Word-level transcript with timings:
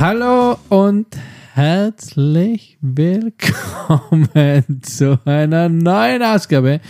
Hallo 0.00 0.56
und 0.70 1.14
herzlich 1.52 2.78
willkommen 2.80 4.30
zu 4.82 5.20
einer 5.26 5.68
neuen 5.68 6.22
Ausgabe 6.22 6.80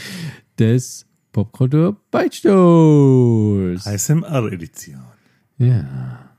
des 0.56 1.06
Popkultur 1.32 1.96
Beichtstuhls. 2.12 3.84
ASMR-Edition. 3.84 5.02
Ja. 5.58 6.29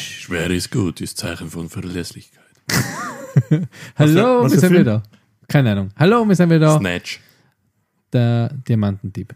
Schwer 0.00 0.50
ist 0.50 0.70
gut, 0.70 1.00
ist 1.00 1.18
Zeichen 1.18 1.50
von 1.50 1.68
Verlässlichkeit. 1.68 2.40
Hallo, 3.96 4.44
was 4.44 4.52
wir 4.52 4.60
sind 4.60 4.78
wieder. 4.78 5.02
Keine 5.48 5.72
Ahnung. 5.72 5.90
Hallo, 5.96 6.26
wir 6.26 6.34
sind 6.36 6.50
wieder. 6.50 6.78
Snatch. 6.78 7.20
Der 8.12 8.52
Diamantendieb. 8.68 9.34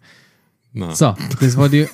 Na, 0.73 0.95
So, 0.95 1.15
das 1.41 1.57
war 1.57 1.69
die. 1.69 1.87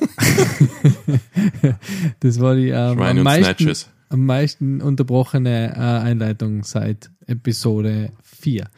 das 2.20 2.40
war 2.40 2.54
die 2.54 2.68
ähm, 2.70 3.00
am, 3.00 3.22
meisten, 3.22 3.72
am 4.08 4.27
meisten 4.27 4.80
unterbrochene 4.80 5.74
äh, 5.74 5.78
Einleitung 5.78 6.64
seit 6.64 7.10
Episode 7.27 8.12
4. 8.22 8.68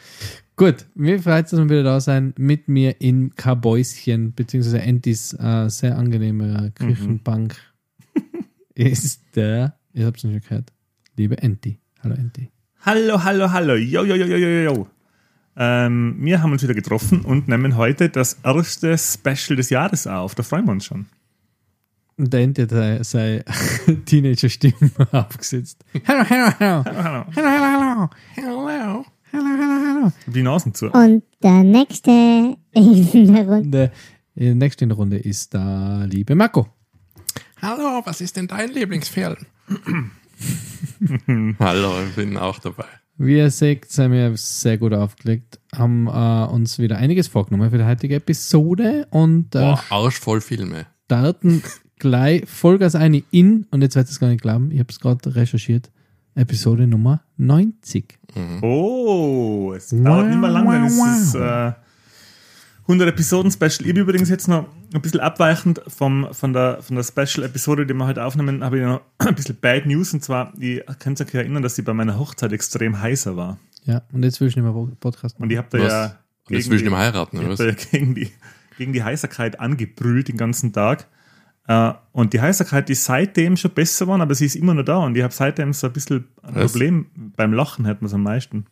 Gut, 0.57 0.87
mir 0.95 1.21
freut 1.21 1.47
es, 1.47 1.51
dass 1.51 1.61
wir 1.61 1.69
wieder 1.69 1.83
da 1.83 2.01
sein 2.01 2.33
mit 2.37 2.69
mir 2.69 3.01
in 3.01 3.35
Kabäuschen, 3.35 4.35
beziehungsweise 4.35 4.81
Entis 4.83 5.33
äh, 5.33 5.69
sehr 5.69 5.99
angenehme 5.99 6.71
Küchenbank 6.75 7.57
ist 8.75 9.23
der, 9.35 9.79
ihr 9.93 10.07
habt 10.07 10.19
es 10.19 10.25
nicht 10.25 10.49
gehört, 10.49 10.73
liebe 11.17 11.39
Enti. 11.39 11.79
Hallo 12.03 12.15
Enti. 12.15 12.51
Hallo, 12.81 13.23
hallo, 13.23 13.51
hallo. 13.51 13.77
Jo, 13.77 14.05
jo, 14.05 14.15
jo, 14.15 14.27
jo, 14.27 14.37
jo, 14.37 14.73
jo. 14.73 14.89
Ähm, 15.57 16.17
wir 16.19 16.43
haben 16.43 16.53
uns 16.53 16.63
wieder 16.63 16.75
getroffen 16.75 17.21
und 17.23 17.47
nehmen 17.49 17.77
heute 17.77 18.09
das 18.11 18.39
erste 18.43 18.99
Special 18.99 19.57
des 19.57 19.71
Jahres 19.71 20.07
auf. 20.07 20.35
Da 20.35 20.43
freuen 20.43 20.67
wir 20.67 20.73
uns 20.73 20.85
schon. 20.85 21.07
Und 22.17 22.33
der 22.33 22.41
Enti 22.41 22.67
hat 22.67 23.07
seine, 23.07 23.45
Teenager-Stimme 24.07 24.91
abgesetzt. 25.13 25.85
Hallo, 26.07 26.25
hallo, 26.29 26.53
hallo. 26.59 26.85
Hallo, 26.85 27.25
hallo. 27.37 28.11
Hallo, 28.37 28.67
hallo, 28.67 28.67
hallo. 28.67 29.05
Hallo, 29.33 29.47
hallo, 29.47 30.01
hallo. 30.01 30.13
Die 30.27 30.43
Nasen 30.43 30.75
zu. 30.75 30.91
Und 30.91 31.23
der 31.43 31.65
nächste 31.65 32.57
in 32.73 33.33
der 33.33 33.47
Runde. 33.47 33.63
Und 33.63 33.71
der 33.73 33.93
äh, 34.37 34.55
nächste 34.55 34.85
in 34.85 34.91
der 34.91 34.99
Runde 34.99 35.19
ist 35.19 35.55
der 35.55 36.07
liebe 36.09 36.35
Marco. 36.35 36.69
Hallo, 37.65 38.03
was 38.05 38.21
ist 38.21 38.37
denn 38.37 38.47
dein 38.47 38.69
Lieblingsfilm? 38.75 39.39
Hallo, 41.59 41.93
ich 42.07 42.15
bin 42.15 42.37
auch 42.37 42.59
dabei. 42.59 42.85
Wie 43.17 43.39
ihr 43.39 43.51
seht, 43.51 43.91
sind 43.91 44.13
wir 44.13 44.37
sehr 44.37 44.77
gut 44.77 44.93
aufgelegt, 44.93 45.61
haben 45.75 46.07
äh, 46.07 46.45
uns 46.53 46.79
wieder 46.79 46.99
einiges 46.99 47.27
vorgenommen 47.27 47.71
für 47.71 47.79
die 47.79 47.85
heutige 47.85 48.17
Episode 48.17 49.07
und 49.09 49.55
äh, 49.55 49.61
Boah, 49.61 49.83
Arsch 49.89 50.21
voll 50.21 50.43
Filme. 50.43 50.85
starten 51.07 51.63
gleich 51.99 52.47
Vollgas 52.47 52.97
eine 52.97 53.23
in, 53.31 53.67
und 53.71 53.81
jetzt 53.81 53.97
werdet 53.97 54.11
ihr 54.11 54.13
es 54.13 54.21
gar 54.21 54.29
nicht 54.29 54.43
glauben, 54.43 54.71
ich 54.71 54.79
habe 54.79 54.91
es 54.91 55.01
gerade 55.01 55.35
recherchiert, 55.35 55.91
Episode 56.35 56.87
Nummer 56.87 57.23
90. 57.39 58.19
Oh, 58.61 59.73
es 59.75 59.89
dauert 59.89 60.29
nicht 60.29 60.39
mehr 60.39 60.51
lang, 60.51 60.87
ist 60.87 61.01
es 61.01 61.35
äh, 61.35 61.73
100 62.87 63.09
Episoden 63.09 63.51
Special. 63.51 63.81
Ich 63.83 63.89
habe 63.89 64.01
übrigens 64.01 64.29
jetzt 64.29 64.47
noch 64.47 64.69
ein 64.93 65.01
bisschen 65.01 65.21
abweichend 65.21 65.81
vom, 65.89 66.29
von 66.33 66.53
der, 66.53 66.83
von 66.83 66.97
der 66.97 67.03
Special-Episode, 67.03 67.87
die 67.87 67.95
wir 67.95 68.07
heute 68.07 68.23
aufnehmen, 68.25 68.63
habe 68.63 68.79
ich 68.79 68.85
noch 68.85 69.01
ein 69.19 69.35
bisschen 69.35 69.57
Bad 69.61 69.87
News. 69.87 70.13
Und 70.13 70.23
zwar, 70.23 70.53
ihr 70.59 70.83
könnt 70.99 71.21
euch 71.21 71.33
erinnern, 71.35 71.63
dass 71.63 71.79
ich 71.79 71.85
bei 71.85 71.95
meiner 71.95 72.19
Hochzeit 72.19 72.53
extrem 72.53 73.01
heißer 73.01 73.37
war. 73.37 73.59
Ja, 73.85 74.03
und 74.13 74.23
jetzt 74.23 74.41
will 74.41 74.49
ich 74.49 74.57
nicht 74.57 74.65
mehr 74.65 74.73
Podcast 75.01 75.37
machen. 75.37 75.45
Und 75.45 75.51
ich 75.53 75.59
habe 75.59 75.69
da 75.71 75.79
Was? 75.79 75.93
ja. 75.93 76.19
Und 76.51 76.57
jetzt 76.57 76.67
du 76.67 76.71
die- 76.77 76.83
nicht 76.83 76.91
mehr 76.91 76.99
heiraten, 76.99 77.37
Ich 77.37 77.43
oder 77.43 77.53
habe 77.53 77.59
was? 77.59 77.75
da 77.77 77.83
ja 77.83 77.91
gegen 77.91 78.15
die, 78.15 78.31
gegen 78.77 78.93
die 78.93 79.03
Heiserkeit 79.03 79.61
angebrüllt 79.61 80.29
den 80.29 80.37
ganzen 80.37 80.73
Tag. 80.75 81.07
Äh, 81.67 81.93
und 82.13 82.35
die 82.35 82.41
Heiserkeit 82.43 82.91
ist 82.91 83.05
seitdem 83.05 83.57
schon 83.57 83.71
besser 83.71 84.05
geworden, 84.05 84.21
aber 84.21 84.35
sie 84.35 84.45
ist 84.45 84.57
immer 84.57 84.75
noch 84.75 84.85
da. 84.85 84.99
Und 84.99 85.17
ich 85.17 85.23
habe 85.23 85.33
seitdem 85.33 85.73
so 85.73 85.87
ein 85.87 85.93
bisschen 85.95 86.27
ein 86.43 86.55
Was? 86.57 86.73
Problem. 86.73 87.07
Beim 87.37 87.55
Lachen 87.55 87.87
hat 87.87 88.03
man 88.03 88.09
es 88.09 88.15
am 88.15 88.23
meisten. 88.23 88.67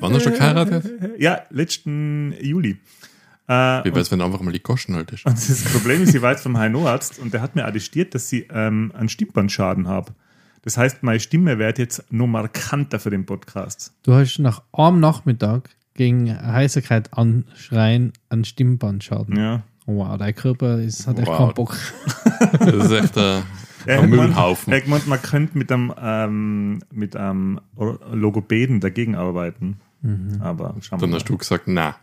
Wann 0.00 0.12
hast 0.12 0.26
du 0.26 0.30
schon 0.30 0.38
geheiratet? 0.38 0.90
Ja, 1.18 1.42
letzten 1.50 2.32
Juli. 2.40 2.78
Äh, 3.48 3.84
Wie 3.84 3.94
wär's, 3.94 4.10
wenn 4.10 4.18
du 4.18 4.24
einfach 4.26 4.40
mal 4.42 4.52
die 4.52 4.60
Kosten 4.60 4.94
haltest? 4.94 5.24
und 5.26 5.36
das 5.36 5.64
Problem 5.64 6.02
ist, 6.02 6.14
ich 6.14 6.20
war 6.22 6.32
jetzt 6.32 6.42
vom 6.42 6.56
HNO-Arzt 6.56 7.18
und 7.18 7.32
der 7.32 7.40
hat 7.40 7.56
mir 7.56 7.64
attestiert, 7.64 8.14
dass 8.14 8.30
ich 8.32 8.46
ähm, 8.52 8.92
einen 8.94 9.08
Stimmbandsschaden 9.08 9.88
habe. 9.88 10.12
Das 10.62 10.76
heißt, 10.76 11.02
meine 11.02 11.18
Stimme 11.20 11.58
wird 11.58 11.78
jetzt 11.78 12.04
noch 12.12 12.26
markanter 12.26 12.98
für 13.00 13.10
den 13.10 13.24
Podcast. 13.24 13.94
Du 14.02 14.12
hast 14.12 14.38
nach 14.38 14.62
einem 14.72 15.00
Nachmittag 15.00 15.70
gegen 15.94 16.30
Heiserkeit 16.30 17.12
anschreien 17.14 18.12
an 18.28 18.44
Stimmbandsschaden. 18.44 19.36
Ja. 19.36 19.62
Wow, 19.86 20.18
dein 20.18 20.34
Körper 20.34 20.78
ist, 20.80 21.06
hat 21.06 21.18
echt 21.18 21.26
Wow. 21.28 21.38
keinen 21.38 21.54
Bock. 21.54 21.76
Das 22.60 22.84
ist 22.84 22.90
echt 22.90 23.16
ein, 23.16 23.42
Er 23.86 24.00
ein 24.02 24.10
gemeint- 24.10 24.28
Müllhaufen. 24.30 24.72
er 24.72 24.76
hat 24.80 24.84
gemeint, 24.84 25.06
man 25.06 25.22
könnte 25.22 25.56
mit 25.56 25.72
einem, 25.72 25.94
ähm, 26.00 26.80
mit 26.92 27.16
einem 27.16 27.60
Logopäden 28.12 28.80
dagegen 28.80 29.14
arbeiten. 29.14 29.78
Aber 30.40 30.74
schauen 30.80 30.98
wir 30.98 31.00
Dann 31.00 31.10
mal. 31.10 31.16
hast 31.16 31.28
du 31.28 31.38
gesagt, 31.38 31.64
na. 31.66 31.96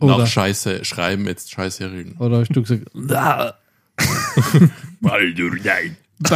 Oder, 0.00 0.18
Nach 0.18 0.26
Scheiße 0.26 0.84
schreiben, 0.84 1.26
jetzt 1.26 1.50
Scheiße 1.52 1.90
reden. 1.90 2.16
oder 2.18 2.40
hast 2.40 2.50
du 2.54 2.62
gesagt, 2.62 2.84
Baldur, 5.00 5.52
nein. 5.64 5.96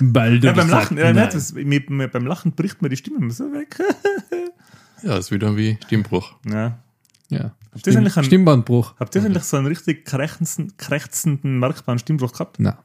Baldur 0.00 0.50
Ja, 0.50 0.52
beim 0.52 0.68
Lachen, 0.68 0.96
ja, 0.98 1.12
nein. 1.12 1.28
das, 1.32 1.52
mir, 1.52 1.82
mir, 1.88 2.08
beim 2.08 2.26
Lachen 2.26 2.52
bricht 2.52 2.82
mir 2.82 2.88
die 2.88 2.96
Stimme 2.96 3.18
immer 3.18 3.32
so 3.32 3.44
weg. 3.52 3.78
Ja, 5.02 5.16
ist 5.16 5.30
wieder 5.30 5.56
wie 5.56 5.78
Stimmbruch. 5.86 6.34
Ja. 6.46 6.78
Ja. 7.30 7.56
Habt 7.72 7.86
ihr 7.86 7.96
eigentlich 7.96 8.18
einen, 8.18 8.26
Stimmbandbruch. 8.26 8.96
habt 9.00 9.14
ihr 9.14 9.24
eigentlich 9.24 9.44
so 9.44 9.56
einen 9.56 9.64
richtig 9.66 10.04
krächzenden, 10.04 10.76
krächzenden, 10.76 11.58
merkbaren 11.58 11.98
Stimmbruch 11.98 12.32
gehabt? 12.32 12.60
Nein. 12.60 12.76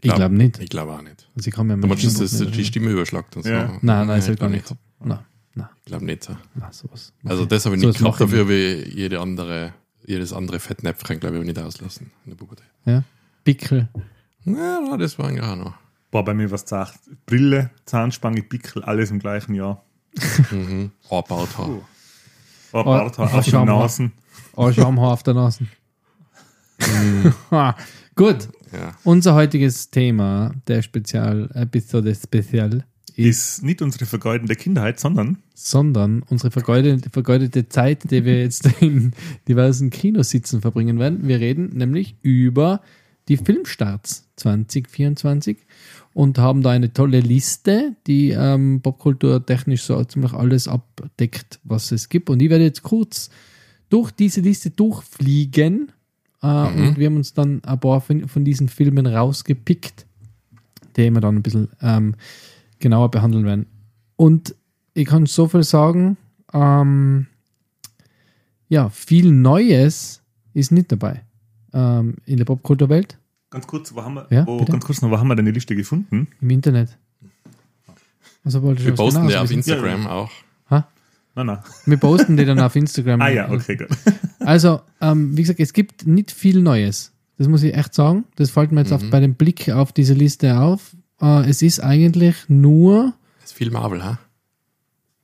Ich 0.00 0.14
glaube 0.14 0.36
nicht. 0.36 0.60
Ich 0.60 0.68
glaube 0.70 0.92
auch 0.92 1.02
nicht. 1.02 1.28
Also 1.36 1.48
ich 1.48 1.54
kann 1.56 1.66
mir 1.66 1.76
Du 1.76 1.88
meinst, 1.88 2.04
dass 2.04 2.38
das 2.38 2.50
die 2.52 2.64
Stimme 2.64 2.90
überschlagt 2.90 3.36
und 3.36 3.42
so? 3.42 3.48
Ja. 3.50 3.66
Nein, 3.66 3.80
nein, 3.82 4.08
das 4.08 4.26
ich 4.26 4.30
hat 4.30 4.38
gar 4.38 4.48
glaub 4.48 4.50
nicht 4.52 4.64
gehabt. 4.66 4.80
Nein, 5.00 5.18
nein, 5.60 5.68
Ich 5.78 5.84
glaube 5.86 6.04
nicht 6.04 6.24
so. 6.24 6.36
nein, 6.54 6.72
sowas. 6.72 7.12
Also 7.24 7.44
das 7.44 7.64
habe 7.66 7.76
ich 7.76 7.82
So 7.82 7.88
nicht 7.88 7.98
gehabt, 7.98 8.14
ich 8.20 8.26
dafür 8.26 8.48
wie 8.48 8.88
jede 8.94 9.20
andere, 9.20 9.74
jedes 10.06 10.32
andere 10.32 10.58
Fettnäpfchen, 10.60 11.20
glaube 11.20 11.36
ich, 11.36 11.40
habe 11.40 11.50
ich 11.50 11.56
nicht 11.56 11.64
auslassen 11.66 12.10
in 12.24 12.30
der 12.30 12.36
Pubertät. 12.36 12.66
Ja. 12.84 13.02
Pickel. 13.44 13.88
Ja, 14.44 14.80
na, 14.88 14.96
das 14.96 15.18
war 15.18 15.28
eigentlich 15.28 15.44
auch 15.44 15.56
noch. 15.56 15.74
Boah, 16.10 16.24
bei 16.24 16.34
mir 16.34 16.50
was 16.50 16.68
sagt. 16.68 16.98
Brille, 17.26 17.70
Zahnspange, 17.84 18.42
Pickel, 18.42 18.82
alles 18.84 19.10
im 19.10 19.18
gleichen 19.18 19.54
Jahr. 19.54 19.84
Mhm. 20.50 20.90
Oh, 21.08 21.22
Barthaar. 21.22 21.68
Oh, 22.72 22.82
Barthaar, 22.84 23.30
oh, 23.32 23.36
auf 23.38 23.44
den 23.44 23.50
Schamhaar. 23.52 23.82
Nasen. 23.82 24.12
Oh, 24.56 24.72
Schamhaar 24.72 25.12
auf 25.12 25.22
der 25.22 25.34
Nase. 25.34 25.66
Gut. 28.16 28.48
Ja. 28.72 28.96
Unser 29.04 29.34
heutiges 29.34 29.90
Thema 29.90 30.52
der 30.66 30.82
Spezial-Episode 30.82 32.14
Spezial 32.14 32.84
ist, 33.16 33.56
Ist 33.58 33.62
nicht 33.62 33.82
unsere 33.82 34.06
vergeudende 34.06 34.54
Kindheit, 34.56 35.00
sondern 35.00 35.38
sondern 35.68 36.22
unsere 36.22 36.50
vergeudete, 36.50 37.10
vergeudete 37.10 37.68
Zeit, 37.68 38.10
die 38.10 38.24
wir 38.24 38.40
jetzt 38.40 38.68
in 38.80 39.12
diversen 39.48 39.90
Kinositzen 39.90 40.60
verbringen 40.60 40.98
werden. 40.98 41.28
Wir 41.28 41.40
reden 41.40 41.70
nämlich 41.76 42.16
über 42.22 42.80
die 43.28 43.36
Filmstarts 43.36 44.28
2024 44.36 45.58
und 46.14 46.38
haben 46.38 46.62
da 46.62 46.70
eine 46.70 46.92
tolle 46.92 47.20
Liste, 47.20 47.94
die 48.06 48.30
ähm, 48.30 48.80
popkulturtechnisch 48.82 49.82
so 49.82 50.02
ziemlich 50.04 50.32
alles 50.32 50.66
abdeckt, 50.66 51.60
was 51.62 51.92
es 51.92 52.08
gibt. 52.08 52.30
Und 52.30 52.40
ich 52.40 52.50
werde 52.50 52.64
jetzt 52.64 52.82
kurz 52.82 53.30
durch 53.90 54.10
diese 54.10 54.40
Liste 54.40 54.70
durchfliegen 54.70 55.92
äh, 56.42 56.46
und 56.46 56.98
wir 56.98 57.06
haben 57.06 57.16
uns 57.16 57.34
dann 57.34 57.62
ein 57.64 57.78
paar 57.78 58.00
von, 58.00 58.26
von 58.28 58.44
diesen 58.44 58.68
Filmen 58.68 59.06
rausgepickt, 59.06 60.06
die 60.96 61.10
wir 61.10 61.20
dann 61.20 61.36
ein 61.36 61.42
bisschen 61.42 61.68
ähm, 61.82 62.14
genauer 62.78 63.10
behandeln 63.10 63.44
werden. 63.44 63.66
Und 64.16 64.54
ich 64.94 65.06
kann 65.06 65.26
so 65.26 65.48
viel 65.48 65.62
sagen, 65.64 66.16
ähm, 66.52 67.26
ja, 68.68 68.88
viel 68.88 69.30
Neues 69.32 70.22
ist 70.54 70.72
nicht 70.72 70.90
dabei 70.92 71.22
ähm, 71.72 72.16
in 72.26 72.36
der 72.38 72.44
Popkulturwelt 72.44 73.18
ganz 73.50 73.66
kurz, 73.66 73.94
wo 73.94 74.02
haben 74.02 74.14
wir, 74.14 74.26
Ja, 74.30 74.46
wo, 74.46 74.64
ganz 74.64 74.84
kurz 74.84 75.02
noch, 75.02 75.10
wo 75.10 75.18
haben 75.18 75.28
wir 75.28 75.34
denn 75.36 75.44
die 75.44 75.50
Liste 75.52 75.74
gefunden? 75.76 76.28
im 76.40 76.50
Internet. 76.50 76.96
Also 78.44 78.62
wollte 78.62 78.80
ich 78.80 78.86
Wir 78.86 78.94
posten 78.94 79.26
genaues 79.26 79.32
die 79.32 79.38
auf. 79.38 79.50
Instagram 79.50 80.06
auch. 80.06 80.30
Ha? 80.70 80.88
Nein, 81.34 81.46
nein. 81.46 81.58
Wir 81.84 81.96
posten 81.98 82.36
die 82.36 82.44
dann 82.44 82.58
auf 82.60 82.74
Instagram. 82.74 83.20
Ah 83.20 83.28
ja, 83.28 83.50
okay, 83.50 83.76
gut. 83.76 83.88
Also, 84.40 84.80
ähm, 85.02 85.36
wie 85.36 85.42
gesagt, 85.42 85.60
es 85.60 85.74
gibt 85.74 86.06
nicht 86.06 86.30
viel 86.30 86.62
Neues. 86.62 87.12
Das 87.36 87.46
muss 87.48 87.62
ich 87.62 87.74
echt 87.74 87.92
sagen. 87.92 88.24
Das 88.36 88.50
fällt 88.50 88.72
mir 88.72 88.80
jetzt 88.80 88.92
auf, 88.92 89.02
bei 89.10 89.20
dem 89.20 89.34
Blick 89.34 89.68
auf 89.68 89.92
diese 89.92 90.14
Liste 90.14 90.58
auf. 90.58 90.96
Äh, 91.20 91.48
es 91.50 91.60
ist 91.60 91.80
eigentlich 91.80 92.36
nur, 92.48 93.12
Das 93.40 93.50
ist 93.50 93.56
viel 93.58 93.70
Marvel, 93.70 94.02
ha? 94.02 94.18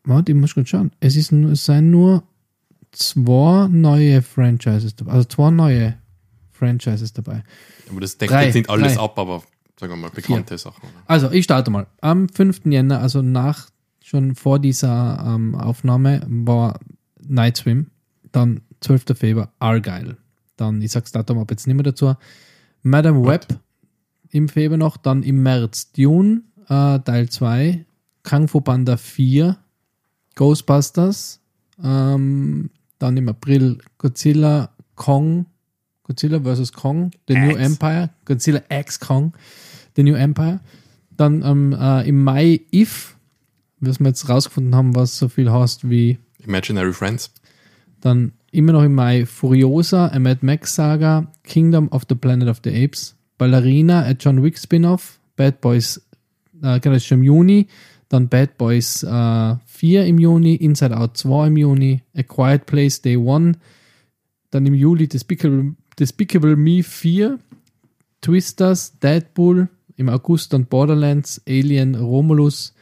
Warte, 0.07 0.33
ich 0.33 0.39
muss 0.39 0.55
kurz 0.55 0.69
schauen. 0.69 0.91
Es, 1.01 1.17
ist, 1.17 1.33
es 1.33 1.65
seien 1.65 1.91
nur 1.91 2.23
zwei 2.93 3.69
neue 3.69 4.23
Franchises 4.23 4.97
dabei. 4.97 5.13
Also 5.13 5.29
zwei 5.29 5.51
neue 5.51 5.97
Franchises 6.53 7.13
dabei. 7.13 7.45
Aber 7.91 8.01
das 8.01 8.17
deckt 8.19 8.33
jetzt 8.33 8.55
nicht 8.55 8.71
alles 8.71 8.95
drei. 8.95 9.03
ab, 9.03 9.19
aber 9.19 9.43
sagen 9.79 9.93
wir 9.93 9.97
mal, 9.97 10.11
bekannte 10.11 10.57
Sachen. 10.59 10.83
Oder? 10.83 11.03
Also, 11.07 11.31
ich 11.31 11.45
starte 11.45 11.71
mal. 11.71 11.87
Am 12.01 12.29
5. 12.29 12.63
Jänner, 12.67 13.01
also 13.01 13.23
nach, 13.23 13.69
schon 14.03 14.35
vor 14.35 14.59
dieser 14.59 15.23
ähm, 15.27 15.55
Aufnahme, 15.55 16.23
war 16.29 16.81
Night 17.21 17.59
Swim. 17.59 17.91
Dann 18.33 18.63
12. 18.81 19.17
Februar, 19.17 19.53
Argyle. 19.59 20.17
Dann, 20.57 20.81
ich 20.81 20.93
sag's 20.93 21.13
Datum 21.13 21.39
ab 21.39 21.51
jetzt 21.51 21.67
nicht 21.67 21.77
mehr 21.77 21.85
dazu. 21.85 22.15
Madame 22.83 23.25
Web 23.25 23.47
im 24.31 24.49
Februar 24.49 24.79
noch. 24.79 24.97
Dann 24.97 25.23
im 25.23 25.43
März 25.43 25.93
Dune, 25.93 26.43
äh, 26.69 26.99
Teil 27.01 27.29
2. 27.29 27.85
Kung 28.23 28.49
Fu 28.49 28.61
Panda 28.61 28.97
4. 28.97 29.59
Ghostbusters. 30.37 31.41
Ähm, 31.83 32.71
dann 32.99 33.17
im 33.17 33.29
April 33.29 33.79
Godzilla 33.99 34.71
Kong. 34.95 35.47
Godzilla 36.05 36.41
vs. 36.41 36.73
Kong. 36.73 37.11
The 37.27 37.35
New 37.35 37.51
X. 37.51 37.61
Empire. 37.61 38.11
Godzilla 38.25 38.63
X 38.69 39.01
Kong. 39.01 39.33
The 39.97 40.05
New 40.05 40.15
Empire. 40.15 40.61
Dann 41.17 41.43
ähm, 41.43 41.73
äh, 41.79 42.09
im 42.09 42.23
Mai 42.23 42.61
If, 42.73 43.17
was 43.81 43.99
wir 43.99 44.09
jetzt 44.09 44.29
rausgefunden 44.29 44.75
haben, 44.75 44.95
was 44.95 45.19
so 45.19 45.29
viel 45.29 45.51
heißt 45.51 45.89
wie 45.91 46.19
Imaginary 46.45 46.93
Friends. 46.93 47.33
dann 48.01 48.33
immer 48.53 48.73
noch 48.73 48.83
im 48.83 48.95
Mai 48.95 49.27
Furiosa, 49.27 50.09
a 50.09 50.19
Mad 50.19 50.45
Max 50.45 50.75
Saga, 50.75 51.27
Kingdom 51.45 51.89
of 51.89 52.05
the 52.09 52.15
Planet 52.15 52.49
of 52.49 52.61
the 52.65 52.71
Apes, 52.71 53.17
Ballerina, 53.39 54.03
a 54.03 54.13
John 54.13 54.43
Wick 54.43 54.59
Spin-off, 54.59 55.19
Bad 55.37 55.61
Boys, 55.61 56.01
äh, 56.63 56.81
genau, 56.81 56.99
schon 56.99 57.19
im 57.19 57.25
Juni, 57.25 57.67
dann 58.09 58.29
Bad 58.29 58.57
Boys 58.57 59.03
äh, 59.03 59.57
4 59.77 60.07
im 60.07 60.19
Juni, 60.19 60.55
Inside 60.55 60.97
Out 60.97 61.17
2 61.17 61.49
im 61.49 61.57
Juni, 61.57 62.03
A 62.17 62.23
Quiet 62.23 62.67
Place 62.67 63.03
Day 63.03 63.17
1, 63.17 63.59
dann 64.51 64.67
im 64.67 64.75
Juli 64.75 65.07
Despicable, 65.07 65.75
Despicable 65.99 66.57
Me 66.57 66.83
4, 66.83 67.39
Twisters, 68.23 68.99
Deadpool, 68.99 69.69
im 69.97 70.09
August 70.09 70.53
dann 70.53 70.67
Borderlands, 70.67 71.41
Alien, 71.47 71.95
Romulus 71.95 72.75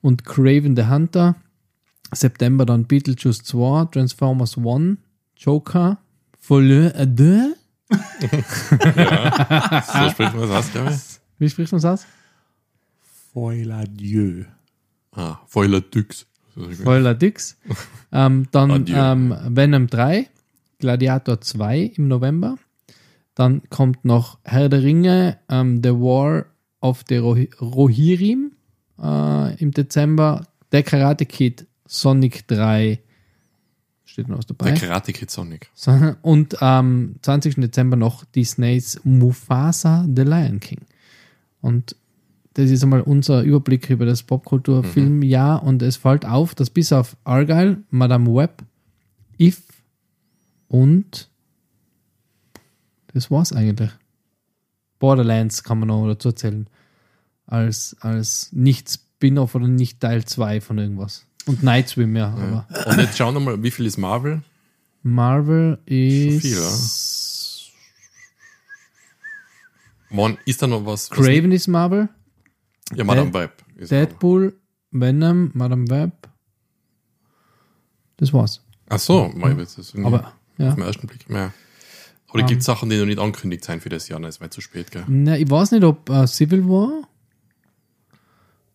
und 0.00 0.24
Craven 0.24 0.76
the 0.76 0.86
Hunter. 0.86 1.36
September 2.12 2.66
dann 2.66 2.86
Beetlejuice 2.86 3.44
2, 3.44 3.86
Transformers 3.92 4.58
1, 4.58 4.98
Joker, 5.36 5.98
Folie 6.38 6.92
à 6.96 7.06
deux. 7.06 7.54
So 7.90 7.96
spricht 10.10 10.34
man 10.34 10.48
das 10.48 10.50
aus, 10.50 10.72
glaube 10.72 10.92
ich. 10.92 11.20
Wie 11.38 11.48
spricht 11.48 11.72
man 11.72 11.80
das 11.80 12.00
aus? 12.00 12.06
Foil 13.32 13.84
Dieu. 13.88 14.44
Ah, 15.12 15.38
Foiler 15.46 15.82
À 16.56 17.14
Dix. 17.14 17.56
ähm, 18.12 18.46
dann 18.50 18.84
ähm, 18.88 19.34
Venom 19.48 19.86
3, 19.86 20.28
Gladiator 20.78 21.40
2 21.40 21.92
im 21.96 22.08
November. 22.08 22.56
Dann 23.34 23.62
kommt 23.70 24.04
noch 24.04 24.38
Herr 24.44 24.68
der 24.68 24.82
Ringe, 24.82 25.38
ähm, 25.48 25.80
The 25.82 25.90
War 25.90 26.46
of 26.80 27.04
the 27.08 27.16
Rohi- 27.18 27.54
Rohirrim 27.60 28.52
äh, 29.00 29.54
im 29.62 29.70
Dezember. 29.70 30.46
Der 30.72 30.82
Karate 30.82 31.26
Kid, 31.26 31.66
Sonic 31.86 32.46
3, 32.48 33.00
steht 34.04 34.28
noch 34.28 34.38
was 34.38 34.46
Der 34.46 34.56
dabei. 34.56 34.72
Karate 34.72 35.12
Kid 35.12 35.30
Sonic. 35.30 35.68
So, 35.74 35.92
Und 36.22 36.60
am 36.62 37.14
20. 37.22 37.56
Dezember 37.56 37.96
noch 37.96 38.24
Disneys 38.24 39.00
Mufasa 39.04 40.06
The 40.14 40.22
Lion 40.22 40.60
King. 40.60 40.80
Und 41.60 41.96
das 42.60 42.70
ist 42.70 42.82
einmal 42.82 43.00
unser 43.00 43.42
Überblick 43.42 43.88
über 43.88 44.04
das 44.04 44.22
Popkulturfilmjahr. 44.22 45.62
Und 45.62 45.82
es 45.82 45.96
fällt 45.96 46.26
auf, 46.26 46.54
dass 46.54 46.70
bis 46.70 46.92
auf 46.92 47.16
Argyle, 47.24 47.82
Madame 47.90 48.34
Web, 48.34 48.62
If 49.40 49.62
und 50.68 51.30
das 53.14 53.30
war's 53.30 53.52
eigentlich. 53.52 53.90
Borderlands 54.98 55.64
kann 55.64 55.78
man 55.78 55.88
noch 55.88 56.06
dazu 56.06 56.28
erzählen. 56.28 56.68
Als, 57.46 57.96
als 58.00 58.52
nicht 58.52 58.90
Spin-off 58.90 59.54
oder 59.54 59.66
nicht 59.66 60.00
Teil 60.00 60.24
2 60.24 60.60
von 60.60 60.78
irgendwas. 60.78 61.26
Und 61.46 61.62
Night 61.62 61.88
Swim, 61.88 62.14
ja. 62.14 62.28
Aber 62.28 62.66
Und 62.86 62.98
jetzt 62.98 63.16
schauen 63.16 63.34
wir 63.34 63.40
mal, 63.40 63.62
wie 63.62 63.70
viel 63.70 63.86
ist 63.86 63.96
Marvel? 63.96 64.42
Marvel 65.02 65.78
ist. 65.86 66.42
viel, 66.42 66.52
ja. 66.52 66.70
Wann 70.10 70.38
ist 70.44 70.60
da 70.60 70.66
noch 70.66 70.84
was? 70.84 71.10
was 71.10 71.18
Craven 71.18 71.52
ist 71.52 71.68
Marvel, 71.68 72.08
ja, 72.94 73.04
Madame 73.04 73.32
Web. 73.34 73.64
Ist 73.76 73.90
Deadpool, 73.90 74.58
Venom, 74.90 75.50
Madame 75.54 75.88
Web. 75.88 76.28
Das 78.16 78.32
war's. 78.32 78.62
Ach 78.88 78.98
so, 78.98 79.30
mein 79.34 79.56
Witz. 79.56 79.76
Das 79.76 79.86
ist 79.86 79.94
irgendwie 79.94 80.14
Aber, 80.14 80.32
ja. 80.58 80.68
auf 80.68 80.74
den 80.74 80.84
ersten 80.84 81.06
Blick 81.06 81.28
mehr. 81.30 81.52
Oder 82.32 82.44
gibt 82.44 82.60
es 82.60 82.66
Sachen, 82.66 82.90
die 82.90 82.98
noch 82.98 83.06
nicht 83.06 83.18
angekündigt 83.18 83.64
sind 83.64 83.82
für 83.82 83.88
das 83.88 84.08
Jahr? 84.08 84.20
Nein, 84.20 84.28
es 84.28 84.40
war 84.40 84.50
zu 84.50 84.60
spät, 84.60 84.90
gell? 84.90 85.04
Na, 85.08 85.36
ich 85.36 85.50
weiß 85.50 85.72
nicht, 85.72 85.84
ob 85.84 86.08
äh, 86.10 86.26
Civil 86.26 86.68
War, 86.68 87.08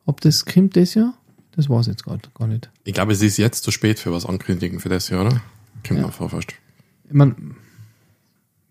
ob 0.06 0.22
das 0.22 0.46
kommt 0.46 0.76
das 0.76 0.94
Jahr. 0.94 1.14
Das 1.56 1.70
weiß 1.70 1.88
ich 1.88 1.94
jetzt 1.94 2.04
gerade 2.04 2.30
gar 2.34 2.48
nicht. 2.48 2.70
Ich 2.84 2.94
glaube, 2.94 3.14
es 3.14 3.22
ist 3.22 3.38
jetzt 3.38 3.64
zu 3.64 3.72
spät 3.72 4.00
für 4.00 4.12
was 4.12 4.26
ankündigen 4.26 4.80
für 4.80 4.90
das 4.90 5.10
Jahr, 5.10 5.26
oder? 5.26 5.42
Kommt 5.88 6.02
mir 6.02 6.12
vor 6.12 6.30
fast. 6.30 6.54
Ich 7.06 7.14
mein, 7.14 7.56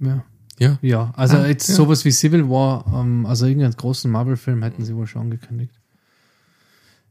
ja. 0.01 0.25
Ja. 0.59 0.79
Ja, 0.83 1.13
also 1.17 1.37
Ah, 1.37 1.47
jetzt 1.47 1.69
ja. 1.69 1.75
sowas 1.75 2.05
wie 2.05 2.13
Civil 2.13 2.49
War, 2.49 2.85
ähm, 2.95 3.27
also 3.27 3.47
irgendeinen 3.47 3.75
großen 3.75 4.11
Marvel-Film 4.11 4.63
hätten 4.63 4.85
sie 4.85 4.95
wohl 4.95 5.07
schon 5.07 5.23
angekündigt. 5.23 5.73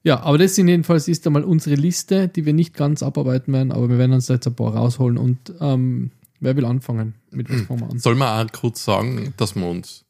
Ja, 0.04 0.22
aber 0.22 0.38
das 0.38 0.56
sind 0.56 0.68
jedenfalls 0.68 1.08
ist 1.08 1.26
einmal 1.28 1.44
unsere 1.44 1.76
Liste, 1.76 2.28
die 2.28 2.46
wir 2.46 2.54
nicht 2.54 2.74
ganz 2.74 3.02
abarbeiten 3.04 3.54
werden, 3.54 3.72
aber 3.72 3.90
wir 3.90 3.98
werden 3.98 4.12
uns 4.14 4.26
da 4.28 4.34
jetzt 4.36 4.48
ein 4.48 4.56
paar 4.56 4.76
rausholen 4.76 5.18
und 5.18 5.54
ähm, 5.62 6.12
wer 6.42 6.56
will 6.58 6.66
anfangen? 6.66 7.16
Mit 7.32 7.50
was 7.50 7.62
fangen 7.62 7.80
wir 7.82 7.90
an? 7.90 8.00
Soll 8.00 8.16
man 8.16 8.48
auch 8.48 8.52
kurz 8.52 8.84
sagen, 8.84 9.34
dass 9.38 9.56
wir 9.56 9.66
uns, 9.66 10.04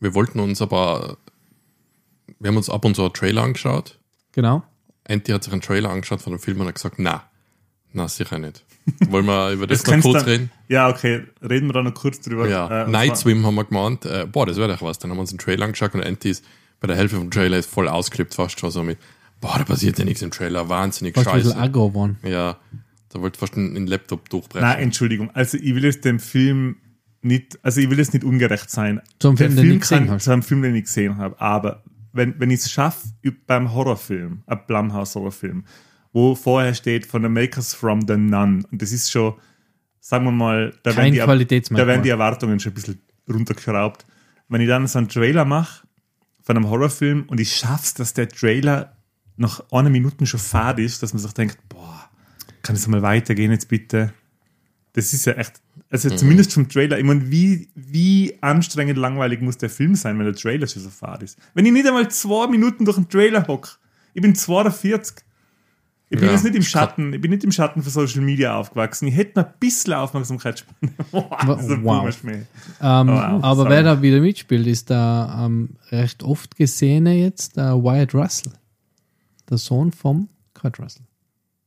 wir 0.00 0.14
wollten 0.14 0.38
uns 0.38 0.60
aber, 0.60 1.16
wir 2.40 2.48
haben 2.48 2.56
uns 2.58 2.68
ab 2.68 2.84
und 2.84 2.94
zu 2.94 3.02
einen 3.02 3.14
Trailer 3.14 3.42
angeschaut. 3.42 3.98
Genau. 4.32 4.62
Anti 5.08 5.32
hat 5.32 5.44
sich 5.44 5.52
einen 5.52 5.62
Trailer 5.62 5.90
angeschaut 5.90 6.20
von 6.20 6.32
dem 6.34 6.38
Film 6.38 6.60
und 6.60 6.66
hat 6.68 6.74
gesagt, 6.74 6.96
na, 6.98 7.24
na 7.92 8.08
sicher 8.08 8.38
nicht. 8.38 8.64
Wollen 9.08 9.26
wir 9.26 9.50
über 9.52 9.66
das, 9.66 9.78
Das 9.78 9.86
noch 9.86 9.92
kannst 9.92 10.08
kurz 10.08 10.24
du- 10.24 10.30
reden? 10.30 10.50
Ja, 10.68 10.88
okay, 10.88 11.22
reden 11.42 11.68
wir 11.68 11.72
da 11.72 11.82
noch 11.82 11.94
kurz 11.94 12.20
drüber. 12.20 12.48
Ja, 12.48 12.84
Äh, 12.86 12.90
Night 12.90 13.16
Swim 13.16 13.44
haben 13.46 13.54
wir 13.54 13.64
gemeint, 13.64 14.04
äh, 14.06 14.26
boah, 14.30 14.46
das 14.46 14.56
wäre 14.56 14.68
doch 14.68 14.82
was. 14.82 14.98
Dann 14.98 15.10
haben 15.10 15.18
wir 15.18 15.22
uns 15.22 15.30
den 15.30 15.38
Trailer 15.38 15.64
angeschaut 15.66 15.94
und 15.94 16.04
Anti 16.04 16.30
ist 16.30 16.44
bei 16.80 16.88
der 16.88 16.96
Hälfte 16.96 17.16
vom 17.16 17.30
Trailer 17.30 17.58
ist 17.58 17.70
voll 17.70 17.86
ausklippt, 17.88 18.34
fast 18.34 18.58
schon 18.58 18.70
so 18.72 18.82
mit, 18.82 18.98
boah, 19.40 19.54
da 19.58 19.64
passiert 19.64 19.98
ja 19.98 20.04
nichts 20.04 20.22
im 20.22 20.30
Trailer, 20.32 20.68
wahnsinnig 20.68 21.14
Fast 21.14 21.28
ein 21.28 21.34
bisschen 21.36 21.52
scheiße. 21.52 21.62
aggro 21.62 21.94
waren. 21.94 22.16
Ja, 22.24 22.58
da 23.10 23.20
wollte 23.20 23.38
fast 23.38 23.54
den 23.54 23.86
Laptop 23.86 24.28
durchbrechen. 24.30 24.66
Nein, 24.68 24.78
Entschuldigung. 24.80 25.30
Also 25.32 25.58
ich 25.58 25.74
will 25.74 25.84
jetzt 25.84 26.04
dem 26.04 26.18
Film 26.18 26.76
nicht, 27.20 27.58
also 27.62 27.80
ich 27.80 27.88
will 27.88 27.98
jetzt 27.98 28.14
nicht 28.14 28.24
ungerecht 28.24 28.68
sein. 28.68 29.00
Zum 29.20 29.36
Film, 29.36 29.54
Der 29.54 29.62
den 29.62 29.70
nicht 29.70 29.82
gesehen 29.82 30.06
kann- 30.06 30.14
hast. 30.16 30.24
Zu 30.24 30.32
einem 30.32 30.42
Film, 30.42 30.62
den 30.62 30.74
ich 30.74 30.84
gesehen 30.84 31.18
habe. 31.18 31.40
Aber 31.40 31.84
wenn, 32.12 32.34
wenn 32.40 32.50
ich 32.50 32.60
es 32.60 32.70
schaffe, 32.72 33.06
beim 33.46 33.72
Horrorfilm, 33.72 34.42
ein 34.46 34.60
Blumhouse-Horrorfilm, 34.66 35.64
wo 36.12 36.34
vorher 36.34 36.74
steht 36.74 37.06
von 37.06 37.22
the 37.22 37.28
Makers 37.28 37.74
from 37.74 38.06
the 38.06 38.16
Nun, 38.16 38.64
und 38.70 38.82
das 38.82 38.92
ist 38.92 39.10
schon, 39.10 39.34
sagen 40.00 40.24
wir 40.24 40.32
mal, 40.32 40.74
da 40.82 40.92
Kein 40.92 41.14
werden, 41.14 41.38
die, 41.48 41.60
da 41.70 41.86
werden 41.86 42.02
die 42.02 42.08
Erwartungen 42.10 42.60
schon 42.60 42.72
ein 42.72 42.74
bisschen 42.74 43.00
runtergeschraubt. 43.28 44.06
Wenn 44.48 44.60
ich 44.60 44.68
dann 44.68 44.86
so 44.86 44.98
einen 44.98 45.08
Trailer 45.08 45.44
mache 45.44 45.86
von 46.42 46.56
einem 46.56 46.68
Horrorfilm 46.68 47.24
und 47.28 47.40
ich 47.40 47.56
schaff's, 47.56 47.94
dass 47.94 48.12
der 48.14 48.28
Trailer 48.28 48.96
nach 49.36 49.62
einer 49.72 49.88
Minute 49.90 50.26
schon 50.26 50.40
fad 50.40 50.78
ist, 50.78 51.02
dass 51.02 51.12
man 51.14 51.22
sich 51.22 51.32
denkt, 51.32 51.56
boah, 51.68 52.10
kann 52.62 52.76
es 52.76 52.86
mal 52.86 53.00
weitergehen 53.02 53.50
jetzt 53.50 53.68
bitte? 53.68 54.12
Das 54.92 55.14
ist 55.14 55.24
ja 55.24 55.32
echt, 55.34 55.54
also 55.88 56.10
Mhm. 56.10 56.18
zumindest 56.18 56.52
vom 56.52 56.68
Trailer, 56.68 56.98
ich 56.98 57.04
meine, 57.04 57.30
wie, 57.30 57.70
wie 57.74 58.36
anstrengend 58.42 58.98
langweilig 58.98 59.40
muss 59.40 59.56
der 59.56 59.70
Film 59.70 59.94
sein, 59.94 60.18
wenn 60.18 60.26
der 60.26 60.34
Trailer 60.34 60.66
schon 60.66 60.82
so 60.82 60.90
fad 60.90 61.22
ist? 61.22 61.38
Wenn 61.54 61.64
ich 61.64 61.72
nicht 61.72 61.86
einmal 61.86 62.10
zwei 62.10 62.46
Minuten 62.48 62.84
durch 62.84 62.98
einen 62.98 63.08
Trailer 63.08 63.46
hock, 63.48 63.78
ich 64.12 64.20
bin 64.20 64.34
42. 64.34 65.24
Ich 66.12 66.18
bin 66.18 66.26
Ja, 66.28 66.34
jetzt 66.34 66.44
nicht 66.44 66.54
im 66.56 66.62
Schatten, 66.62 67.14
ich 67.14 67.20
bin 67.22 67.30
nicht 67.30 67.42
im 67.42 67.52
Schatten 67.52 67.82
von 67.82 67.90
Social 67.90 68.20
Media 68.20 68.54
aufgewachsen. 68.56 69.08
Ich 69.08 69.16
hätte 69.16 69.40
mir 69.40 69.46
ein 69.46 69.54
bisschen 69.58 69.94
Aufmerksamkeitsspanne. 69.94 70.92
Wow. 71.10 71.66
Boomerschmäh. 71.82 72.32
Ähm, 72.80 73.08
wow, 73.08 73.18
aber 73.42 73.54
sorry. 73.56 73.70
wer 73.70 73.82
da 73.82 74.02
wieder 74.02 74.20
mitspielt, 74.20 74.66
ist 74.66 74.90
der 74.90 75.34
ähm, 75.40 75.70
recht 75.90 76.22
oft 76.22 76.54
gesehene 76.56 77.14
jetzt, 77.14 77.56
der 77.56 77.82
Wyatt 77.82 78.14
Russell. 78.14 78.52
Der 79.48 79.56
Sohn 79.58 79.90
vom 79.90 80.28
Kurt 80.54 80.78
Russell. 80.78 81.06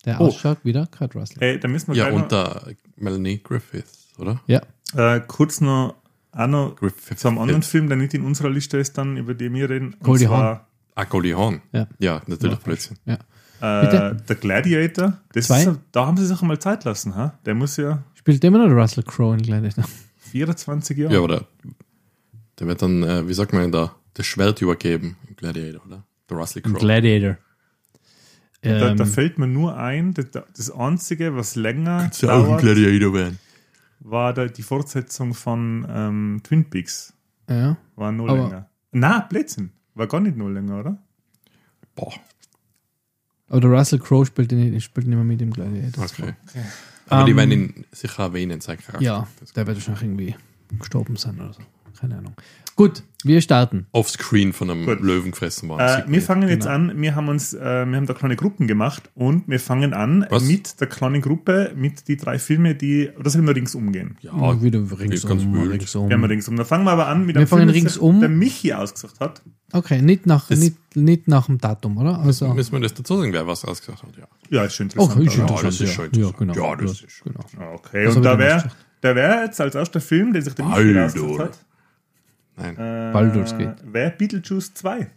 Der 0.06 0.22
Oh. 0.22 0.28
ausschaut 0.28 0.60
wie 0.64 0.74
der 0.74 0.86
Kurt 0.96 1.16
Russell. 1.16 1.42
Ey, 1.42 1.60
da 1.60 1.68
müssen 1.68 1.88
wir 1.88 1.96
Ja, 1.96 2.10
und 2.12 2.32
der 2.32 2.68
Melanie 2.98 3.40
Griffith, 3.44 4.10
oder? 4.20 4.40
Ja. 4.46 4.62
äh, 4.96 5.22
kurz 5.28 5.60
noch, 5.60 5.96
auch 6.32 6.46
noch 6.48 6.76
Griffith. 6.76 7.18
zu 7.18 7.28
einem 7.30 7.40
anderen 7.40 7.64
Film, 7.64 7.88
der 7.88 7.98
nicht 7.98 8.14
in 8.14 8.24
unserer 8.24 8.52
Liste 8.52 8.78
ist, 8.78 8.96
dann, 9.00 9.18
über 9.18 9.34
den 9.34 9.56
wir 9.56 9.70
reden. 9.72 9.94
Und 9.96 10.04
Goldie 10.04 10.26
zwar 10.26 10.68
Ah, 10.98 11.04
Goldie 11.04 11.34
Hawn. 11.34 11.62
Ja. 11.74 11.88
Ja, 12.00 12.22
natürlich 12.28 12.60
Blödsinn. 12.60 12.98
ja. 13.06 13.18
Äh, 13.66 13.86
Bitte? 13.86 14.24
der 14.30 14.36
Gladiator. 14.36 15.18
Das 15.34 15.48
Zwei? 15.48 15.64
ist, 15.64 15.80
da 15.92 16.06
haben 16.06 16.18
sie 16.18 16.26
sich 16.26 16.42
einmal 16.42 16.60
Zeit 16.60 16.84
lassen. 16.84 17.16
Ha? 17.16 17.38
Der 17.46 17.56
muss 17.56 17.78
ja 17.78 18.04
Spielt 18.16 18.44
immer 18.44 18.58
noch 18.60 18.68
der 18.68 18.76
Russell 18.78 19.04
Crowe 19.04 19.34
in 19.36 19.42
Gladiator. 19.42 19.84
24 20.32 20.98
Jahre. 20.98 21.14
Ja, 21.14 21.20
aber 21.24 21.46
der, 22.60 22.68
wird 22.68 22.82
dann, 22.82 23.04
äh, 23.04 23.28
wie 23.28 23.34
sagt 23.34 23.54
man 23.54 23.72
da, 23.72 23.96
das 24.14 24.26
Schwert 24.26 24.62
übergeben 24.62 25.16
im 25.28 25.36
Gladiator, 25.36 25.86
oder? 25.86 26.04
Der 26.30 26.38
Russell 26.38 26.62
Crowe. 26.62 26.74
Gladiator. 26.80 27.38
da, 28.62 28.90
Ähm, 28.92 28.98
da 28.98 29.06
fällt 29.06 29.38
mir 29.38 29.48
nur 29.48 29.78
ein, 29.78 30.14
das, 30.14 30.26
das 30.32 30.72
Einzige, 30.72 31.36
was 31.36 31.56
länger 31.56 32.00
Kannst 32.02 32.24
du 32.24 32.30
auch 32.30 32.44
ein 32.44 32.50
dauert, 32.50 32.62
Gladiator 32.62 33.14
werden. 33.14 33.40
war 34.00 34.34
da 34.34 34.46
die 34.48 34.64
Fortsetzung 34.64 35.34
von 35.34 35.86
ähm, 35.90 36.42
Twin 36.44 36.66
Peaks. 36.70 37.14
ja. 37.50 37.78
War 37.96 38.12
nur 38.12 38.28
länger. 38.28 38.70
Na, 38.92 39.20
Blödsinn. 39.30 39.72
War 39.94 40.08
gar 40.08 40.20
nicht 40.20 40.36
null 40.36 40.52
länger, 40.54 40.80
oder? 40.80 40.98
Boah, 41.96 42.14
Oder 43.50 43.70
Russell 43.70 44.00
Crowe 44.00 44.26
spielt 44.26 44.52
nicht, 44.52 44.84
spielt 44.84 45.08
nicht 45.08 45.16
mehr 45.16 45.24
mit 45.26 45.42
im 45.42 45.52
Gladiator. 45.52 46.06
okay. 46.06 46.34
Aber 47.08 47.24
die 47.26 47.32
Ähm, 47.32 47.38
werden 47.38 47.52
ihn 47.52 47.86
sicher 47.92 48.24
erwähnen, 48.24 48.62
sein 48.62 48.78
Charakter. 48.80 49.02
Ja, 49.04 49.28
der 49.56 49.68
wird 49.68 49.78
wahrscheinlich 49.78 50.04
irgendwie 50.04 50.36
gestorben 50.80 51.16
sein 51.16 51.36
oder 51.40 51.54
so. 51.54 51.62
Keine 52.00 52.18
Ahnung. 52.18 52.34
Gut, 52.78 53.04
wir 53.24 53.40
starten. 53.40 53.88
Offscreen 53.94 54.52
von 54.52 54.70
einem 54.70 54.86
Gut. 54.86 55.00
Löwen 55.00 55.32
gefressen 55.32 55.70
worden. 55.70 55.80
Äh, 55.82 56.04
wir 56.12 56.22
fangen 56.22 56.50
jetzt 56.50 56.64
Genau. 56.66 56.76
an, 56.92 57.02
wir 57.02 57.16
haben 57.16 57.30
uns, 57.30 57.54
äh, 57.54 57.86
wir 57.86 57.96
haben 57.96 58.06
da 58.06 58.14
kleine 58.14 58.36
Gruppen 58.36 58.68
gemacht 58.68 59.10
und 59.16 59.48
wir 59.48 59.62
fangen 59.62 59.94
an 59.94 60.26
Was? 60.30 60.44
mit 60.44 60.80
der 60.82 60.88
kleinen 60.88 61.22
Gruppe, 61.22 61.72
mit 61.76 62.10
die 62.10 62.18
drei 62.18 62.38
Filme, 62.38 62.76
die, 62.76 63.10
oder 63.18 63.30
sollen 63.30 63.48
wir 63.48 63.56
ringsum 63.56 63.94
gehen? 63.94 64.18
ja, 64.20 64.32
Ja, 64.38 64.62
wieder 64.62 64.80
ganz 64.80 65.00
ringsum. 65.00 65.54
wild. 65.54 65.72
ringsum. 65.72 66.10
Gehen 66.10 66.20
wir 66.20 66.30
ringsum. 66.30 66.58
Dann 66.58 66.66
fangen 66.66 66.84
wir 66.84 66.92
aber 66.92 67.08
an 67.08 67.26
mit 67.26 67.38
einem 67.38 67.48
Film, 67.48 67.66
das 67.68 67.76
ringsum. 67.76 68.20
der 68.20 68.28
Michi 68.30 68.74
ausgesucht 68.74 69.22
hat. 69.22 69.42
Okay, 69.72 70.02
nicht 70.02 70.26
nach, 70.26 70.50
Das- 70.50 70.60
nicht, 70.60 70.76
nicht 70.98 71.30
nach 71.30 71.46
dem 71.46 71.58
Datum, 71.60 71.98
oder? 71.98 72.20
Also, 72.20 72.54
müssen 72.54 72.74
wir 72.74 72.82
das 72.82 72.94
dazu 72.94 73.18
sagen, 73.18 73.32
wer 73.32 73.48
was 73.48 73.64
ausgesagt 73.64 74.04
hat. 74.04 74.18
Ja, 74.18 74.28
Ja, 74.50 74.66
ist 74.66 74.76
schon 74.76 74.88
oh, 74.98 75.04
interessant. 75.06 75.26
ist 75.28 75.34
oder? 75.34 75.42
interessant. 75.44 75.68
das 75.68 75.74
ist 75.76 75.80
ja. 75.80 75.88
schon 75.88 76.04
ja, 76.04 76.10
interessant. 76.28 76.38
genau. 76.38 76.54
Ja, 76.72 76.76
das 76.76 76.92
ist 76.92 77.12
schon 77.12 77.32
genau. 77.34 77.46
Ah, 77.58 77.74
Okay, 77.76 78.08
Was 78.08 78.16
und 78.18 78.24
da 78.24 78.38
wäre 78.38 78.70
da 79.00 79.16
wär 79.16 79.46
jetzt 79.46 79.62
als 79.62 79.76
erster 79.76 80.02
Film, 80.02 80.34
den 80.34 80.42
sich 80.42 80.54
der 80.56 80.66
Michi 80.66 81.00
ausgesucht 81.00 81.40
hat. 81.40 81.60
Nein. 82.58 82.76
Äh, 82.78 83.12
Baldur's 83.14 83.58
Gate. 83.58 83.76
Wäre 83.86 84.12
Beetlejuice 84.12 84.74
2. 84.74 85.10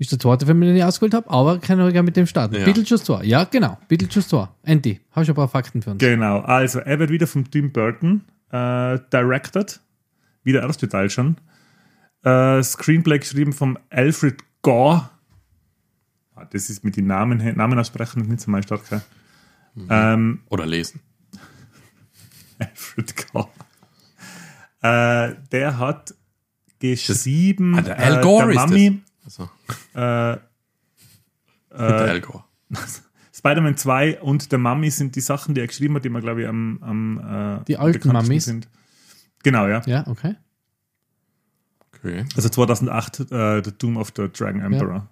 Ist 0.00 0.12
der 0.12 0.18
zweite 0.20 0.46
Film, 0.46 0.60
den 0.60 0.76
ich 0.76 0.84
ausgewählt 0.84 1.14
habe, 1.14 1.28
aber 1.28 1.58
kann 1.58 1.80
ich 1.80 1.92
gerne 1.92 2.04
mit 2.04 2.16
dem 2.16 2.26
starten. 2.26 2.54
Ja. 2.54 2.64
Beetlejuice 2.64 3.02
2. 3.04 3.24
Ja, 3.24 3.44
genau. 3.44 3.78
Beetlejuice 3.88 4.28
2. 4.28 4.48
Andy, 4.62 5.00
hast 5.10 5.26
du 5.28 5.32
ein 5.32 5.36
paar 5.36 5.48
Fakten 5.48 5.82
für 5.82 5.90
uns? 5.90 5.98
Genau, 5.98 6.40
also 6.40 6.78
er 6.78 6.98
wird 7.00 7.10
wieder 7.10 7.26
von 7.26 7.50
Tim 7.50 7.72
Burton 7.72 8.22
äh, 8.50 8.98
directed. 9.12 9.80
Wie 10.44 10.52
der 10.52 10.62
erste 10.62 10.88
Teil 10.88 11.10
schon. 11.10 11.36
Äh, 12.22 12.62
Screenplay 12.62 13.18
geschrieben 13.18 13.52
von 13.52 13.78
Alfred 13.90 14.36
Gore. 14.62 15.10
Ah, 16.34 16.44
Das 16.50 16.70
ist 16.70 16.84
mit 16.84 16.96
den 16.96 17.06
Namen, 17.08 17.38
Namen 17.56 17.78
aussprechen 17.78 18.22
nicht 18.22 18.40
so 18.40 18.50
mein 18.50 18.62
Starke. 18.62 19.02
Ähm, 19.90 20.40
Oder 20.48 20.66
lesen. 20.66 21.00
Alfred 22.58 23.14
Gore. 23.32 23.48
Äh, 24.80 25.34
der 25.50 25.78
hat 25.78 26.14
geschrieben. 26.80 27.76
Ah, 27.78 27.82
der 27.82 27.98
Al 27.98 28.18
äh, 28.18 28.22
Gore 28.22 28.46
der 28.46 28.50
ist 28.54 28.56
Mami, 28.70 29.02
Also, 29.24 29.42
äh, 29.94 29.96
der 29.96 30.40
Al 31.72 32.20
Gore. 32.20 32.44
Spider-Man 33.34 33.76
2 33.76 34.20
und 34.20 34.50
der 34.50 34.58
Mami 34.58 34.90
sind 34.90 35.14
die 35.14 35.20
Sachen, 35.20 35.54
die 35.54 35.60
er 35.60 35.66
geschrieben 35.68 35.94
hat, 35.94 36.04
die 36.04 36.08
man, 36.08 36.22
glaube 36.22 36.42
ich, 36.42 36.48
am, 36.48 36.78
am 36.82 37.60
äh, 37.60 37.64
Die 37.66 37.76
alten 37.76 38.00
bekanntesten 38.00 38.26
Mummies? 38.28 38.44
sind. 38.44 38.68
Genau, 39.44 39.68
ja. 39.68 39.80
Ja, 39.86 40.06
okay. 40.08 40.34
Okay. 41.94 42.24
Also 42.36 42.48
2008 42.48 43.20
äh, 43.30 43.62
The 43.64 43.72
Doom 43.78 43.96
of 43.96 44.12
the 44.16 44.28
Dragon 44.28 44.60
Emperor. 44.60 45.08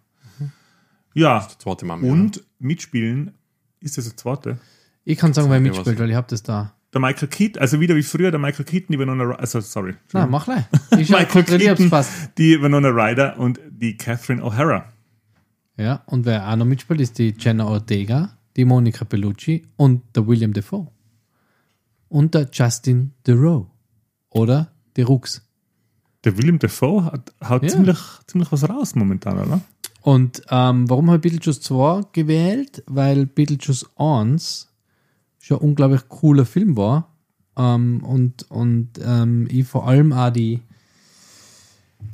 Ja, 1.14 1.48
Zweite 1.58 1.86
Mama. 1.86 2.06
und 2.06 2.42
mitspielen 2.58 3.32
ist 3.80 3.96
das 3.96 4.04
der 4.04 4.16
zweite. 4.16 4.58
Ich 5.04 5.16
kann 5.18 5.32
sagen, 5.32 5.48
wer 5.50 5.60
mitspielt, 5.60 5.98
weil 5.98 6.10
ich 6.10 6.16
habe 6.16 6.26
das 6.28 6.42
da. 6.42 6.74
Der 6.96 7.00
Michael 7.02 7.28
Keaton, 7.28 7.60
also 7.60 7.78
wieder 7.78 7.94
wie 7.94 8.02
früher, 8.02 8.30
der 8.30 8.40
Michael 8.40 8.64
Keaton, 8.64 8.86
die 8.90 8.98
Winona 8.98 9.22
Ryder, 9.24 9.38
also 9.38 9.60
sorry, 9.60 9.96
Na, 10.14 10.24
mach 10.26 10.46
gleich. 10.46 10.64
Ich 10.98 11.10
Michael 11.10 11.44
Keaton, 11.44 11.90
die 12.38 12.62
Winona 12.62 12.88
Ryder 12.88 13.38
und 13.38 13.60
die 13.68 13.98
Catherine 13.98 14.42
O'Hara. 14.42 14.84
Ja, 15.76 16.02
und 16.06 16.24
wer 16.24 16.48
auch 16.48 16.56
noch 16.56 16.64
mitspielt, 16.64 17.02
ist 17.02 17.18
die 17.18 17.34
Jenna 17.38 17.66
Ortega, 17.66 18.38
die 18.56 18.64
Monica 18.64 19.04
Bellucci 19.04 19.66
und 19.76 20.04
der 20.16 20.26
William 20.26 20.54
Defoe. 20.54 20.86
Und 22.08 22.32
der 22.34 22.48
Justin 22.50 23.12
Theroux. 23.24 23.66
Oder 24.30 24.72
die 24.96 25.02
Rux. 25.02 25.42
Der 26.24 26.38
William 26.38 26.58
Defoe 26.58 27.04
hat, 27.04 27.34
haut 27.46 27.62
Ja. 27.62 27.68
ziemlich, 27.68 27.98
ziemlich 28.26 28.50
was 28.50 28.66
raus 28.66 28.94
momentan, 28.94 29.38
oder? 29.38 29.60
Und 30.00 30.40
ähm, 30.48 30.88
warum 30.88 31.10
habe 31.10 31.16
ich 31.18 31.22
Beetlejuice 31.34 31.60
2 31.60 32.04
gewählt? 32.12 32.82
Weil 32.86 33.26
Beetlejuice 33.26 33.84
1 33.96 34.72
schon 35.46 35.58
ein 35.58 35.68
unglaublich 35.68 36.08
cooler 36.08 36.44
Film 36.44 36.76
war. 36.76 37.14
Ähm, 37.56 38.02
und 38.04 38.50
und 38.50 38.90
ähm, 39.02 39.46
ich 39.50 39.66
vor 39.66 39.86
allem 39.86 40.12
auch 40.12 40.30
die 40.30 40.60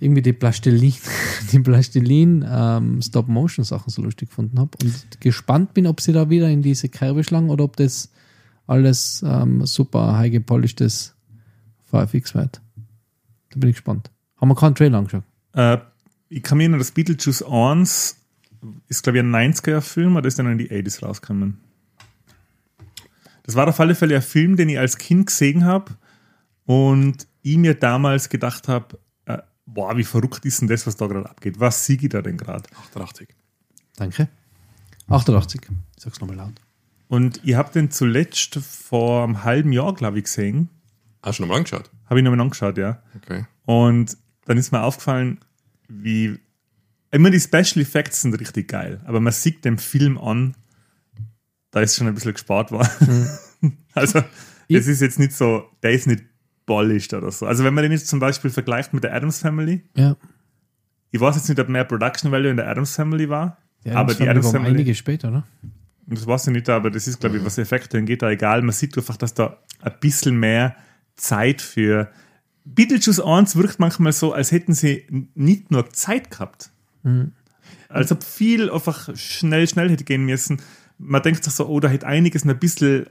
irgendwie 0.00 0.22
die 0.22 0.32
Plastilin, 0.32 0.94
die 1.52 1.58
Plastilin 1.58 2.44
ähm, 2.48 3.02
Stop-Motion-Sachen 3.02 3.90
so 3.90 4.02
lustig 4.02 4.28
gefunden 4.28 4.58
habe. 4.58 4.70
Und 4.82 5.20
gespannt 5.20 5.74
bin, 5.74 5.86
ob 5.86 6.00
sie 6.00 6.12
da 6.12 6.30
wieder 6.30 6.48
in 6.48 6.62
diese 6.62 6.88
Kerbe 6.88 7.24
schlagen 7.24 7.50
oder 7.50 7.64
ob 7.64 7.76
das 7.76 8.10
alles 8.66 9.24
ähm, 9.26 9.66
super 9.66 10.16
high 10.16 10.30
gepolishtes 10.30 11.14
VFX 11.90 12.34
wird. 12.34 12.60
Da 13.50 13.58
bin 13.58 13.70
ich 13.70 13.76
gespannt. 13.76 14.10
Haben 14.36 14.48
wir 14.48 14.54
keinen 14.54 14.74
Trailer 14.74 14.98
angeschaut? 14.98 15.24
Äh, 15.54 15.78
ich 16.28 16.42
kann 16.42 16.58
mir 16.58 16.64
erinnern, 16.64 16.78
das 16.78 16.92
Beetlejuice 16.92 17.42
1 17.42 18.16
ist, 18.88 19.02
glaube 19.02 19.18
ich, 19.18 19.24
ein 19.24 19.34
90er-Film 19.34 20.16
oder 20.16 20.28
ist 20.28 20.38
dann 20.38 20.50
in 20.50 20.58
die 20.58 20.70
80s 20.70 21.04
rausgekommen? 21.04 21.58
Das 23.42 23.54
war 23.54 23.68
auf 23.68 23.80
alle 23.80 23.94
Fälle 23.94 24.16
ein 24.16 24.22
Film, 24.22 24.56
den 24.56 24.68
ich 24.68 24.78
als 24.78 24.98
Kind 24.98 25.26
gesehen 25.26 25.64
habe 25.64 25.92
und 26.64 27.26
ich 27.42 27.56
mir 27.56 27.74
damals 27.74 28.28
gedacht 28.28 28.68
habe, 28.68 28.98
äh, 29.26 29.38
boah, 29.66 29.96
wie 29.96 30.04
verrückt 30.04 30.44
ist 30.44 30.60
denn 30.60 30.68
das, 30.68 30.86
was 30.86 30.96
da 30.96 31.06
gerade 31.06 31.28
abgeht? 31.28 31.58
Was 31.58 31.86
siege 31.86 32.06
ich 32.06 32.12
da 32.12 32.22
denn 32.22 32.36
gerade? 32.36 32.64
88. 32.88 33.28
Danke. 33.96 34.28
88. 35.08 35.60
Ich 35.96 36.02
sag's 36.02 36.20
nochmal 36.20 36.36
laut. 36.36 36.60
Und 37.08 37.40
ich 37.44 37.54
habe 37.56 37.72
den 37.72 37.90
zuletzt 37.90 38.54
vor 38.54 39.24
einem 39.24 39.44
halben 39.44 39.72
Jahr, 39.72 39.92
glaube 39.92 40.18
ich, 40.18 40.24
gesehen. 40.24 40.70
Hast 41.22 41.38
du 41.38 41.42
noch 41.42 41.50
mal 41.50 41.56
angeschaut? 41.56 41.90
Habe 42.06 42.20
ich 42.20 42.24
nochmal 42.24 42.40
angeschaut, 42.40 42.78
ja. 42.78 43.02
Okay. 43.16 43.44
Und 43.66 44.16
dann 44.46 44.56
ist 44.56 44.72
mir 44.72 44.82
aufgefallen, 44.82 45.38
wie. 45.88 46.38
Immer 47.10 47.28
die 47.28 47.40
Special 47.40 47.82
Effects 47.82 48.22
sind 48.22 48.32
richtig 48.40 48.68
geil, 48.68 49.02
aber 49.04 49.20
man 49.20 49.34
sieht 49.34 49.66
dem 49.66 49.76
Film 49.76 50.16
an, 50.16 50.54
da 51.72 51.80
ist 51.80 51.96
schon 51.96 52.06
ein 52.06 52.14
bisschen 52.14 52.32
gespart 52.34 52.70
worden. 52.70 53.28
also, 53.94 54.22
es 54.68 54.86
ist 54.86 55.00
jetzt 55.00 55.18
nicht 55.18 55.32
so, 55.32 55.64
der 55.82 55.90
ist 55.92 56.06
nicht 56.06 56.22
polished 56.66 57.12
oder 57.14 57.30
so. 57.32 57.46
Also, 57.46 57.64
wenn 57.64 57.74
man 57.74 57.82
den 57.82 57.92
jetzt 57.92 58.06
zum 58.08 58.20
Beispiel 58.20 58.50
vergleicht 58.50 58.94
mit 58.94 59.02
der 59.04 59.12
Adams 59.14 59.38
Family, 59.40 59.82
Ja. 59.96 60.16
ich 61.10 61.20
weiß 61.20 61.34
jetzt 61.36 61.48
nicht, 61.48 61.58
ob 61.58 61.68
mehr 61.68 61.84
Production 61.84 62.30
Value 62.30 62.50
in 62.50 62.56
der 62.56 62.68
Adams 62.68 62.94
Family 62.94 63.28
war, 63.28 63.58
Die 63.84 63.90
aber 63.90 64.14
die 64.14 64.28
Adams 64.28 64.50
Family, 64.50 64.70
einige 64.70 64.94
später, 64.94 65.28
oder? 65.28 65.44
das 66.06 66.26
weiß 66.26 66.46
ich 66.48 66.52
nicht, 66.52 66.68
aber 66.68 66.90
das 66.90 67.08
ist, 67.08 67.20
glaube 67.20 67.38
ich, 67.38 67.44
was 67.44 67.58
Effekte 67.58 67.98
angeht, 67.98 68.22
da 68.22 68.30
egal. 68.30 68.62
Man 68.62 68.72
sieht 68.72 68.96
einfach, 68.96 69.16
dass 69.16 69.34
da 69.34 69.58
ein 69.80 69.92
bisschen 70.00 70.36
mehr 70.38 70.76
Zeit 71.16 71.60
für. 71.62 72.10
Beetlejuice 72.64 73.20
1 73.20 73.56
wirkt 73.56 73.80
manchmal 73.80 74.12
so, 74.12 74.32
als 74.32 74.52
hätten 74.52 74.72
sie 74.74 75.06
nicht 75.34 75.70
nur 75.70 75.90
Zeit 75.90 76.30
gehabt. 76.30 76.70
Als 77.88 78.12
ob 78.12 78.22
viel 78.22 78.70
einfach 78.70 79.08
schnell, 79.16 79.66
schnell 79.68 79.90
hätte 79.90 80.04
gehen 80.04 80.24
müssen. 80.24 80.60
Man 80.98 81.22
denkt 81.22 81.44
sich 81.44 81.52
so, 81.52 81.66
oh, 81.66 81.80
da 81.80 81.88
hätte 81.88 82.06
einiges 82.06 82.44
noch 82.44 82.54
ein 82.54 82.60
bisschen 82.60 83.06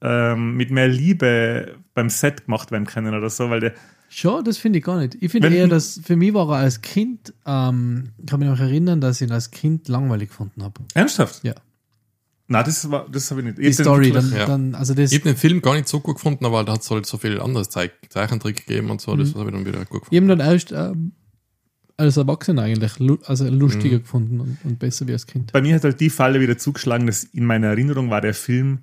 ähm, 0.00 0.56
mit 0.56 0.70
mehr 0.70 0.88
Liebe 0.88 1.76
beim 1.94 2.08
Set 2.10 2.44
gemacht 2.46 2.70
werden 2.70 2.86
können 2.86 3.14
oder 3.14 3.30
so, 3.30 3.50
weil 3.50 3.60
der, 3.60 3.74
Schon, 4.10 4.42
das 4.42 4.56
finde 4.56 4.78
ich 4.78 4.84
gar 4.86 4.98
nicht. 4.98 5.18
Ich 5.20 5.30
finde 5.30 5.54
eher, 5.54 5.68
dass 5.68 6.00
für 6.02 6.16
mich 6.16 6.32
war 6.32 6.48
er 6.48 6.56
als 6.62 6.80
Kind, 6.80 7.34
ähm, 7.44 8.10
kann 8.26 8.40
mich 8.40 8.48
noch 8.48 8.58
erinnern, 8.58 9.02
dass 9.02 9.20
ich 9.20 9.28
ihn 9.28 9.32
als 9.34 9.50
Kind 9.50 9.86
langweilig 9.88 10.30
gefunden 10.30 10.62
habe. 10.62 10.80
ernsthaft? 10.94 11.44
Ja. 11.44 11.54
Na, 12.46 12.62
das 12.62 12.90
war, 12.90 13.06
das 13.10 13.30
habe 13.30 13.42
ich 13.42 13.46
nicht. 13.48 13.58
Die 13.58 13.70
Story, 13.74 14.10
dann, 14.10 14.32
Ja. 14.34 14.46
dann, 14.46 14.74
also 14.74 14.94
das, 14.94 15.12
Ich 15.12 15.18
habe 15.18 15.28
den 15.28 15.36
Film 15.36 15.60
gar 15.60 15.74
nicht 15.74 15.86
so 15.88 16.00
gut 16.00 16.14
gefunden, 16.16 16.46
aber 16.46 16.64
da 16.64 16.72
hat 16.72 16.80
es 16.80 16.90
halt 16.90 17.04
so 17.04 17.18
viel 17.18 17.38
anderes 17.38 17.68
Zeich 17.68 17.90
Zeichentrick 18.08 18.66
gegeben 18.66 18.90
und 18.90 19.02
so. 19.02 19.14
Das 19.14 19.34
habe 19.34 19.50
ich 19.50 19.54
dann 19.54 19.66
wieder 19.66 19.84
gut 19.84 20.04
ich 20.04 20.08
gefunden. 20.08 20.30
habe 20.30 20.38
dann 20.38 20.52
erst 20.52 20.72
ähm, 20.72 21.12
als 21.98 22.16
Erwachsener 22.16 22.62
eigentlich 22.62 22.92
also 23.26 23.48
lustiger 23.48 23.98
gefunden 23.98 24.40
und, 24.40 24.58
und 24.64 24.78
besser 24.78 25.06
wie 25.08 25.12
als 25.12 25.26
Kind. 25.26 25.52
bei 25.52 25.60
mir 25.60 25.74
hat 25.74 25.84
halt 25.84 26.00
die 26.00 26.10
Falle 26.10 26.40
wieder 26.40 26.56
zugeschlagen, 26.56 27.06
dass 27.06 27.24
in 27.24 27.44
meiner 27.44 27.66
Erinnerung 27.68 28.08
war 28.08 28.20
der 28.20 28.34
Film 28.34 28.78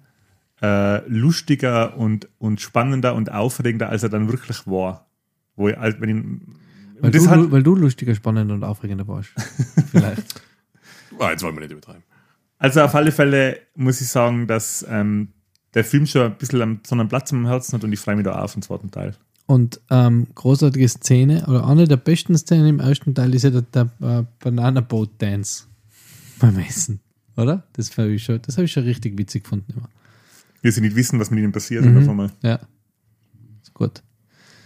äh, 0.61 1.07
lustiger 1.07 1.97
und, 1.97 2.27
und 2.37 2.61
spannender 2.61 3.15
und 3.15 3.31
aufregender, 3.31 3.89
als 3.89 4.03
er 4.03 4.09
dann 4.09 4.29
wirklich 4.31 4.67
war. 4.67 5.07
Wo 5.55 5.69
ich, 5.69 5.77
halt, 5.77 6.01
wenn 6.01 6.09
ich, 6.09 7.01
Weil 7.01 7.11
du, 7.11 7.29
hat, 7.29 7.51
weil 7.51 7.63
du 7.63 7.75
lustiger, 7.75 8.13
spannender 8.13 8.53
und 8.53 8.63
aufregender 8.63 9.07
warst. 9.07 9.29
Vielleicht. 9.91 10.41
Ah, 11.17 11.31
jetzt 11.31 11.43
wollen 11.43 11.55
wir 11.55 11.61
nicht 11.61 11.71
übertreiben. 11.71 12.03
also 12.57 12.81
auf 12.81 12.93
alle 12.95 13.13
Fälle 13.13 13.59
muss 13.75 14.01
ich 14.01 14.09
sagen, 14.09 14.47
dass 14.47 14.85
ähm, 14.89 15.29
der 15.73 15.85
Film 15.85 16.05
schon 16.05 16.23
ein 16.23 16.37
bisschen 16.37 16.61
am, 16.61 16.79
so 16.85 16.95
einen 16.95 17.07
Platz 17.07 17.31
am 17.31 17.47
Herzen 17.47 17.73
hat 17.73 17.83
und 17.85 17.93
ich 17.93 17.99
freue 17.99 18.17
mich 18.17 18.25
da 18.25 18.41
auf 18.41 18.53
den 18.53 18.61
zweiten 18.61 18.91
Teil. 18.91 19.15
Und 19.47 19.79
ähm, 19.91 20.27
großartige 20.33 20.87
Szene, 20.89 21.45
oder 21.47 21.67
eine 21.67 21.87
der 21.87 21.97
besten 21.97 22.35
Szenen 22.37 22.65
im 22.67 22.79
ersten 22.79 23.13
Teil 23.13 23.33
ist 23.35 23.43
ja 23.43 23.51
der, 23.51 23.61
der 23.61 23.89
äh, 24.01 24.23
Banana 24.43 24.81
Boat 24.81 25.11
Dance 25.19 25.65
beim 26.39 26.57
Essen. 26.59 26.99
Oder? 27.37 27.63
Das 27.73 27.95
habe 27.97 28.11
ich, 28.13 28.23
schon- 28.23 28.41
das 28.41 28.57
hab 28.57 28.63
ich 28.63 28.71
schon 28.71 28.83
richtig 28.85 29.17
witzig 29.17 29.43
gefunden 29.43 29.73
immer. 29.75 29.89
Wir 30.61 30.71
sie 30.71 30.81
nicht 30.81 30.95
wissen, 30.95 31.19
was 31.19 31.29
mit 31.29 31.39
ihnen 31.43 31.51
passiert. 31.51 31.85
Mhm. 31.85 32.09
Einmal. 32.09 32.31
Ja. 32.41 32.59
Ist 33.61 33.73
gut. 33.75 34.01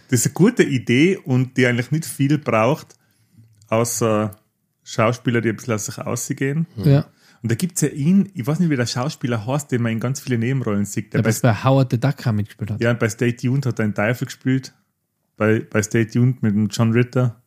Das 0.10 0.22
ist 0.22 0.28
eine 0.28 0.34
gute 0.34 0.64
Idee 0.64 1.18
und 1.18 1.58
die 1.58 1.66
eigentlich 1.68 1.92
nicht 1.92 2.06
viel 2.06 2.38
braucht, 2.38 2.96
außer 3.68 4.36
Schauspieler, 4.84 5.42
die 5.42 5.50
ein 5.50 5.56
bisschen 5.58 5.74
aus 5.74 5.86
sich 5.88 5.98
ausgehen. 5.98 6.68
Ja. 6.78 7.06
Und 7.42 7.52
da 7.52 7.56
gibt 7.56 7.76
es 7.76 7.82
ja 7.82 7.88
ihn, 7.90 8.30
ich 8.34 8.46
weiß 8.46 8.60
nicht, 8.60 8.70
wie 8.70 8.76
der 8.76 8.86
Schauspieler 8.86 9.46
heißt, 9.46 9.72
den 9.72 9.82
man 9.82 9.94
in 9.94 10.00
ganz 10.00 10.20
viele 10.20 10.38
Nebenrollen 10.38 10.86
sieht. 10.86 11.14
Der 11.14 11.22
Der 11.22 11.32
bei, 11.32 11.38
bei 11.42 11.64
Howard 11.64 11.92
the 11.92 12.00
Duck 12.00 12.26
mitgespielt 12.34 12.72
hat. 12.72 12.82
ja, 12.82 12.92
und 12.92 13.00
bei 13.00 13.08
Stay 13.10 13.32
Tuned 13.34 13.66
hat 13.66 13.80
er 13.80 13.86
einen 13.86 13.94
Teufel 13.96 14.26
gespielt. 14.26 14.74
Bei, 15.38 15.60
bei 15.62 15.82
Stay 15.82 16.06
Tuned 16.06 16.44
mit 16.44 16.54
dem 16.54 16.68
John 16.68 16.92
Ritter. 16.92 17.42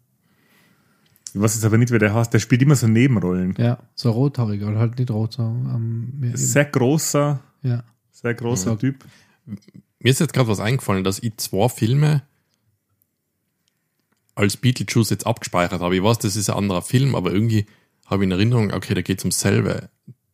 Ich 1.35 1.41
weiß 1.41 1.55
jetzt 1.55 1.65
aber 1.65 1.79
nicht, 1.79 1.93
wie 1.93 1.99
der 1.99 2.15
heißt. 2.15 2.33
Der 2.33 2.39
spielt 2.39 2.63
immer 2.63 2.75
so 2.77 2.87
Nebenrollen. 2.87 3.55
Ja, 3.59 3.79
so 3.95 4.11
rothaarig, 4.11 4.63
oder 4.63 4.79
halt 4.79 4.99
nicht 4.99 5.11
rot, 5.11 5.33
so 5.35 5.43
ähm. 5.43 6.33
Sehr 6.35 6.65
großer, 6.67 7.41
ja. 7.63 7.85
sehr 8.11 8.35
großer 8.35 8.71
Ja. 8.73 8.77
Typ. 8.77 9.05
Mir 9.47 10.11
ist 10.11 10.21
jetzt 10.21 10.33
gerade 10.33 10.49
was 10.49 10.61
eingefallen, 10.61 11.05
dass 11.05 11.19
ich 11.21 11.37
zwei 11.37 11.69
Filme 11.69 12.23
als 14.35 14.57
Beetlejuice 14.57 15.11
jetzt 15.11 15.27
abgespeichert 15.27 15.81
habe. 15.81 15.97
Ich 15.97 16.03
weiß, 16.03 16.19
das 16.19 16.37
ist 16.37 16.49
ein 16.51 16.57
anderer 16.57 16.83
Film, 16.83 17.15
aber 17.15 17.33
irgendwie 17.33 17.67
habe 18.06 18.23
ich 18.23 18.26
in 18.26 18.32
Erinnerung, 18.32 18.73
okay, 18.73 18.94
da 18.94 19.02
geht 19.02 19.18
es 19.18 19.25
ums 19.25 19.40
selbe. 19.40 19.88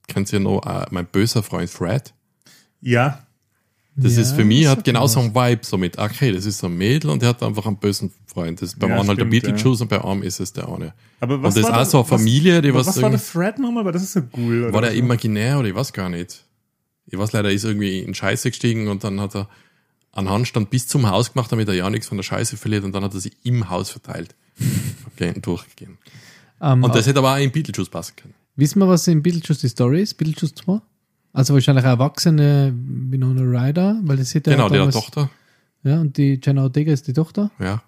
Kennt 0.07 0.33
ihr 0.33 0.41
noch 0.41 0.65
äh, 0.67 0.87
mein 0.91 1.07
böser 1.07 1.43
Freund 1.43 1.69
Fred? 1.71 2.15
Ja, 2.81 3.27
Das 3.97 4.15
Ja, 4.15 4.23
ist 4.23 4.33
für 4.33 4.45
mich, 4.45 4.67
hat 4.67 4.77
sagt 4.79 4.85
genau 4.85 5.03
mir 5.03 5.09
so 5.09 5.21
ein 5.21 5.35
Vibe, 5.35 5.65
so 5.67 5.77
mit, 5.77 5.99
okay, 5.99 6.33
das 6.33 6.47
ist 6.47 6.59
so 6.59 6.69
ein 6.69 6.77
Mädel 6.77 7.11
und 7.11 7.21
der 7.21 7.31
hat 7.31 7.43
einfach 7.43 7.67
einen 7.67 7.77
bösen 7.79 8.13
Freund. 8.27 8.63
Das 8.63 8.71
ist 8.71 8.79
beim 8.79 8.91
Ja, 8.91 9.01
einen 9.01 9.09
halt 9.09 9.21
der 9.21 9.25
Beetlejuice 9.27 9.81
und 9.83 9.89
bei 9.89 10.03
einem 10.05 10.23
ist 10.23 10.39
es 10.41 10.53
der 10.53 10.69
eine. 10.69 10.95
aber 11.21 11.43
was 11.43 11.57
und 11.57 11.63
das 11.63 11.71
ist 11.89 11.95
auch 11.95 12.07
so 12.07 12.15
eine 12.15 12.19
Familie, 12.23 12.63
die 12.63 12.73
was, 12.73 12.87
was, 12.87 12.97
was 12.97 13.03
war 13.03 13.11
der 13.11 13.19
Fred 13.19 13.59
nochmal? 13.59 13.85
War 13.85 13.93
das 13.93 14.03
ist 14.03 14.13
so 14.13 14.21
cool. 14.37 14.65
oder 14.65 14.73
war 14.73 14.81
der 14.83 14.91
was? 14.93 14.99
imaginär 14.99 15.59
oder 15.59 15.69
ich 15.69 15.75
weiß 15.75 15.93
gar 15.93 16.09
nicht. 16.09 16.45
Ich 17.07 17.19
weiß 17.19 17.33
leider, 17.33 17.49
er 17.49 17.55
ist 17.55 17.65
irgendwie 17.65 17.99
in 18.01 18.15
Scheiße 18.15 18.51
gestiegen 18.51 18.89
und 18.89 19.03
dann 19.03 19.21
hat 19.21 19.35
er 19.35 19.49
einen 20.13 20.29
Handstand 20.31 20.71
bis 20.71 20.87
zum 20.87 21.09
Haus 21.11 21.33
gemacht, 21.33 21.51
damit 21.51 21.69
er 21.69 21.75
ja 21.75 21.91
nichts 21.91 22.07
von 22.07 22.19
der 22.19 22.23
Scheiße 22.25 22.57
verliert 22.57 22.85
und 22.85 22.93
dann 22.93 23.03
hat 23.05 23.15
er 23.15 23.21
sie 23.21 23.33
im 23.45 23.69
Haus 23.69 23.91
verteilt. 23.91 24.35
Durchgegeben. 25.43 25.99
Ähm, 26.61 26.83
Und 26.85 26.95
das 26.95 27.07
hätte 27.07 27.19
aber 27.21 27.35
auch 27.35 27.39
in 27.39 27.51
Beetlejuice 27.53 27.89
passen 27.89 28.15
können. 28.17 28.35
Wissen 28.57 28.81
wir, 28.81 28.89
was 28.89 29.07
in 29.07 29.23
Beetlejuice 29.23 29.61
die 29.61 29.69
Story 29.69 30.03
ist? 30.03 30.15
Beetlejuice 30.15 30.55
2? 30.57 30.81
Also 31.33 31.55
wahrscheinlich 31.55 31.85
eine 31.85 31.93
erwachsene 31.95 32.75
Winona 32.75 33.43
Ryder, 33.43 34.01
weil 34.03 34.17
das 34.17 34.35
hätte 34.35 34.51
ja 34.51 34.57
genau, 34.57 34.69
der 34.69 34.79
damals- 34.79 34.95
Tochter. 34.95 35.31
Ja, 35.85 36.01
und 36.01 36.17
die 36.17 36.41
Jenna 36.43 36.63
Ortega 36.65 36.93
ist 36.93 37.07
die 37.07 37.13
Tochter. 37.13 37.51
Ja. 37.61 37.83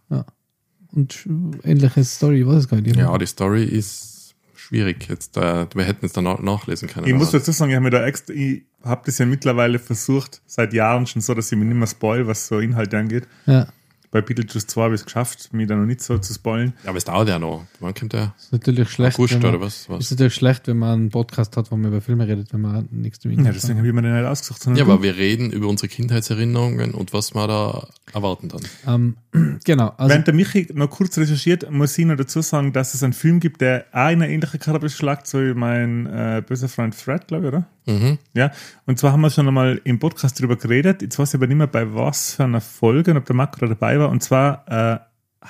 Und 0.92 1.12
sch- 1.12 1.64
ähnliche 1.64 2.04
Story, 2.04 2.40
ich 2.42 2.46
weiß 2.46 2.56
es 2.56 2.68
gar 2.68 2.80
nicht. 2.80 2.94
ja, 2.96 3.18
die 3.18 3.26
Story 3.26 3.64
ist 3.64 4.34
schwierig. 4.54 5.08
Jetzt, 5.08 5.36
äh, 5.36 5.66
wir 5.74 5.84
hätten 5.84 6.06
es 6.06 6.12
dann 6.12 6.26
auch 6.28 6.40
nachlesen 6.40 6.88
können. 6.88 7.06
Ich 7.08 7.14
muss 7.14 7.30
dazu 7.32 7.50
sagen, 7.50 7.70
ich 7.70 7.76
habe 7.76 7.84
mir 7.84 7.90
da 7.90 8.04
extra, 8.06 8.32
ich 8.34 8.62
habe 8.84 9.02
das 9.06 9.18
ja 9.18 9.26
mittlerweile 9.26 9.78
versucht, 9.80 10.40
seit 10.46 10.72
Jahren 10.72 11.06
schon 11.06 11.20
so, 11.22 11.34
dass 11.34 11.50
ich 11.50 11.58
mir 11.58 11.64
nicht 11.64 11.76
mehr 11.76 11.86
spoil, 11.88 12.26
was 12.28 12.46
so 12.46 12.60
Inhalte 12.60 12.96
angeht. 12.98 13.26
ja, 13.46 13.66
Bei 14.12 14.20
Beetlejuice 14.20 14.66
2 14.66 14.82
habe 14.82 14.94
ich 14.94 15.00
es 15.02 15.04
geschafft, 15.04 15.52
mich 15.52 15.68
da 15.68 15.76
noch 15.76 15.86
nicht 15.86 16.00
so 16.02 16.18
zu 16.18 16.34
spoilen. 16.34 16.72
ja, 16.82 16.88
aber 16.90 16.98
es 16.98 17.04
dauert 17.04 17.28
ja 17.28 17.38
noch. 17.38 17.64
Wann 17.78 17.94
kommt 17.94 18.12
der? 18.12 18.34
ist 18.38 18.52
natürlich 18.52 18.90
schlecht. 18.90 19.16
August 19.18 19.34
man, 19.40 19.54
oder 19.54 19.60
was? 19.60 19.88
was? 19.88 20.00
Ist 20.00 20.10
natürlich 20.10 20.34
schlecht, 20.34 20.66
wenn 20.66 20.78
man 20.78 20.92
einen 21.00 21.10
Podcast 21.10 21.56
hat, 21.56 21.70
wo 21.70 21.76
man 21.76 21.92
über 21.92 22.00
Filme 22.00 22.26
redet, 22.26 22.52
wenn 22.52 22.60
man 22.60 22.88
nichts 22.90 23.20
damit 23.20 23.38
Ja, 23.38 23.52
deswegen 23.52 23.78
habe 23.78 23.86
ich 23.86 23.94
mir 23.94 24.02
den 24.02 24.12
nicht 24.14 24.26
ausgesucht. 24.26 24.66
Ja, 24.76 24.82
aber 24.84 25.02
wir 25.02 25.16
reden 25.16 25.52
über 25.52 25.68
unsere 25.68 25.86
Kindheitserinnerungen 25.88 26.92
und 26.92 27.12
was 27.12 27.34
wir 27.34 27.46
da 27.46 27.86
erwarten 28.12 28.48
dann. 28.48 28.62
ähm, 28.86 29.16
Genau, 29.64 29.94
also 29.96 30.10
Während 30.10 30.26
der 30.26 30.34
Michi 30.34 30.66
noch 30.74 30.90
kurz 30.90 31.16
recherchiert, 31.16 31.70
muss 31.70 31.96
ich 31.96 32.04
noch 32.04 32.16
dazu 32.16 32.40
sagen, 32.42 32.72
dass 32.72 32.94
es 32.94 33.02
einen 33.04 33.12
Film 33.12 33.38
gibt, 33.38 33.60
der 33.60 33.84
auch 33.92 34.08
in 34.10 34.22
eine 34.22 34.28
ähnliche 34.30 34.58
Kerbe 34.58 34.88
schlagt, 34.88 35.28
so 35.28 35.38
wie 35.38 35.54
mein 35.54 36.06
äh, 36.06 36.42
böser 36.44 36.68
Freund 36.68 36.94
Fred, 36.96 37.28
glaube 37.28 37.44
ich, 37.46 37.48
oder? 37.52 37.66
Mhm. 37.86 38.18
Ja, 38.34 38.50
und 38.86 38.98
zwar 38.98 39.12
haben 39.12 39.20
wir 39.20 39.30
schon 39.30 39.46
einmal 39.48 39.80
im 39.84 39.98
Podcast 39.98 40.40
drüber 40.40 40.56
geredet. 40.56 41.02
Jetzt 41.02 41.18
weiß 41.18 41.30
ich 41.30 41.34
aber 41.36 41.46
nicht 41.46 41.56
mehr, 41.56 41.66
bei 41.66 41.94
was 41.94 42.34
für 42.34 42.44
einer 42.44 42.60
Folge 42.60 43.12
und 43.12 43.16
ob 43.18 43.24
der 43.26 43.36
Makro 43.36 43.66
dabei 43.66 43.98
war. 43.98 43.99
Und 44.08 44.22
zwar 44.22 44.64
äh, 44.68 44.98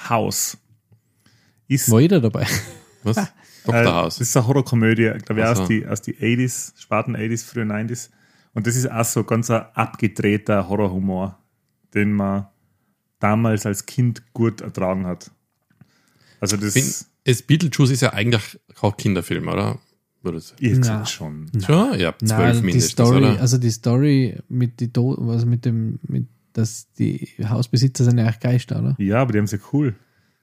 House. 0.09 0.59
Ist, 1.69 1.90
war 1.90 2.00
jeder 2.00 2.21
dabei. 2.21 2.47
Was? 3.02 3.16
äh, 3.16 3.26
Dr. 3.64 3.83
das 3.83 3.92
House. 3.92 4.21
ist 4.21 4.37
eine 4.37 4.47
Horrorkomödie, 4.47 5.12
glaube 5.25 5.40
ich, 5.40 5.47
Ach 5.47 5.59
aus 5.61 5.69
die, 5.69 5.87
aus 5.87 6.02
die 6.02 6.14
80s, 6.14 6.73
späten 6.80 7.16
80s, 7.16 7.45
frühen 7.45 7.71
90s. 7.71 8.11
Und 8.54 8.66
das 8.66 8.76
ist 8.76 8.90
auch 8.90 9.04
so 9.04 9.25
ganz 9.25 9.50
ein 9.50 9.64
abgedrehter 9.75 10.69
Horrorhumor, 10.69 11.38
den 11.95 12.12
man 12.12 12.49
damals 13.21 13.66
als 13.66 13.87
Kind 13.87 14.33
gut 14.33 14.61
ertragen 14.61 15.07
hat. 15.07 15.30
Also 16.40 16.57
das 16.57 16.75
Bin, 16.75 16.85
es 17.25 17.42
Beetlejuice 17.42 17.90
ist 17.90 18.00
ja 18.00 18.12
eigentlich 18.12 18.59
kein 18.75 18.97
Kinderfilm, 18.97 19.47
oder? 19.49 19.78
Ich 20.59 20.73
Na. 20.73 20.76
gesagt 20.78 21.08
schon. 21.08 21.50
Schon? 21.65 21.99
Ja, 21.99 22.15
zwölf 22.19 22.60
die 22.60 22.80
Story, 22.80 23.25
oder? 23.25 23.41
also 23.41 23.56
die 23.56 23.71
Story 23.71 24.39
mit 24.49 24.80
die 24.80 24.93
Do 24.93 25.17
was 25.19 25.47
mit 25.47 25.65
dem, 25.65 25.99
mit, 26.02 26.26
dass 26.52 26.93
die 26.99 27.28
Hausbesitzer 27.49 28.04
sind 28.04 28.19
ja 28.19 28.25
eigentlich 28.25 28.41
Geister, 28.41 28.78
oder? 28.80 28.95
Ja, 28.99 29.23
aber 29.23 29.32
die 29.32 29.39
haben 29.39 29.47
sie 29.47 29.58
cool. 29.73 29.95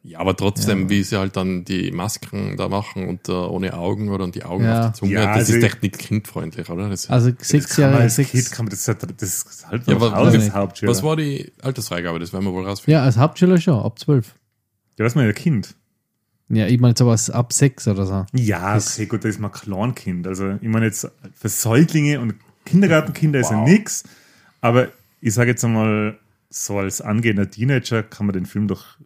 Ja, 0.03 0.19
aber 0.19 0.37
trotzdem, 0.37 0.83
Ja. 0.83 0.89
wie 0.89 1.03
sie 1.03 1.17
halt 1.19 1.35
dann 1.35 1.65
die 1.65 1.91
Masken 1.91 2.55
da 2.55 2.69
machen 2.69 3.09
und 3.09 3.27
äh, 3.27 3.33
ohne 3.33 3.73
Augen 3.73 4.07
oder 4.09 4.23
und 4.23 4.35
die 4.35 4.43
Augen 4.45 4.63
Ja. 4.63 4.87
auf 4.87 4.91
die 4.93 4.99
Zunge, 4.99 5.13
Ja, 5.13 5.25
das 5.27 5.37
also 5.49 5.55
ist 5.57 5.63
echt 5.63 5.83
nicht 5.83 5.97
kindfreundlich, 5.97 6.69
oder? 6.69 6.87
Das, 6.87 7.09
Also 7.09 7.31
sechs 7.39 7.77
man 7.77 7.89
Jahre, 7.91 8.03
als 8.03 8.15
sechs, 8.15 8.31
Kind 8.31 8.51
kann 8.51 8.65
man 8.65 8.69
das, 8.69 8.85
das 8.85 9.43
ist 9.43 9.67
halt 9.67 9.85
Ja, 9.87 9.95
aber- 9.97 10.13
als 10.13 10.51
Hauptschüler. 10.53 10.91
was 10.91 11.03
war 11.03 11.17
die 11.17 11.51
Altersfreigabe? 11.61 12.19
Das 12.19 12.31
werden 12.31 12.45
wir 12.45 12.53
wohl 12.53 12.65
rausfinden. 12.65 12.93
ja, 12.99 13.03
als 13.03 13.17
Hauptschüler 13.17 13.59
schon, 13.59 13.79
ab 13.83 13.99
zwölf. 13.99 14.35
Ja, 14.97 15.03
das 15.03 15.11
ist 15.11 15.15
mein 15.17 15.33
Kind. 15.33 15.75
Ja, 16.49 16.67
ich 16.67 16.79
meine 16.79 16.95
sowas 16.97 17.29
ab 17.29 17.51
sechs 17.51 17.85
oder 17.89 18.05
so. 18.05 18.25
Ja, 18.33 18.75
Das- 18.75 18.95
okay, 18.95 19.07
gut, 19.07 19.25
das 19.25 19.31
ist 19.31 19.39
mal 19.41 19.49
Kleinkind. 19.49 20.25
Also, 20.25 20.51
ich 20.61 20.69
meine 20.69 20.85
jetzt 20.85 21.09
für 21.33 21.49
Säuglinge 21.49 22.21
und 22.21 22.35
Kindergartenkinder 22.65 23.41
ist 23.41 23.51
ja 23.51 23.57
Wow. 23.57 23.67
nix. 23.67 24.03
Aber 24.61 24.87
ich 25.21 25.33
sage 25.33 25.51
jetzt 25.51 25.63
einmal, 25.63 26.19
so 26.49 26.79
als 26.79 27.01
angehender 27.01 27.49
Teenager 27.49 28.03
kann 28.03 28.25
man 28.27 28.33
den 28.33 28.45
Film 28.45 28.67
doch 28.67 28.97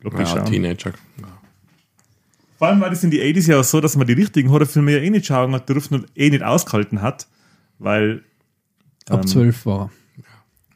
locker 0.00 0.20
Ja, 0.20 0.26
schauen. 0.26 0.46
Teenager. 0.46 0.92
Vor 2.58 2.68
allem 2.68 2.80
war 2.80 2.90
das 2.90 3.02
in 3.02 3.10
die 3.10 3.20
80s 3.20 3.50
ja 3.50 3.60
auch 3.60 3.64
so, 3.64 3.80
dass 3.80 3.96
man 3.96 4.06
die 4.06 4.12
richtigen 4.12 4.50
Horrorfilme 4.50 4.92
ja 4.92 4.98
eh 4.98 5.10
nicht 5.10 5.26
schauen 5.26 5.52
hat 5.52 5.68
dürfen 5.68 5.94
und 5.94 6.06
eh 6.14 6.30
nicht 6.30 6.42
ausgehalten 6.42 7.02
hat, 7.02 7.26
weil 7.78 8.22
Ab 9.08 9.20
Ähm, 9.22 9.26
zwölf 9.26 9.66
war 9.66 9.90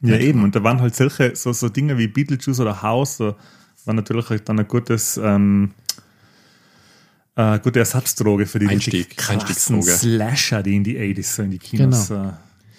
er. 0.01 0.09
Ja, 0.09 0.17
eben. 0.17 0.43
Und 0.43 0.55
da 0.55 0.63
waren 0.63 0.81
halt 0.81 0.95
solche, 0.95 1.35
so, 1.35 1.51
so 1.51 1.67
Dinge 1.67 1.97
wie 1.97 2.07
Beetlejuice 2.07 2.59
oder 2.59 2.81
House, 2.81 3.17
so, 3.17 3.35
war 3.85 3.93
natürlich 3.93 4.29
halt 4.29 4.47
dann 4.47 4.59
ein 4.59 4.67
gutes, 4.67 5.17
ähm, 5.17 5.71
äh, 7.35 7.59
gute 7.59 7.79
Ersatzdroge 7.79 8.45
für 8.45 8.59
die 8.59 8.67
Einstieg, 8.67 8.93
richtig 8.93 9.17
krassen 9.17 9.41
Einstiegsdroge. 9.41 9.91
Slasher, 9.91 10.63
die 10.63 10.75
in 10.75 10.83
die 10.83 10.97
80s 10.97 11.23
so 11.35 11.43
in 11.43 11.51
die 11.51 11.57
Kinos 11.59 12.09
äh, 12.11 12.31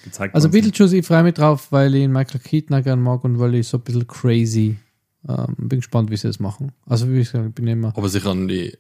gezeigt 0.02 0.34
Also. 0.34 0.48
Beetlejuice, 0.48 0.92
ich 0.92 1.06
freue 1.06 1.22
mich 1.22 1.34
drauf, 1.34 1.70
weil 1.70 1.94
ich 1.94 2.02
ihn 2.02 2.12
Michael 2.12 2.40
Keaton 2.40 2.82
gerne 2.82 3.02
mag 3.02 3.24
und 3.24 3.38
weil 3.38 3.54
ich 3.54 3.68
so 3.68 3.78
ein 3.78 3.82
bisschen 3.82 4.06
crazy 4.06 4.76
ähm, 5.28 5.54
bin 5.58 5.80
gespannt, 5.80 6.10
wie 6.10 6.16
sie 6.16 6.28
das 6.28 6.40
machen. 6.40 6.72
Also 6.86 7.08
wie 7.10 7.18
gesagt, 7.18 7.46
ich 7.48 7.54
bin 7.54 7.66
immer. 7.66 7.92
Ob 7.94 8.04
er 8.04 8.08
sich 8.08 8.24
an, 8.24 8.48
die, 8.48 8.76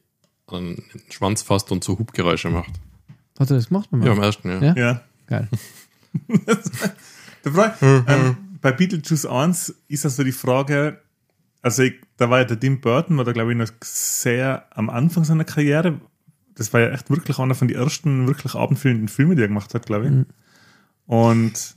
an 0.46 0.76
den 0.76 1.02
Schwanz 1.10 1.42
fasst 1.42 1.70
und 1.70 1.84
so 1.84 1.98
Hubgeräusche 1.98 2.50
macht. 2.50 2.72
Hat 3.38 3.50
er 3.50 3.56
das 3.56 3.68
gemacht? 3.68 3.88
Ja, 3.92 4.12
am 4.12 4.22
ersten, 4.22 4.48
ja. 4.48 4.62
Ja? 4.62 4.74
Ja. 4.76 5.00
Geil. 5.26 5.48
Frage, 7.42 8.04
ähm, 8.06 8.36
bei 8.60 8.72
Beetlejuice 8.72 9.26
1 9.26 9.74
ist 9.88 10.04
also 10.04 10.24
die 10.24 10.32
Frage, 10.32 11.00
also 11.62 11.82
ich, 11.82 11.94
da 12.16 12.30
war 12.30 12.40
ja 12.40 12.44
der 12.44 12.58
Tim 12.58 12.80
Burton, 12.80 13.16
war 13.16 13.24
da 13.24 13.32
glaube 13.32 13.52
ich 13.52 13.58
noch 13.58 13.70
sehr 13.82 14.66
am 14.76 14.90
Anfang 14.90 15.24
seiner 15.24 15.44
Karriere. 15.44 16.00
Das 16.54 16.72
war 16.72 16.80
ja 16.80 16.90
echt 16.90 17.08
wirklich 17.10 17.38
einer 17.38 17.54
von 17.54 17.68
den 17.68 17.78
ersten 17.78 18.26
wirklich 18.26 18.54
abendfüllenden 18.54 19.08
Filmen, 19.08 19.36
die 19.36 19.42
er 19.42 19.48
gemacht 19.48 19.72
hat, 19.72 19.86
glaube 19.86 20.06
ich. 20.06 20.10
Mhm. 20.10 20.26
Und 21.10 21.74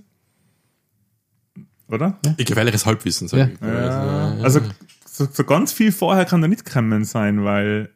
oder? 1.88 2.20
Ihr 2.38 2.46
gefährliches 2.46 2.86
Halbwissen, 2.86 3.28
sag 3.28 3.40
Ja. 3.40 3.46
ich. 3.48 3.60
Ja, 3.62 4.38
also 4.44 4.62
so, 5.06 5.28
so 5.32 5.44
ganz 5.44 5.74
viel 5.74 5.92
vorher 5.92 6.26
kann 6.26 6.42
er 6.44 6.50
nicht 6.50 6.66
gekommen 6.66 7.04
sein, 7.04 7.44
weil 7.44 7.90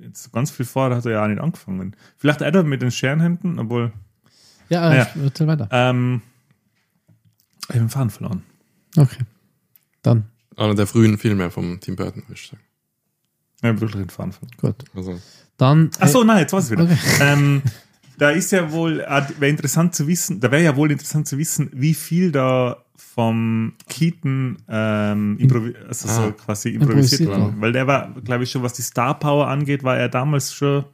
jetzt 0.00 0.24
so 0.24 0.30
ganz 0.30 0.50
viel 0.50 0.66
vorher 0.66 0.96
hat 0.96 1.06
er 1.06 1.12
ja 1.12 1.22
auch 1.24 1.28
nicht 1.28 1.40
angefangen. 1.40 1.94
Vielleicht 2.16 2.42
auch 2.42 2.62
mit 2.64 2.82
den 2.82 2.90
Scherenhänden, 2.90 3.58
obwohl 3.60 3.92
Ja, 4.68 4.92
Ja. 4.94 5.02
äh, 5.04 5.24
erzähl 5.24 5.46
weiter. 5.46 5.68
ähm, 5.70 6.22
ich 7.62 7.68
habe 7.68 7.78
den 7.80 7.88
Faden 7.88 8.10
verloren. 8.10 8.42
Okay. 8.96 9.24
Dann, 10.02 10.24
Einer 10.56 10.74
der 10.74 10.88
frühen 10.88 11.18
Filme 11.18 11.52
vom 11.52 11.78
Tim 11.80 11.94
Burton, 11.94 12.22
würde 12.26 12.34
ich 12.34 12.48
sagen. 12.48 12.62
Ich 13.58 13.64
habe 13.68 13.80
wirklich 13.80 14.02
den 14.02 14.10
Faden 14.10 14.32
verloren. 14.32 14.56
gut. 14.60 14.84
Also, 14.96 15.20
Dann. 15.56 15.90
Ach 16.00 16.08
so, 16.08 16.24
nein, 16.24 16.38
jetzt 16.38 16.52
weiß 16.52 16.64
ich 16.66 16.70
wieder. 16.72 16.82
Okay. 16.84 16.98
Ähm, 17.20 17.62
da 18.18 18.30
ist 18.30 18.50
ja 18.52 18.70
wohl, 18.72 18.98
wäre 18.98 19.48
interessant 19.48 19.94
zu 19.94 20.06
wissen, 20.06 20.40
da 20.40 20.50
wäre 20.50 20.62
ja 20.64 20.76
wohl 20.76 20.90
interessant 20.90 21.26
zu 21.28 21.38
wissen, 21.38 21.70
wie 21.72 21.94
viel 21.94 22.30
da 22.32 22.76
vom 22.96 23.72
Keaton 23.88 24.58
ähm, 24.68 25.36
improvi 25.38 25.74
also 25.88 26.08
so 26.08 26.20
Ah. 26.22 26.30
quasi 26.32 26.70
improvisiert 26.70 27.20
Improvisiert 27.22 27.30
war. 27.30 27.40
war. 27.54 27.60
Weil 27.60 27.72
der 27.72 27.86
war, 27.86 28.10
glaube 28.24 28.44
ich, 28.44 28.50
schon, 28.50 28.62
was 28.62 28.74
die 28.74 28.82
Star 28.82 29.18
Power 29.18 29.48
angeht, 29.48 29.82
war 29.84 29.96
er 29.96 30.08
damals 30.08 30.52
schon, 30.52 30.84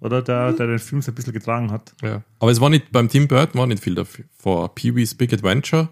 oder 0.00 0.22
der, 0.22 0.52
der 0.52 0.66
den 0.66 0.78
Film 0.78 1.02
so 1.02 1.10
ein 1.10 1.14
bisschen 1.14 1.32
getragen 1.32 1.70
hat. 1.70 1.92
ja. 2.02 2.22
Aber 2.38 2.50
es 2.50 2.60
war 2.60 2.70
nicht, 2.70 2.92
beim 2.92 3.08
Tim 3.08 3.26
Burton 3.28 3.58
war 3.60 3.66
nicht 3.66 3.82
viel 3.82 3.94
dafür. 3.94 4.24
Vor 4.38 4.74
Pee-Wee's 4.74 5.14
Big 5.14 5.32
Adventure 5.32 5.88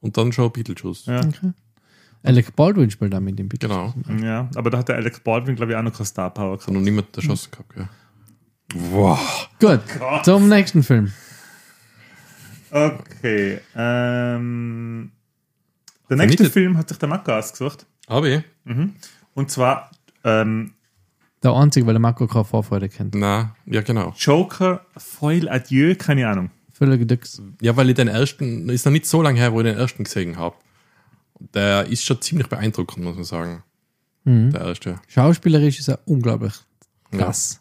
und 0.00 0.16
dann 0.16 0.32
schon 0.32 0.52
Beetlejuice. 0.52 1.06
Ja, 1.06 1.20
Okay. 1.20 1.52
Alec 2.24 2.56
Baldwin 2.56 2.90
spielt 2.90 3.12
da 3.12 3.20
mit 3.20 3.38
dem 3.38 3.48
Bitte. 3.48 3.68
Genau. 3.68 3.94
ja 4.20 4.48
aber 4.56 4.70
da 4.70 4.78
hat 4.78 4.88
der 4.88 4.96
Alex 4.96 5.20
Baldwin, 5.20 5.54
glaube 5.54 5.72
ich, 5.72 5.78
auch 5.78 5.82
noch 5.82 5.92
keine 5.92 6.04
Star 6.06 6.30
Power 6.34 6.52
Hat 6.54 6.60
gehabt. 6.60 6.74
noch 6.74 6.80
niemand 6.80 7.16
erschossen 7.16 7.50
gehabt, 7.52 7.72
ja. 7.76 7.88
Wow. 8.74 9.48
Gut, 9.60 9.80
zum 10.24 10.48
nächsten 10.48 10.82
Film. 10.82 11.12
Okay, 12.70 13.60
ähm, 13.74 15.10
der 16.10 16.16
nächste. 16.18 16.50
Film 16.50 16.76
hat 16.76 16.88
sich 16.88 16.98
der 16.98 17.08
Macca 17.08 17.38
ausgesucht. 17.38 17.86
Habe 18.08 18.28
ich? 18.30 18.42
Und 19.34 19.50
zwar 19.50 19.90
ähm, 20.24 20.72
Der 21.42 21.52
einzige, 21.52 21.86
weil 21.86 21.94
der 21.94 22.00
Marco 22.00 22.26
keine 22.26 22.44
Vorfreude 22.44 22.88
kennt. 22.88 23.14
Na, 23.14 23.56
ja, 23.66 23.80
genau. 23.80 24.14
Joker, 24.18 24.84
Foil, 24.96 25.48
Adieu, 25.48 25.94
keine 25.96 26.28
Ahnung. 26.28 26.50
Völlig 26.72 27.08
Dix. 27.08 27.42
Ja, 27.60 27.76
weil 27.76 27.88
ich 27.88 27.96
den 27.96 28.08
ersten, 28.08 28.68
ist 28.68 28.84
noch 28.84 28.92
nicht 28.92 29.06
so 29.06 29.22
lange 29.22 29.38
her, 29.38 29.52
wo 29.52 29.60
ich 29.60 29.66
den 29.66 29.76
ersten 29.76 30.04
gesehen 30.04 30.36
habe. 30.36 30.56
Der 31.54 31.86
ist 31.86 32.04
schon 32.04 32.20
ziemlich 32.20 32.48
beeindruckend, 32.48 33.04
muss 33.04 33.16
man 33.16 33.24
sagen. 33.24 33.62
Mhm. 34.24 34.52
Der 34.52 34.60
erste. 34.62 35.00
Schauspielerisch 35.08 35.78
ist 35.78 35.88
er 35.88 36.00
unglaublich 36.04 36.52
Krass. 37.10 37.60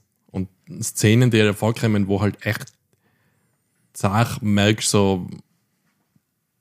Szenen, 0.82 1.32
die 1.32 1.40
da 1.40 1.54
vorkommen, 1.54 2.08
wo 2.08 2.22
halt 2.22 2.46
echt 2.46 2.74
zart 3.94 4.42
merkst, 4.42 4.90
so, 4.90 5.28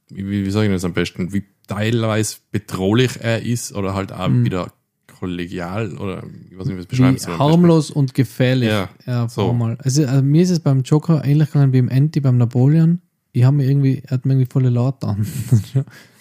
wie, 0.09 0.45
wie 0.45 0.51
sage 0.51 0.67
ich 0.67 0.73
das 0.73 0.85
am 0.85 0.95
besten, 0.95 1.33
wie 1.33 1.45
teilweise 1.67 2.39
bedrohlich 2.53 3.19
er 3.21 3.43
ist 3.43 3.75
oder 3.75 3.95
halt 3.95 4.13
auch 4.13 4.31
wieder 4.31 4.73
kollegial 5.19 5.97
oder 5.97 6.23
ich 6.51 6.59
weiß 6.59 6.67
nicht, 6.67 6.77
wie 6.77 6.81
es 6.81 6.87
beschreiben 6.87 7.19
soll. 7.19 7.39
harmlos 7.39 7.91
und 7.91 8.15
gefährlich. 8.15 8.69
Ja, 8.69 8.89
ja 9.07 9.29
so. 9.29 9.47
so. 9.47 9.53
mal. 9.53 9.77
Also, 9.83 10.05
also 10.07 10.23
mir 10.23 10.43
ist 10.43 10.51
es 10.51 10.61
beim 10.61 10.83
Joker 10.83 11.25
ähnlich 11.25 11.51
gegangen 11.51 11.73
wie 11.73 11.79
im 11.79 11.89
Anti 11.89 12.21
beim 12.21 12.37
Napoleon. 12.37 13.01
Ich 13.33 13.45
habe 13.45 13.57
mir 13.57 13.69
irgendwie, 13.69 14.03
er 14.05 14.13
hat 14.13 14.27
mir 14.27 14.35
irgendwie 14.35 14.51
volle 14.51 14.71
Laut 14.71 15.05
an. 15.05 15.27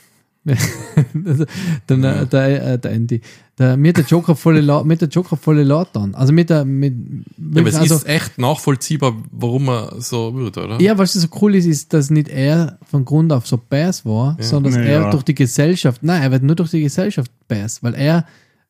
Dann, 1.88 2.04
äh, 2.04 2.28
der, 2.28 2.74
äh, 2.74 2.80
der 2.80 2.92
Andy. 2.92 3.22
Der, 3.58 3.78
mir 3.78 3.94
der 3.94 4.04
Joker 4.04 4.36
volle 4.36 4.62
Laut, 4.62 4.86
mir 4.86 4.94
hat 4.94 5.02
der 5.02 5.10
Joker 5.10 5.38
volle 5.38 5.64
Laut 5.64 5.96
an. 5.98 6.14
Also 6.14 6.34
mit 6.34 6.50
der, 6.50 6.66
mit, 6.66 6.94
Ja, 7.38 7.62
aber 7.62 7.70
es 7.70 7.76
also, 7.76 7.96
ist 7.96 8.06
echt 8.06 8.38
nachvollziehbar, 8.38 9.16
warum 9.32 9.70
er 9.70 9.96
so 10.00 10.36
wird, 10.36 10.58
oder? 10.58 10.80
Ja, 10.80 10.98
was 10.98 11.14
so 11.14 11.28
cool 11.42 11.56
ist, 11.56 11.66
ist, 11.66 11.94
dass 11.94 12.10
nicht 12.12 12.28
er 12.30 12.78
von 12.86 13.06
Grund 13.06 13.34
auf 13.34 13.48
so 13.48 13.58
Bass 13.58 14.06
war, 14.06 14.38
sondern 14.40 14.74
dass 14.74 14.82
Nee, 14.82 14.90
er 14.90 15.02
ja. 15.02 15.10
durch 15.10 15.24
die 15.24 15.36
Gesellschaft, 15.36 16.04
nein, 16.04 16.22
er 16.22 16.32
wird 16.32 16.44
nur 16.44 16.56
durch 16.56 16.72
die 16.72 16.82
Gesellschaft 16.82 17.32
Bass, 17.48 17.82
weil 17.82 17.96
er, 17.96 18.26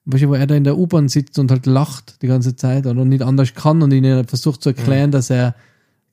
weißt 0.05 0.23
du, 0.23 0.29
wo 0.29 0.35
er 0.35 0.47
da 0.47 0.55
in 0.55 0.63
der 0.63 0.77
U-Bahn 0.77 1.09
sitzt 1.09 1.39
und 1.39 1.51
halt 1.51 1.65
lacht 1.65 2.21
die 2.21 2.27
ganze 2.27 2.55
Zeit 2.55 2.85
oder 2.85 3.03
nicht 3.03 3.23
anders 3.23 3.53
kann 3.53 3.81
und 3.81 3.91
ihnen 3.91 4.25
versucht 4.27 4.61
zu 4.63 4.69
erklären, 4.69 5.11
dass 5.11 5.29
er 5.29 5.55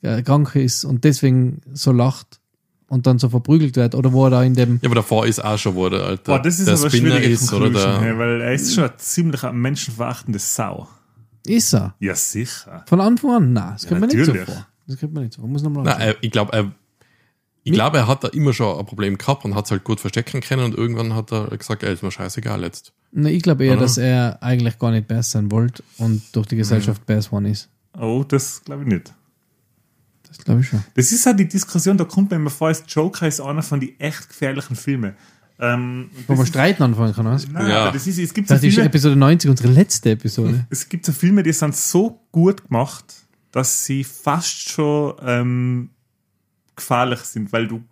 äh, 0.00 0.22
krank 0.22 0.56
ist 0.56 0.84
und 0.84 1.04
deswegen 1.04 1.60
so 1.72 1.92
lacht 1.92 2.40
und 2.92 3.06
dann 3.06 3.18
so 3.18 3.30
verprügelt 3.30 3.74
wird 3.76 3.94
oder 3.94 4.12
wo 4.12 4.26
er 4.26 4.30
da 4.30 4.42
in 4.42 4.52
dem, 4.54 4.78
Ja, 4.82 4.88
aber 4.88 4.96
davor 4.96 5.26
ist 5.26 5.42
auch 5.42 5.56
schon, 5.56 5.74
wo 5.74 5.88
der, 5.88 6.02
Alter, 6.04 6.36
Boah, 6.36 6.42
das 6.42 6.58
ist 6.58 6.66
der 6.68 6.74
aber 6.78 6.90
Spinner 6.90 7.16
schwierig 7.16 7.30
ist 7.32 7.50
oder 7.52 7.70
der. 7.70 8.00
hey, 8.02 8.18
weil 8.18 8.40
er 8.42 8.52
ist 8.52 8.74
schon 8.74 8.84
eine 8.84 8.96
ziemlich 8.98 9.42
menschenverachtende 9.50 10.38
Sau. 10.38 10.88
ist 11.46 11.72
er. 11.72 11.94
Ja, 12.00 12.14
sicher. 12.14 12.84
Von 12.86 13.00
Anfang 13.00 13.30
an? 13.30 13.52
Nein, 13.54 13.70
das 13.72 13.86
kommt 13.88 14.00
mir 14.02 14.06
nicht 14.08 14.24
so 14.26 14.34
vor. 14.34 14.66
Das 14.86 15.00
kommt 15.00 15.14
mir 15.14 15.20
nicht 15.22 15.32
so 15.32 15.40
vor. 15.40 15.48
Muss 15.48 15.62
nochmal 15.62 15.84
Nein, 15.84 16.00
er, 16.00 16.16
ich 16.20 16.30
glaube, 16.30 16.52
er, 16.52 16.70
ich 17.64 17.72
glaube, 17.72 17.96
er 17.96 18.08
hat 18.08 18.24
da 18.24 18.28
immer 18.28 18.52
schon 18.52 18.78
ein 18.78 18.84
Problem 18.84 19.16
gehabt 19.16 19.44
und 19.46 19.54
hat 19.54 19.64
es 19.64 19.70
halt 19.70 19.84
gut 19.84 19.98
verstecken 20.00 20.40
können 20.42 20.64
und 20.64 20.74
irgendwann 20.76 21.14
hat 21.14 21.32
er 21.32 21.46
gesagt, 21.56 21.82
ey, 21.84 21.94
ist 21.94 22.02
mir 22.02 22.10
scheißegal 22.10 22.60
jetzt. 22.62 22.92
Nee, 23.12 23.30
ich 23.30 23.42
glaube 23.42 23.64
eher, 23.64 23.72
Oder? 23.72 23.82
dass 23.82 23.96
er 23.98 24.42
eigentlich 24.42 24.78
gar 24.78 24.90
nicht 24.90 25.08
Bass 25.08 25.30
sein 25.30 25.50
wollte 25.50 25.82
und 25.98 26.22
durch 26.32 26.46
die 26.46 26.56
Gesellschaft 26.56 27.06
Bass 27.06 27.32
one 27.32 27.48
ist. 27.50 27.68
Oh, 27.98 28.22
das 28.26 28.62
glaube 28.64 28.82
ich 28.82 28.88
nicht. 28.88 29.14
Das 30.36 30.44
glaube 30.44 30.60
ich 30.60 30.68
schon. 30.68 30.82
Das 30.94 31.12
ist 31.12 31.26
halt 31.26 31.38
die 31.38 31.48
Diskussion, 31.48 31.96
da 31.96 32.04
kommt 32.04 32.30
mir 32.30 32.36
immer 32.36 32.50
vor, 32.50 32.68
als 32.68 32.82
Joker 32.88 33.26
ist 33.28 33.40
einer 33.40 33.62
von 33.62 33.80
den 33.80 33.98
echt 34.00 34.28
gefährlichen 34.28 34.76
Filmen. 34.76 35.14
Ähm, 35.58 36.10
Wo 36.26 36.34
man 36.34 36.42
ist- 36.44 36.48
streiten 36.48 36.82
anfangen 36.82 37.14
kann, 37.14 37.26
was? 37.26 37.46
Nein, 37.48 37.68
Ja. 37.68 37.90
das 37.92 38.06
ist, 38.06 38.18
es 38.18 38.32
gibt 38.34 38.48
so 38.48 38.54
Das 38.54 38.64
ist 38.64 38.74
Filme, 38.74 38.86
Episode 38.88 39.16
90, 39.16 39.50
unsere 39.50 39.68
letzte 39.72 40.10
Episode. 40.10 40.66
es 40.70 40.88
gibt 40.88 41.04
so 41.06 41.12
Filme, 41.12 41.42
die 41.42 41.52
sind 41.52 41.76
so 41.76 42.20
gut 42.32 42.64
gemacht, 42.66 43.04
dass 43.52 43.84
sie 43.84 44.02
fast 44.02 44.70
schon 44.70 45.14
ähm, 45.24 45.90
gefährlich 46.74 47.20
sind, 47.20 47.52
weil 47.52 47.68
du 47.68 47.82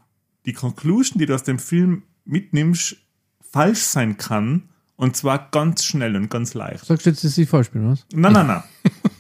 die 0.46 0.53
Conclusion, 0.55 1.18
die 1.18 1.26
du 1.26 1.35
aus 1.35 1.42
dem 1.42 1.59
Film 1.59 2.03
mitnimmst, 2.24 2.96
falsch 3.53 3.81
sein 3.83 4.16
kann 4.16 4.62
und 4.96 5.16
zwar 5.16 5.50
ganz 5.50 5.85
schnell 5.85 6.16
und 6.16 6.31
ganz 6.31 6.55
leicht. 6.55 6.87
Sagst 6.87 7.05
du 7.07 7.11
jetzt, 7.11 7.22
dass 7.24 7.37
ich 7.38 7.48
falsch 7.48 7.70
bin, 7.70 7.87
was? 7.90 8.05
Nein, 8.12 8.33
nein, 8.33 8.46
nein. 8.46 8.62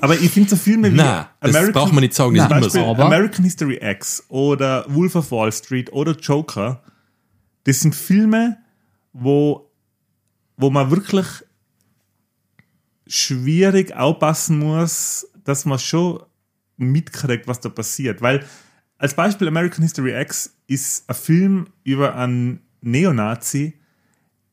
Aber 0.00 0.14
ich 0.14 0.30
finde 0.30 0.50
so 0.50 0.56
Filme 0.56 0.92
wie 0.92 0.96
Nein, 0.96 1.26
das 1.40 1.72
braucht 1.72 1.92
man 1.92 2.02
nicht 2.02 2.14
sagen, 2.14 2.34
das 2.34 2.46
ist 2.46 2.50
immer 2.52 2.70
so. 2.70 2.84
Aber- 2.90 3.06
American 3.06 3.44
History 3.44 3.78
X 3.80 4.24
oder 4.28 4.84
Wolf 4.88 5.14
of 5.16 5.30
Wall 5.30 5.52
Street 5.52 5.92
oder 5.92 6.12
Joker, 6.12 6.82
das 7.64 7.80
sind 7.80 7.94
Filme, 7.94 8.58
wo, 9.12 9.70
wo 10.56 10.70
man 10.70 10.90
wirklich 10.90 11.26
schwierig 13.06 13.94
aufpassen 13.96 14.58
muss, 14.58 15.26
dass 15.44 15.64
man 15.64 15.78
schon 15.78 16.20
mitkriegt, 16.76 17.46
was 17.46 17.60
da 17.60 17.68
passiert. 17.68 18.20
Weil 18.20 18.44
als 18.98 19.14
Beispiel 19.14 19.48
American 19.48 19.82
History 19.82 20.20
X 20.20 20.56
ist 20.66 21.08
ein 21.08 21.14
Film 21.14 21.66
über 21.84 22.14
einen 22.16 22.60
Neonazi, 22.80 23.78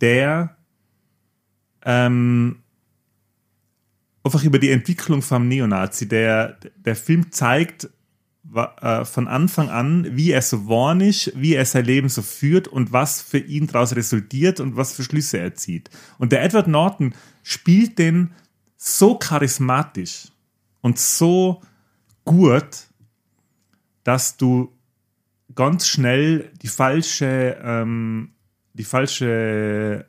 der 0.02 0.56
ähm, 1.86 2.63
einfach 4.24 4.44
über 4.44 4.60
die 4.60 4.72
Entwicklung 4.72 5.22
vom 5.22 5.48
Neonazi. 5.48 6.08
Der, 6.08 6.58
der 6.78 6.96
Film 6.96 7.32
zeigt 7.32 7.90
äh, 8.54 9.06
von 9.06 9.28
Anfang 9.28 9.70
an, 9.70 10.18
wie 10.18 10.32
er 10.32 10.42
so 10.42 10.62
geworden 10.62 11.02
ist, 11.02 11.32
wie 11.36 11.56
er 11.56 11.66
sein 11.66 11.86
Leben 11.86 12.10
so 12.10 12.22
führt 12.22 12.68
und 12.68 12.92
was 12.92 13.22
für 13.22 13.40
ihn 13.40 13.68
daraus 13.68 13.96
resultiert 13.96 14.60
und 14.60 14.76
was 14.76 14.94
für 14.94 15.04
Schlüsse 15.04 15.40
er 15.40 15.56
zieht. 15.56 15.90
Und 16.18 16.32
der 16.32 16.44
Edward 16.44 16.68
Norton 16.68 17.14
spielt 17.42 18.00
den 18.00 18.32
so 18.78 19.16
charismatisch 19.16 20.28
und 20.82 21.00
so 21.00 21.62
gut, 22.26 22.88
dass 24.04 24.38
du 24.38 24.74
ganz 25.56 25.88
schnell 25.88 26.52
die 26.62 26.68
falsche, 26.68 27.58
ähm, 27.64 28.32
die 28.74 28.84
falsche 28.84 30.06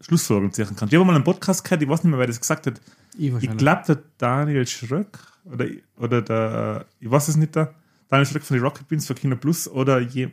Schlussfolgerung 0.00 0.52
ziehen 0.52 0.66
kannst. 0.76 0.92
Ich 0.92 0.98
habe 0.98 1.04
mal 1.04 1.14
einen 1.14 1.24
Podcast 1.24 1.64
gehört, 1.64 1.82
ich 1.82 1.88
weiß 1.88 2.04
nicht 2.04 2.10
mehr, 2.10 2.20
wer 2.20 2.26
das 2.26 2.40
gesagt 2.40 2.66
hat. 2.66 2.80
Ich 3.16 3.32
Ich 3.40 3.56
glaube, 3.56 3.82
der 3.86 3.98
Daniel 4.16 4.66
Schröck 4.66 5.18
oder, 5.44 5.66
oder 5.96 6.22
der, 6.22 6.86
äh, 7.00 7.04
ich 7.04 7.10
weiß 7.10 7.28
es 7.28 7.36
nicht, 7.36 7.54
der 7.54 7.74
Daniel 8.08 8.26
Schröck 8.26 8.42
von 8.42 8.56
den 8.56 8.64
Rocket 8.64 8.86
Beans 8.88 9.06
für 9.06 9.14
Kino 9.14 9.36
Plus 9.36 9.68
oder 9.68 10.00
je, 10.00 10.28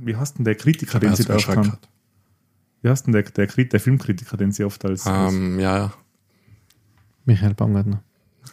wie 0.00 0.16
heißt 0.16 0.38
denn 0.38 0.44
der 0.44 0.54
Kritiker, 0.54 0.94
Er 0.94 1.00
den 1.00 1.16
sie 1.16 1.24
da 1.24 1.36
haben? 1.36 1.72
Wie 2.82 2.88
heißt 2.88 3.06
denn 3.06 3.12
der, 3.12 3.22
der, 3.22 3.46
der 3.46 3.80
Filmkritiker, 3.80 4.36
den 4.36 4.52
sie 4.52 4.64
oft 4.64 4.84
als. 4.84 5.06
als 5.06 5.34
Ähm, 5.34 5.60
ja, 5.60 5.76
ja. 5.76 5.92
Michael 7.24 7.54
Baumgartner. 7.54 8.02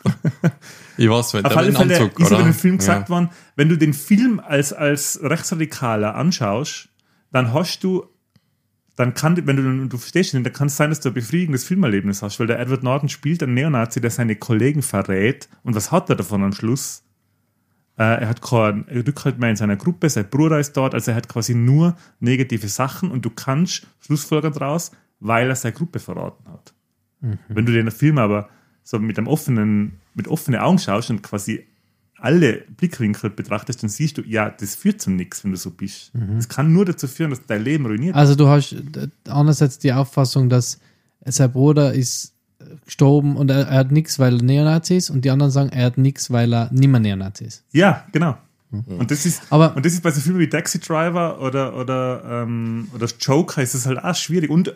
Ich 1.00 1.08
weiß, 1.08 1.36
wenn 1.36 1.46
auf 1.46 1.54
der 1.54 1.62
Anzug, 1.62 2.20
ist 2.20 2.28
über 2.28 2.38
oder? 2.38 2.44
den 2.44 2.54
Film 2.54 2.80
gesagt 2.80 3.08
ja. 3.08 3.10
worden, 3.10 3.30
wenn 3.56 3.70
du 3.70 3.78
den 3.78 3.94
Film 3.94 4.40
als, 4.40 4.74
als 4.74 5.20
Rechtsradikaler 5.22 6.16
anschaust, 6.16 6.90
dann 7.32 7.54
hast 7.54 7.84
du, 7.84 8.08
dann 8.98 9.14
kann, 9.14 9.46
wenn 9.46 9.56
du, 9.56 9.88
du 9.88 9.98
verstehst 9.98 10.34
ihn, 10.34 10.44
dann 10.44 10.52
kann 10.52 10.68
es 10.68 10.76
sein, 10.76 10.90
dass 10.90 11.00
du 11.00 11.10
ein 11.10 11.14
befriedigendes 11.14 11.64
Filmerlebnis 11.64 12.24
hast, 12.24 12.40
weil 12.40 12.48
der 12.48 12.60
Edward 12.60 12.82
Norton 12.82 13.10
spielt 13.10 13.44
einen 13.44 13.54
Neonazi, 13.54 14.02
der 14.02 14.10
seine 14.10 14.36
Kollegen 14.36 14.82
verrät. 14.82 15.48
Und 15.64 15.76
was 15.76 15.92
hat 15.92 16.10
er 16.10 16.16
davon 16.16 16.44
am 16.44 16.52
Schluss? 16.52 17.04
Äh, 17.96 18.22
er 18.22 18.28
hat 18.28 18.42
keinen 18.42 18.86
Rückhalt 18.86 19.38
mehr 19.38 19.52
in 19.52 19.56
seiner 19.56 19.76
Gruppe, 19.76 20.10
sein 20.10 20.30
Bruder 20.30 20.60
ist 20.60 20.74
dort, 20.74 20.96
also 20.96 21.12
er 21.12 21.18
hat 21.18 21.30
quasi 21.30 21.54
nur 21.54 21.96
negative 22.20 22.68
Sachen 22.68 23.12
und 23.12 23.24
du 23.24 23.30
kannst 23.30 23.86
Schlussfolgern 24.00 24.54
daraus, 24.54 24.92
weil 25.20 25.48
er 25.48 25.56
seine 25.56 25.74
Gruppe 25.74 26.00
verraten 26.00 26.52
hat. 26.52 26.74
Wenn 27.50 27.66
du 27.66 27.72
den 27.72 27.90
Film 27.92 28.18
aber 28.18 28.50
so 28.84 29.00
mit 29.00 29.18
einem 29.18 29.28
offenen, 29.28 30.00
mit 30.16 30.28
offenen 30.28 30.60
Augen 30.60 30.80
schaust 30.80 31.10
und 31.10 31.22
quasi 31.22 31.68
alle 32.20 32.64
Blickwinkel 32.78 33.30
betrachtest, 33.30 33.84
dann 33.84 33.90
siehst 33.90 34.18
du, 34.18 34.22
ja, 34.24 34.50
das 34.50 34.76
führt 34.76 35.02
zu 35.02 35.12
nichts, 35.12 35.44
wenn 35.44 35.52
du 35.52 35.58
so 35.58 35.72
bist. 35.72 36.12
Das 36.14 36.50
kann 36.50 36.74
nur 36.74 36.86
dazu 36.86 37.08
führen, 37.08 37.30
dass 37.30 37.46
dein 37.46 37.64
Leben 37.64 37.86
ruiniert. 37.86 38.16
Also 38.16 38.36
du 38.36 38.48
hast 38.48 38.76
einerseits 39.30 39.78
die 39.80 39.94
Auffassung, 39.94 40.50
dass 40.50 40.80
sein 41.26 41.52
Bruder 41.52 41.94
ist 41.94 42.34
gestorben 42.86 43.36
und 43.36 43.52
er, 43.52 43.68
er 43.68 43.78
hat 43.80 43.92
nichts, 43.92 44.18
weil 44.20 44.38
er 44.38 44.44
Neonazi 44.44 44.98
ist 44.98 45.10
und 45.10 45.24
die 45.26 45.30
anderen 45.30 45.52
sagen, 45.52 45.70
er 45.70 45.86
hat 45.86 45.98
nichts, 45.98 46.32
weil 46.32 46.54
er 46.54 46.70
nicht 46.72 46.90
mehr 46.90 47.00
Neonazi 47.00 47.46
ist. 47.46 47.64
Ja, 47.72 48.06
genau. 48.12 48.38
Und 48.72 49.12
das 49.12 49.26
ist, 49.26 49.44
Aber- 49.50 49.76
und 49.76 49.86
das 49.86 49.94
ist 49.94 50.02
bei 50.04 50.12
so 50.12 50.20
Filmen 50.20 50.40
wie 50.40 50.50
Taxi 50.50 50.80
Driver 50.80 51.40
oder, 51.42 51.78
oder, 51.78 52.44
ähm, 52.44 52.88
oder 52.94 53.08
Joker 53.20 53.62
ist 53.62 53.74
es 53.74 53.86
halt 53.86 54.04
auch 54.04 54.16
schwierig. 54.16 54.50
Und 54.50 54.76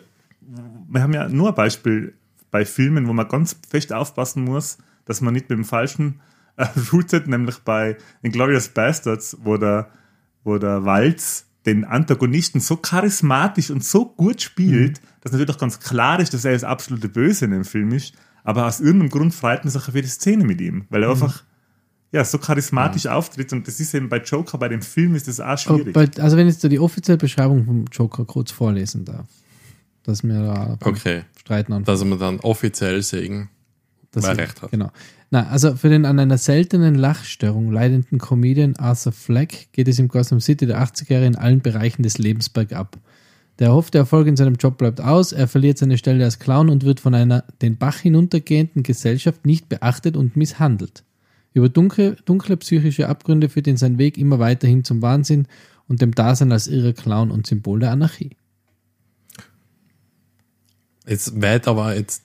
wir 0.88 1.02
haben 1.02 1.12
ja 1.12 1.28
nur 1.28 1.48
ein 1.48 1.54
Beispiel 1.54 2.14
bei 2.50 2.64
Filmen, 2.64 3.06
wo 3.06 3.12
man 3.12 3.28
ganz 3.28 3.56
fest 3.68 3.92
aufpassen 3.92 4.44
muss, 4.44 4.78
dass 5.04 5.20
man 5.20 5.34
nicht 5.34 5.50
mit 5.50 5.58
dem 5.58 5.64
falschen 5.64 6.20
routet, 6.92 7.26
nämlich 7.28 7.58
bei 7.58 7.96
Inglourious 8.22 8.68
Bastards, 8.68 9.36
wo 9.42 9.56
der, 9.56 9.90
wo 10.44 10.58
der 10.58 10.84
Walz 10.84 11.46
den 11.66 11.84
Antagonisten 11.84 12.60
so 12.60 12.76
charismatisch 12.76 13.70
und 13.70 13.84
so 13.84 14.06
gut 14.06 14.42
spielt, 14.42 15.00
dass 15.20 15.30
natürlich 15.32 15.54
auch 15.54 15.58
ganz 15.60 15.78
klar 15.78 16.18
ist, 16.18 16.34
dass 16.34 16.44
er 16.44 16.52
das 16.52 16.64
absolute 16.64 17.08
Böse 17.08 17.44
in 17.44 17.52
dem 17.52 17.64
Film 17.64 17.92
ist. 17.92 18.14
Aber 18.44 18.66
aus 18.66 18.80
irgendeinem 18.80 19.10
Grund 19.10 19.32
freut 19.34 19.62
man 19.64 19.70
sich 19.70 19.86
auf 19.86 19.94
jede 19.94 20.08
Szene 20.08 20.44
mit 20.44 20.60
ihm, 20.60 20.86
weil 20.90 21.04
er 21.04 21.10
einfach 21.10 21.44
ja, 22.10 22.24
so 22.24 22.38
charismatisch 22.38 23.06
auftritt 23.06 23.52
und 23.52 23.66
das 23.68 23.78
ist 23.80 23.94
eben 23.94 24.08
bei 24.08 24.18
Joker, 24.18 24.58
bei 24.58 24.68
dem 24.68 24.82
Film 24.82 25.14
ist 25.14 25.28
das 25.28 25.38
auch 25.40 25.56
schwierig. 25.56 25.94
bei, 25.94 26.10
also 26.20 26.36
wenn 26.36 26.48
ich 26.48 26.54
jetzt 26.54 26.64
die 26.70 26.78
offizielle 26.80 27.16
Beschreibung 27.18 27.64
vom 27.64 27.84
Joker 27.92 28.24
kurz 28.24 28.50
vorlesen 28.50 29.04
darf, 29.04 29.26
dass 30.02 30.22
wir 30.24 30.34
da 30.42 30.78
Okay. 30.84 31.22
Streiten 31.38 31.72
anfangen. 31.72 31.84
Dass 31.98 32.04
wir 32.04 32.16
dann 32.18 32.40
offiziell 32.40 33.00
sägen. 33.02 33.48
dass 34.10 34.24
wer 34.24 34.32
ich- 34.32 34.38
recht 34.40 34.60
hat. 34.62 34.72
Genau. 34.72 34.90
Na, 35.32 35.48
also 35.48 35.76
für 35.76 35.88
den 35.88 36.04
an 36.04 36.18
einer 36.18 36.36
seltenen 36.36 36.94
Lachstörung 36.94 37.72
leidenden 37.72 38.18
Comedian 38.18 38.76
Arthur 38.76 39.12
Fleck 39.12 39.68
geht 39.72 39.88
es 39.88 39.98
im 39.98 40.08
Gotham 40.08 40.40
City 40.40 40.66
der 40.66 40.82
80er 40.82 41.14
Jahre 41.14 41.24
in 41.24 41.36
allen 41.36 41.62
Bereichen 41.62 42.02
des 42.02 42.18
Lebens 42.18 42.50
bergab. 42.50 42.98
Der 43.58 43.68
erhoffte 43.68 43.96
Erfolg 43.96 44.26
in 44.26 44.36
seinem 44.36 44.56
Job 44.56 44.76
bleibt 44.76 45.00
aus, 45.00 45.32
er 45.32 45.48
verliert 45.48 45.78
seine 45.78 45.96
Stelle 45.96 46.22
als 46.22 46.38
Clown 46.38 46.68
und 46.68 46.84
wird 46.84 47.00
von 47.00 47.14
einer 47.14 47.44
den 47.62 47.78
Bach 47.78 48.00
hinuntergehenden 48.00 48.82
Gesellschaft 48.82 49.46
nicht 49.46 49.70
beachtet 49.70 50.18
und 50.18 50.36
misshandelt. 50.36 51.02
Über 51.54 51.70
dunkle, 51.70 52.16
dunkle 52.26 52.58
psychische 52.58 53.08
Abgründe 53.08 53.48
führt 53.48 53.68
ihn 53.68 53.78
sein 53.78 53.96
Weg 53.96 54.18
immer 54.18 54.38
weiter 54.38 54.68
hin 54.68 54.84
zum 54.84 55.00
Wahnsinn 55.00 55.46
und 55.88 56.02
dem 56.02 56.14
Dasein 56.14 56.52
als 56.52 56.66
irrer 56.66 56.92
Clown 56.92 57.30
und 57.30 57.46
Symbol 57.46 57.80
der 57.80 57.92
Anarchie. 57.92 58.36
Jetzt 61.06 61.40
wird 61.40 61.66
aber 61.68 61.96
jetzt 61.96 62.22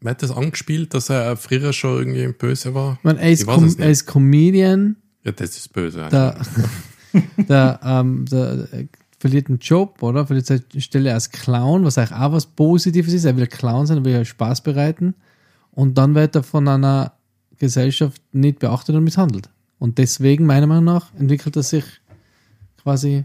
wird 0.00 0.22
das 0.22 0.30
angespielt, 0.30 0.94
dass 0.94 1.10
er 1.10 1.36
früher 1.36 1.72
schon 1.72 1.98
irgendwie 2.14 2.28
böse 2.32 2.74
war? 2.74 2.94
Ich 2.98 3.04
meine, 3.04 3.20
er, 3.20 3.30
ist 3.30 3.46
Com 3.46 3.64
es 3.64 3.76
nicht. 3.76 3.80
er 3.84 3.90
ist 3.90 4.06
Comedian, 4.06 4.96
Ja, 5.24 5.32
das 5.32 5.56
ist 5.56 5.72
böse. 5.72 6.08
der, 6.10 6.38
der, 7.48 7.80
ähm, 7.84 8.24
der 8.30 8.68
äh, 8.72 8.86
verliert 9.18 9.48
einen 9.48 9.58
Job, 9.58 10.02
oder? 10.02 10.26
Verliert 10.26 10.46
seine 10.46 10.62
Stelle 10.78 11.12
als 11.14 11.30
Clown, 11.30 11.84
was 11.84 11.98
eigentlich 11.98 12.12
auch 12.18 12.32
was 12.32 12.46
Positives 12.46 13.12
ist. 13.12 13.24
Er 13.24 13.36
will 13.36 13.46
Clown 13.46 13.86
sein, 13.86 13.98
er 13.98 14.04
will 14.04 14.12
ja 14.12 14.24
Spaß 14.24 14.62
bereiten. 14.62 15.14
Und 15.72 15.98
dann 15.98 16.14
wird 16.14 16.34
er 16.36 16.42
von 16.42 16.66
einer 16.68 17.12
Gesellschaft 17.58 18.20
nicht 18.32 18.58
beachtet 18.58 18.94
und 18.94 19.04
misshandelt. 19.04 19.48
Und 19.78 19.98
deswegen, 19.98 20.46
meiner 20.46 20.66
Meinung 20.66 20.84
nach, 20.84 21.14
entwickelt 21.14 21.56
er 21.56 21.62
sich 21.62 21.84
quasi. 22.82 23.24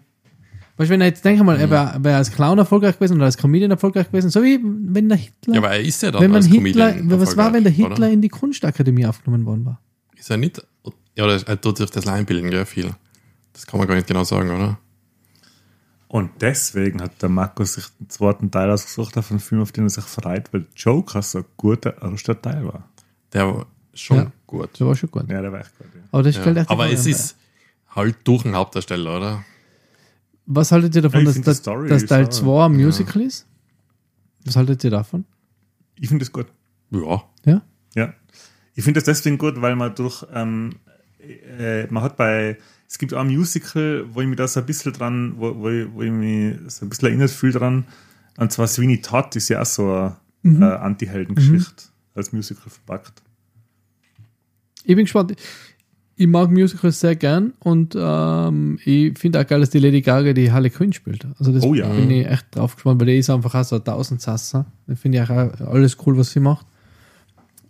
Weißt 0.82 0.90
du, 0.90 0.94
wenn 0.94 1.02
er 1.02 1.08
jetzt, 1.08 1.24
denke 1.24 1.44
mal, 1.44 1.60
er 1.60 1.70
wäre 1.70 2.04
wär 2.04 2.18
als 2.18 2.32
Clown 2.32 2.58
erfolgreich 2.58 2.96
gewesen 2.96 3.18
oder 3.18 3.26
als 3.26 3.38
Comedian 3.38 3.70
erfolgreich 3.70 4.08
gewesen, 4.08 4.32
so 4.32 4.42
wie 4.42 4.60
wenn 4.64 5.10
der 5.10 5.18
Hitler. 5.20 5.54
ja, 5.54 5.60
aber 5.60 5.70
er 5.70 5.82
ist 5.82 6.02
ja 6.02 6.10
dann 6.10 6.24
wenn 6.24 6.32
man 6.32 6.38
als 6.38 6.48
Hitler, 6.48 6.94
Comedian 6.94 7.22
was 7.22 7.38
war, 7.38 7.54
wenn 7.54 7.64
der 7.64 7.72
Hitler 7.72 7.96
oder? 7.98 8.10
in 8.10 8.20
die 8.20 8.30
Kunstakademie 8.30 9.06
aufgenommen 9.06 9.46
worden 9.46 9.64
war? 9.64 9.80
Ist 10.16 10.32
er 10.32 10.38
nicht? 10.38 10.66
Ja, 11.16 11.28
er 11.30 11.62
tut 11.62 11.78
sich 11.78 11.90
das 11.92 12.08
einbilden, 12.08 12.52
ja, 12.52 12.66
viel. 12.66 12.90
Das 13.54 13.68
kann 13.68 13.78
man 13.78 13.88
gar 13.88 13.94
nicht 13.94 14.08
genau 14.08 14.24
sagen, 14.24 14.50
oder? 14.50 14.80
Und 16.08 16.32
deswegen 16.42 17.00
hat 17.00 17.22
der 17.22 17.30
Markus 17.30 17.76
sich 17.76 17.86
den 18.00 18.10
zweiten 18.10 18.50
Teil 18.50 18.72
ausgesucht 18.72 19.16
auf 19.20 19.30
einen 19.30 19.40
Film, 19.40 19.62
auf 19.62 19.72
den 19.72 19.86
er 19.86 19.90
sich 19.92 20.04
freut, 20.04 20.52
weil 20.52 20.66
Joker 20.76 21.22
so 21.22 21.38
ein 21.40 21.46
guter 21.58 22.02
erster 22.02 22.42
Teil 22.42 22.66
war. 22.66 22.90
Der 23.34 23.46
war 23.48 23.66
schon 23.94 24.18
Ja. 24.18 24.32
gut. 24.48 24.70
Das 24.74 24.82
war 24.82 24.96
schon 24.96 25.12
gut. 25.12 25.30
Ja, 25.30 25.42
der 25.44 25.52
war 25.52 25.60
echt 25.60 25.78
gut. 25.78 25.88
Ja. 25.94 26.02
Aber 26.12 26.24
das 26.24 26.36
Ja. 26.36 26.42
stellt 26.42 26.58
echt 26.58 26.70
Aber 26.72 26.90
es 26.92 27.06
ist 27.06 27.36
halt 27.96 28.16
durch 28.24 28.42
den 28.44 28.56
Hauptdarsteller, 28.56 29.18
oder? 29.18 29.46
Was 30.46 30.72
haltet 30.72 30.96
ihr 30.96 31.02
davon, 31.02 31.20
Ja, 31.22 31.26
dass, 31.26 31.42
dass, 31.42 31.62
dass 31.62 32.06
Teil 32.06 32.26
auch- 32.26 32.30
2 32.30 32.66
ein 32.66 32.74
Musical 32.76 33.22
ist? 33.22 33.48
Was 34.46 34.56
haltet 34.56 34.84
ihr 34.84 34.90
davon? 34.92 35.26
Ich 36.00 36.08
finde 36.10 36.26
das 36.26 36.32
gut. 36.32 36.48
Ja. 36.92 37.24
Ja? 37.46 37.62
Ja. 37.96 38.14
Ich 38.74 38.84
finde 38.84 38.98
das 39.00 39.06
deswegen 39.06 39.38
gut, 39.38 39.62
weil 39.62 39.76
man 39.76 39.94
durch, 39.96 40.26
ähm, 40.34 40.76
äh, 41.20 41.86
man 41.88 42.04
hat 42.04 42.18
bei, 42.18 42.58
es 42.90 42.98
gibt 42.98 43.14
auch 43.14 43.20
ein 43.22 43.28
Musical, 43.28 44.06
wo 44.14 44.22
ich 44.22 44.28
mich 44.28 44.38
da 44.38 44.48
so 44.48 44.60
ein 44.62 44.66
bisschen 44.66 44.94
dran, 44.94 45.34
wo, 45.38 45.56
wo, 45.58 45.70
ich, 45.70 45.88
wo 45.94 46.02
ich 46.02 46.12
mich 46.12 46.58
so 46.68 46.86
ein 46.86 46.90
bisschen 46.90 47.08
erinnert 47.10 47.30
fühle 47.32 47.54
dran, 47.54 47.86
und 48.38 48.52
zwar 48.52 48.68
Sweeney 48.68 49.02
Todd 49.02 49.36
ist 49.36 49.50
ja 49.50 49.62
auch 49.62 49.66
so 49.66 49.92
eine 49.94 50.18
Mhm. 50.44 50.64
äh, 50.64 50.66
Anti-Helden-Geschichte 50.66 51.84
als 52.16 52.34
Musical 52.34 52.70
verpackt. 52.70 53.22
Ich 54.84 54.96
bin 54.96 55.06
gespannt. 55.06 55.36
Ich 56.22 56.28
mag 56.28 56.52
Musicals 56.52 57.00
sehr 57.00 57.16
gern 57.16 57.54
und 57.62 57.96
ähm, 57.98 58.78
ich 58.86 59.18
finde 59.18 59.40
auch 59.42 59.48
geil, 59.48 59.60
dass 59.60 59.72
die 59.72 59.80
Lady 59.80 60.02
Gaga 60.02 60.34
die 60.34 60.52
Harley 60.52 60.70
Quinn 60.70 60.94
spielt. 60.94 61.26
Also 61.40 61.52
das 61.52 61.64
Oh 61.64 61.74
ja. 61.74 61.88
bin 61.90 62.12
ich 62.12 62.28
echt 62.28 62.46
drauf 62.56 62.76
gespannt, 62.76 63.00
weil 63.00 63.08
die 63.08 63.18
ist 63.18 63.30
einfach 63.32 63.56
auch 63.56 63.64
so 63.64 63.78
ein 63.78 63.84
Tausendsasser. 63.84 64.66
Da 64.86 64.96
finde 64.96 65.18
ich 65.18 65.24
auch 65.24 65.68
alles 65.68 65.98
cool, 66.06 66.16
was 66.20 66.30
sie 66.32 66.40
macht. 66.40 66.68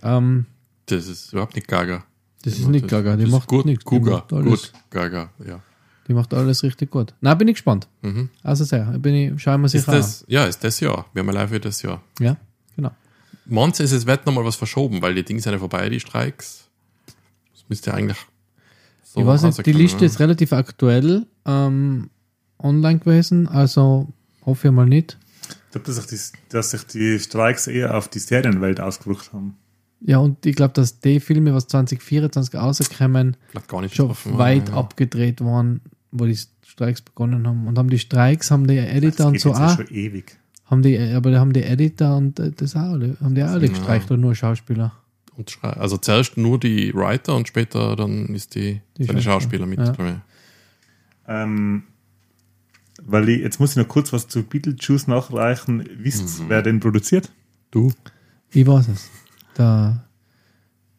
Ähm, 0.03 0.45
Das 0.87 1.07
ist 1.07 1.31
überhaupt 1.31 1.55
nicht 1.55 1.67
Gaga. 1.69 2.03
das 2.43 2.55
Die 2.55 2.61
ist 2.61 2.67
nicht 2.67 2.83
das- 2.83 2.91
Gaga, 2.91 3.15
die 3.15 3.23
ist 3.23 3.31
macht 3.31 3.47
gut, 3.47 3.65
nicht 3.65 3.85
Guga, 3.85 4.05
die 4.05 4.11
macht 4.11 4.33
alles, 4.33 4.71
gut, 4.73 4.73
Gaga, 4.89 5.29
ja. 5.47 5.61
Die 6.09 6.13
macht 6.13 6.33
alles 6.33 6.61
richtig 6.63 6.91
gut. 6.91 7.13
Na, 7.21 7.33
bin 7.35 7.47
ich 7.47 7.53
gespannt. 7.55 7.87
Mhm. 8.01 8.27
Also 8.43 8.65
sehr, 8.65 8.83
bin 8.99 9.13
ich, 9.15 9.41
schauen 9.41 9.61
wir 9.61 9.69
sich 9.69 9.79
Ist 9.79 9.87
an. 9.87 10.03
ja, 10.27 10.43
ist 10.43 10.61
das 10.61 10.79
Jahr. 10.81 11.05
Wir 11.13 11.21
haben 11.21 11.27
ja 11.27 11.33
live 11.35 11.51
für 11.51 11.59
das 11.61 11.81
Jahr. 11.83 12.01
Ja, 12.19 12.35
genau. 12.75 12.91
Meinst 13.45 13.79
du, 13.79 13.83
es 13.85 14.05
wird 14.05 14.25
nochmal 14.25 14.43
was 14.43 14.57
verschoben, 14.57 15.01
weil 15.01 15.15
die 15.15 15.23
Dinge 15.23 15.39
sind 15.39 15.53
ja 15.53 15.59
vorbei, 15.59 15.87
die 15.89 16.01
Streiks? 16.01 16.67
Das 17.53 17.63
müsste 17.69 17.93
eigentlich 17.93 18.17
so 19.13 19.19
ich 19.21 19.25
weiß 19.25 19.43
nicht, 19.43 19.65
die 19.65 19.71
Liste 19.73 19.97
oder? 19.97 20.05
ist 20.05 20.19
relativ 20.19 20.53
aktuell 20.53 21.25
ähm, 21.45 22.09
online 22.59 22.99
gewesen, 22.99 23.47
also 23.47 24.07
hoffe 24.45 24.67
ich 24.69 24.73
mal 24.73 24.85
nicht. 24.85 25.17
Ich 25.65 25.71
glaube, 25.71 25.85
dass, 25.87 25.95
sich 25.97 26.05
die- 26.07 26.37
dass 26.49 26.71
sich 26.71 26.83
die 26.87 27.19
Streiks 27.19 27.67
eher 27.67 27.95
auf 27.97 28.07
die 28.07 28.19
Serienwelt 28.19 28.79
ausgewirkt 28.79 29.31
haben. 29.33 29.55
Ja, 30.03 30.17
und 30.17 30.45
ich 30.45 30.55
glaube, 30.55 30.73
dass 30.73 30.99
die 30.99 31.19
Filme, 31.19 31.53
was 31.53 31.67
2024 31.67 32.55
rauskommen, 32.55 33.37
schon 33.69 33.81
getroffen 33.81 34.37
weit 34.37 34.69
ja. 34.69 34.75
abgedreht 34.75 35.41
waren, 35.41 35.81
wo 36.11 36.25
die 36.25 36.37
Streiks 36.65 37.01
begonnen 37.01 37.45
haben. 37.47 37.67
Und 37.67 37.77
haben 37.77 37.89
die 37.89 37.99
Streiks, 37.99 38.49
haben 38.49 38.65
die 38.67 38.77
Editor 38.77 39.27
und 39.27 39.39
so 39.39 39.53
auch, 39.53 39.75
schon 39.75 39.87
ewig. 39.89 40.37
haben 40.65 40.81
die, 40.81 40.97
aber 40.97 41.31
da 41.31 41.39
haben 41.39 41.53
die 41.53 41.63
Editor 41.63 42.17
und 42.17 42.39
äh, 42.39 42.51
das 42.51 42.75
auch 42.75 42.79
alle, 42.81 43.15
haben 43.21 43.35
die 43.35 43.43
auch 43.43 43.49
alle 43.49 43.67
Ja. 43.67 43.73
gestreikt 43.73 44.09
oder 44.09 44.19
nur 44.19 44.33
Schauspieler. 44.35 44.91
Und 45.41 45.49
Schrei- 45.51 45.69
also 45.73 45.97
zuerst 45.97 46.37
nur 46.37 46.59
die 46.59 46.93
Writer 46.93 47.35
und 47.35 47.47
später 47.47 47.95
dann 47.95 48.27
ist 48.35 48.55
die, 48.55 48.81
Die 48.97 49.03
die 49.07 49.21
Schauspieler, 49.21 49.21
Schauspieler 49.21 49.65
mit 49.65 49.79
ja. 49.79 50.21
Ähm, 51.27 51.83
weil 53.01 53.29
ich, 53.29 53.41
jetzt 53.41 53.59
muss 53.59 53.71
ich 53.71 53.77
noch 53.77 53.87
kurz 53.87 54.13
was 54.13 54.27
zu 54.27 54.43
Beetlejuice 54.43 55.07
nachreichen. 55.07 55.87
Wisst 55.97 56.41
Mhm. 56.41 56.49
wer 56.49 56.61
den 56.61 56.79
produziert? 56.79 57.31
Du? 57.71 57.91
Ich 58.51 58.67
weiß 58.67 58.87
es. 58.89 59.09
Der 59.57 60.05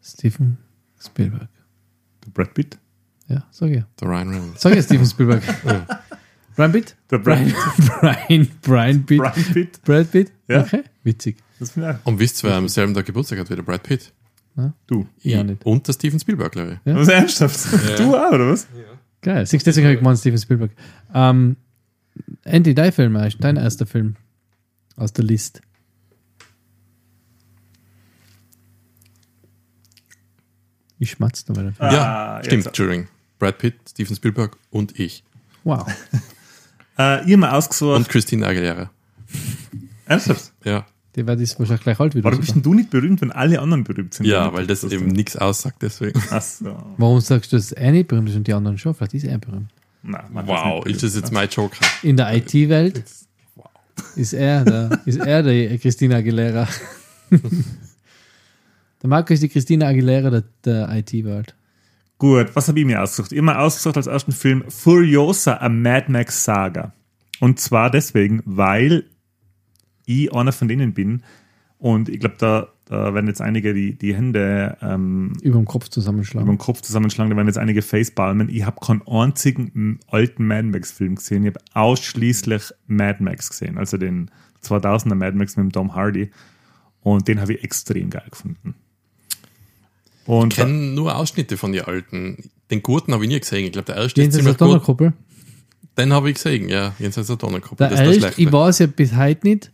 Steven 0.02 0.58
Spielberg. 1.00 1.48
Der 2.24 2.30
Brad 2.30 2.54
Pitt. 2.54 2.78
Ja, 3.28 3.44
sag 3.50 3.70
ich. 3.70 3.84
Der 4.00 4.08
Ryan 4.08 4.28
Reynolds. 4.30 4.60
Sag 4.62 4.74
ich 4.76 4.84
Steven 4.84 5.06
Spielberg. 5.06 5.42
Brian 6.56 6.72
Pitt? 6.72 6.96
Der 7.10 7.18
Brad 7.18 7.38
Brian, 7.38 7.54
Pitt. 7.76 7.92
Brian, 8.00 8.48
Brian 8.62 9.06
Pitt. 9.06 9.18
Brad 9.18 9.34
Pitt. 9.52 9.82
Brad 9.84 10.10
Pitt? 10.10 10.32
Ja. 10.48 10.60
Okay, 10.62 10.82
witzig. 11.04 11.36
Und 12.04 12.18
wisst 12.18 12.42
ihr, 12.42 12.50
wer 12.50 12.56
am 12.56 12.68
selben 12.68 12.92
Tag 12.92 13.06
Geburtstag 13.06 13.38
hat 13.38 13.48
wie 13.48 13.54
der 13.56 13.62
Brad 13.62 13.82
Pitt? 13.84 14.12
Du. 14.86 15.06
Ja, 15.22 15.40
Ich. 15.40 15.46
nicht. 15.46 15.64
Und 15.64 15.86
der 15.88 15.92
Steven 15.94 16.20
Spielberg, 16.20 16.52
glaube 16.52 16.72
ich. 16.84 16.90
Ja. 16.92 16.96
Was 16.98 17.08
ernsthaft? 17.08 17.58
Du 17.98 18.14
auch, 18.16 18.32
oder 18.32 18.50
was? 18.50 18.66
Geil. 19.22 19.46
Siehst 19.46 19.64
du, 19.66 19.70
deswegen 19.70 19.86
habe 19.86 19.94
ich 19.94 20.00
gemeint, 20.00 20.18
Steven 20.18 20.38
Spielberg. 20.38 20.70
Ähm, 21.14 21.56
Andy, 22.44 22.74
dein 22.74 22.92
Film, 22.92 23.14
dein 23.40 23.56
erster 23.56 23.86
Film 23.86 24.16
aus 24.96 25.12
der 25.12 25.24
Liste. 25.24 25.60
Ich 30.98 31.10
schmatze 31.12 31.44
da 31.46 31.54
mal. 31.54 31.74
Ah, 31.78 31.92
ja, 31.92 32.36
jetzt. 32.38 32.46
stimmt, 32.46 32.72
Turing. 32.74 33.08
Brad 33.38 33.58
Pitt, 33.58 33.74
Steven 33.88 34.14
Spielberg 34.14 34.56
und 34.70 34.98
ich. 34.98 35.24
Wow. 35.64 35.86
Äh, 36.98 37.20
ich 37.24 37.32
habe 37.32 37.36
mir 37.38 37.52
ausgesucht. 37.54 37.96
Und 37.96 38.08
Christine 38.10 38.46
Aguilera. 38.46 38.90
ernsthaft? 40.04 40.52
Ja, 40.62 40.86
Der 41.14 41.26
wird 41.26 41.40
jetzt 41.40 41.58
wahrscheinlich 41.58 41.82
gleich 41.82 42.00
alt 42.00 42.14
wieder. 42.14 42.24
Warum 42.24 42.40
bist 42.40 42.54
denn 42.54 42.62
du 42.62 42.72
nicht 42.72 42.90
berühmt, 42.90 43.20
wenn 43.20 43.32
alle 43.32 43.60
anderen 43.60 43.84
berühmt 43.84 44.14
sind? 44.14 44.26
ja 44.26 44.52
weil 44.52 44.66
das 44.66 44.82
eben 44.84 45.08
nichts 45.08 45.36
aussagt, 45.36 45.82
deswegen. 45.82 46.22
Ach 46.30 46.40
so. 46.40 46.76
Warum 46.96 47.20
sagst 47.20 47.52
du, 47.52 47.56
dass 47.56 47.72
er 47.72 47.92
nicht 47.92 48.08
berühmt 48.08 48.30
ist 48.30 48.36
und 48.36 48.46
die 48.46 48.54
anderen 48.54 48.78
schon? 48.78 48.94
Vielleicht 48.94 49.14
ist 49.14 49.24
er 49.24 49.38
berühmt. 49.38 49.68
Nein, 50.02 50.24
Wow, 50.32 50.84
nicht 50.84 50.96
ist 50.96 51.02
das 51.04 51.14
jetzt 51.14 51.32
mein 51.32 51.48
Joker? 51.48 51.86
In 52.02 52.16
der 52.16 52.34
IT-Welt 52.34 53.04
ist 54.16 54.32
er 54.32 54.64
der, 54.64 55.00
ist 55.04 55.20
er 55.20 55.42
der 55.42 55.78
Christina 55.78 56.16
Aguilera. 56.16 56.66
der 57.30 57.40
Marco 59.04 59.32
ist 59.32 59.42
die 59.42 59.48
Christina 59.48 59.88
Aguilera 59.88 60.30
der, 60.30 60.44
der 60.64 60.88
IT-Welt. 60.96 61.54
Gut, 62.18 62.54
was 62.54 62.68
habe 62.68 62.80
ich 62.80 62.86
mir 62.86 63.02
ausgesucht? 63.02 63.32
Ich 63.32 63.38
habe 63.38 63.46
mir 63.46 63.58
ausgesucht 63.58 63.96
als 63.96 64.06
ersten 64.06 64.32
Film 64.32 64.64
Furiosa, 64.68 65.56
a 65.58 65.68
Mad 65.68 66.10
Max 66.10 66.44
Saga. 66.44 66.92
Und 67.40 67.58
zwar 67.58 67.90
deswegen, 67.90 68.42
weil 68.44 69.04
ich 70.24 70.32
einer 70.34 70.52
von 70.52 70.68
denen 70.68 70.92
bin. 70.94 71.22
Und 71.78 72.08
ich 72.08 72.20
glaube, 72.20 72.36
da, 72.38 72.68
da 72.84 73.12
werden 73.12 73.26
jetzt 73.26 73.40
einige 73.40 73.74
die, 73.74 73.94
die 73.98 74.14
Hände 74.14 74.76
ähm, 74.82 75.32
Über 75.42 75.58
dem 75.58 75.64
Kopf 75.64 75.88
zusammenschlagen. 75.88 76.46
über 76.46 76.54
den 76.56 76.58
Kopf 76.58 76.80
zusammenschlagen, 76.80 77.30
da 77.30 77.36
werden 77.36 77.48
jetzt 77.48 77.58
einige 77.58 77.82
Facepalmen. 77.82 78.48
Ich 78.48 78.64
habe 78.64 78.78
keinen 78.80 79.02
einzigen 79.08 79.98
alten 80.08 80.46
Mad 80.46 80.62
Max-Film 80.68 81.16
gesehen. 81.16 81.44
Ich 81.44 81.54
habe 81.54 81.60
ausschließlich 81.74 82.62
Mad 82.86 83.22
Max 83.22 83.50
gesehen, 83.50 83.78
also 83.78 83.96
den 83.96 84.30
2000er 84.64 85.16
Mad 85.16 85.36
Max 85.36 85.56
mit 85.56 85.64
dem 85.64 85.72
Tom 85.72 85.94
Hardy. 85.96 86.30
Und 87.02 87.26
den 87.26 87.40
habe 87.40 87.54
ich 87.54 87.64
extrem 87.64 88.10
geil 88.10 88.26
gefunden. 88.30 88.76
Und 90.24 90.52
Ich 90.52 90.58
kenne 90.60 90.72
nur 90.72 91.16
Ausschnitte 91.16 91.56
von 91.56 91.72
den 91.72 91.82
alten. 91.82 92.50
Den 92.70 92.80
guten 92.80 93.12
habe 93.12 93.24
ich 93.24 93.30
nie 93.30 93.40
gesehen. 93.40 93.64
Ich 93.64 93.72
glaube, 93.72 93.86
der 93.86 93.96
erste 93.96 94.20
ist 94.22 94.34
Jenseits 94.34 94.34
der 94.34 94.42
ziemlich 94.44 94.58
gut. 94.58 94.68
Donnerkuppel. 94.68 95.12
Den 95.98 96.12
habe 96.12 96.28
ich 96.30 96.36
gesehen, 96.36 96.68
ja. 96.68 96.94
Jenseits 97.00 97.26
der 97.26 97.36
Donnerkuppel. 97.36 97.88
Der 97.88 97.96
Das 97.96 98.06
ist 98.06 98.20
der 98.20 98.28
erste, 98.28 98.40
ich 98.40 98.52
weiß 98.52 98.78
ja 98.78 98.86
bis 98.86 99.16
heute 99.16 99.48
nicht, 99.48 99.71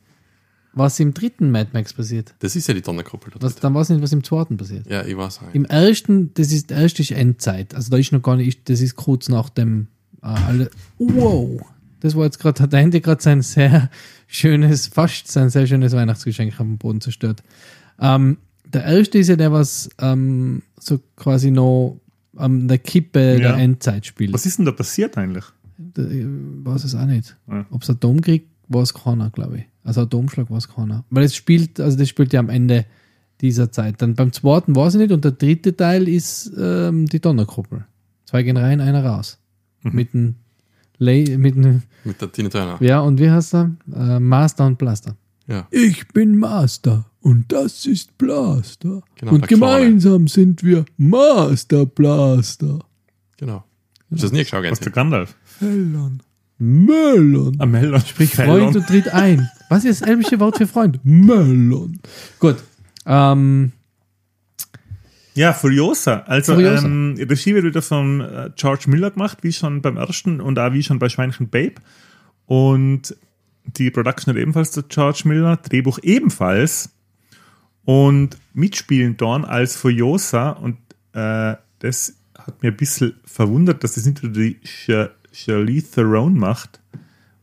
was 0.78 0.98
im 1.00 1.12
dritten 1.14 1.50
Mad 1.50 1.70
Max 1.72 1.92
passiert. 1.92 2.34
Das 2.38 2.56
ist 2.56 2.66
ja 2.68 2.74
die 2.74 2.82
Donnerkuppel. 2.82 3.32
Was, 3.40 3.56
dann 3.56 3.74
weiß 3.74 3.90
ich 3.90 3.96
nicht, 3.96 4.02
was 4.02 4.12
im 4.12 4.24
zweiten 4.24 4.56
passiert. 4.56 4.86
Ja, 4.88 5.04
ich 5.04 5.16
weiß 5.16 5.40
auch. 5.40 5.54
Im 5.54 5.64
ersten, 5.64 6.32
das 6.34 6.52
ist, 6.52 6.70
der 6.70 6.78
erste 6.78 7.02
ist 7.02 7.10
Endzeit. 7.10 7.74
Also 7.74 7.90
da 7.90 7.96
ist 7.98 8.12
noch 8.12 8.22
gar 8.22 8.36
nicht, 8.36 8.68
das 8.68 8.80
ist 8.80 8.96
kurz 8.96 9.28
nach 9.28 9.48
dem, 9.50 9.88
äh, 10.22 10.26
alle, 10.26 10.70
wow. 10.98 11.60
Das 12.00 12.14
war 12.14 12.24
jetzt 12.24 12.38
gerade, 12.38 12.62
hat 12.62 12.72
der 12.72 12.80
Handy 12.80 13.00
gerade 13.00 13.20
sein 13.22 13.42
sehr 13.42 13.90
schönes, 14.28 14.86
fast 14.86 15.28
sein 15.28 15.50
sehr 15.50 15.66
schönes 15.66 15.92
Weihnachtsgeschenk 15.92 16.58
am 16.60 16.78
Boden 16.78 17.00
zerstört. 17.00 17.42
Ähm, 18.00 18.38
der 18.64 18.84
erste 18.84 19.18
ist 19.18 19.28
ja 19.28 19.36
der, 19.36 19.50
was 19.52 19.88
ähm, 20.00 20.62
so 20.78 21.00
quasi 21.16 21.50
noch 21.50 22.00
an 22.36 22.68
der 22.68 22.78
Kippe 22.78 23.32
Ja. 23.32 23.52
der 23.52 23.54
Endzeit 23.56 24.06
spielt. 24.06 24.32
was 24.32 24.46
ist 24.46 24.58
denn 24.58 24.66
da 24.66 24.72
passiert 24.72 25.16
eigentlich? 25.18 25.44
Da, 25.76 26.02
ich 26.02 26.24
weiß 26.26 26.84
es 26.84 26.94
auch 26.94 27.06
nicht. 27.06 27.36
Ja. 27.50 27.66
Ob 27.70 27.82
es 27.82 27.90
Atomkrieg 27.90 28.46
war 28.68 28.82
es 28.82 28.94
keiner, 28.94 29.30
glaube 29.30 29.58
ich. 29.58 29.64
Also 29.84 30.02
Atomschlag 30.02 30.50
war 30.50 30.58
es 30.58 30.68
keiner. 30.68 31.04
Weil 31.10 31.24
es 31.24 31.34
spielt, 31.34 31.80
also 31.80 31.96
das 31.98 32.08
spielt 32.08 32.32
ja 32.32 32.40
am 32.40 32.48
Ende 32.50 32.84
dieser 33.40 33.70
Zeit. 33.72 34.02
Dann 34.02 34.14
beim 34.14 34.32
zweiten 34.32 34.74
weiß 34.76 34.94
ich 34.94 35.00
nicht 35.00 35.12
und 35.12 35.24
der 35.24 35.32
dritte 35.32 35.76
Teil 35.76 36.08
ist 36.08 36.52
ähm, 36.58 37.06
die 37.06 37.20
Donnerkuppel. 37.20 37.84
Zwei 38.24 38.42
gehen 38.42 38.56
rein, 38.56 38.80
einer 38.80 39.04
raus. 39.04 39.38
Mit 39.82 40.14
einem 40.14 40.34
Le 40.98 41.38
mit 41.38 41.56
einem, 41.56 41.82
Mit 42.04 42.20
der 42.20 42.30
Tina 42.32 42.48
Turner. 42.48 42.76
ja, 42.80 43.00
und 43.00 43.18
wie 43.20 43.30
heißt 43.30 43.54
er? 43.54 43.70
Äh, 43.94 44.18
Master 44.20 44.66
und 44.66 44.76
Blaster. 44.76 45.16
Ja. 45.46 45.66
Ich 45.70 46.08
bin 46.08 46.36
Master. 46.36 47.06
Und 47.20 47.50
das 47.52 47.86
ist 47.86 48.18
Blaster. 48.18 49.02
Genau, 49.14 49.32
und 49.32 49.48
gemeinsam 49.48 50.28
sind 50.28 50.62
wir 50.62 50.84
Master 50.96 51.86
Blaster. 51.86 52.80
Genau. 53.38 53.64
Du 54.10 54.16
das 54.16 54.32
nie 54.32 54.38
geschaut, 54.40 54.64
Was 54.68 54.80
der? 54.80 54.92
Gandalf? 54.92 55.36
Fellern. 55.44 56.22
Melon. 56.58 57.56
Am 57.60 57.70
Melon. 57.70 58.00
Sprich 58.00 58.34
Freund 58.34 58.74
und 58.74 58.86
tritt 58.86 59.08
ein. 59.08 59.48
Was 59.68 59.84
ist 59.84 60.00
das 60.00 60.08
elbische 60.08 60.40
Wort 60.40 60.58
für 60.58 60.66
Freund? 60.66 60.98
Melon. 61.04 62.00
Gut. 62.40 62.56
Ähm, 63.06 63.72
Ja, 65.34 65.52
Furiosa. 65.52 66.24
Also 66.26 66.54
Furiosa. 66.54 66.86
Ähm, 66.86 67.14
Regie 67.18 67.54
wird 67.54 67.64
wieder 67.64 67.82
von 67.82 68.20
äh, 68.20 68.50
George 68.56 68.84
Miller 68.88 69.12
gemacht, 69.12 69.38
wie 69.42 69.52
schon 69.52 69.82
beim 69.82 69.96
ersten 69.96 70.40
und 70.40 70.58
auch 70.58 70.72
wie 70.72 70.82
schon 70.82 70.98
bei 70.98 71.08
Schweinchen 71.08 71.48
Babe. 71.48 71.76
Und 72.46 73.14
die 73.76 73.90
Production 73.90 74.34
hat 74.34 74.40
ebenfalls 74.40 74.72
der 74.72 74.84
George 74.88 75.22
Miller, 75.26 75.56
Drehbuch 75.58 75.98
ebenfalls. 76.02 76.90
Und 77.84 78.36
mitspielen 78.52 79.16
dort 79.16 79.48
als 79.48 79.76
Furiosa 79.76 80.50
und 80.50 80.76
äh, 81.12 81.54
das 81.78 82.14
hat 82.36 82.62
mir 82.62 82.70
ein 82.70 82.76
bisschen 82.76 83.14
verwundert, 83.24 83.82
dass 83.82 83.94
das 83.94 84.04
nicht 84.04 84.20
die 84.22 84.58
Charlize 85.38 85.90
Theron 85.92 86.38
macht. 86.38 86.80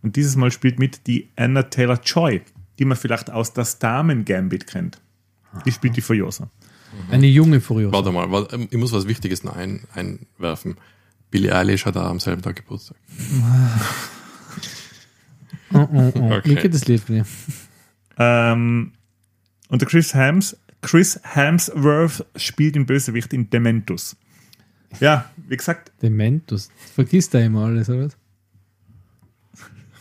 Und 0.02 0.16
dieses 0.16 0.36
Mal 0.36 0.52
spielt 0.52 0.80
mit 0.80 1.08
die 1.08 1.30
Anna 1.36 1.64
Taylor-Joy, 1.64 2.42
die 2.78 2.86
man 2.86 2.98
vielleicht 2.98 3.32
aus 3.32 3.54
das 3.54 3.80
Damen-Gambit 3.80 4.68
kennt. 4.68 5.02
Die 5.66 5.72
spielt 5.72 5.96
die 5.96 6.02
Furiosa. 6.02 6.50
eine 7.10 7.28
junge 7.28 7.62
Furiosa. 7.62 7.94
Warte 7.94 8.12
mal, 8.12 8.30
warte, 8.32 8.68
ich 8.70 8.78
muss 8.78 8.92
was 8.92 9.08
Wichtiges 9.08 9.44
noch 9.44 9.56
ein, 9.56 9.84
einwerfen. 9.94 10.76
Billie 11.32 11.56
Eilish 11.56 11.86
hat 11.86 11.98
auch 11.98 12.10
am 12.10 12.20
selben 12.20 12.42
Tag 12.42 12.56
Geburtstag. 12.58 12.98
Oh, 15.74 15.90
oh, 15.92 16.12
oh. 16.16 16.32
Okay. 16.32 16.42
Wie 16.52 16.56
geht 16.56 16.74
das 16.74 16.88
Lied 16.88 17.02
von 17.02 17.16
dir? 17.16 17.26
Ähm, 18.18 18.94
und 19.68 19.82
der 19.82 19.90
Chris, 19.90 20.14
Hams, 20.16 20.56
Chris 20.82 21.20
Hemsworth 21.24 22.26
spielt 22.38 22.76
den 22.76 22.86
Bösewicht 22.86 23.34
in 23.34 23.50
Dementus. 23.50 24.16
Ja, 25.00 25.30
wie 25.48 25.58
gesagt, 25.58 25.92
Dementus. 26.02 26.70
Vergisst 26.94 27.34
da 27.34 27.40
immer 27.40 27.66
alles, 27.66 27.90
oder? 27.90 28.10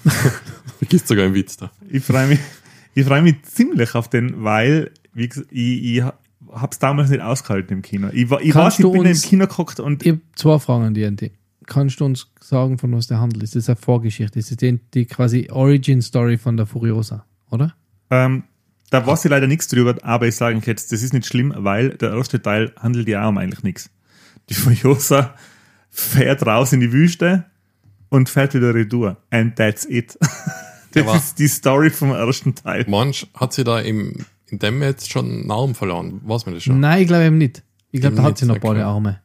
was? 0.04 0.14
Vergisst 0.78 1.08
sogar 1.08 1.24
einen 1.24 1.34
Witz 1.34 1.56
da. 1.56 1.70
ich 1.88 2.04
freue 2.04 2.26
mich, 2.26 2.40
ich 2.94 3.06
freue 3.06 3.22
mich 3.22 3.42
ziemlich 3.44 3.94
auf 3.94 4.08
den, 4.08 4.42
weil 4.44 4.90
wie 5.14 5.28
gesagt, 5.28 5.48
ich, 5.50 5.82
ich 5.96 6.02
habe 6.02 6.68
es 6.70 6.78
damals 6.78 7.10
nicht 7.10 7.22
ausgehalten 7.22 7.72
im 7.78 7.82
Kino. 7.82 8.08
Ich, 8.12 8.28
war- 8.30 8.40
ich 8.42 8.50
Kannst 8.52 8.78
weiß, 8.78 8.84
ich 8.86 8.92
bin 8.92 9.02
im 9.02 9.08
uns- 9.08 9.22
Kino 9.22 9.46
geguckt 9.46 9.80
und 9.80 10.02
Ich 10.04 10.12
habe 10.12 10.20
zwei 10.34 10.58
Fragen 10.58 10.84
an 10.84 10.94
dich, 10.94 11.04
Andy. 11.04 11.32
Kannst 11.66 11.98
du 12.00 12.04
uns 12.04 12.30
sagen, 12.40 12.76
von 12.76 12.92
was 12.94 13.06
der 13.06 13.20
handelt? 13.20 13.42
Ist 13.42 13.56
das 13.56 13.68
eine 13.70 13.76
Vorgeschichte? 13.76 14.38
Ist 14.38 14.50
das 14.50 14.58
die, 14.58 14.78
die 14.92 15.06
quasi 15.06 15.48
Origin-Story 15.50 16.36
von 16.36 16.56
der 16.58 16.66
Furiosa, 16.66 17.24
oder? 17.50 17.74
ähm, 18.10 18.44
da 18.90 19.04
weiß 19.04 19.24
ich 19.24 19.30
leider 19.30 19.46
nichts 19.48 19.66
drüber, 19.66 19.96
aber 20.02 20.28
ich 20.28 20.36
sage 20.36 20.56
euch 20.58 20.66
jetzt, 20.66 20.92
das 20.92 21.02
ist 21.02 21.14
nicht 21.14 21.26
schlimm, 21.26 21.52
weil 21.56 21.90
der 21.96 22.12
erste 22.12 22.40
Teil 22.40 22.72
handelt 22.78 23.08
ja 23.08 23.24
auch 23.24 23.30
um 23.30 23.38
eigentlich 23.38 23.62
nichts. 23.64 23.90
Die 24.48 24.54
Furiosa 24.54 25.34
fährt 25.90 26.44
raus 26.46 26.72
in 26.72 26.80
die 26.80 26.92
Wüste 26.92 27.46
und 28.08 28.28
fährt 28.28 28.54
wieder 28.54 28.74
retour. 28.74 29.16
And 29.30 29.56
that's 29.56 29.84
it. 29.84 30.18
Das 30.94 31.02
Aber- 31.08 31.16
ist 31.16 31.40
die 31.40 31.48
Story 31.48 31.90
vom 31.90 32.12
ersten 32.12 32.54
Teil. 32.54 32.84
Manch 32.86 33.26
hat 33.34 33.52
sie 33.52 33.64
da 33.64 33.80
im, 33.80 34.14
in 34.46 34.60
dem 34.60 34.80
jetzt 34.80 35.10
schon 35.10 35.28
einen 35.28 35.50
Arm 35.50 35.74
verloren. 35.74 36.20
Weiß 36.24 36.46
man 36.46 36.54
das 36.54 36.62
schon? 36.62 36.78
Nein, 36.78 37.02
ich 37.02 37.08
glaube 37.08 37.24
eben 37.24 37.36
nicht. 37.36 37.64
Ich 37.90 38.00
glaube, 38.00 38.14
da 38.14 38.22
hat 38.22 38.38
sie 38.38 38.46
noch 38.46 38.58
okay. 38.58 38.68
beide 38.68 38.86
Arme. 38.86 39.20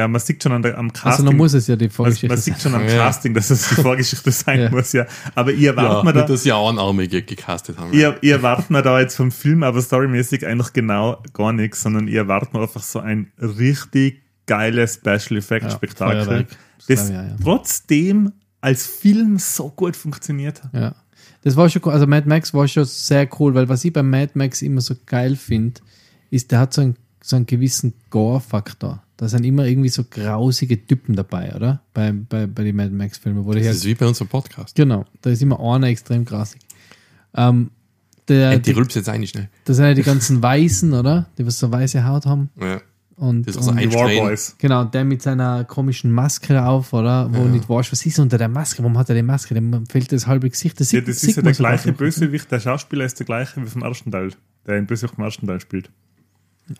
Ja, 0.00 0.08
man 0.08 0.20
sieht 0.20 0.42
schon 0.42 0.52
an 0.52 0.62
der, 0.62 0.76
am 0.78 0.92
Casting. 0.92 1.10
Also 1.12 1.24
dann 1.24 1.36
muss 1.36 1.52
es 1.54 1.66
ja 1.66 1.76
die 1.76 1.84
man, 1.86 1.90
Vorgeschichte 1.92 2.28
man 2.28 2.36
sein. 2.38 2.54
sieht 2.54 2.62
schon 2.62 2.74
am 2.74 2.86
Ja. 2.88 2.96
Casting, 3.04 3.34
dass 3.34 3.50
es 3.50 3.68
die 3.68 3.74
Vorgeschichte 3.76 4.30
sein 4.32 4.60
Ja. 4.60 4.70
muss, 4.70 4.92
ja. 4.92 5.06
Aber 5.34 5.52
ihr 5.52 5.72
Ja, 5.74 5.82
erwartet 5.82 6.04
mir 6.04 6.12
da, 6.12 6.26
dass 6.26 6.42
sie 6.42 6.52
auch 6.52 6.70
einarmige 6.70 7.22
gecastet 7.22 7.78
haben. 7.78 7.92
ihr, 7.92 8.16
ihr 8.22 8.34
erwartet 8.36 8.70
mir 8.70 8.82
da 8.82 8.98
jetzt 9.00 9.16
vom 9.16 9.30
Film, 9.30 9.62
aber 9.62 9.80
storymäßig 9.80 10.46
eigentlich 10.46 10.72
genau 10.72 11.22
gar 11.32 11.52
nichts, 11.52 11.82
sondern 11.82 12.08
ihr 12.08 12.20
erwartet 12.20 12.52
mir 12.54 12.60
einfach 12.62 12.82
so 12.82 12.98
ein 13.00 13.30
richtig 13.38 14.22
geiles 14.46 14.94
Special 14.94 15.38
Effect 15.38 15.64
Ja, 15.66 15.70
Spektakel. 15.70 16.46
Das 16.78 16.86
das 16.86 17.10
ja. 17.10 17.24
trotzdem 17.42 18.32
als 18.60 18.86
Film 18.86 19.38
so 19.38 19.68
gut 19.70 19.96
funktioniert 19.96 20.62
hat. 20.64 20.74
Ja. 20.74 20.94
Das 21.42 21.56
war 21.56 21.68
schon 21.70 21.82
cool. 21.84 21.92
Also 21.92 22.06
Mad 22.06 22.28
Max 22.28 22.52
war 22.52 22.66
schon 22.68 22.84
sehr 22.84 23.28
cool, 23.38 23.54
weil 23.54 23.68
was 23.68 23.84
ich 23.84 23.92
bei 23.92 24.02
Mad 24.02 24.32
Max 24.34 24.60
immer 24.62 24.80
so 24.80 24.94
geil 25.06 25.36
finde, 25.36 25.80
ist, 26.30 26.50
der 26.50 26.58
hat 26.60 26.74
so 26.74 26.82
einen, 26.82 26.96
so 27.22 27.36
einen 27.36 27.46
gewissen 27.46 27.94
Gore-Faktor. 28.10 29.02
Da 29.16 29.28
sind 29.28 29.44
immer 29.44 29.66
irgendwie 29.66 29.90
so 29.90 30.04
grausige 30.04 30.86
Typen 30.86 31.14
dabei, 31.14 31.54
oder? 31.54 31.82
Bei, 31.92 32.12
bei, 32.12 32.46
bei 32.46 32.64
den 32.64 32.76
Mad 32.76 32.90
Max-Filmen. 32.90 33.44
Das 33.46 33.54
halt, 33.56 33.66
ist 33.66 33.84
wie 33.84 33.94
bei 33.94 34.06
unserem 34.06 34.28
Podcast. 34.28 34.74
genau, 34.74 35.04
da 35.20 35.30
ist 35.30 35.42
immer 35.42 35.60
einer 35.60 35.88
extrem 35.88 36.24
grausig. 36.24 36.60
Ähm, 37.34 37.70
der, 38.28 38.52
Äh, 38.52 38.56
die 38.60 38.72
die, 38.72 38.78
rülpst 38.78 38.96
jetzt 38.96 39.08
eigentlich 39.08 39.34
nicht. 39.34 39.48
das 39.64 39.76
sind 39.76 39.86
ja 39.86 39.94
die 39.94 40.02
ganzen 40.02 40.42
Weißen, 40.42 40.92
oder? 40.94 41.28
Die 41.36 41.46
was 41.46 41.58
so 41.58 41.70
weiße 41.70 42.06
Haut 42.06 42.24
haben. 42.26 42.48
Ja. 42.60 42.80
Und, 43.16 43.46
Das 43.46 43.56
ist 43.56 43.64
so 43.64 43.70
und 43.72 43.76
ein 43.78 43.90
Die 43.90 43.94
War 43.94 44.06
Strähnen. 44.08 44.28
Boys. 44.28 44.54
Genau, 44.56 44.84
der 44.84 45.04
mit 45.04 45.20
seiner 45.20 45.64
komischen 45.64 46.10
Maske 46.10 46.64
auf, 46.64 46.94
oder? 46.94 47.28
Wo 47.30 47.42
Ja. 47.42 47.48
nicht 47.48 47.68
weißt, 47.68 47.92
was 47.92 48.06
ist 48.06 48.18
unter 48.18 48.38
der 48.38 48.48
Maske? 48.48 48.82
Warum 48.82 48.96
hat 48.96 49.10
er 49.10 49.14
die 49.14 49.22
Maske? 49.22 49.52
Dem 49.52 49.84
fehlt 49.86 50.10
das 50.10 50.26
halbe 50.26 50.48
Gesicht. 50.48 50.80
Das, 50.80 50.90
Ja, 50.92 51.02
das 51.02 51.22
ist 51.22 51.36
ja 51.36 51.42
der 51.42 51.52
gleiche. 51.52 51.92
Bösewicht, 51.92 52.50
der 52.50 52.60
Schauspieler 52.60 53.04
ist 53.04 53.18
der 53.18 53.26
gleiche 53.26 53.62
wie 53.62 53.66
vom 53.68 53.82
ersten 53.82 54.10
Teil, 54.10 54.30
der 54.66 54.76
den 54.76 54.86
Bösewicht 54.86 55.14
vom 55.16 55.24
ersten 55.24 55.46
Teil 55.46 55.60
spielt. 55.60 55.90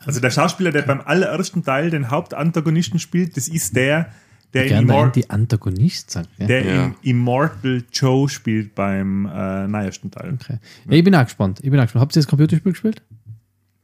Also 0.05 0.19
der 0.19 0.29
Schauspieler, 0.31 0.71
der 0.71 0.83
beim 0.83 1.01
allerersten 1.01 1.63
Teil 1.63 1.89
den 1.89 2.09
Hauptantagonisten 2.09 2.99
spielt, 2.99 3.35
das 3.37 3.47
ist 3.47 3.75
der, 3.75 4.09
der, 4.53 4.65
in 4.65 4.77
Immor 4.83 5.09
die 5.11 5.29
Antagonist 5.29 6.11
sagt. 6.11 6.29
Ja. 6.37 6.47
der 6.47 6.65
Ja. 6.65 6.85
in 6.85 6.95
Immortal 7.01 7.83
Joe 7.91 8.27
spielt 8.29 8.75
beim 8.75 9.25
äh, 9.25 9.67
neuesten 9.67 10.11
Teil. 10.11 10.37
Okay. 10.41 10.59
Ja, 10.89 10.91
ich 10.97 11.03
bin 11.03 11.15
auch 11.15 11.23
gespannt. 11.23 11.59
Ich 11.63 11.69
bin 11.69 11.79
auch 11.79 11.83
gespannt. 11.83 12.01
Habt 12.01 12.15
ihr 12.15 12.21
das 12.21 12.27
Computerspiel 12.27 12.71
gespielt? 12.71 13.01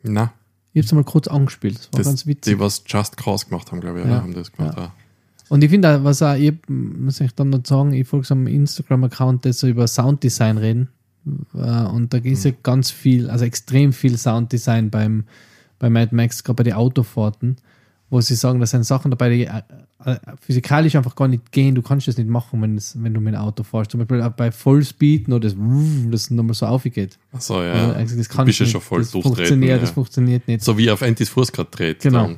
Na, 0.03 0.33
Ich 0.73 0.79
habe 0.81 0.85
es 0.85 0.91
mal 0.93 1.03
kurz 1.03 1.27
angespielt. 1.27 1.77
Das 1.77 1.85
war 1.93 1.97
das, 1.99 2.07
ganz 2.07 2.27
witzig. 2.27 2.53
die, 2.55 2.59
was 2.59 2.83
Just 2.87 3.17
Cause 3.17 3.45
gemacht 3.47 3.71
haben, 3.71 3.81
glaube 3.81 4.01
ich, 4.01 4.05
Ja. 4.05 4.21
haben 4.21 4.33
das 4.33 4.51
gemacht. 4.51 4.77
Ja. 4.77 4.93
Und 5.49 5.63
ich 5.63 5.69
finde, 5.69 5.89
auch, 5.97 6.03
was 6.03 6.21
auch, 6.21 6.35
ich 6.35 6.53
muss 6.67 7.19
ich 7.21 7.33
dann 7.33 7.49
noch 7.49 7.65
sagen, 7.65 7.93
ich 7.93 8.05
folge 8.07 8.25
so 8.27 8.33
einem 8.33 8.47
Instagram-Account, 8.47 9.45
der 9.45 9.53
so 9.53 9.67
über 9.67 9.87
Sounddesign 9.87 10.57
reden. 10.57 10.89
Äh, 11.53 11.57
Und 11.57 12.13
da 12.13 12.17
ist 12.17 12.43
ja 12.45 12.51
ganz 12.63 12.91
viel, 12.91 13.29
also 13.29 13.45
extrem 13.45 13.93
viel 13.93 14.17
Sounddesign 14.17 14.89
beim, 14.89 15.23
bei 15.79 15.89
Mad 15.89 16.15
Max, 16.15 16.43
gerade 16.43 16.55
bei 16.57 16.63
den 16.63 16.73
Autofahrten, 16.73 17.57
wo 18.09 18.21
sie 18.21 18.35
sagen, 18.35 18.59
da 18.59 18.65
sind 18.65 18.83
Sachen 18.85 19.11
dabei, 19.11 19.29
die 19.29 19.45
äh, 19.45 19.61
äh, 20.05 20.17
physikalisch 20.39 20.95
einfach 20.95 21.15
gar 21.15 21.27
nicht 21.27 21.51
gehen. 21.51 21.75
Du 21.75 21.81
kannst 21.81 22.07
das 22.07 22.17
nicht 22.17 22.29
machen, 22.29 22.61
wenn, 22.61 22.77
es, 22.77 22.95
wenn 23.01 23.13
du 23.13 23.19
mit 23.19 23.33
dem 23.33 23.39
Auto 23.41 23.63
fährst. 23.63 23.91
Zum 23.91 23.99
Beispiel 23.99 24.27
bei 24.37 24.51
Vollspeed 24.51 25.27
nur 25.27 25.39
das, 25.39 25.55
das 26.09 26.29
nochmal 26.31 26.53
so 26.53 26.65
aufgeht. 26.67 27.17
Achso, 27.33 27.61
ja. 27.61 27.91
Also, 27.91 28.15
das 28.15 28.27
du 28.27 28.33
kann 28.35 28.45
bist 28.45 28.59
ja 28.59 28.63
nicht. 28.65 28.71
schon 28.71 28.81
voll 28.81 29.01
das 29.01 29.11
funktioniert, 29.11 29.71
Ja. 29.71 29.77
das 29.79 29.91
funktioniert 29.91 30.47
nicht. 30.47 30.63
So 30.63 30.77
wie 30.77 30.89
auf 30.89 31.01
Antis 31.01 31.29
Fuß 31.29 31.51
gerade 31.51 31.69
dreht. 31.71 32.01
Genau. 32.01 32.31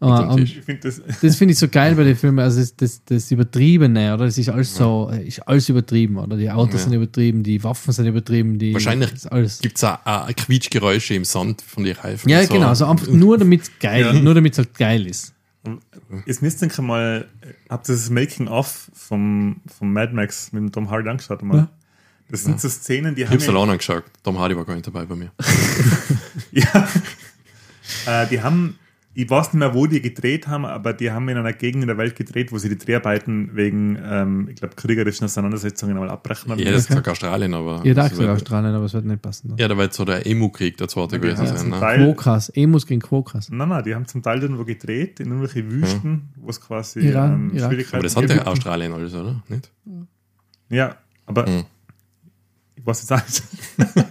Unten. 0.00 0.14
Ah, 0.30 0.36
Tisch. 0.36 0.56
Ich 0.58 0.64
finde 0.64 0.82
das, 0.82 1.00
das 1.22 1.36
finde 1.36 1.52
ich 1.52 1.58
so 1.58 1.68
geil 1.68 1.94
bei 1.94 2.04
den 2.04 2.16
Filmen, 2.16 2.38
also 2.38 2.60
das, 2.60 2.74
das, 2.76 3.04
das 3.04 3.30
Übertriebene, 3.30 4.14
oder? 4.14 4.26
Das 4.26 4.38
ist 4.38 4.48
alles 4.48 4.74
so, 4.74 5.10
äh, 5.12 5.26
ist 5.26 5.40
alles 5.48 5.68
übertrieben, 5.68 6.16
oder? 6.18 6.36
Die 6.36 6.50
Autos 6.50 6.74
Ja. 6.80 6.84
sind 6.84 6.92
übertrieben, 6.94 7.42
die 7.42 7.62
Waffen 7.64 7.92
sind 7.92 8.06
übertrieben, 8.06 8.58
die. 8.58 8.72
Wahrscheinlich. 8.74 9.10
Gibt 9.60 9.76
es 9.76 9.84
auch, 9.84 9.98
auch 10.04 10.28
Quietschgeräusche 10.34 11.14
im 11.14 11.24
Sand 11.24 11.62
von 11.62 11.84
den 11.84 11.96
Reifen? 11.96 12.28
Ja, 12.28 12.42
so. 12.44 12.52
genau, 12.54 12.74
so 12.74 12.86
einfach 12.86 13.08
nur 13.08 13.38
damit 13.38 13.62
es 13.62 13.78
geil, 13.80 14.02
Ja. 14.02 14.12
nur 14.12 14.34
damit 14.34 14.52
es 14.52 14.58
halt 14.58 14.74
geil 14.74 15.06
ist. 15.06 15.34
jetzt 16.26 16.42
müsst 16.42 16.62
ihr 16.62 16.82
mal, 16.82 17.26
habt 17.68 17.88
ihr 17.88 17.94
das 17.94 18.10
Making-of 18.10 18.90
vom, 18.94 19.60
vom 19.66 19.92
Mad 19.92 20.12
Max 20.14 20.52
mit 20.52 20.62
dem 20.62 20.72
Tom 20.72 20.90
Hardy 20.90 21.08
angeschaut? 21.08 21.42
Mal? 21.42 21.56
Ja. 21.56 21.68
Das 22.30 22.44
sind 22.44 22.60
so 22.60 22.68
Szenen, 22.68 23.14
die 23.14 23.22
Ich 23.22 23.28
haben 23.28 23.34
hab's 23.34 23.46
ja, 23.46 23.52
allein 23.52 23.70
angeschaut. 23.70 24.04
Tom 24.22 24.38
Hardy 24.38 24.54
war 24.54 24.64
gar 24.64 24.74
nicht 24.74 24.86
dabei 24.86 25.06
bei 25.06 25.16
mir. 25.16 25.32
ja, 26.52 26.88
äh, 28.06 28.26
die 28.28 28.42
haben, 28.42 28.78
ich 29.14 29.28
weiß 29.28 29.46
nicht 29.52 29.54
mehr, 29.60 29.74
wo 29.74 29.86
die 29.86 30.00
gedreht 30.00 30.46
haben, 30.46 30.64
aber 30.64 30.92
die 30.92 31.10
haben 31.10 31.28
in 31.28 31.36
einer 31.36 31.52
Gegend 31.52 31.82
in 31.82 31.88
der 31.88 31.98
Welt 31.98 32.14
gedreht, 32.14 32.52
wo 32.52 32.58
sie 32.58 32.68
die 32.68 32.78
Dreharbeiten 32.78 33.56
wegen, 33.56 33.98
ähm, 34.00 34.48
ich 34.48 34.56
glaube, 34.56 34.76
kriegerischen 34.76 35.24
Auseinandersetzungen 35.24 35.94
einmal 35.94 36.08
abbrechen 36.10 36.52
haben. 36.52 36.58
Ja, 36.60 36.70
das 36.70 36.82
ist 36.82 36.86
gesagt 36.88 37.08
Australien, 37.08 37.52
aber. 37.54 37.82
Dachte 37.82 38.14
sogar 38.14 38.28
wird- 38.28 38.42
Australien, 38.42 38.74
aber 38.74 38.84
es 38.84 38.94
wird 38.94 39.06
nicht 39.06 39.20
passen. 39.20 39.54
Ja, 39.58 39.66
da 39.66 39.76
war 39.76 39.84
jetzt 39.84 39.96
so 39.96 40.04
der 40.04 40.24
Emu-Krieg, 40.24 40.76
der 40.76 40.86
zweite 40.86 41.16
Ja, 41.16 41.22
gewesen 41.22 41.44
ja, 41.46 41.56
sein. 41.56 41.68
Ne? 41.70 41.80
Teil- 41.80 42.04
Quokas, 42.04 42.48
Emus 42.50 42.86
gegen 42.86 43.00
Quokas. 43.00 43.50
Nein, 43.50 43.68
nein, 43.68 43.82
die 43.82 43.94
haben 43.94 44.06
zum 44.06 44.22
Teil 44.22 44.40
irgendwo 44.40 44.64
gedreht, 44.64 45.18
in 45.18 45.26
irgendwelche 45.28 45.68
Wüsten, 45.68 46.28
wo 46.36 46.50
es 46.50 46.60
quasi 46.60 47.00
Iran, 47.00 47.50
ähm. 47.52 47.58
Schwierigkeiten 47.58 47.94
Aber 47.96 48.02
das 48.04 48.14
hat 48.16 48.30
ja 48.30 48.46
Australien 48.46 48.92
alles, 48.92 49.14
oder? 49.14 49.42
Nicht? 49.48 49.72
Ja, 50.70 50.96
aber 51.26 51.46
Hm. 51.46 51.64
ich 52.76 52.86
weiß 52.86 53.00
jetzt 53.00 53.12
auch 53.12 53.26
nicht. 53.26 53.42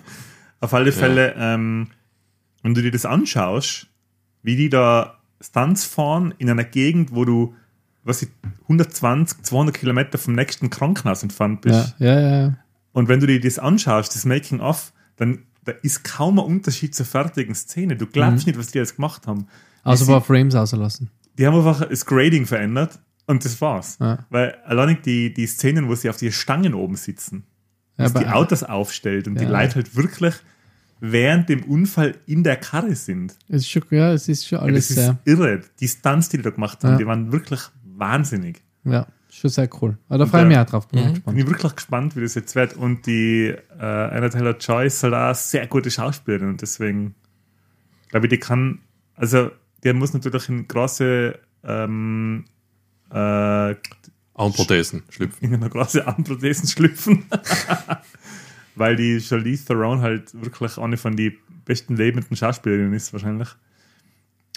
Auf 0.59 0.73
alle 0.73 0.91
Fälle, 0.91 1.33
ähm, 1.37 1.87
wenn 2.63 2.73
du 2.73 2.81
dir 2.81 2.91
das 2.91 3.05
anschaust, 3.05 3.87
wie 4.47 4.55
die 4.55 4.69
da 4.69 5.17
Stunts 5.41 5.83
fahren 5.83 6.33
in 6.37 6.49
einer 6.49 6.63
Gegend, 6.63 7.13
wo 7.13 7.25
du, 7.25 7.53
was 8.05 8.21
ich, 8.21 8.29
120, 8.63 9.43
200 9.43 9.75
Kilometer 9.75 10.17
vom 10.17 10.35
nächsten 10.35 10.69
Krankenhaus 10.69 11.21
entfernt 11.21 11.61
bist. 11.61 11.95
Ja, 11.99 12.07
ja, 12.07 12.19
ja. 12.19 12.41
ja. 12.47 12.57
Und 12.93 13.09
wenn 13.09 13.19
du 13.19 13.27
dir 13.27 13.41
das 13.41 13.59
anschaust, 13.59 14.15
das 14.15 14.23
Making-of, 14.23 14.93
dann 15.17 15.39
da 15.65 15.73
ist 15.81 16.05
kaum 16.05 16.39
ein 16.39 16.45
Unterschied 16.45 16.95
zur 16.95 17.05
fertigen 17.05 17.53
Szene. 17.53 17.97
Du 17.97 18.07
glaubst 18.07 18.47
nicht, 18.47 18.57
was 18.57 18.67
die 18.67 18.77
jetzt 18.77 18.95
gemacht 18.95 19.27
haben. 19.27 19.47
Also 19.83 20.05
ein 20.05 20.07
paar 20.07 20.21
Frames 20.21 20.55
auslassen. 20.55 21.11
Die 21.37 21.45
haben 21.45 21.57
einfach 21.57 21.85
das 21.85 22.05
Grading 22.05 22.45
verändert 22.45 22.99
und 23.25 23.43
das 23.43 23.59
war's. 23.59 23.97
Ja. 23.99 24.25
Weil 24.29 24.55
allein 24.65 24.97
die, 25.03 25.33
die 25.33 25.45
Szenen, 25.45 25.89
wo 25.89 25.95
sie 25.95 26.09
auf 26.09 26.15
die 26.15 26.31
Stangen 26.31 26.73
oben 26.73 26.95
sitzen, 26.95 27.43
Ja, 27.97 28.05
dass 28.05 28.13
die 28.13 28.27
Autos 28.27 28.63
aufstellt 28.63 29.27
und 29.27 29.37
die. 29.37 29.43
Leute 29.45 29.75
halt 29.75 29.97
wirklich 29.97 30.35
während 30.99 31.49
dem 31.49 31.63
Unfall 31.63 32.15
in 32.25 32.43
der 32.43 32.57
Karre 32.57 32.95
sind. 32.95 33.35
Es 33.47 33.61
ist 33.63 33.69
schon, 33.69 33.83
ja, 33.91 34.13
es 34.13 34.27
ist 34.27 34.47
schon 34.47 34.59
alles 34.59 34.89
das 34.89 34.97
ist 34.97 35.15
irre. 35.25 35.61
Die 35.79 35.87
Stunts, 35.87 36.29
die 36.29 36.37
die 36.37 36.43
da 36.43 36.49
gemacht 36.49 36.83
haben, 36.83 36.93
Ja. 36.93 36.97
die 36.97 37.05
waren 37.07 37.31
wirklich 37.31 37.61
wahnsinnig. 37.83 38.61
ja, 38.83 39.07
schon 39.29 39.49
sehr 39.49 39.69
cool. 39.81 39.97
Aber 40.09 40.19
da 40.19 40.25
freue 40.25 40.43
ich 40.43 40.47
mich 40.47 40.57
auch 40.57 40.65
drauf. 40.65 40.87
Bin 40.87 41.13
ich 41.13 41.23
Bin 41.23 41.37
ich 41.37 41.47
wirklich 41.47 41.75
gespannt, 41.75 42.15
wie 42.15 42.21
das 42.21 42.35
jetzt 42.35 42.55
wird. 42.55 42.75
Und 42.75 43.05
die 43.05 43.53
äh, 43.79 43.83
Anna 43.83 44.29
Taylor 44.29 44.57
Joy 44.57 44.87
ist 44.87 45.03
halt 45.03 45.13
auch 45.13 45.17
eine 45.17 45.35
sehr 45.35 45.67
gute 45.67 45.91
Schauspielerin 45.91 46.49
und 46.49 46.61
deswegen 46.61 47.15
glaube 48.09 48.25
ich, 48.27 48.29
die 48.31 48.39
kann, 48.39 48.79
also 49.15 49.51
der 49.83 49.93
muss 49.93 50.13
natürlich 50.13 50.49
in 50.49 50.67
große 50.67 51.37
ähm, 51.63 52.45
äh, 53.11 53.75
Armprothesen 54.33 55.03
schlüpfen. 55.09 55.47
in 55.47 55.55
eine 55.55 55.69
große 55.69 56.05
Armprothesen 56.07 56.67
schlüpfen. 56.67 57.25
Weil 58.77 58.95
die 58.95 59.19
Charlize 59.19 59.65
Theron 59.65 60.01
halt 60.01 60.33
wirklich 60.41 60.77
eine 60.77 60.97
von 60.97 61.15
den 61.15 61.35
besten 61.65 61.95
lebenden 61.95 62.35
Schauspielerinnen 62.35 62.93
ist, 62.93 63.11
wahrscheinlich. 63.13 63.49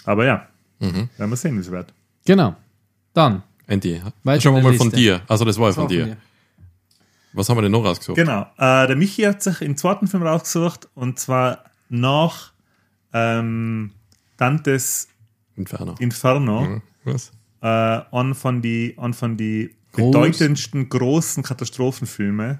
Aber 0.05 0.25
ja, 0.25 0.47
Mhm. 0.79 1.09
werden 1.17 1.29
wir 1.29 1.35
sehen, 1.35 1.55
wie 1.57 1.61
es 1.61 1.69
wird. 1.69 1.93
Genau. 2.25 2.55
Dann. 3.13 3.43
Andy, 3.67 4.01
schauen 4.39 4.55
wir 4.55 4.61
mal 4.63 4.73
von 4.73 4.89
dir. 4.89 5.21
Also 5.27 5.45
das 5.45 5.57
war 5.59 5.67
ja 5.69 5.73
von 5.73 5.83
von 5.87 5.89
dir. 5.89 6.17
Was 7.33 7.47
haben 7.47 7.57
wir 7.57 7.61
denn 7.61 7.71
noch 7.71 7.85
rausgesucht? 7.85 8.17
Genau. 8.17 8.41
Äh, 8.57 8.87
der 8.87 8.95
Michi 8.95 9.21
hat 9.23 9.41
sich 9.41 9.59
den 9.59 9.77
zweiten 9.77 10.07
Film 10.07 10.23
rausgesucht 10.23 10.89
und 10.95 11.19
zwar 11.19 11.63
nach 11.89 12.51
ähm, 13.13 13.91
Dantes 14.37 15.07
Inferno. 15.55 15.95
Inferno. 15.99 16.61
Mhm. 16.61 16.81
Was? 17.03 17.31
Äh, 17.61 17.67
an 17.67 18.33
von 18.33 18.61
die, 18.61 18.95
an 18.97 19.13
von 19.13 19.37
die 19.37 19.75
Groß. 19.93 20.11
bedeutendsten 20.11 20.89
großen 20.89 21.43
Katastrophenfilme. 21.43 22.59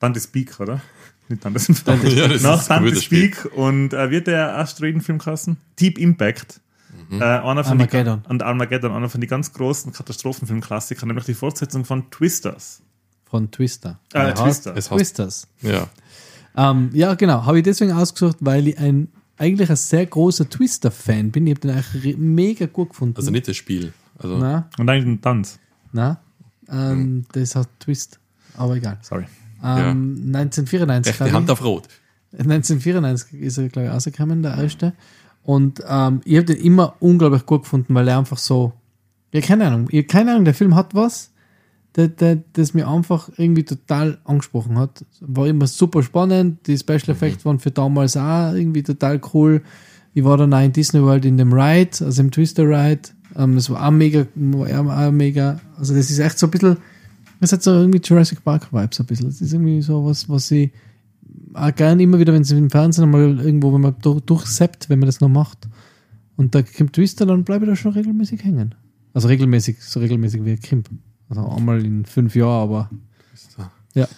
Dantes 0.00 0.26
Peak, 0.26 0.58
oder? 0.60 0.80
Nicht 1.28 1.44
Dantes 1.44 1.68
Inferno. 1.68 2.04
Ja, 2.08 2.28
das 2.28 2.42
nach 2.42 2.66
Dantes. 2.66 3.08
Peak 3.08 3.46
und 3.56 3.92
äh, 3.94 4.10
wird 4.10 4.26
der 4.26 4.58
Asteroidenfilm 4.58 5.18
kassen? 5.18 5.56
Deep 5.80 5.98
Impact. 5.98 6.60
Äh, 7.10 7.22
einer 7.22 7.64
von 7.64 7.72
Armageddon. 7.78 8.22
Die, 8.24 8.30
und 8.30 8.42
Armageddon, 8.42 8.92
einer 8.92 9.08
von 9.08 9.20
den 9.20 9.28
ganz 9.28 9.52
großen 9.52 9.92
Katastrophenfilmklassikern, 9.92 11.06
nämlich 11.08 11.24
die 11.26 11.34
Fortsetzung 11.34 11.84
von 11.84 12.10
Twisters. 12.10 12.82
Von 13.26 13.50
Twister. 13.50 13.98
Äh, 14.12 14.18
Ja, 14.28 14.32
Twister. 14.32 14.74
Twisters. 14.74 15.46
ja. 15.62 15.88
Ähm, 16.56 16.90
ja, 16.92 17.14
genau. 17.14 17.44
Habe 17.46 17.58
ich 17.58 17.64
deswegen 17.64 17.92
ausgesucht, 17.92 18.36
weil 18.40 18.68
ich 18.68 18.78
ein 18.78 19.08
eigentlich 19.36 19.68
ein 19.70 19.74
sehr 19.76 20.06
großer 20.06 20.48
Twister-Fan 20.48 21.32
bin. 21.32 21.46
Ich 21.48 21.54
habe 21.56 21.60
den 21.60 21.70
eigentlich 21.72 22.16
mega 22.16 22.66
gut 22.66 22.90
gefunden. 22.90 23.16
Also 23.16 23.32
nicht 23.32 23.48
das 23.48 23.56
Spiel. 23.56 23.92
Also 24.18 24.38
Na, 24.38 24.68
Und 24.78 24.88
eigentlich 24.88 25.06
ein 25.06 25.20
Tanz. 25.20 25.58
na. 25.92 26.20
Ähm, 26.70 27.24
Das 27.32 27.56
hat 27.56 27.68
Twist. 27.80 28.20
Aber 28.56 28.76
egal. 28.76 28.98
Sorry. 29.02 29.24
Ähm, 29.64 30.32
1994. 30.34 31.20
rechte 31.20 31.32
Hand 31.32 31.50
auf 31.50 31.64
Rot. 31.64 31.88
1994 32.32 33.40
ist 33.40 33.58
er, 33.58 33.68
glaube 33.68 33.88
ich, 33.88 33.94
rausgekommen, 33.94 34.42
der 34.42 34.56
erste. 34.56 34.92
Und 35.42 35.82
ähm, 35.88 36.20
ich 36.24 36.36
habe 36.36 36.46
den 36.46 36.56
immer 36.56 36.96
unglaublich 37.00 37.46
gut 37.46 37.62
gefunden, 37.62 37.94
weil 37.94 38.08
er 38.08 38.18
einfach 38.18 38.38
so, 38.38 38.72
ja, 39.32 39.40
keine 39.40 39.66
Ahnung, 39.66 39.88
ich, 39.90 40.06
keine 40.08 40.32
Ahnung, 40.32 40.44
der 40.44 40.54
Film 40.54 40.74
hat 40.74 40.94
was, 40.94 41.30
der, 41.96 42.08
der, 42.08 42.42
das 42.54 42.74
mir 42.74 42.88
einfach 42.88 43.28
irgendwie 43.36 43.64
total 43.64 44.18
angesprochen 44.24 44.78
hat. 44.78 45.04
War 45.20 45.46
immer 45.46 45.66
super 45.66 46.02
spannend, 46.02 46.66
die 46.66 46.78
Special 46.78 47.10
Effects 47.10 47.44
waren 47.44 47.60
für 47.60 47.70
damals 47.70 48.16
auch 48.16 48.52
irgendwie 48.52 48.82
total 48.82 49.20
cool. 49.32 49.62
Ich 50.12 50.24
war 50.24 50.36
dann 50.36 50.54
auch 50.54 50.62
in 50.62 50.72
Disney 50.72 51.02
World 51.02 51.24
in 51.24 51.36
dem 51.36 51.52
Ride, 51.52 52.04
also 52.04 52.22
im 52.22 52.30
Twister 52.30 52.64
Ride. 52.64 53.02
Ähm, 53.36 53.54
das 53.54 53.70
war 53.70 53.86
auch 53.86 53.90
mega, 53.90 54.26
war 54.34 55.08
auch 55.08 55.12
mega, 55.12 55.60
also 55.76 55.94
das 55.94 56.10
ist 56.10 56.18
echt 56.18 56.38
so 56.38 56.46
ein 56.46 56.50
bisschen, 56.50 56.78
das 57.44 57.52
hat 57.52 57.62
so 57.62 57.72
irgendwie 57.72 58.00
Jurassic 58.02 58.42
Park 58.42 58.72
Vibes 58.72 59.00
ein 59.00 59.06
bisschen. 59.06 59.26
Das 59.26 59.40
ist 59.40 59.52
irgendwie 59.52 59.82
so 59.82 60.04
was, 60.04 60.28
was 60.28 60.50
ich 60.50 60.72
auch 61.52 61.74
gerne 61.74 62.02
immer 62.02 62.18
wieder, 62.18 62.32
wenn 62.32 62.42
es 62.42 62.50
im 62.50 62.70
Fernsehen 62.70 63.10
mal 63.10 63.40
irgendwo, 63.40 63.72
wenn 63.72 63.80
man 63.80 63.96
durch, 64.00 64.20
durchseppt, 64.22 64.88
wenn 64.88 64.98
man 64.98 65.06
das 65.06 65.20
noch 65.20 65.28
macht. 65.28 65.68
Und 66.36 66.54
da 66.54 66.62
kommt 66.62 66.94
Twister, 66.94 67.26
dann 67.26 67.44
bleibe 67.44 67.64
ich 67.64 67.70
da 67.70 67.76
schon 67.76 67.92
regelmäßig 67.92 68.44
hängen. 68.44 68.74
Also 69.12 69.28
regelmäßig, 69.28 69.82
so 69.82 70.00
regelmäßig 70.00 70.44
wie 70.44 70.56
Kimp. 70.56 70.88
Also 71.28 71.46
einmal 71.48 71.84
in 71.84 72.04
fünf 72.04 72.34
Jahren, 72.34 72.62
aber 72.62 72.90
ja. 73.94 74.08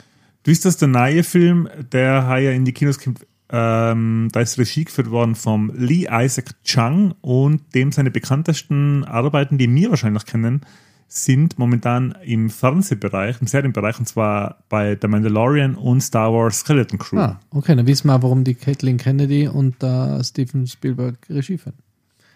Du 0.43 0.51
weißt, 0.51 0.65
dass 0.65 0.79
der 0.79 0.89
neue 0.89 1.23
Film, 1.23 1.69
der 1.93 2.29
heuer 2.29 2.53
in 2.53 2.65
die 2.65 2.73
Kinos 2.73 2.99
kommt, 2.99 3.27
ähm, 3.51 4.29
da 4.33 4.41
ist 4.41 4.59
Regie 4.59 4.85
geführt 4.85 5.11
worden 5.11 5.35
vom 5.35 5.73
Lee 5.75 6.07
Isaac 6.11 6.51
Chung 6.65 7.15
und 7.21 7.75
dem 7.75 7.93
seine 7.93 8.11
bekanntesten 8.11 9.05
Arbeiten, 9.05 9.59
die 9.59 9.73
wir 9.73 9.91
wahrscheinlich 9.91 10.25
kennen, 10.25 10.63
sind 11.09 11.59
momentan 11.59 12.15
im 12.25 12.51
Fernsehbereich, 12.51 13.41
im 13.41 13.47
Serienbereich, 13.47 13.99
und 13.99 14.07
zwar 14.07 14.59
bei 14.69 14.99
The 15.01 15.09
Mandalorian 15.09 15.77
und 15.77 16.01
Star 16.01 16.33
Wars 16.33 16.61
Skeleton 16.61 16.99
Crew. 16.99 17.19
Ah, 17.19 17.41
okay, 17.51 17.77
dann 17.77 17.87
wissen 17.87 18.09
wir 18.09 18.17
auch, 18.17 18.23
warum 18.23 18.45
die 18.45 18.55
Kathleen 18.55 18.97
Kennedy 18.97 19.49
und 19.49 19.83
äh, 19.83 20.23
Steven 20.25 20.67
Spielberg 20.67 21.17
Regie 21.31 21.59
führen. 21.59 21.77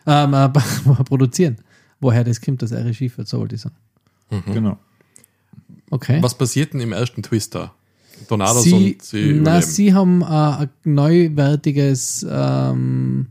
Ähm, 0.07 0.35
äh, 0.35 0.49
produzieren. 1.05 1.59
Woher 2.01 2.25
das 2.25 2.41
kommt, 2.41 2.63
dass 2.63 2.73
er 2.73 2.85
Regie 2.85 3.09
führt, 3.09 3.29
so 3.29 3.39
wollte 3.39 3.57
ich 3.57 3.61
sagen. 3.61 3.75
Genau. 4.47 4.79
Okay. 5.91 6.23
Was 6.23 6.37
passiert 6.37 6.73
denn 6.73 6.81
im 6.81 6.93
ersten 6.93 7.23
Twister? 7.23 7.75
Tornados 8.29 8.63
sie, 8.63 8.73
und 8.73 9.03
sie 9.03 9.33
na, 9.33 9.41
überleben. 9.41 9.67
sie 9.67 9.95
haben 9.95 10.23
äh, 10.23 10.25
ein 10.25 10.71
neuwertiges 10.85 12.27
ähm, 12.29 13.27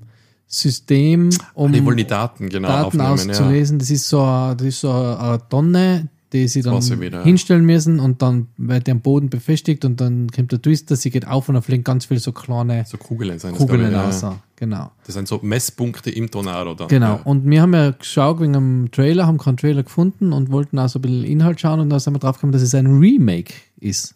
System, 0.51 1.29
um 1.53 1.71
die 1.71 1.85
wollen 1.85 1.97
die 1.97 2.07
Daten 2.07 2.49
genau 2.49 2.67
Daten 2.69 2.99
aufnehmen. 3.01 3.29
Ja. 3.29 3.35
auszulesen. 3.39 3.77
Das 3.79 3.89
ist 3.91 4.09
so, 4.09 4.21
eine- 4.23 4.55
das 4.55 4.67
ist 4.67 4.81
so 4.81 4.91
eine 4.91 5.39
Tonne, 5.47 6.09
die 6.33 6.47
sie 6.47 6.61
dann 6.63 6.81
wieder, 7.01 7.23
hinstellen 7.23 7.65
müssen 7.65 7.99
und 7.99 8.21
dann 8.23 8.47
wird 8.57 8.87
die 8.87 8.91
am 8.91 8.99
Boden 9.01 9.29
befestigt 9.29 9.85
und 9.85 10.01
dann 10.01 10.29
kommt 10.31 10.51
der 10.51 10.61
Twister, 10.61 10.95
sie 10.95 11.11
geht 11.11 11.27
auf 11.27 11.49
und 11.49 11.55
da 11.55 11.61
fliegen 11.61 11.83
ganz 11.83 12.05
viele 12.05 12.19
so 12.19 12.31
kleine 12.31 12.83
So 12.87 12.97
Kugeln 12.97 13.37
sind 13.39 13.51
das, 13.51 13.59
Kugeln 13.59 13.89
ich, 13.91 13.95
raus. 13.97 14.21
ja. 14.21 14.37
Genau. 14.55 14.91
Das 15.05 15.15
sind 15.15 15.27
so 15.27 15.39
Messpunkte 15.41 16.09
im 16.09 16.29
Tornado 16.29 16.73
dann. 16.73 16.87
Genau. 16.87 17.15
Ja. 17.15 17.21
Und 17.23 17.49
wir 17.49 17.61
haben 17.61 17.73
ja 17.73 17.91
geschaut 17.91 18.39
wegen 18.41 18.55
einem 18.55 18.91
Trailer, 18.91 19.25
haben 19.27 19.37
keinen 19.37 19.57
Trailer 19.57 19.83
gefunden 19.83 20.33
und 20.33 20.51
wollten 20.51 20.77
auch 20.79 20.89
so 20.89 20.99
ein 20.99 21.03
bisschen 21.03 21.23
Inhalt 21.23 21.61
schauen 21.61 21.79
und 21.79 21.89
da 21.89 21.99
sind 21.99 22.13
wir 22.13 22.19
drauf 22.19 22.35
gekommen, 22.37 22.51
dass 22.53 22.61
es 22.63 22.73
ein 22.75 22.87
Remake 22.87 23.53
ist 23.79 24.15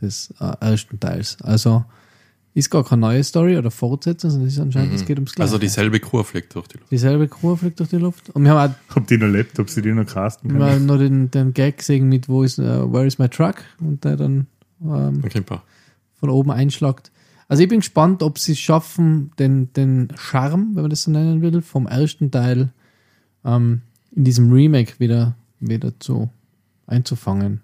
des 0.00 0.32
äh, 0.40 0.52
ersten 0.60 1.00
Teils. 1.00 1.36
Also 1.42 1.84
ist 2.54 2.70
gar 2.70 2.84
keine 2.84 3.00
neue 3.02 3.22
Story 3.22 3.56
oder 3.56 3.70
Fortsetzung, 3.70 4.30
sondern 4.30 4.48
es 4.48 4.54
ist 4.54 4.60
anscheinend, 4.60 4.94
es 4.94 5.04
geht 5.04 5.16
ums 5.18 5.34
Gleiche. 5.34 5.46
Also 5.46 5.58
dieselbe 5.58 6.00
Kur 6.00 6.24
fliegt 6.24 6.54
durch 6.54 6.66
die 6.68 6.78
Luft. 6.78 6.90
Dieselbe 6.90 7.28
Crew 7.28 7.54
fliegt 7.56 7.78
durch 7.78 7.90
die 7.90 7.96
Luft. 7.96 8.30
Und 8.30 8.42
wir 8.42 8.52
haben 8.52 8.74
auch 8.90 8.96
Ob 8.96 9.06
die 9.06 9.18
noch 9.18 9.28
lebt, 9.28 9.58
ob 9.60 9.70
sie 9.70 9.82
die 9.82 9.92
noch 9.92 10.06
casten 10.06 10.50
wir 10.50 10.58
können. 10.58 10.72
haben 10.72 10.86
noch 10.86 10.98
den, 10.98 11.30
den 11.30 11.54
Gag 11.54 11.78
gesehen 11.78 12.08
mit 12.08 12.28
wo 12.28 12.42
ist, 12.42 12.58
äh, 12.58 12.92
Where 12.92 13.06
is 13.06 13.18
my 13.18 13.28
truck? 13.28 13.56
Und 13.80 14.04
der 14.04 14.16
dann 14.16 14.46
ähm, 14.82 15.22
Okay, 15.24 15.42
von 16.16 16.30
oben 16.30 16.50
einschlagt. 16.50 17.12
Also 17.46 17.62
ich 17.62 17.68
bin 17.68 17.80
gespannt, 17.80 18.22
ob 18.22 18.38
sie 18.38 18.52
es 18.52 18.58
schaffen, 18.58 19.32
den, 19.38 19.72
den 19.72 20.08
Charme, 20.16 20.70
wenn 20.74 20.82
man 20.82 20.90
das 20.90 21.02
so 21.02 21.10
nennen 21.10 21.42
will, 21.42 21.62
vom 21.62 21.86
ersten 21.86 22.30
Teil 22.30 22.70
ähm, 23.44 23.82
in 24.14 24.24
diesem 24.24 24.52
Remake 24.52 24.94
wieder, 24.98 25.34
wieder 25.60 25.98
zu 26.00 26.30
einzufangen. 26.86 27.60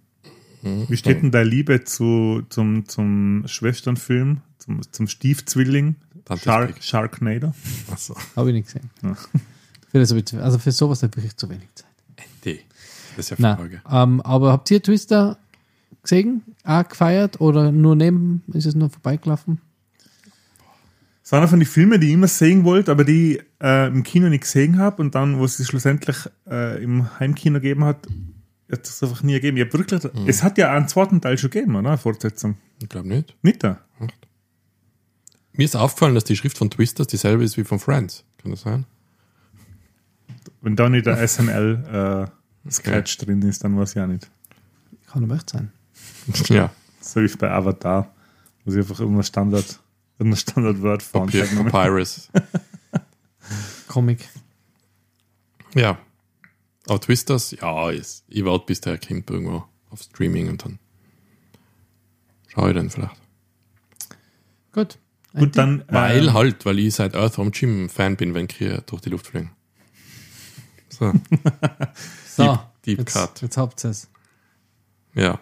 Wie 0.88 0.96
steht 0.96 1.22
denn 1.22 1.30
deine 1.30 1.48
Liebe 1.48 1.84
zu, 1.84 2.42
zum, 2.48 2.88
zum 2.88 3.44
Schwesternfilm, 3.46 4.40
zum, 4.58 4.80
zum 4.90 5.08
Stiefzwilling? 5.08 5.96
Shark. 6.42 6.82
Sharknado? 6.82 7.54
Achso. 7.90 8.16
Habe 8.34 8.50
ich 8.50 8.54
nicht 8.54 8.66
gesehen. 8.66 8.90
Ja. 9.02 9.16
Für 10.04 10.42
also 10.42 10.58
für 10.58 10.72
sowas 10.72 11.02
habe 11.02 11.20
ich 11.20 11.36
zu 11.36 11.48
wenig 11.48 11.68
Zeit. 11.74 11.86
Die. 12.44 12.60
Das 13.16 13.26
ist 13.26 13.30
ja 13.30 13.36
Na, 13.38 13.56
Frage. 13.56 13.80
ähm, 13.90 14.20
aber 14.20 14.52
habt 14.52 14.70
ihr 14.70 14.82
Twister 14.82 15.38
gesehen? 16.02 16.42
Auch 16.64 16.86
gefeiert 16.86 17.40
oder 17.40 17.72
nur 17.72 17.96
neben? 17.96 18.42
Ist 18.52 18.66
es 18.66 18.74
nur 18.74 18.90
vorbeigelaufen? 18.90 19.60
Das 21.22 21.30
ist 21.30 21.32
einer 21.32 21.48
von 21.48 21.58
den 21.58 21.66
Filmen, 21.66 22.00
die 22.00 22.08
ich 22.08 22.12
immer 22.12 22.28
sehen 22.28 22.64
wollte, 22.64 22.90
aber 22.92 23.04
die 23.04 23.40
äh, 23.60 23.88
im 23.88 24.02
Kino 24.02 24.28
nicht 24.28 24.42
gesehen 24.42 24.78
habe 24.78 25.02
und 25.02 25.14
dann, 25.14 25.38
wo 25.38 25.44
es 25.44 25.56
sie 25.56 25.64
schlussendlich 25.64 26.16
äh, 26.48 26.82
im 26.82 27.18
Heimkino 27.18 27.54
gegeben 27.54 27.84
hat, 27.84 28.06
hat 28.70 28.86
es 28.86 29.02
einfach 29.02 29.22
nie 29.22 29.34
gegeben. 29.34 29.56
Ich 29.58 29.64
hab 29.64 29.72
wirklich, 29.72 30.02
Es 30.26 30.42
hat 30.42 30.58
ja 30.58 30.72
einen 30.72 30.88
zweiten 30.88 31.20
Teil 31.20 31.38
schon 31.38 31.50
gegeben, 31.50 31.76
oder? 31.76 31.88
Eine 31.90 31.98
Fortsetzung. 31.98 32.56
Ich 32.82 32.88
glaube 32.88 33.08
nicht. 33.08 33.34
Nicht 33.42 33.62
da. 33.64 33.80
Mir 35.52 35.64
ist 35.64 35.74
aufgefallen, 35.76 36.14
dass 36.14 36.24
die 36.24 36.36
Schrift 36.36 36.58
von 36.58 36.68
Twisters 36.70 37.06
dieselbe 37.06 37.42
ist 37.44 37.56
wie 37.56 37.64
von 37.64 37.78
Friends. 37.78 38.24
Kann 38.38 38.50
das 38.50 38.60
sein? 38.62 38.84
Wenn 40.60 40.76
da 40.76 40.88
nicht 40.88 41.06
der 41.06 41.26
SNL-Sketch 41.26 43.16
drin 43.18 43.40
ist, 43.42 43.64
dann 43.64 43.78
weiß 43.78 43.96
ich 43.96 44.02
auch 44.02 44.06
nicht. 44.06 44.28
Kann 45.06 45.24
aber 45.24 45.36
echt 45.36 45.48
sein. 45.50 45.72
ja. 46.48 46.70
So 47.00 47.20
wie 47.22 47.36
bei 47.36 47.50
Avatar, 47.50 48.12
wo 48.64 48.70
sie 48.72 48.80
einfach 48.80 49.00
irgendein 49.00 49.22
Standard, 49.22 49.78
irgendein. 50.18 50.98
Papy- 51.12 51.70
Papyrus. 51.70 52.28
Comic. 53.88 54.28
ja. 55.74 55.98
Aber 56.88 57.00
Twisters, 57.00 57.50
ja, 57.52 57.90
ist, 57.90 58.24
ich 58.28 58.44
warte, 58.44 58.66
bis 58.66 58.80
der 58.80 58.98
kommt 58.98 59.28
irgendwo 59.30 59.64
auf 59.90 60.02
Streaming 60.02 60.48
und 60.48 60.64
dann 60.64 60.78
schaue 62.48 62.70
ich 62.70 62.76
dann 62.76 62.90
vielleicht. 62.90 63.16
Gut. 64.72 64.98
Gut, 65.34 65.56
dann. 65.56 65.84
Weil 65.88 66.28
äh, 66.28 66.32
halt, 66.32 66.64
weil 66.64 66.78
ich 66.78 66.94
seit 66.94 67.14
Earthworm 67.14 67.50
Jim 67.52 67.88
Fan 67.90 68.16
bin, 68.16 68.34
wenn 68.34 68.48
Kriege 68.48 68.82
durch 68.86 69.02
die 69.02 69.10
Luft 69.10 69.26
fliegen. 69.26 69.50
So, 70.88 71.12
So, 72.26 72.42
Deep- 72.44 72.58
Deep 72.86 72.98
jetzt, 73.00 73.12
Cut. 73.14 73.42
jetzt 73.42 73.56
habt 73.56 73.84
ihr 73.84 73.90
es. 73.90 74.08
ja. 75.14 75.38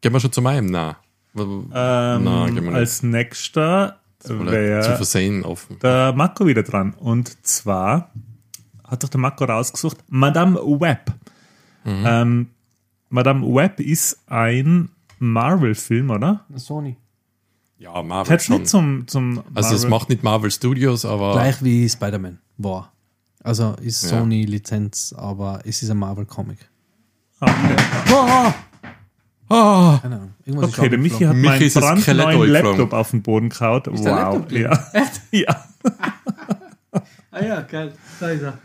Gehen 0.00 0.12
wir 0.12 0.20
schon 0.20 0.32
zu 0.32 0.42
meinem, 0.42 0.66
na. 0.66 0.96
Ähm, 1.36 1.68
Na, 1.72 2.46
gehen 2.46 2.56
wir 2.56 2.62
nicht. 2.62 2.74
als 2.74 3.02
nächster 3.04 4.00
Zu 4.18 4.44
wäre 4.46 4.96
versehen 4.96 5.44
offen. 5.44 5.78
der 5.80 6.12
Marco 6.12 6.46
wieder 6.46 6.62
dran. 6.64 6.92
Und 6.94 7.46
zwar 7.46 8.10
hat 8.92 9.02
doch 9.02 9.08
der 9.08 9.18
Marco 9.20 9.44
rausgesucht, 9.44 9.98
Madame 10.08 10.56
Web. 10.60 11.12
Mhm. 11.84 12.04
Ähm, 12.06 12.46
Madame 13.08 13.46
Web 13.54 13.80
ist 13.80 14.18
ein 14.26 14.90
Marvel-Film, 15.18 16.10
oder? 16.10 16.44
Sony. 16.54 16.96
Ja, 17.78 18.00
Marvel 18.02 18.32
Hätte 18.32 18.44
schon. 18.44 18.58
nicht 18.58 18.68
zum, 18.68 19.08
zum 19.08 19.42
Also 19.54 19.74
es 19.74 19.82
Marvel- 19.82 19.90
macht 19.90 20.08
nicht 20.08 20.22
Marvel 20.22 20.50
Studios, 20.52 21.04
aber 21.04 21.32
Gleich 21.32 21.62
wie 21.64 21.88
Spider-Man 21.88 22.38
war. 22.58 22.92
Also 23.42 23.74
ist 23.82 24.04
Ja. 24.04 24.10
Sony-Lizenz, 24.20 25.12
aber 25.18 25.60
es 25.64 25.82
ist 25.82 25.90
ein 25.90 25.96
Marvel-Comic. 25.98 26.58
Okay. 27.40 27.52
Ah, 29.48 29.98
Keine 30.00 30.14
Ahnung. 30.16 30.34
Irgendwas 30.46 30.78
Okay, 30.78 30.88
der 30.88 30.98
Michi 30.98 31.24
hat 31.24 31.34
Michi 31.36 31.70
meinen 31.78 32.02
brandneuen. 32.02 32.50
Laptop 32.50 32.92
auf 32.94 33.10
den 33.10 33.22
Boden 33.22 33.48
gehaut. 33.50 33.86
der 33.86 33.92
Wow. 33.94 34.50
Ja. 34.50 34.78
ja. 35.30 35.64
Ah 37.32 37.42
ja, 37.44 37.60
geil. 37.62 37.92
Da 38.20 38.28
ist 38.30 38.42
er. 38.42 38.58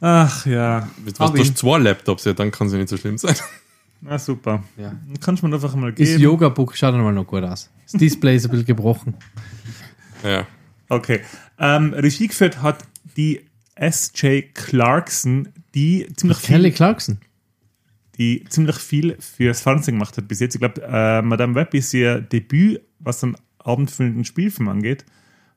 Ach 0.00 0.46
ja. 0.46 0.88
was, 1.04 1.20
Hab 1.20 1.32
du 1.34 1.38
ihn. 1.38 1.44
hast 1.44 1.58
zwei 1.58 1.78
Laptops, 1.78 2.24
ja, 2.24 2.32
dann 2.32 2.50
kann 2.50 2.66
es 2.66 2.72
ja 2.72 2.78
nicht 2.80 2.88
so 2.88 2.96
schlimm 2.96 3.16
sein. 3.18 3.36
Na 4.00 4.18
super. 4.18 4.64
Ja. 4.76 4.88
Dann 4.88 5.20
kannst 5.20 5.42
du 5.42 5.46
mir 5.48 5.54
einfach 5.54 5.74
mal 5.76 5.92
Das 5.92 6.08
geben. 6.08 6.22
Yoga-Book 6.22 6.76
schaut 6.76 6.94
einmal 6.94 7.12
noch 7.12 7.26
gut 7.26 7.42
aus. 7.44 7.70
Das 7.84 7.92
Display 7.92 8.36
ist 8.36 8.44
ein 8.46 8.50
bisschen 8.50 8.66
gebrochen. 8.66 9.14
Ja. 10.22 10.46
Okay. 10.88 11.20
Ähm, 11.58 11.92
Regie 11.94 12.26
geführt 12.28 12.60
hat 12.62 12.78
die 13.16 13.44
S.J. 13.76 14.54
Clarkson, 14.54 15.48
die 15.74 16.06
ziemlich 16.16 16.40
Kelly 16.42 16.64
viel, 16.70 16.72
Clarkson. 16.76 17.18
die 18.18 18.44
ziemlich 18.48 18.76
viel 18.76 19.16
fürs 19.20 19.60
Fernsehen 19.60 19.94
gemacht 19.96 20.16
hat 20.16 20.28
bis 20.28 20.40
jetzt. 20.40 20.54
Ich 20.54 20.60
glaube, 20.60 20.82
äh, 20.82 21.22
Madame 21.22 21.54
Web 21.54 21.74
ist 21.74 21.92
ihr 21.94 22.20
Debüt, 22.20 22.82
was 22.98 23.22
einen 23.24 23.36
abendfüllenden 23.58 24.24
Spielfilm 24.24 24.68
angeht. 24.68 25.04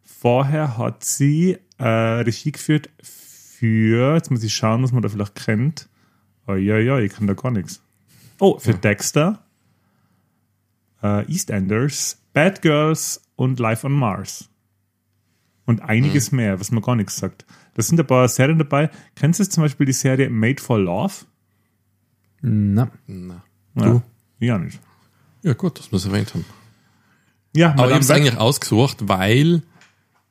Vorher 0.09 0.77
hat 0.77 1.03
sie 1.03 1.57
äh, 1.77 1.83
Regie 1.87 2.51
geführt 2.53 2.89
für, 3.03 4.15
jetzt 4.15 4.31
muss 4.31 4.41
ich 4.43 4.55
schauen, 4.55 4.81
was 4.81 4.91
man 4.93 5.01
da 5.01 5.09
vielleicht 5.09 5.35
kennt. 5.35 5.89
Oh 6.47 6.53
ja, 6.55 6.77
ja, 6.77 6.97
ich 6.97 7.11
kann 7.13 7.27
da 7.27 7.33
gar 7.33 7.51
nichts. 7.51 7.81
Oh, 8.39 8.57
für 8.57 8.73
Dexter, 8.73 9.43
äh, 11.03 11.29
EastEnders, 11.31 12.19
Bad 12.33 12.61
Girls 12.61 13.21
und 13.35 13.59
Life 13.59 13.85
on 13.85 13.93
Mars. 13.93 14.49
Und 15.65 15.81
einiges 15.81 16.31
mehr, 16.31 16.59
was 16.61 16.71
man 16.71 16.81
gar 16.81 16.95
nichts 16.95 17.17
sagt. 17.17 17.45
Da 17.73 17.81
sind 17.81 17.99
ein 17.99 18.07
paar 18.07 18.27
Serien 18.29 18.57
dabei. 18.57 18.89
Kennst 19.15 19.41
du 19.41 19.43
zum 19.49 19.63
Beispiel 19.63 19.85
die 19.85 19.91
Serie 19.93 20.29
Made 20.29 20.61
for 20.61 20.79
Love? 20.79 21.13
Na, 22.41 22.89
Na. 23.05 23.43
Ja, 23.75 23.83
Du? 23.83 24.01
Ja, 24.39 24.57
nicht. 24.57 24.79
ja, 25.43 25.53
gut, 25.53 25.77
dass 25.77 25.91
wir 25.91 25.97
es 25.97 26.05
erwähnt 26.05 26.33
haben. 26.33 26.45
Ja, 27.55 27.73
Aber 27.73 27.87
ich 27.87 27.93
habe 27.93 27.99
es 28.03 28.11
eigentlich 28.11 28.37
ausgesucht, 28.37 29.09
weil 29.09 29.63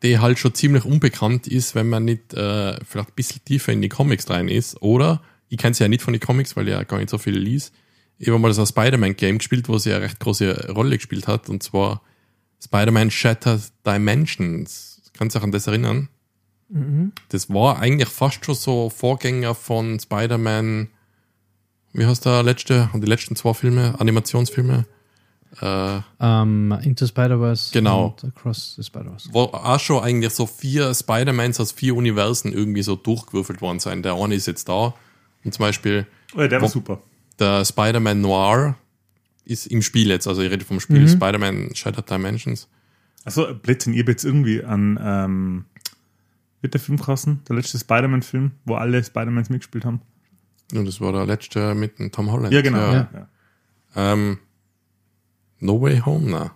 die 0.03 0.19
halt 0.19 0.39
schon 0.39 0.55
ziemlich 0.55 0.85
unbekannt 0.85 1.47
ist, 1.47 1.75
wenn 1.75 1.89
man 1.89 2.05
nicht 2.05 2.35
äh, 2.35 2.79
vielleicht 2.85 3.11
ein 3.11 3.15
bisschen 3.15 3.45
tiefer 3.45 3.73
in 3.73 3.83
die 3.83 3.89
Comics 3.89 4.29
rein 4.29 4.49
ist. 4.49 4.81
Oder, 4.83 5.23
ich 5.49 5.59
kenne 5.59 5.75
sie 5.75 5.85
ja 5.85 5.89
nicht 5.89 6.03
von 6.03 6.13
den 6.13 6.21
Comics, 6.21 6.57
weil 6.57 6.69
ich 6.69 6.75
ja 6.75 6.83
gar 6.83 6.99
nicht 6.99 7.11
so 7.11 7.19
viel 7.19 7.37
lies. 7.37 7.73
Ich 8.19 8.29
habe 8.29 8.39
mal 8.39 8.53
ein 8.53 8.67
Spider-Man-Game 8.67 9.39
gespielt, 9.39 9.69
wo 9.69 9.79
sie 9.79 9.93
eine 9.93 10.05
recht 10.05 10.21
große 10.21 10.73
Rolle 10.73 10.97
gespielt 10.97 11.29
hat, 11.29 11.49
und 11.49 11.63
zwar 11.63 12.03
Spider-Man 12.65 13.11
Shattered 13.11 13.63
Dimensions. 13.87 15.03
Kannst 15.13 15.35
du 15.35 15.39
dich 15.39 15.45
an 15.45 15.53
das 15.53 15.67
erinnern? 15.67 16.09
Das 17.29 17.49
war 17.49 17.79
eigentlich 17.79 18.09
fast 18.09 18.45
schon 18.45 18.55
so 18.55 18.91
Vorgänger 18.91 19.55
von 19.55 20.01
Spider-Man, 20.01 20.89
wie 21.93 22.07
heißt 22.07 22.25
der 22.25 22.43
letzte, 22.43 22.91
und 22.93 23.03
die 23.03 23.09
letzten 23.09 23.37
zwei 23.37 23.55
Filme, 23.55 23.95
Animationsfilme? 23.99 24.87
Äh, 25.61 26.01
ähm, 26.21 26.73
Into 26.83 27.07
Spider-Verse 27.07 27.73
Genau. 27.73 28.07
und 28.09 28.25
Across 28.25 28.77
the 28.77 28.83
Spider-Verse. 28.83 29.29
wo 29.33 29.43
auch 29.45 29.81
schon 29.81 30.03
eigentlich 30.03 30.33
so 30.33 30.47
vier 30.47 30.95
Spider-Mans 30.95 31.61
aus 31.61 31.73
vier 31.73 31.95
Universen 31.97 32.53
irgendwie 32.53 32.83
so 32.83 32.97
durchgewürfelt 32.97 33.61
worden 33.61 33.81
sein. 33.81 34.03
Der 34.03 34.15
eine 34.15 34.35
ist 34.35 34.47
jetzt 34.47 34.69
da. 34.69 34.95
Und 35.45 35.55
zum 35.55 35.63
Beispiel 35.63 36.07
oh, 36.35 36.41
ja, 36.41 36.49
der 36.49 36.61
war 36.61 36.69
super. 36.69 37.01
der 37.39 37.65
Spider-Man 37.65 38.21
Noir 38.21 38.77
ist 39.45 39.67
im 39.69 39.81
Spiel 39.83 40.09
jetzt. 40.09 40.27
Also 40.27 40.43
ich 40.43 40.51
rede 40.51 40.65
vom 40.65 40.81
Spiel 40.81 41.09
Spider-Man 41.09 41.75
Shattered 41.75 42.11
Dimensions. 42.11 42.69
Achso, 43.25 43.55
Blödsinn, 43.55 43.95
ihr 43.95 44.05
jetzt 44.05 44.25
irgendwie 44.25 44.63
an, 44.63 44.99
ähm, 45.03 45.65
wird 46.61 46.75
der 46.75 46.81
Film 46.81 46.99
kosten? 46.99 47.43
Der 47.49 47.57
letzte 47.57 47.79
Spider-Man-Film, 47.79 48.53
wo 48.65 48.75
alle 48.75 49.03
Spider-Mans 49.03 49.51
mitgespielt 49.51 49.85
haben? 49.85 50.01
Und 50.75 50.85
das 50.87 51.01
war 51.01 51.13
der 51.13 51.27
letzte 51.27 51.75
mit 51.75 51.97
Tom 52.13 52.31
Holland. 52.33 52.53
Ja, 52.53 52.61
genau. 52.61 52.79
Ja. 52.79 52.93
Ja. 52.93 53.09
Ja. 53.15 54.13
Ähm, 54.13 54.39
no 55.61 55.81
Way 55.81 56.01
Home, 56.01 56.31
na. 56.31 56.53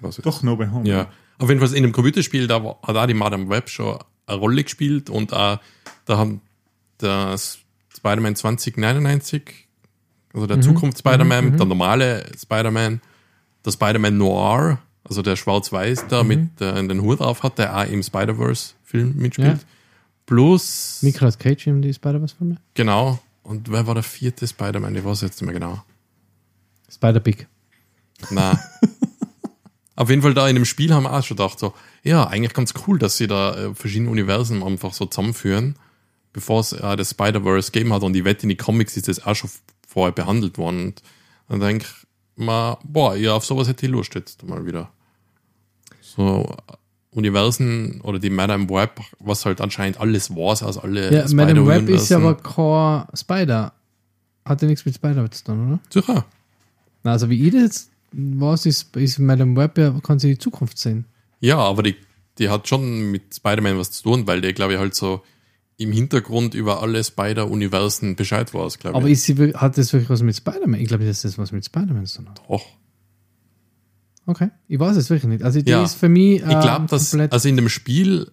Was 0.00 0.18
ist 0.18 0.24
Doch, 0.26 0.42
No 0.42 0.58
Way 0.58 0.68
Home. 0.68 0.88
Ja. 0.88 1.08
Auf 1.38 1.48
jeden 1.48 1.60
Fall 1.60 1.74
in 1.76 1.82
dem 1.82 1.92
Computerspiel, 1.92 2.46
da 2.46 2.62
hat 2.82 2.96
auch 2.96 3.06
die 3.06 3.14
Madame 3.14 3.48
Web 3.48 3.68
schon 3.68 3.98
eine 4.26 4.38
Rolle 4.38 4.64
gespielt 4.64 5.10
und 5.10 5.32
auch, 5.32 5.58
da 6.04 6.18
haben 6.18 6.40
das 6.98 7.58
Spider-Man 7.96 8.36
2099, 8.36 9.68
also 10.34 10.46
der 10.46 10.60
Zukunfts-Spider-Man, 10.60 11.56
der 11.56 11.66
normale 11.66 12.26
Spider-Man, 12.36 13.00
der 13.64 13.70
Spider-Man 13.70 14.16
Noir, 14.18 14.78
also 15.04 15.22
der 15.22 15.36
schwarz-weiß 15.36 16.06
da 16.08 16.22
mit 16.22 16.60
äh, 16.60 16.86
den 16.86 17.02
Hut 17.02 17.20
auf 17.20 17.42
hat, 17.42 17.58
der 17.58 17.76
auch 17.76 17.86
im 17.86 18.02
Spider-Verse-Film 18.02 19.14
mitspielt. 19.16 19.58
Ja. 19.58 19.64
Plus, 20.26 20.98
Nicolas 21.02 21.38
Cage 21.38 21.68
in 21.68 21.82
die 21.82 21.94
Spider-Verse-Filme? 21.94 22.56
genau, 22.74 23.18
und 23.42 23.70
wer 23.70 23.86
war 23.86 23.94
der 23.94 24.02
vierte 24.02 24.46
Spider-Man? 24.46 24.94
Ich 24.94 25.04
weiß 25.04 25.22
jetzt 25.22 25.40
nicht 25.40 25.50
mehr 25.50 25.58
genau. 25.58 25.82
Spider-Pig. 26.90 27.46
Na. 28.30 28.58
Auf 29.96 30.10
jeden 30.10 30.22
Fall 30.22 30.34
da 30.34 30.48
in 30.48 30.54
dem 30.54 30.64
Spiel 30.64 30.94
haben 30.94 31.04
wir 31.04 31.12
auch 31.12 31.24
schon 31.24 31.36
gedacht, 31.36 31.58
so, 31.58 31.74
ja, 32.04 32.24
eigentlich 32.24 32.54
ganz 32.54 32.72
cool, 32.86 33.00
dass 33.00 33.16
sie 33.16 33.26
da 33.26 33.56
äh, 33.56 33.74
verschiedene 33.74 34.10
Universen 34.10 34.62
einfach 34.62 34.92
so 34.92 35.06
zusammenführen, 35.06 35.74
bevor 36.32 36.60
es 36.60 36.72
äh, 36.72 36.96
das 36.96 37.10
Spider-Verse 37.10 37.72
gegeben 37.72 37.92
hat. 37.92 38.02
Und 38.04 38.14
ich 38.14 38.24
wette, 38.24 38.44
in 38.44 38.50
die 38.50 38.56
Comics 38.56 38.96
ist 38.96 39.08
das 39.08 39.24
auch 39.26 39.34
schon 39.34 39.50
vorher 39.86 40.12
behandelt 40.12 40.56
worden. 40.56 40.86
Und 40.86 41.02
dann 41.48 41.60
denke 41.60 41.86
ich 41.86 42.44
mal, 42.44 42.78
boah, 42.84 43.16
ja, 43.16 43.34
auf 43.34 43.44
sowas 43.44 43.66
hätte 43.66 43.86
ich 43.86 43.92
Lust 43.92 44.14
jetzt 44.14 44.44
mal 44.44 44.64
wieder. 44.64 44.88
So 46.00 46.48
Universen 47.10 48.00
oder 48.02 48.20
die 48.20 48.30
Madame 48.30 48.68
Web, 48.68 49.00
was 49.18 49.44
halt 49.46 49.60
anscheinend 49.60 49.98
alles 49.98 50.30
war, 50.30 50.62
aus 50.62 50.78
alle 50.78 51.12
Ja, 51.12 51.26
Madame 51.34 51.66
Web 51.66 51.88
ist 51.88 52.08
ja 52.08 52.18
aber 52.18 52.36
kein 52.36 53.16
Spider. 53.16 53.72
Hat 54.44 54.62
ja 54.62 54.68
nichts 54.68 54.84
mit 54.84 54.94
Spider 54.94 55.28
zu 55.30 55.44
tun, 55.44 55.68
oder? 55.68 55.80
Sicher. 55.90 56.24
Na, 57.02 57.12
also 57.12 57.28
wie 57.28 57.46
ich 57.46 57.52
das 57.52 57.87
weiß, 58.12 58.66
ist, 58.66 58.96
ist 58.96 59.18
Madame 59.18 59.56
Web 59.56 60.02
kann 60.02 60.18
sie 60.18 60.30
die 60.30 60.38
Zukunft 60.38 60.78
sehen. 60.78 61.04
Ja, 61.40 61.58
aber 61.58 61.82
die, 61.82 61.96
die 62.38 62.48
hat 62.48 62.68
schon 62.68 63.10
mit 63.10 63.34
Spider-Man 63.34 63.78
was 63.78 63.90
zu 63.90 64.02
tun, 64.02 64.26
weil 64.26 64.40
der, 64.40 64.52
glaube 64.52 64.74
ich, 64.74 64.78
halt 64.78 64.94
so 64.94 65.22
im 65.76 65.92
Hintergrund 65.92 66.54
über 66.54 66.82
alle 66.82 67.02
Spider-Universen 67.04 68.16
Bescheid 68.16 68.52
weiß, 68.52 68.78
glaube 68.80 68.96
Aber 68.96 69.06
ich. 69.06 69.12
ist 69.14 69.24
sie, 69.26 69.36
hat 69.54 69.78
das 69.78 69.92
wirklich 69.92 70.10
was 70.10 70.22
mit 70.22 70.34
Spider-Man? 70.36 70.80
Ich 70.80 70.88
glaube 70.88 71.04
dass 71.06 71.22
das 71.22 71.38
was 71.38 71.52
mit 71.52 71.64
Spider-Man 71.64 72.06
zu 72.06 72.22
tun. 72.22 72.34
Doch. 72.48 72.64
Okay, 74.26 74.50
ich 74.66 74.78
weiß 74.78 74.96
es 74.96 75.08
wirklich 75.08 75.28
nicht. 75.30 75.42
Also 75.42 75.62
die 75.62 75.70
Ja. 75.70 75.82
ist 75.84 75.94
für 75.94 76.08
mich 76.08 76.42
äh, 76.42 76.52
Ich 76.52 76.60
glaube, 76.60 76.86
dass, 76.88 77.10
komplett... 77.10 77.32
also 77.32 77.48
in 77.48 77.56
dem 77.56 77.68
Spiel 77.68 78.30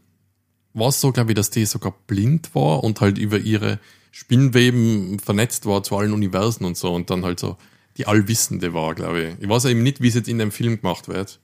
war 0.74 0.90
es 0.90 1.00
so, 1.00 1.12
glaube 1.12 1.32
ich, 1.32 1.36
dass 1.36 1.52
die 1.52 1.66
sogar 1.66 1.94
blind 2.08 2.54
war 2.54 2.84
und 2.84 3.00
halt 3.00 3.18
über 3.18 3.38
ihre 3.38 3.80
Spinnweben 4.12 5.20
vernetzt 5.20 5.66
war 5.66 5.84
zu 5.84 5.96
allen 5.98 6.12
Universen 6.14 6.66
und 6.66 6.76
so 6.78 6.94
und 6.94 7.10
dann 7.10 7.24
halt 7.24 7.40
so 7.40 7.58
die 7.98 8.08
Allwissende 8.08 8.74
war, 8.74 8.94
glaube 8.96 9.22
ich. 9.22 9.36
Ich 9.40 9.50
weiß 9.50 9.66
eben 9.66 9.84
nicht, 9.84 10.02
wie 10.02 10.08
es 10.10 10.16
jetzt 10.16 10.28
in 10.28 10.38
dem 10.38 10.52
Film 10.52 10.82
gemacht 10.82 11.08
wird. 11.08 11.40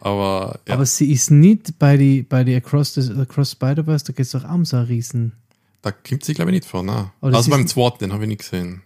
Aber, 0.00 0.60
ja, 0.68 0.74
Aber 0.74 0.86
sie 0.86 1.10
ist 1.12 1.30
nicht 1.30 1.78
bei 1.78 1.96
die, 1.96 2.22
bei 2.22 2.44
die 2.44 2.54
Across, 2.54 2.94
the, 2.94 3.12
Across 3.20 3.52
Spider-Verse, 3.52 4.04
da 4.04 4.12
geht 4.12 4.26
es 4.26 4.32
doch 4.32 4.44
auch 4.44 4.54
um 4.54 4.64
so 4.64 4.76
einen 4.76 4.86
Riesen. 4.86 5.32
da 5.82 5.92
kommt 5.92 6.24
sie, 6.24 6.34
glaube 6.34 6.50
ich, 6.50 6.56
nicht 6.56 6.66
vor. 6.66 6.82
Ne? 6.82 7.10
Also 7.20 7.50
beim 7.50 7.66
zweiten, 7.66 7.98
den 8.00 8.12
habe 8.12 8.24
ich 8.24 8.28
nicht 8.28 8.40
gesehen. 8.40 8.82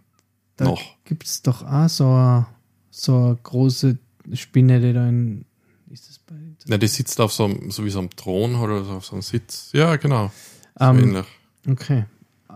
Da 0.57 0.65
Noch. 0.67 0.81
gibt 1.05 1.25
es 1.27 1.43
doch 1.43 1.65
auch 1.65 1.89
so 1.89 2.07
eine, 2.07 2.47
so 2.91 3.17
eine 3.17 3.39
große 3.43 3.99
Spinne, 4.33 4.81
die 4.81 4.93
da 4.93 5.09
in. 5.09 5.45
Ist 5.91 6.09
das 6.09 6.19
bei. 6.19 6.35
Ja, 6.67 6.79
die 6.79 6.87
sitzt 6.89 7.21
auf 7.21 7.33
so 7.33 7.45
einem, 7.47 7.71
so 7.71 7.85
wie 7.85 7.91
so 7.91 7.99
einem 8.01 8.11
Thron 8.11 8.55
oder 8.57 8.85
so 8.85 8.93
auf 8.93 9.07
so 9.07 9.13
einem 9.13 9.23
Sitz. 9.23 9.71
Ja, 9.73 9.97
genau. 9.97 10.31
So 10.79 10.85
Ähm, 10.85 10.99
ähnlich. 10.99 11.27
Okay. 11.69 12.05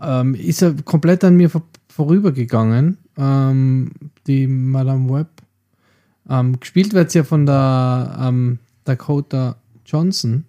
Ähm, 0.00 0.34
ist 0.34 0.62
er 0.62 0.74
komplett 0.84 1.22
an 1.24 1.36
mir 1.36 1.48
vor, 1.50 1.62
vorübergegangen, 1.88 2.98
ähm, 3.16 3.90
die 4.26 4.46
Madame 4.46 5.12
Web. 5.12 5.28
Ähm, 6.28 6.58
gespielt 6.60 6.92
wird 6.94 7.10
sie 7.10 7.18
ja 7.18 7.24
von 7.24 7.46
der 7.46 8.16
ähm, 8.20 8.58
Dakota 8.84 9.56
Johnson, 9.84 10.44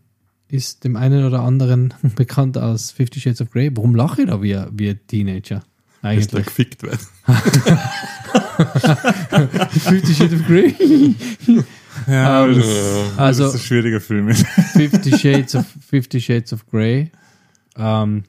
ist 0.48 0.84
dem 0.84 0.96
einen 0.96 1.26
oder 1.26 1.42
anderen 1.42 1.94
bekannt 2.16 2.58
aus 2.58 2.92
Fifty 2.92 3.20
Shades 3.20 3.42
of 3.42 3.50
Grey. 3.52 3.76
Warum 3.76 3.96
lache 3.96 4.22
ich 4.22 4.28
da 4.30 4.42
wie, 4.42 4.56
ein- 4.56 4.70
wie 4.74 4.90
ein 4.90 5.00
Teenager? 5.08 5.64
Eigentlich. 6.02 6.46
gefickt 6.46 6.84
wird. 6.84 7.00
Fifty 9.72 10.14
Shades 10.14 10.34
of 10.34 10.46
Grey. 10.48 10.76
Ja, 12.08 12.46
Ähm, 12.48 12.56
das, 12.56 12.66
also- 13.18 13.44
das 13.46 13.54
ist 13.56 13.62
ein 13.62 13.66
schwieriger 13.68 14.02
Film. 14.02 14.34
Fifty 14.34 15.16
Shades 15.18 15.56
of 15.56 15.66
Fifty 15.88 16.20
Shades 16.20 16.52
of 16.52 16.66
Grey. 16.68 17.12
Ähm, 17.78 18.24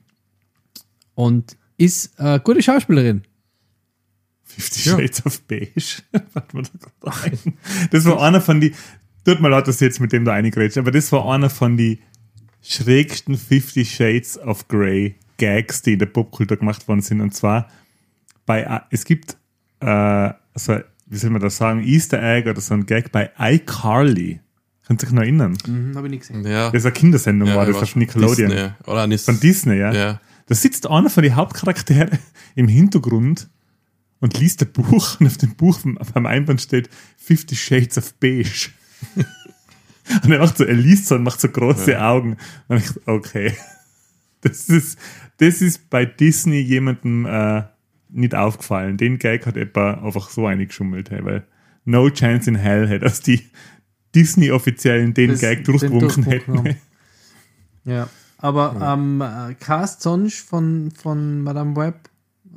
und 1.14 1.56
ist 1.78 2.12
äh, 2.18 2.38
gute 2.44 2.62
Schauspielerin. 2.62 3.22
Fifty 4.54 4.88
Ja. 4.88 4.96
Shades 4.96 5.26
of 5.26 5.40
Beige. 5.42 6.02
Das 7.90 8.04
war 8.04 8.22
einer 8.22 8.40
von 8.40 8.60
die, 8.60 8.72
tut 9.24 9.40
mir 9.40 9.48
leid, 9.48 9.66
dass 9.68 9.78
du 9.78 9.84
jetzt 9.84 10.00
mit 10.00 10.12
dem 10.12 10.24
da 10.24 10.32
eingerätscht, 10.32 10.78
aber 10.78 10.90
das 10.90 11.10
war 11.12 11.30
einer 11.30 11.50
von 11.50 11.76
die 11.76 12.00
schrägsten 12.62 13.36
Fifty 13.36 13.84
Shades 13.84 14.38
of 14.38 14.68
Grey 14.68 15.16
Gags, 15.36 15.82
die 15.82 15.94
in 15.94 15.98
der 15.98 16.06
Popkultur 16.06 16.56
gemacht 16.56 16.86
worden 16.88 17.02
sind. 17.02 17.20
Und 17.20 17.34
zwar 17.34 17.68
bei, 18.46 18.62
äh, 18.62 18.80
es 18.90 19.04
gibt, 19.04 19.36
äh, 19.80 20.30
so, 20.54 20.78
wie 21.06 21.16
soll 21.16 21.30
man 21.30 21.42
das 21.42 21.56
sagen, 21.56 21.82
Easter 21.82 22.22
Egg 22.22 22.48
oder 22.48 22.60
so 22.60 22.74
ein 22.74 22.86
Gag 22.86 23.12
bei 23.12 23.30
iCarly. 23.38 24.40
Könnt 24.86 25.02
ihr 25.02 25.06
euch 25.08 25.12
noch 25.14 25.22
erinnern? 25.22 25.56
Mhm, 25.66 25.96
habe 25.96 26.06
ich 26.08 26.10
nicht 26.12 26.20
gesehen. 26.20 26.46
Ja. 26.46 26.66
Das 26.70 26.82
ist 26.82 26.86
eine 26.86 26.92
Kindersendung, 26.92 27.48
war 27.48 27.66
ja, 27.66 27.72
das 27.72 27.82
auf 27.82 27.96
Nickelodeon. 27.96 28.50
Disney. 28.50 28.70
Oder 28.86 29.06
nicht? 29.06 29.24
Von 29.24 29.40
Disney, 29.40 29.78
ja. 29.78 29.92
Ja. 29.92 30.20
Da 30.46 30.54
sitzt 30.54 30.86
einer 30.86 31.08
von 31.08 31.22
den 31.22 31.34
Hauptcharakteren 31.36 32.18
im 32.54 32.68
Hintergrund 32.68 33.48
und 34.20 34.38
liest 34.38 34.62
ein 34.62 34.72
Buch 34.72 35.20
und 35.20 35.26
auf 35.26 35.36
dem 35.36 35.54
Buch 35.54 35.80
beim 36.12 36.26
Einband 36.26 36.60
steht 36.60 36.88
Fifty 37.16 37.56
Shades 37.56 37.98
of 37.98 38.14
Beige. 38.14 38.70
und 40.22 40.30
er 40.30 40.38
macht 40.38 40.56
so, 40.58 40.64
er 40.64 40.74
liest 40.74 41.06
so 41.06 41.14
und 41.16 41.22
macht 41.24 41.40
so 41.40 41.48
große 41.48 42.00
Augen. 42.00 42.36
Und 42.68 42.78
ich, 42.78 42.90
okay. 43.06 43.54
Das 44.40 44.68
ist, 44.68 44.98
das 45.38 45.62
ist 45.62 45.88
bei 45.88 46.04
Disney 46.04 46.60
jemandem 46.60 47.24
äh, 47.24 47.62
nicht 48.10 48.34
aufgefallen. 48.34 48.98
Den 48.98 49.18
Gag 49.18 49.46
hat 49.46 49.56
etwa 49.56 49.94
einfach 49.94 50.28
so 50.28 50.46
eingeschummelt, 50.46 51.10
hey, 51.10 51.24
weil 51.24 51.46
no 51.86 52.10
chance 52.10 52.50
in 52.50 52.56
hell 52.56 52.86
hätte, 52.86 53.06
dass 53.06 53.22
die 53.22 53.40
Disney-Offiziellen 54.14 55.14
den 55.14 55.30
Das- 55.30 55.40
Gag 55.40 55.64
den 55.64 55.64
durchgewunken 55.64 56.24
hätten. 56.24 56.76
Ja. 57.86 58.08
Aber 58.38 58.76
ähm, 58.82 59.20
äh, 59.20 59.54
Cast 59.54 60.00
sonst 60.02 60.40
von, 60.40 60.90
von 60.90 61.42
Madame 61.42 61.76
Web 61.76 62.08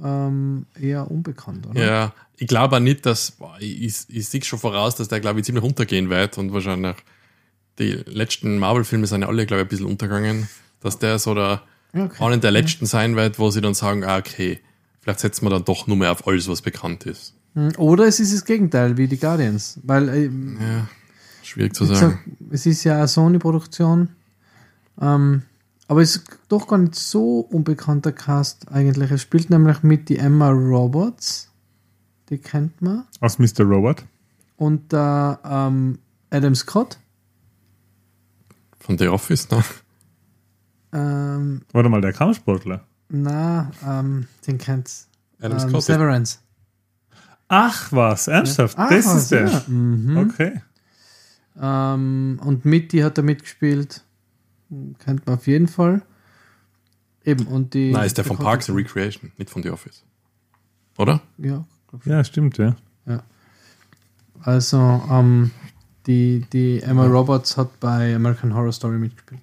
ähm, 0.04 0.66
eher 0.80 1.10
unbekannt, 1.10 1.68
oder? 1.68 1.86
Ja, 1.86 2.14
ich 2.38 2.48
glaube 2.48 2.76
auch 2.76 2.80
nicht, 2.80 3.06
dass, 3.06 3.32
boah, 3.32 3.56
ich, 3.60 3.82
ich, 3.84 3.96
ich 4.10 4.28
sehe 4.30 4.44
schon 4.44 4.60
voraus, 4.60 4.96
dass 4.96 5.08
der, 5.08 5.20
glaube 5.20 5.40
ich, 5.40 5.46
ziemlich 5.46 5.64
untergehen 5.64 6.10
wird 6.10 6.38
und 6.38 6.54
wahrscheinlich 6.54 6.96
die 7.80 7.92
letzten 8.06 8.58
Marvel-Filme 8.60 9.08
sind 9.08 9.22
ja 9.22 9.28
alle, 9.28 9.46
glaube 9.46 9.62
ich, 9.62 9.66
ein 9.66 9.70
bisschen 9.70 9.86
untergegangen, 9.86 10.48
dass 10.82 10.98
der 11.00 11.20
so 11.20 11.34
der, 11.36 11.62
Ja, 11.94 12.06
okay. 12.06 12.24
einer 12.24 12.38
der 12.38 12.52
letzten 12.52 12.86
sein 12.86 13.16
wird, 13.16 13.40
wo 13.40 13.50
sie 13.52 13.62
dann 13.62 13.74
sagen, 13.74 14.04
ah, 14.04 14.18
okay, 14.18 14.60
vielleicht 15.02 15.20
setzen 15.20 15.46
wir 15.46 15.50
dann 15.52 15.64
doch 15.66 15.88
nur 15.88 15.98
mehr 15.98 16.12
auf 16.12 16.28
alles, 16.28 16.48
was 16.48 16.62
bekannt 16.62 17.06
ist. 17.06 17.34
Hm, 17.54 17.74
Oder 17.78 18.06
es 18.06 18.20
ist 18.20 18.34
das 18.34 18.46
Gegenteil, 18.46 18.98
wie 18.98 19.08
die 19.08 19.18
Guardians. 19.18 19.80
Weil 19.84 20.10
äh, 20.10 20.26
Ja, 20.26 20.88
schwierig 21.44 21.76
zu 21.76 21.86
sagen. 21.86 22.00
gesagt, 22.00 22.20
es 22.52 22.66
ist 22.66 22.84
ja 22.84 22.98
eine 22.98 23.08
Sony-Produktion. 23.08 24.10
Ähm, 25.00 25.44
aber 25.88 26.02
es 26.02 26.18
ist 26.18 26.40
doch 26.50 26.68
gar 26.68 26.78
nicht 26.78 26.96
so 26.96 27.40
unbekannter 27.40 28.12
Cast 28.12 28.72
eigentlich. 28.72 29.12
Es 29.12 29.22
spielt 29.22 29.50
nämlich 29.50 29.84
mit 29.84 30.10
die 30.10 30.18
Emma 30.18 30.50
Roberts. 30.50 31.52
Die 32.30 32.38
kennt 32.38 32.82
man. 32.82 33.06
Aus 33.22 33.40
Mr. 33.40 33.62
Robot. 33.64 34.04
Und 34.58 34.92
der 34.92 35.40
ähm, 35.46 36.00
Adam 36.30 36.56
Scott. 36.56 36.98
Von 38.80 38.98
The 38.98 39.08
Office, 39.08 39.50
ne? 39.50 39.64
Ähm, 40.94 41.62
Warte 41.72 41.90
mal, 41.90 42.02
der 42.02 42.14
Kampfsportler. 42.14 42.86
na, 43.10 43.72
ähm, 43.86 44.28
den 44.46 44.58
kennt's. 44.58 45.08
Adam 45.40 45.60
ähm, 45.60 45.70
Scott. 45.70 45.84
Severance. 45.84 46.40
Ach 47.50 47.92
was, 47.92 48.28
ernsthaft? 48.28 48.78
Ah, 48.78 48.90
das 48.90 49.06
was, 49.06 49.16
ist 49.16 49.32
der. 49.32 49.48
ja. 49.48 49.64
Mhm. 49.68 50.18
Okay. 50.18 50.62
Ähm, 51.60 52.40
und 52.44 52.66
Mitty 52.66 53.00
hat 53.00 53.18
da 53.18 53.22
mitgespielt. 53.22 54.04
Kennt 55.00 55.26
man 55.26 55.38
auf 55.38 55.48
jeden 55.48 55.68
Fall. 55.68 56.02
Eben, 57.24 57.48
und 57.48 57.74
die. 57.74 57.92
Nein, 57.92 58.06
ist 58.06 58.18
der 58.18 58.26
von 58.26 58.38
Parks 58.38 58.70
and 58.70 58.78
Recreation, 58.78 59.32
nicht 59.38 59.50
von 59.50 59.64
The 59.64 59.70
Office. 59.70 60.04
Oder? 60.98 61.22
Ja. 61.38 61.66
Ja, 62.06 62.24
stimmt, 62.24 62.58
ja. 62.58 62.76
Also, 64.48 64.78
ähm, 64.78 65.52
die, 66.06 66.46
die 66.54 66.82
Emma 66.82 67.06
Roberts 67.06 67.58
hat 67.58 67.80
bei 67.80 68.16
American 68.16 68.54
Horror 68.54 68.72
Story 68.72 68.98
mitgespielt. 68.98 69.42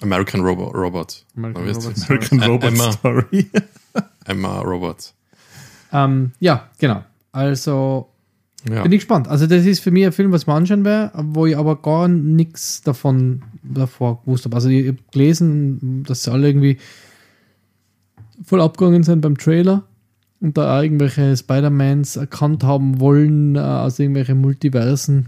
American 0.00 0.40
Robo 0.42 0.68
Robot. 0.68 1.24
American 1.36 1.68
Robot? 1.68 1.96
Story. 1.96 2.18
American 2.18 2.42
Robot 2.42 2.72
Emma. 2.72 2.92
Story. 2.92 3.50
Emma 4.24 4.60
Robots. 4.60 5.14
Ähm, 5.92 6.32
ja, 6.38 6.68
genau. 6.78 7.04
Also, 7.32 8.10
Ja. 8.70 8.82
bin 8.82 8.92
ich 8.92 9.00
gespannt. 9.00 9.28
Also, 9.28 9.46
das 9.46 9.64
ist 9.64 9.80
für 9.80 9.90
mich 9.90 10.04
ein 10.04 10.12
Film, 10.12 10.32
was 10.32 10.46
man 10.46 10.58
anschauen 10.58 10.84
wäre, 10.84 11.12
wo 11.14 11.46
ich 11.46 11.56
aber 11.56 11.76
gar 11.80 12.08
nichts 12.08 12.82
davon 12.82 13.42
davor 13.62 14.22
gewusst 14.24 14.44
habe. 14.44 14.56
Also, 14.56 14.68
ich 14.68 14.88
habe 14.88 14.98
gelesen, 15.12 16.04
dass 16.06 16.24
sie 16.24 16.32
alle 16.32 16.48
irgendwie 16.48 16.78
voll 18.44 18.60
abgegangen 18.60 19.02
sind 19.02 19.20
beim 19.20 19.38
Trailer 19.38 19.84
und 20.40 20.56
da 20.56 20.82
irgendwelche 20.82 21.36
Spider-Mans 21.36 22.16
erkannt 22.16 22.64
haben 22.64 23.00
wollen 23.00 23.56
äh, 23.56 23.60
aus 23.60 23.98
irgendwelchen 23.98 24.40
Multiversen, 24.40 25.26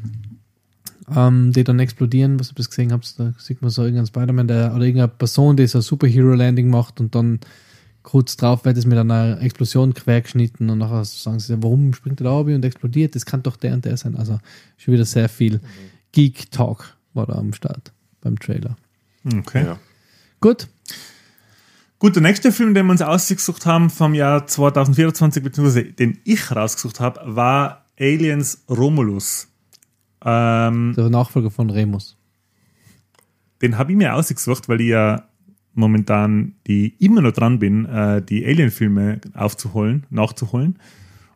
ähm, 1.15 1.53
die 1.53 1.65
dann 1.65 1.79
explodieren. 1.79 2.39
Was 2.39 2.51
ihr 2.51 2.57
das 2.57 2.69
gesehen 2.69 2.93
habt, 2.93 3.19
da 3.19 3.33
sieht 3.39 3.63
man 3.63 3.71
so 3.71 3.83
irgendeinen 3.83 4.07
Spider-Man 4.07 4.49
der, 4.49 4.75
oder 4.75 4.85
irgendeine 4.85 5.09
Person, 5.09 5.57
die 5.57 5.67
so 5.67 5.79
ein 5.79 5.83
Superhero-Landing 5.83 6.69
macht 6.69 7.01
und 7.01 7.15
dann 7.15 7.41
kurz 8.09 8.39
drauf 8.39 8.65
wird 8.65 8.79
es 8.79 8.87
mit 8.87 8.97
einer 8.97 9.39
Explosion 9.43 9.93
quergeschnitten 9.93 10.71
und 10.71 10.79
nachher 10.79 11.05
sagen 11.05 11.39
sie, 11.41 11.63
warum 11.63 11.93
springt 11.93 12.23
er 12.23 12.25
da 12.25 12.33
oben 12.33 12.55
und 12.55 12.65
explodiert? 12.65 13.15
Das 13.15 13.27
kann 13.27 13.43
doch 13.43 13.57
der 13.57 13.75
und 13.75 13.85
der 13.85 13.99
sein. 13.99 14.17
Also 14.17 14.41
schon 14.79 14.95
wieder 14.95 15.05
sehr 15.05 15.29
viel 15.29 15.61
Geek-Talk 16.13 16.97
war 17.13 17.27
da 17.27 17.35
am 17.35 17.53
Start 17.53 17.93
beim 18.23 18.39
Trailer. 18.39 18.79
Okay. 19.27 19.67
Ja. 19.67 19.79
Gut, 20.41 20.69
Gut, 21.99 22.15
der 22.15 22.23
nächste 22.23 22.51
Film, 22.51 22.73
den 22.73 22.87
wir 22.87 22.93
uns 22.93 23.03
ausgesucht 23.03 23.67
haben 23.67 23.91
vom 23.91 24.15
Jahr 24.15 24.47
2024, 24.47 25.43
beziehungsweise 25.43 25.85
den 25.85 26.19
ich 26.25 26.51
rausgesucht 26.51 27.01
habe, 27.01 27.21
war 27.25 27.85
Aliens 27.99 28.65
Romulus. 28.71 29.49
Ähm, 30.25 30.95
der 30.97 31.11
Nachfolger 31.11 31.51
von 31.51 31.69
Remus. 31.69 32.17
den 33.61 33.77
habe 33.77 33.93
ich 33.93 33.99
mir 33.99 34.15
ausgesucht, 34.15 34.67
weil 34.71 34.81
ich 34.81 34.89
ja 34.89 35.29
momentan 35.79 36.55
die 36.67 36.95
immer 36.99 37.23
noch 37.23 37.33
dran 37.33 37.59
bin, 37.59 37.87
äh, 37.87 38.21
die 38.21 38.45
Alien-Filme 38.45 39.21
aufzuholen, 39.35 40.05
nachzuholen. 40.11 40.79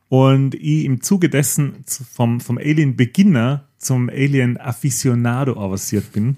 Und 0.09 0.55
ich 0.55 0.85
im 0.85 1.01
Zuge 1.01 1.31
dessen 1.31 1.85
vom, 1.87 2.41
vom 2.41 2.59
Alien-Beginner 2.59 3.69
zum 3.79 4.11
Alien-Aficionado 4.11 5.59
avanciert 5.59 6.13
bin. 6.13 6.37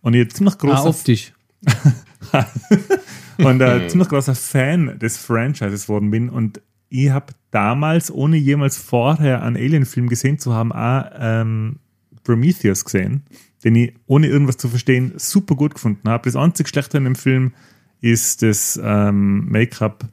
Und 0.00 0.14
ich 0.14 0.30
ziemlich 0.32 0.54
Ah, 0.54 0.58
großer 0.58 0.86
optisch. 0.86 1.32
und 3.38 3.60
äh, 3.60 3.88
ziemlich 3.88 4.08
großer 4.08 4.34
Fan 4.34 4.98
des 4.98 5.18
Franchises 5.18 5.88
worden 5.88 6.10
bin. 6.10 6.30
Und 6.30 6.62
ich 6.88 7.10
habe 7.10 7.34
damals, 7.50 8.10
ohne 8.10 8.36
jemals 8.36 8.78
vorher 8.78 9.42
einen 9.42 9.56
Alien-Film 9.56 10.08
gesehen 10.08 10.38
zu 10.38 10.54
haben, 10.54 10.72
auch 10.72 11.04
ähm, 11.18 11.80
Prometheus 12.24 12.84
gesehen, 12.84 13.24
den 13.66 13.74
ich, 13.74 13.94
ohne 14.06 14.28
irgendwas 14.28 14.56
zu 14.56 14.68
verstehen, 14.68 15.12
super 15.16 15.56
gut 15.56 15.74
gefunden 15.74 16.08
habe. 16.08 16.24
Das 16.24 16.36
einzig 16.36 16.68
Schlechte 16.68 16.96
in 16.98 17.04
dem 17.04 17.16
Film 17.16 17.52
ist 18.00 18.42
das 18.42 18.80
ähm, 18.82 19.50
Make-up, 19.50 20.04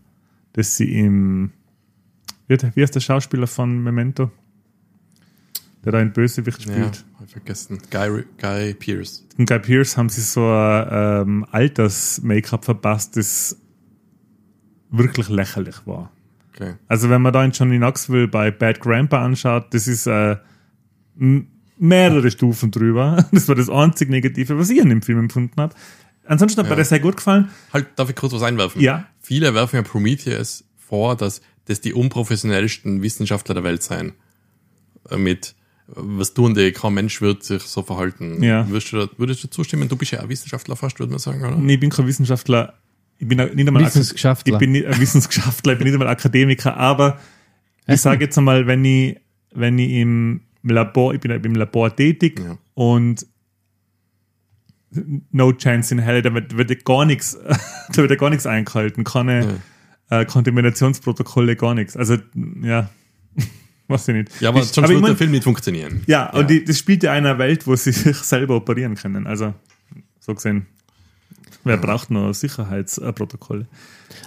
das 0.53 0.75
sie 0.75 0.91
im. 0.99 1.51
Wie, 2.47 2.57
heißt 2.81 2.95
der 2.95 2.99
Schauspieler 2.99 3.45
von 3.47 3.83
Memento? 3.83 4.31
Der 5.85 5.91
da 5.91 5.99
einen 5.99 6.13
Bösewicht 6.13 6.65
Ja, 6.65 6.73
spielt. 6.73 7.05
hab 7.19 7.25
ich 7.27 7.31
vergessen. 7.33 7.77
Guy, 7.91 8.23
Guy 8.41 8.73
Pierce. 8.73 9.23
Und 9.37 9.47
Guy 9.47 9.59
Pierce 9.59 9.97
haben 9.97 10.09
sie 10.09 10.21
so 10.21 10.45
ein 10.49 10.87
ähm, 11.27 11.45
Alters-Make-up 11.51 12.65
verpasst, 12.65 13.17
das 13.17 13.59
wirklich 14.89 15.29
lächerlich 15.29 15.85
war. 15.85 16.11
Okay. 16.53 16.75
Also 16.87 17.09
wenn 17.09 17.21
man 17.21 17.33
da 17.33 17.43
in 17.43 17.51
Johnny 17.51 17.77
Knoxville 17.77 18.27
bei 18.27 18.49
Bad 18.51 18.79
Grandpa 18.79 19.23
anschaut, 19.23 19.73
das 19.73 19.87
ist 19.87 20.07
äh, 20.07 20.37
m- 21.19 21.47
mehrere 21.77 22.29
Stufen 22.31 22.71
drüber. 22.71 23.25
Das 23.31 23.47
war 23.47 23.55
das 23.55 23.69
einzig 23.69 24.09
Negative, 24.09 24.57
was 24.57 24.69
ich 24.69 24.81
an 24.81 24.89
dem 24.89 25.01
Film 25.01 25.19
empfunden 25.19 25.59
habe. 25.61 25.73
Ansonsten 26.25 26.59
hat 26.59 26.67
mir 26.67 26.71
Ja. 26.71 26.77
das 26.77 26.89
sehr 26.89 26.99
gut 26.99 27.17
gefallen. 27.17 27.49
Halt, 27.73 27.87
darf 27.97 28.09
ich 28.09 28.15
kurz 28.15 28.33
was 28.33 28.43
einwerfen? 28.43 28.81
Ja. 28.81 29.07
Viele 29.19 29.53
werfen 29.53 29.75
ja 29.77 29.81
Prometheus 29.81 30.63
vor, 30.77 31.15
dass 31.17 31.41
das 31.65 31.81
die 31.81 31.93
unprofessionellsten 31.93 33.01
Wissenschaftler 33.01 33.55
der 33.55 33.63
Welt 33.63 33.83
seien. 33.83 34.13
Äh, 35.09 35.17
Mit 35.17 35.55
äh, 35.89 35.93
was 35.95 36.33
tun 36.33 36.53
die, 36.55 36.71
kein 36.71 36.93
Mensch 36.93 37.21
wird 37.21 37.43
sich 37.43 37.63
so 37.63 37.83
verhalten. 37.83 38.41
Ja. 38.43 38.67
Würdest 38.69 38.91
du, 38.93 38.97
da- 38.97 39.09
würdest 39.17 39.43
du 39.43 39.49
zustimmen? 39.49 39.89
Du 39.89 39.95
bist 39.97 40.11
ja 40.11 40.21
ein 40.21 40.29
Wissenschaftler 40.29 40.75
fast, 40.75 40.99
würde 40.99 41.11
man 41.11 41.19
sagen, 41.19 41.41
oder? 41.43 41.57
Nee, 41.57 41.73
ich 41.75 41.79
bin 41.79 41.89
kein 41.89 42.07
Wissenschaftler. 42.07 42.75
Ich 43.17 43.27
bin 43.27 43.39
auch 43.41 43.53
nicht 43.53 43.67
einmal 43.67 43.85
Wissenschaftler. 43.85 44.53
Ich 44.53 44.59
bin 44.59 44.71
nicht 44.71 44.85
ein 44.85 44.99
Wissenschaftler, 44.99 45.73
ich 45.73 45.77
bin 45.79 45.85
nicht 45.87 45.93
einmal 45.93 46.07
Akademiker, 46.09 46.75
aber 46.77 47.19
ich 47.87 48.01
sage 48.01 48.25
jetzt 48.25 48.37
einmal, 48.37 48.65
wenn 48.67 48.83
ich, 48.85 49.17
wenn 49.53 49.77
ich 49.79 49.91
im 49.91 50.41
Labor, 50.71 51.13
ich 51.13 51.19
bin 51.19 51.31
im 51.31 51.55
Labor 51.55 51.95
tätig 51.95 52.39
Ja. 52.39 52.57
und 52.73 53.25
no 55.31 55.51
chance 55.53 55.93
in 55.93 55.99
hell, 55.99 56.21
da 56.21 56.33
wird, 56.33 56.55
wird 56.55 56.69
ja 56.69 56.75
gar 56.85 57.05
nichts, 57.05 57.37
da 57.89 57.97
wird 57.97 58.11
ja 58.11 58.17
gar 58.17 58.29
nichts 58.29 58.45
eingehalten, 58.45 59.03
keine 59.03 59.59
äh, 60.09 60.25
Kontaminationsprotokolle, 60.25 61.55
gar 61.55 61.73
nichts. 61.73 61.97
Also, 61.97 62.17
ja, 62.61 62.89
weiß 63.87 64.07
ich 64.09 64.15
nicht. 64.15 64.41
Ja, 64.41 64.49
aber 64.49 64.59
Ich- 64.59 64.65
sonst 64.65 64.89
ich 64.89 64.95
mein- 64.95 65.05
der 65.05 65.15
Film 65.17 65.31
nicht 65.31 65.43
funktionieren. 65.43 66.03
ja, 66.05 66.29
und 66.31 66.49
Die, 66.49 66.63
das 66.63 66.77
spielt 66.77 67.01
ja 67.03 67.11
in 67.15 67.25
einer 67.25 67.37
Welt, 67.39 67.65
wo 67.65 67.75
sie 67.75 67.91
sich 67.91 68.17
selber 68.17 68.55
operieren 68.57 68.95
können. 68.95 69.25
Also, 69.25 69.53
so 70.19 70.35
gesehen. 70.35 70.67
Wer 71.65 71.77
braucht 71.77 72.11
noch 72.11 72.33
Sicherheitsprotokolle? 72.33 73.67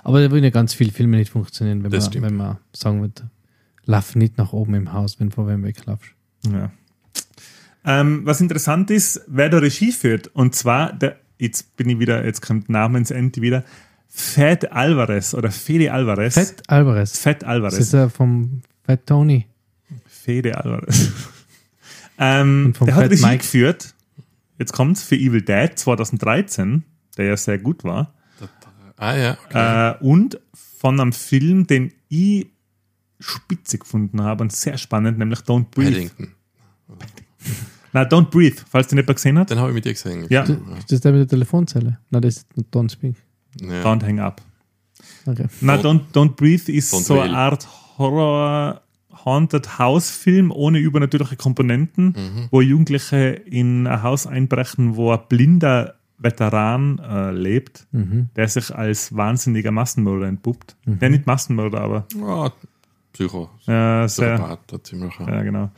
Aber 0.03 0.21
da 0.23 0.31
würden 0.31 0.43
ja 0.45 0.51
ganz 0.51 0.73
viele 0.75 0.91
Filme 0.91 1.19
nicht 1.19 1.31
funktionieren, 1.31 1.85
wenn, 1.85 1.91
Das 1.91 2.05
man, 2.05 2.13
stimmt. 2.13 2.27
wenn 2.27 2.37
man 2.37 2.57
sagen 2.75 3.01
würde, 3.03 3.31
lauf 3.85 4.17
nicht 4.17 4.39
nach 4.39 4.53
oben 4.53 4.75
im 4.75 4.93
Haus, 4.93 5.21
wenn 5.21 5.29
du 5.29 5.35
vor 5.35 5.47
wem 5.47 5.63
weglaufst. 5.63 6.11
Ja. 6.53 6.71
Ähm, 7.85 8.23
was 8.25 8.41
interessant 8.41 8.91
ist, 8.91 9.21
wer 9.29 9.49
da 9.49 9.59
Regie 9.59 9.93
führt, 9.93 10.29
und 10.35 10.55
zwar, 10.55 10.93
der, 10.93 11.21
jetzt 11.39 11.77
bin 11.77 11.89
ich 11.89 11.99
wieder, 11.99 12.25
jetzt 12.25 12.43
kommt 12.43 12.69
Namensende 12.69 13.41
wieder, 13.41 13.65
Fed 14.09 14.73
Alvarez 14.73 15.35
oder 15.35 15.51
Fede 15.51 15.93
Alvarez. 15.93 16.35
Fett 16.35 16.63
Alvarez. 16.69 17.19
Fed 17.19 17.43
Das 17.43 17.49
Alvarez. 17.49 17.79
ist 17.79 17.93
ja 17.93 18.09
vom 18.09 18.63
Fat 18.85 19.07
Tony. 19.07 19.47
Fede 20.07 20.57
Alvarez. 20.59 21.11
ähm, 22.19 22.67
Und 22.67 22.77
vom 22.77 22.87
der 22.87 22.95
hat 22.97 23.03
Fat 23.05 23.11
Regie 23.13 23.23
Mike. 23.23 23.39
geführt, 23.39 23.95
jetzt 24.59 24.73
kommt's, 24.73 25.03
für 25.03 25.17
Evil 25.17 25.43
Dead 25.43 25.71
2013, 25.79 26.83
der 27.17 27.27
ja 27.27 27.37
sehr 27.37 27.59
gut 27.59 27.85
war. 27.85 28.15
Ah 28.97 29.15
ja, 29.15 29.37
okay. 29.47 29.91
Äh, 29.91 30.05
und 30.05 30.41
von 30.79 30.99
einem 30.99 31.13
Film, 31.13 31.67
den 31.67 31.93
ich 32.09 32.47
spitze 33.21 33.77
gefunden 33.79 34.23
habe 34.23 34.43
und 34.43 34.53
sehr 34.53 34.79
spannend, 34.79 35.19
nämlich 35.19 35.41
Don't 35.41 35.67
Breathe. 35.71 35.93
Paddington. 35.93 36.33
Na, 37.93 38.03
Don't 38.03 38.31
Breathe, 38.31 38.57
falls 38.69 38.89
den 38.89 38.99
jemand 38.99 39.17
gesehen 39.17 39.39
hat. 39.39 39.51
Den 39.51 39.59
habe 39.59 39.71
ich 39.71 39.75
mit 39.75 39.85
dir 39.85 39.93
gesehen. 39.93 40.27
Ja. 40.29 40.43
Ist 40.43 40.93
das 40.93 41.01
der 41.01 41.13
mit 41.13 41.21
der 41.23 41.29
Telefonzelle? 41.29 41.99
Nein, 42.11 42.23
das 42.23 42.37
ist 42.39 42.49
Don't 42.73 42.91
Speak. 42.91 43.17
Ja. 43.61 43.83
Don't 43.83 44.03
Hang 44.05 44.19
Up. 44.21 44.43
Okay. 45.25 45.47
Na, 45.61 45.77
Don't, 45.77 46.01
Don't 46.13 46.37
Breathe 46.37 46.71
ist 46.71 46.93
Don't 46.93 47.03
so 47.05 47.21
eine. 47.21 47.35
Art 47.37 47.67
Horror 47.99 48.83
Haunted 49.25 49.79
House 49.79 50.11
Film 50.11 50.51
ohne 50.53 50.79
übernatürliche 50.79 51.37
Komponenten, 51.37 52.07
Mhm. 52.09 52.49
wo 52.51 52.61
Jugendliche 52.61 53.17
in 53.31 53.87
ein 53.87 54.03
Haus 54.03 54.27
einbrechen, 54.27 54.97
wo 54.97 55.13
ein 55.13 55.21
blinder 55.29 55.95
Veteran 56.19 56.99
äh, 56.99 57.31
lebt, 57.33 57.87
Mhm. 57.93 58.29
der 58.37 58.49
sich 58.49 58.75
als 58.75 59.17
wahnsinniger 59.17 59.71
Massenmörder 59.73 60.27
entpuppt. 60.27 60.77
Der 60.87 61.09
nicht 61.11 61.27
Massenmörder, 61.27 61.81
aber 61.81 62.07
Ah, 62.23 62.51
Psycho. 63.13 63.51
äh, 63.67 64.07
sehr, 64.07 64.07
Psychopath, 64.37 64.71
der 64.73 64.85
ziemlicher. 64.85 65.29
ja, 65.29 65.43
genau. 65.43 65.71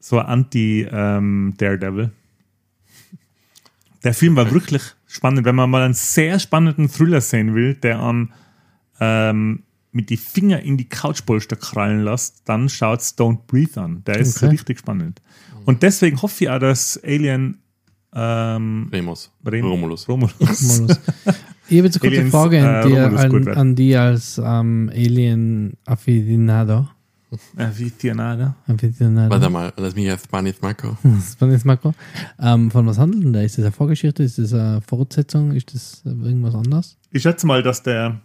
So 0.00 0.18
Anti-Daredevil. 0.18 2.10
der 4.02 4.14
Film 4.14 4.34
war 4.36 4.50
wirklich 4.50 4.82
spannend. 5.06 5.44
Wenn 5.44 5.54
man 5.54 5.68
mal 5.70 5.82
einen 5.82 5.94
sehr 5.94 6.38
spannenden 6.38 6.88
Thriller 6.88 7.20
sehen 7.20 7.54
will, 7.54 7.74
der 7.74 7.98
am 8.00 8.32
ähm, 8.98 9.62
mit 9.92 10.08
die 10.10 10.16
Finger 10.16 10.60
in 10.62 10.76
die 10.76 10.88
Couchpolster 10.88 11.56
krallen 11.56 12.04
lässt, 12.04 12.42
dann 12.48 12.68
schaut's 12.68 13.16
Don't 13.18 13.40
Breathe 13.46 13.80
an. 13.80 14.02
Der 14.06 14.18
ist 14.18 14.36
Okay. 14.36 14.46
richtig 14.50 14.78
spannend. 14.78 15.20
Und 15.66 15.82
deswegen 15.82 16.20
hoffe 16.22 16.44
ich 16.44 16.50
auch, 16.50 16.58
dass 16.60 16.98
Alien 17.04 17.58
ähm, 18.14 18.88
Remus. 18.92 19.30
Rem- 19.46 19.64
Romulus. 19.66 20.08
Romulus. 20.08 20.34
Ich 21.68 21.78
habe 21.78 21.86
jetzt 21.86 22.02
eine 22.02 22.10
kurze 22.10 22.16
Aliens, 22.18 22.30
Frage 22.30 22.56
äh, 22.56 22.60
an, 22.62 22.88
dir, 22.88 23.02
Romulus 23.04 23.28
gut 23.30 23.48
an, 23.48 23.56
an 23.58 23.74
die 23.76 23.96
als 23.96 24.38
ähm, 24.42 24.90
Alien-Affinado. 24.94 26.88
Tianada. 27.98 28.54
Aficionado. 28.66 29.30
Warte 29.30 29.50
mal, 29.50 29.72
lass 29.76 29.94
mich 29.94 30.04
jetzt. 30.04 30.28
Das 30.32 30.32
war 30.32 31.50
jetzt 31.50 31.64
Marco. 31.64 31.94
Ähm, 32.40 32.70
von 32.70 32.86
was 32.86 32.98
handelt 32.98 33.24
denn 33.24 33.32
da? 33.32 33.40
Ist 33.42 33.58
das 33.58 33.64
eine 33.66 33.72
Vorgeschichte? 33.72 34.22
Ist 34.22 34.38
das 34.38 34.52
eine 34.52 34.80
Fortsetzung? 34.80 35.52
Ist 35.52 35.74
das 35.74 36.02
irgendwas 36.04 36.54
anderes? 36.54 36.96
Ich 37.12 37.22
schätze 37.22 37.46
mal, 37.46 37.62
dass 37.62 37.82
der 37.82 38.20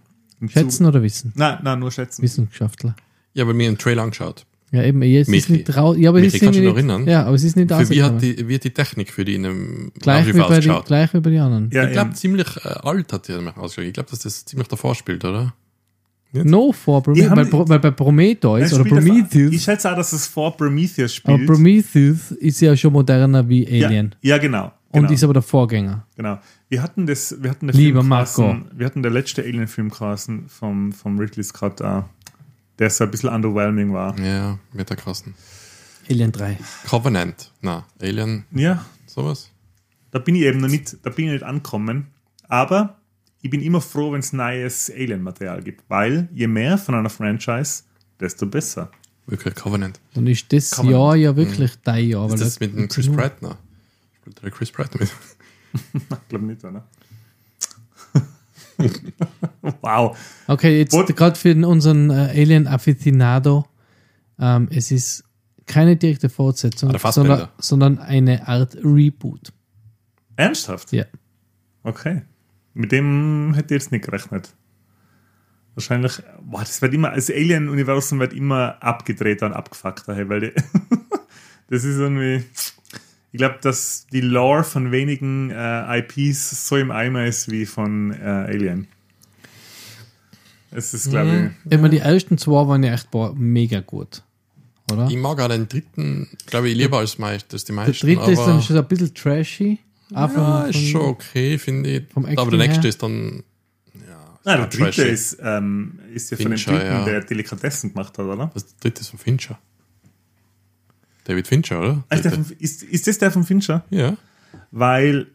Schätzen 0.47 0.85
oder 0.85 1.01
wissen? 1.01 1.31
Zug- 1.31 1.39
Nein, 1.39 1.59
nein, 1.63 1.79
nur 1.79 1.91
schätzen. 1.91 2.21
Wissenschaftler. 2.21 2.95
Ich 3.33 3.41
habe 3.41 3.53
mir 3.53 3.67
einen 3.67 3.77
Trailer 3.77 4.03
angeschaut. 4.03 4.45
Ja, 4.71 4.83
eben, 4.83 5.01
jetzt 5.03 5.27
ist 5.27 5.31
Michi. 5.31 5.51
nicht 5.53 5.77
raus. 5.77 5.95
Ja, 5.99 6.09
aber 6.09 6.19
Michi, 6.19 6.27
es 6.29 6.33
ist 6.35 6.39
kannst 6.41 6.59
nicht, 6.59 6.67
erinnern? 6.67 7.07
Ja, 7.07 7.25
aber 7.25 7.35
es 7.35 7.43
ist 7.43 7.55
nicht 7.55 7.71
Für 7.71 7.89
wie 7.89 8.03
hat 8.03 8.21
die, 8.21 8.47
wie 8.47 8.55
hat 8.55 8.63
die 8.63 8.71
Technik 8.71 9.11
für 9.11 9.23
die 9.23 9.35
in 9.35 9.45
einem 9.45 9.91
Gleich 9.99 10.27
wie, 10.27 10.37
bei 10.39 10.59
die, 10.59 10.69
gleich 10.85 11.13
wie 11.13 11.19
bei 11.19 11.29
den 11.29 11.39
anderen. 11.41 11.69
Ja, 11.71 11.85
Ich 11.85 11.91
glaube, 11.93 12.13
ziemlich 12.13 12.47
äh, 12.57 12.69
alt 12.69 13.13
hat 13.13 13.27
die 13.27 13.33
ausgeschaut. 13.33 13.85
Ich 13.85 13.93
glaube, 13.93 14.09
dass 14.09 14.19
das 14.19 14.43
ziemlich 14.45 14.67
davor 14.67 14.95
spielt, 14.95 15.23
oder? 15.23 15.53
No 16.43 16.71
vor 16.71 17.01
Prometheus. 17.03 17.29
haben- 17.29 17.51
Weil, 17.51 17.69
weil 17.69 17.79
bei 17.79 17.91
Prometheus 17.91 18.73
oder 18.73 18.85
spielt 18.85 18.97
einfach- 18.99 19.15
Ich 19.15 19.29
Prometheus. 19.31 19.63
schätze 19.63 19.91
auch, 19.91 19.95
dass 19.95 20.13
es 20.13 20.27
vor 20.27 20.55
Prometheus 20.57 21.21
Aber 21.23 21.35
spielt. 21.35 21.47
Prometheus 21.47 22.31
ist 22.31 22.59
ja 22.61 22.75
schon 22.75 22.93
moderner 22.93 23.47
wie 23.47 23.65
Alien. 23.67 24.15
Ja, 24.21 24.35
ja 24.35 24.37
genau. 24.41 24.71
Und 24.91 25.01
genau. 25.01 25.13
ist 25.13 25.23
aber 25.23 25.33
der 25.33 25.41
Vorgänger. 25.41 26.05
Genau. 26.15 26.39
Wir 26.69 26.81
hatten 26.81 27.05
das, 27.05 27.35
wir 27.41 27.49
hatten 27.51 27.67
den 27.67 27.75
Lieber 27.75 27.99
Film 27.99 28.09
Marco. 28.09 28.55
wir 28.73 28.85
hatten 28.85 29.01
der 29.03 29.11
letzte 29.11 29.41
Alien-Film 29.43 29.89
geheißen 29.89 30.47
vom, 30.47 30.91
vom 30.93 31.19
Ridley 31.19 31.43
Scott, 31.43 31.81
äh, 31.81 32.01
der 32.79 32.89
so 32.89 33.03
ein 33.03 33.11
bisschen 33.11 33.29
underwhelming 33.29 33.91
war. 33.93 34.17
Ja, 34.19 34.57
mit 34.73 34.89
der 34.89 34.95
krassen. 34.97 35.33
Alien 36.09 36.31
3. 36.31 36.57
Covenant. 36.89 37.51
Na, 37.61 37.85
Alien, 38.01 38.45
Ja, 38.51 38.85
sowas. 39.05 39.49
da 40.11 40.19
bin 40.19 40.35
ich 40.35 40.43
eben 40.43 40.59
noch 40.61 40.69
nicht, 40.69 40.95
da 41.03 41.09
bin 41.09 41.25
ich 41.25 41.31
nicht 41.33 41.43
angekommen. 41.43 42.07
Aber 42.47 42.95
ich 43.45 43.51
bin 43.51 43.61
immer 43.61 43.79
froh, 43.79 44.11
wenn 44.11 44.21
es 44.21 44.33
neues 44.33 44.89
Alien-Material 44.89 45.61
gibt, 45.61 45.83
weil 45.87 46.27
je 46.33 46.47
mehr 46.47 46.79
von 46.79 46.95
einer 46.95 47.11
Franchise, 47.11 47.83
desto 48.19 48.47
besser. 48.47 48.89
Wirklich 49.27 49.53
Covenant. 49.53 49.99
Dann 50.15 50.25
ist 50.25 50.51
das 50.51 50.75
man- 50.79 50.89
Jahr 50.89 51.15
ja 51.15 51.35
wirklich 51.35 51.73
dein 51.83 52.09
Jahr. 52.09 52.27
Ist 52.33 52.41
das 52.41 52.59
mit 52.59 52.75
dem 52.75 52.87
Chris 52.87 53.07
Pratt 53.07 53.43
noch? 53.43 53.55
Spielt 54.19 54.41
der 54.41 54.49
Chris 54.49 54.71
Pratt 54.71 54.99
mit? 54.99 55.11
Ich 55.93 56.27
glaube 56.29 56.45
nicht, 56.45 56.63
oder? 56.63 56.87
wow. 59.81 60.17
Okay, 60.47 60.79
jetzt 60.79 61.15
gerade 61.15 61.35
für 61.37 61.53
unseren 61.67 62.09
äh, 62.09 62.13
Alien 62.33 62.65
Aficionado. 62.65 63.65
Ähm, 64.39 64.69
es 64.71 64.89
ist 64.89 65.23
keine 65.67 65.97
direkte 65.97 66.29
Fortsetzung, 66.29 66.95
Ah, 66.95 67.11
sondern, 67.11 67.49
sondern 67.59 67.99
eine 67.99 68.47
Art 68.47 68.75
Reboot. 68.83 69.53
Ernsthaft? 70.35 70.91
Ja. 70.93 71.05
Okay. 71.83 72.23
Mit 72.75 72.91
dem 72.91 73.53
hätte 73.55 73.73
ich 73.73 73.81
jetzt 73.81 73.91
nicht 73.91 74.05
gerechnet. 74.05 74.53
Wahrscheinlich, 75.75 76.21
boah, 76.41 76.59
das 76.59 76.81
wird 76.81 76.93
immer, 76.93 77.11
das 77.11 77.29
Alien-Universum 77.29 78.19
wird 78.19 78.33
immer 78.33 78.77
abgedrehter 78.81 79.47
und 79.47 79.53
abgefuckter, 79.53 80.15
hey, 80.15 80.29
weil 80.29 80.39
die, 80.41 80.51
das 81.69 81.83
ist 81.83 81.97
irgendwie, 81.97 82.43
ich 83.31 83.37
glaube, 83.37 83.57
dass 83.61 84.07
die 84.11 84.21
Lore 84.21 84.63
von 84.63 84.91
wenigen 84.91 85.51
äh, 85.51 85.99
IPs 85.99 86.67
so 86.67 86.77
im 86.77 86.91
Eimer 86.91 87.25
ist 87.25 87.49
wie 87.49 87.65
von 87.65 88.11
äh, 88.11 88.23
Alien. 88.23 88.87
Es 90.71 90.93
ist, 90.93 91.09
glaube 91.09 91.53
ich, 91.65 91.71
Immer 91.71 91.87
die 91.89 91.99
ersten 91.99 92.37
zwei 92.37 92.67
waren 92.67 92.83
ja 92.83 92.93
echt 92.93 93.09
boah, 93.11 93.33
mega 93.35 93.79
gut. 93.79 94.21
Oder? 94.91 95.07
Ich 95.09 95.17
mag 95.17 95.39
auch 95.39 95.47
den 95.47 95.67
dritten, 95.67 96.27
glaube 96.45 96.69
ich, 96.69 96.75
lieber 96.77 96.99
als, 96.99 97.17
meist, 97.17 97.51
als 97.53 97.63
die 97.63 97.73
Der 97.73 97.75
meisten. 97.75 98.05
dritte 98.05 98.31
ist 98.31 98.45
dann 98.45 98.61
schon 98.61 98.77
ein 98.77 98.85
bisschen 98.85 99.13
trashy. 99.13 99.79
Auch 100.13 100.29
von- 100.29 100.41
ja, 100.41 100.63
ist 100.65 100.75
von- 100.77 100.85
schon 100.87 101.01
okay, 101.01 101.57
finde 101.57 101.89
ich. 101.89 102.03
vom 102.13 102.25
aber 102.25 102.51
der 102.51 102.59
nächste 102.59 102.81
her. 102.83 102.89
ist 102.89 103.01
dann. 103.01 103.43
Ja, 104.07 104.39
Nein, 104.43 104.57
der 104.59 104.67
dritte 104.67 104.83
trashy. 104.83 105.01
ist, 105.09 105.37
ähm, 105.41 105.99
ist 106.13 106.29
ja 106.31 106.37
von 106.37 106.45
dem 106.45 106.51
Fincher, 106.57 106.71
Typen, 106.79 106.85
ja. 106.85 107.05
der 107.05 107.21
Delikatessen 107.21 107.93
gemacht 107.93 108.17
hat, 108.17 108.25
oder? 108.25 108.51
Das 108.53 108.75
dritte 108.77 109.01
ist 109.01 109.09
von 109.09 109.19
Fincher. 109.19 109.59
David 111.23 111.47
Fincher, 111.47 111.79
oder? 111.79 112.03
Ah, 112.09 112.15
Ist, 112.15 112.25
der 112.25 112.31
von, 112.33 112.45
ist, 112.59 112.83
ist 112.83 113.07
das 113.07 113.17
der 113.17 113.31
von 113.31 113.43
Fincher? 113.43 113.83
ja. 113.89 114.15
Weil 114.71 115.27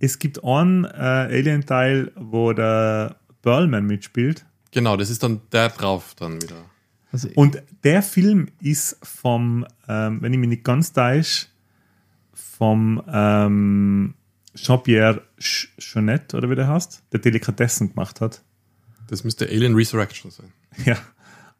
es 0.00 0.18
gibt 0.18 0.42
einen 0.44 0.84
äh, 0.84 0.88
Alien-Teil, 0.88 2.12
wo 2.16 2.52
der 2.52 3.16
Burlman 3.42 3.86
mitspielt. 3.86 4.44
Genau, 4.72 4.96
das 4.96 5.08
ist 5.08 5.22
dann 5.22 5.40
der 5.52 5.68
drauf 5.70 6.14
dann 6.18 6.42
wieder. 6.42 6.56
Also, 7.12 7.28
Und 7.36 7.62
der 7.84 8.02
Film 8.02 8.48
ist 8.60 8.98
vom, 9.02 9.64
ähm, 9.88 10.20
wenn 10.20 10.32
ich 10.34 10.38
mich 10.38 10.48
nicht 10.48 10.64
ganz 10.64 10.92
täusche, 10.92 11.46
vom 12.34 13.02
ähm, 13.10 14.14
Jean-Pierre 14.56 15.22
Ch- 15.38 15.68
Chonet, 15.78 16.34
oder 16.34 16.50
wie 16.50 16.56
der 16.56 16.68
heißt, 16.68 17.04
der 17.12 17.20
Delikatessen 17.20 17.90
gemacht 17.90 18.20
hat. 18.20 18.42
Das 19.08 19.22
müsste 19.22 19.46
Alien 19.46 19.74
Resurrection 19.74 20.30
sein. 20.30 20.52
Ja. 20.84 20.96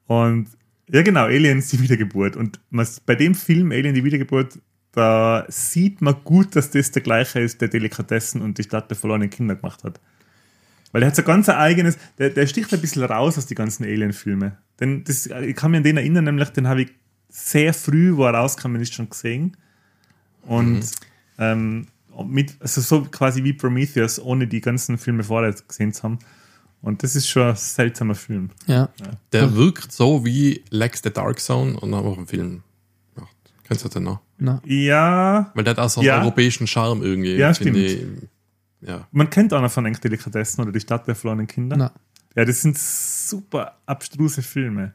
Und 0.06 0.48
ja, 0.90 1.02
genau, 1.02 1.24
Aliens 1.24 1.68
die 1.68 1.80
Wiedergeburt. 1.80 2.36
Und 2.36 2.60
man, 2.70 2.86
bei 3.06 3.14
dem 3.14 3.34
Film 3.34 3.72
Alien 3.72 3.94
die 3.94 4.04
Wiedergeburt, 4.04 4.58
da 4.92 5.44
sieht 5.48 6.00
man 6.00 6.16
gut, 6.24 6.56
dass 6.56 6.70
das 6.70 6.90
der 6.90 7.02
gleiche 7.02 7.40
ist, 7.40 7.60
der 7.60 7.68
Delikatessen 7.68 8.40
und 8.40 8.58
die 8.58 8.62
Stadt 8.62 8.90
der 8.90 8.96
verlorenen 8.96 9.30
Kinder 9.30 9.56
gemacht 9.56 9.84
hat. 9.84 10.00
Weil 10.92 11.02
er 11.02 11.08
hat 11.08 11.16
so 11.16 11.22
ganz 11.22 11.48
ein 11.48 11.56
eigenes, 11.56 11.98
der, 12.18 12.30
der 12.30 12.46
sticht 12.46 12.72
ein 12.72 12.80
bisschen 12.80 13.02
raus 13.02 13.36
aus 13.36 13.46
die 13.46 13.54
ganzen 13.54 13.84
Alien-Filme. 13.84 14.56
Denn 14.80 15.04
das, 15.04 15.26
ich 15.26 15.54
kann 15.54 15.72
mich 15.72 15.78
an 15.78 15.84
den 15.84 15.96
erinnern, 15.98 16.24
nämlich 16.24 16.48
den 16.50 16.68
habe 16.68 16.82
ich 16.82 16.90
sehr 17.28 17.74
früh, 17.74 18.16
wo 18.16 18.24
er 18.24 18.34
rauskam, 18.34 18.72
nicht 18.72 18.94
schon 18.94 19.10
gesehen. 19.10 19.56
Und 20.42 20.90
ähm, 21.38 21.88
mit, 22.24 22.56
also 22.60 22.80
so 22.80 23.02
quasi 23.02 23.42
wie 23.44 23.52
Prometheus, 23.52 24.18
ohne 24.20 24.46
die 24.46 24.60
ganzen 24.60 24.98
Filme 24.98 25.22
vorher 25.24 25.52
gesehen 25.68 25.92
zu 25.92 26.02
haben. 26.04 26.18
Und 26.82 27.02
das 27.02 27.16
ist 27.16 27.28
schon 27.28 27.42
ein 27.48 27.56
seltsamer 27.56 28.14
Film. 28.14 28.50
ja. 28.66 28.88
Der 29.32 29.54
wirkt 29.54 29.92
so 29.92 30.24
wie 30.24 30.62
Lex 30.70 31.00
the 31.02 31.10
Dark 31.12 31.40
Zone 31.40 31.78
und 31.78 31.94
haben 31.94 32.06
auch 32.06 32.16
einen 32.16 32.26
Film 32.26 32.62
gemacht. 33.14 33.36
Kennst 33.64 33.84
du 33.84 33.88
den 33.88 34.04
noch? 34.04 34.20
Na, 34.38 34.60
Ja, 34.64 35.50
Weil 35.54 35.64
der 35.64 35.72
hat 35.72 35.78
auch 35.80 35.88
so 35.88 36.00
einen 36.00 36.08
Ja. 36.08 36.20
europäischen 36.20 36.66
Charme 36.66 37.02
irgendwie. 37.02 37.34
Ja, 37.36 37.52
stimmt. 37.54 37.76
Ich. 37.76 37.98
Ja. 38.82 39.08
man 39.10 39.30
kennt 39.30 39.52
auch 39.54 39.62
noch 39.62 39.70
von 39.72 39.86
Enkel 39.86 40.00
Delikatessen 40.02 40.62
oder 40.62 40.70
die 40.72 40.80
Stadt 40.80 41.08
der 41.08 41.14
verlorenen 41.14 41.46
Kinder. 41.46 41.76
na. 41.76 41.92
Ja, 42.36 42.44
das 42.44 42.60
sind 42.60 42.76
super 42.78 43.78
abstruse 43.86 44.42
Filme. 44.42 44.92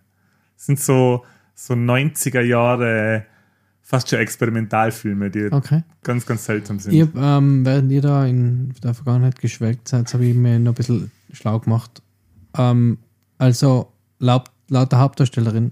Das 0.56 0.68
sind 0.68 0.80
so, 0.80 1.26
so 1.56 1.74
90er 1.74 2.42
Jahre 2.42 3.26
fast 3.82 4.10
schon 4.10 4.20
Experimentalfilme, 4.20 5.30
die 5.30 5.52
Okay. 5.52 5.84
ganz, 6.04 6.26
ganz 6.26 6.46
seltsam 6.46 6.80
sind. 6.80 6.94
Ich 6.94 7.02
hab, 7.02 7.16
ähm, 7.16 7.66
während 7.66 7.92
ihr 7.92 8.02
da 8.02 8.26
in 8.26 8.74
der 8.84 8.94
Vergangenheit 8.94 9.40
geschwelgt 9.40 9.88
seid, 9.88 10.14
habe 10.14 10.26
ich 10.26 10.36
mir 10.36 10.60
noch 10.60 10.72
ein 10.72 10.76
bisschen 10.76 11.12
schlau 11.34 11.60
gemacht. 11.60 12.02
Ähm, 12.58 12.98
also 13.38 13.92
laut, 14.20 14.50
laut 14.70 14.92
der 14.92 15.00
Hauptdarstellerin 15.00 15.72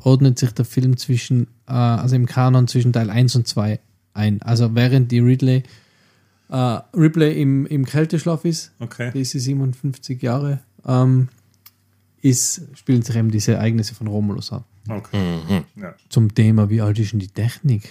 ordnet 0.00 0.38
sich 0.38 0.52
der 0.52 0.64
Film 0.64 0.96
zwischen, 0.96 1.48
äh, 1.66 1.72
also 1.72 2.16
im 2.16 2.26
Kanon 2.26 2.68
zwischen 2.68 2.92
Teil 2.92 3.10
1 3.10 3.34
und 3.36 3.46
2 3.48 3.80
ein. 4.14 4.40
Also 4.42 4.74
während 4.74 5.10
die 5.12 5.18
Ridley, 5.20 5.64
äh, 6.50 6.54
Ripley 6.94 7.40
im, 7.42 7.66
im 7.66 7.84
Kälteschlaf 7.84 8.44
ist, 8.44 8.72
Okay. 8.78 9.10
die 9.12 9.20
ist 9.22 9.30
sie 9.32 9.40
57 9.40 10.22
Jahre, 10.22 10.60
ähm, 10.86 11.28
ist, 12.20 12.62
spielen 12.74 13.02
sich 13.02 13.14
eben 13.16 13.30
diese 13.30 13.54
Ereignisse 13.54 13.94
von 13.94 14.06
Romulus 14.06 14.52
an. 14.52 14.64
Okay. 14.88 15.40
Mhm. 15.48 15.82
Ja. 15.82 15.94
Zum 16.08 16.34
Thema, 16.34 16.68
wie 16.70 16.80
alt 16.80 16.98
ist 16.98 17.12
denn 17.12 17.20
die 17.20 17.28
Technik? 17.28 17.88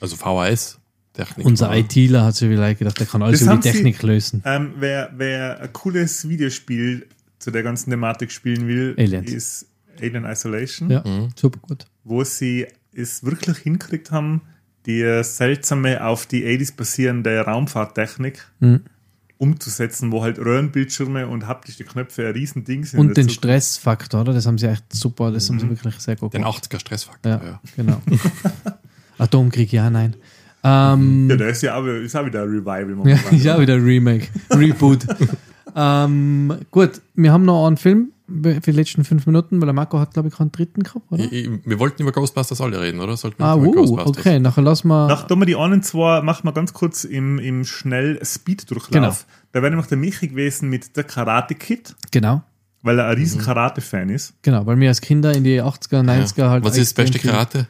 Also 0.00 0.16
VHS-Technik. 0.16 1.44
Unser 1.46 1.68
oder? 1.70 1.78
ITler 1.78 2.24
hat 2.24 2.36
sich 2.36 2.48
vielleicht 2.48 2.78
gedacht, 2.78 2.98
der 3.00 3.06
kann 3.06 3.22
alles 3.22 3.40
Das 3.40 3.42
über 3.42 3.52
haben 3.52 3.60
die 3.62 3.68
sie- 3.68 3.74
Technik 3.74 4.02
lösen. 4.02 4.42
Ähm, 4.46 4.74
wer, 4.78 5.10
wer 5.16 5.60
ein 5.60 5.72
cooles 5.72 6.28
Videospiel 6.28 7.06
zu 7.38 7.50
der 7.50 7.62
ganzen 7.62 7.90
Thematik 7.90 8.30
spielen 8.30 8.68
will, 8.68 8.94
Aliens. 8.98 9.30
ist 9.30 9.66
Alien 10.00 10.24
Isolation, 10.24 10.90
Ja, 10.90 11.02
super 11.36 11.58
gut. 11.62 11.86
wo 12.04 12.22
sie 12.24 12.66
es 12.94 13.24
wirklich 13.24 13.58
hinkriegt 13.58 14.10
haben, 14.12 14.42
die 14.86 15.22
seltsame 15.24 16.04
auf 16.04 16.26
die 16.26 16.44
80s 16.44 16.72
basierende 16.76 17.40
Raumfahrttechnik 17.40 18.46
Mhm. 18.60 18.82
Umzusetzen, 19.40 20.12
wo 20.12 20.22
halt 20.22 20.38
Röhrenbildschirme 20.38 21.26
und 21.26 21.46
haptische 21.48 21.84
Knöpfe 21.84 22.26
ein 22.26 22.32
Riesending 22.34 22.84
sind. 22.84 23.00
Und 23.00 23.16
den 23.16 23.26
Dazu- 23.26 23.36
Stressfaktor, 23.38 24.20
oder? 24.20 24.34
Das 24.34 24.46
haben 24.46 24.58
sie 24.58 24.68
echt 24.68 24.84
super, 24.92 25.32
das 25.32 25.48
haben 25.48 25.58
sie 25.58 25.68
wirklich 25.68 25.94
sehr 25.98 26.16
gut 26.16 26.34
Den 26.34 26.42
gemacht. 26.42 26.62
80er 26.70 26.78
Stressfaktor. 26.78 27.32
Ja, 27.32 27.42
Ja. 27.44 27.60
genau. 27.74 28.02
Atomkrieg, 29.18 29.72
ja, 29.72 29.88
nein. 29.90 30.14
Ähm, 30.62 31.28
Ja, 31.30 31.36
der 31.36 31.48
ist 31.48 31.62
ja 31.62 31.74
auch, 31.74 31.84
wieder- 31.84 32.00
ist 32.00 32.14
auch 32.16 32.26
wieder 32.26 32.42
ein 32.42 32.48
Revival. 32.50 32.80
ja, 32.90 32.94
momentan. 32.96 33.34
ist 33.36 33.48
auch 33.48 33.60
wieder 33.60 33.74
ein 33.74 33.84
Remake, 33.84 34.28
Reboot. 34.50 35.06
ähm, 35.76 36.54
gut, 36.70 37.00
wir 37.14 37.32
haben 37.32 37.44
noch 37.44 37.66
einen 37.66 37.76
Film 37.76 38.12
für 38.42 38.60
die 38.60 38.70
letzten 38.72 39.04
fünf 39.04 39.26
Minuten, 39.26 39.60
weil 39.60 39.66
der 39.66 39.72
Marco 39.72 39.98
hat, 39.98 40.14
glaube 40.14 40.28
ich, 40.28 40.34
keinen 40.36 40.52
dritten 40.52 40.84
gehabt, 40.84 41.10
oder? 41.10 41.24
Ich, 41.24 41.32
ich, 41.32 41.50
wir 41.64 41.78
wollten 41.80 42.02
über 42.02 42.12
Ghostbusters 42.12 42.60
alle 42.60 42.80
reden, 42.80 43.00
oder? 43.00 43.16
Sollten 43.16 43.38
wir 43.40 43.46
Ah, 43.46 43.56
nicht 43.56 43.72
über 43.72 43.80
uh, 43.80 43.86
Ghostbusters? 43.96 44.18
okay, 44.26 44.38
nachher 44.38 44.62
lassen 44.62 44.86
wir. 44.88 45.08
Nach 45.08 45.26
tun 45.26 45.40
wir 45.40 45.46
die 45.46 45.56
einen 45.56 45.82
zwei, 45.82 46.20
machen 46.22 46.44
wir 46.44 46.52
ganz 46.52 46.72
kurz 46.72 47.02
im, 47.04 47.38
im 47.40 47.64
Schnell-Speed-Durchlauf. 47.64 48.90
Genau. 48.92 49.14
Da 49.52 49.62
wäre 49.62 49.70
nämlich 49.70 49.88
der 49.88 49.98
Michi 49.98 50.28
gewesen 50.28 50.68
mit 50.68 50.96
der 50.96 51.04
Karate-Kid, 51.04 51.96
genau, 52.12 52.42
weil 52.82 52.98
er 52.98 53.06
ein 53.06 53.14
Mhm. 53.16 53.20
riesen 53.20 53.40
Karate-Fan 53.40 54.08
ist. 54.10 54.34
genau, 54.42 54.64
weil 54.66 54.78
wir 54.78 54.88
als 54.88 55.00
Kinder 55.00 55.34
in 55.34 55.42
die 55.44 55.60
80er, 55.60 56.02
90er 56.02 56.38
Ja. 56.44 56.50
halt. 56.50 56.64
Was 56.64 56.76
ist 56.76 56.96
das 56.96 57.04
beste 57.04 57.18
Karate? 57.18 57.66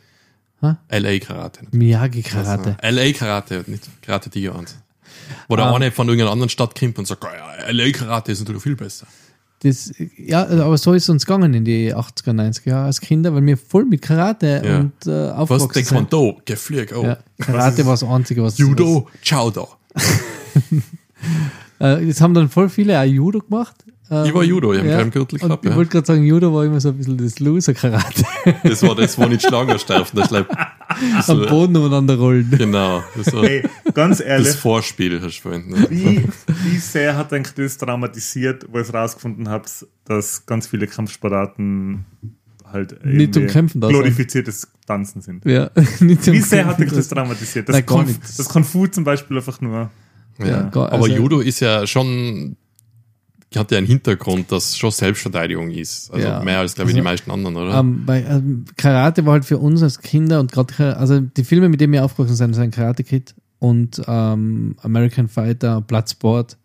Hä? 0.61 0.74
LA 0.90 1.18
Karate. 1.20 1.61
Miyagi-Karate. 1.72 2.76
Also, 2.82 2.96
LA 3.01 3.12
Karate, 3.12 3.64
nicht 3.66 3.88
Karate 4.03 4.28
Tiger 4.28 4.57
1. 4.59 4.76
Wo 5.48 5.56
der 5.56 5.66
Ah. 5.66 5.74
eine 5.74 5.90
von 5.92 6.08
irgendeiner 6.08 6.32
anderen 6.32 6.48
Stadt 6.50 6.78
kommt 6.78 6.98
und 6.98 7.06
sagt, 7.06 7.24
ja, 7.24 7.70
LA 7.70 7.90
Karate 7.92 8.32
ist 8.32 8.40
natürlich 8.40 8.62
viel 8.62 8.76
besser. 8.76 9.06
Das, 9.62 9.92
ja, 10.16 10.46
aber 10.48 10.78
so 10.78 10.94
ist 10.94 11.02
es 11.02 11.08
uns 11.11 11.26
gegangen 11.26 11.52
in 11.52 11.66
die 11.66 11.94
80er, 11.94 12.32
90er 12.32 12.70
Jahre 12.70 12.86
als 12.86 12.98
Kinder, 13.00 13.34
weil 13.34 13.44
wir 13.44 13.58
voll 13.58 13.84
mit 13.84 14.00
Karate 14.00 14.62
Ja. 14.64 14.78
und 14.78 14.92
äh, 15.06 15.11
Was? 15.11 15.32
aufgewachsen 15.36 15.84
sind. 15.84 16.11
Taekwondo, 16.11 16.40
Geflüg, 16.46 16.92
oh. 16.96 17.04
Ja, 17.04 17.18
Karate 17.38 17.84
war 17.84 17.92
das 17.92 18.02
Einzige, 18.04 18.42
was 18.42 18.56
Judo, 18.56 19.08
ciao 19.22 19.50
da. 19.50 19.66
Äh, 21.78 22.06
das 22.06 22.20
haben 22.20 22.34
dann 22.34 22.48
voll 22.50 22.68
viele 22.68 22.98
auch 23.00 23.04
Judo 23.04 23.40
gemacht. 23.40 23.74
Ähm, 24.11 24.24
Ich 24.26 24.34
war 24.34 24.42
Judo, 24.42 24.72
ich 24.72 24.80
hab 24.80 24.86
keinen 24.86 25.11
Gürtel 25.11 25.38
gehabt, 25.38 25.64
Ich 25.64 25.70
ja. 25.70 25.76
wollte 25.76 25.90
gerade 25.92 26.06
sagen, 26.06 26.24
Judo 26.24 26.52
war 26.52 26.64
immer 26.64 26.80
so 26.80 26.88
ein 26.88 26.96
bisschen 26.96 27.16
das 27.18 27.38
Loser-Karate. 27.38 28.24
Das 28.64 28.82
war 28.82 28.94
das, 28.96 29.16
wo 29.18 29.26
nicht 29.26 29.42
Schlangen 29.42 29.78
sterben. 29.78 30.06
Das 30.14 30.28
schleppt. 30.28 30.50
Das 31.16 31.30
Am 31.30 31.46
Boden 31.46 31.76
umeinander 31.76 32.16
rollen. 32.18 32.50
Genau. 32.56 33.02
Das, 33.16 33.32
war 33.32 33.42
Hey, 33.44 33.62
ganz 33.94 34.18
das 34.18 34.26
ehrlich, 34.26 34.48
Vorspiel 34.56 35.20
hast 35.22 35.38
du 35.38 35.42
vorhin. 35.42 35.68
Ne? 35.68 35.86
wie, 35.90 36.24
wie 36.64 36.78
sehr 36.78 37.16
hat 37.16 37.32
euch 37.32 37.46
das 37.54 37.78
traumatisiert, 37.78 38.66
wo 38.70 38.78
ihr 38.78 38.82
es 38.82 38.92
rausgefunden 38.92 39.48
habt, 39.48 39.86
dass 40.04 40.44
ganz 40.46 40.66
viele 40.66 40.86
Kampfsportarten 40.88 42.04
halt 42.72 43.04
Nicht 43.04 43.34
zum 43.34 43.46
Kämpfen 43.46 43.80
da 43.80 43.88
glorifiziertes 43.88 44.68
Tanzen 44.86 45.20
sind. 45.22 45.44
Ja, 45.44 45.70
nicht 46.00 46.24
zum 46.24 46.34
Wie 46.34 46.40
sehr 46.40 46.66
hat 46.66 46.80
euch 46.80 46.90
das 46.92 47.08
traumatisiert? 47.08 47.68
Das, 47.68 47.76
gar 47.76 47.82
Konf 47.98 48.08
nicht. 48.08 48.38
das 48.38 48.48
Kung 48.48 48.64
Fu 48.64 48.86
zum 48.86 49.04
Beispiel 49.04 49.36
einfach 49.36 49.61
nur. 49.61 49.90
Ja, 50.38 50.62
gar- 50.62 50.92
Aber 50.92 51.04
also- 51.04 51.14
Judo 51.16 51.40
ist 51.40 51.61
ja 51.61 51.86
schon, 51.86 52.56
hat 53.59 53.70
ja 53.72 53.78
einen 53.78 53.86
Hintergrund, 53.86 54.53
dass 54.53 54.76
schon 54.78 54.90
Selbstverteidigung 54.92 55.70
ist. 55.70 56.12
Also 56.12 56.26
Ja. 56.28 56.40
mehr 56.42 56.59
als, 56.61 56.74
glaube 56.76 56.90
ich, 56.90 56.94
Also, 56.96 57.03
die 57.03 57.11
meisten 57.11 57.30
anderen, 57.32 57.57
oder? 57.57 57.78
Ähm, 57.80 58.05
bei, 58.07 58.22
ähm, 58.22 58.64
Karate 58.76 59.26
war 59.26 59.32
halt 59.32 59.44
für 59.44 59.59
uns 59.59 59.82
als 59.82 60.01
Kinder 60.01 60.38
und 60.40 60.53
gerade, 60.53 60.96
also 60.96 61.18
die 61.20 61.42
Filme, 61.44 61.68
mit 61.68 61.80
denen 61.80 61.92
wir 61.92 62.05
aufgewachsen 62.05 62.36
sind, 62.36 62.55
sind 62.55 62.72
Karate 62.74 63.03
Kid 63.03 63.34
und 63.59 64.01
ähm, 64.07 64.76
American 64.82 65.26
Fighter, 65.28 65.80
Bloodsport 65.80 66.57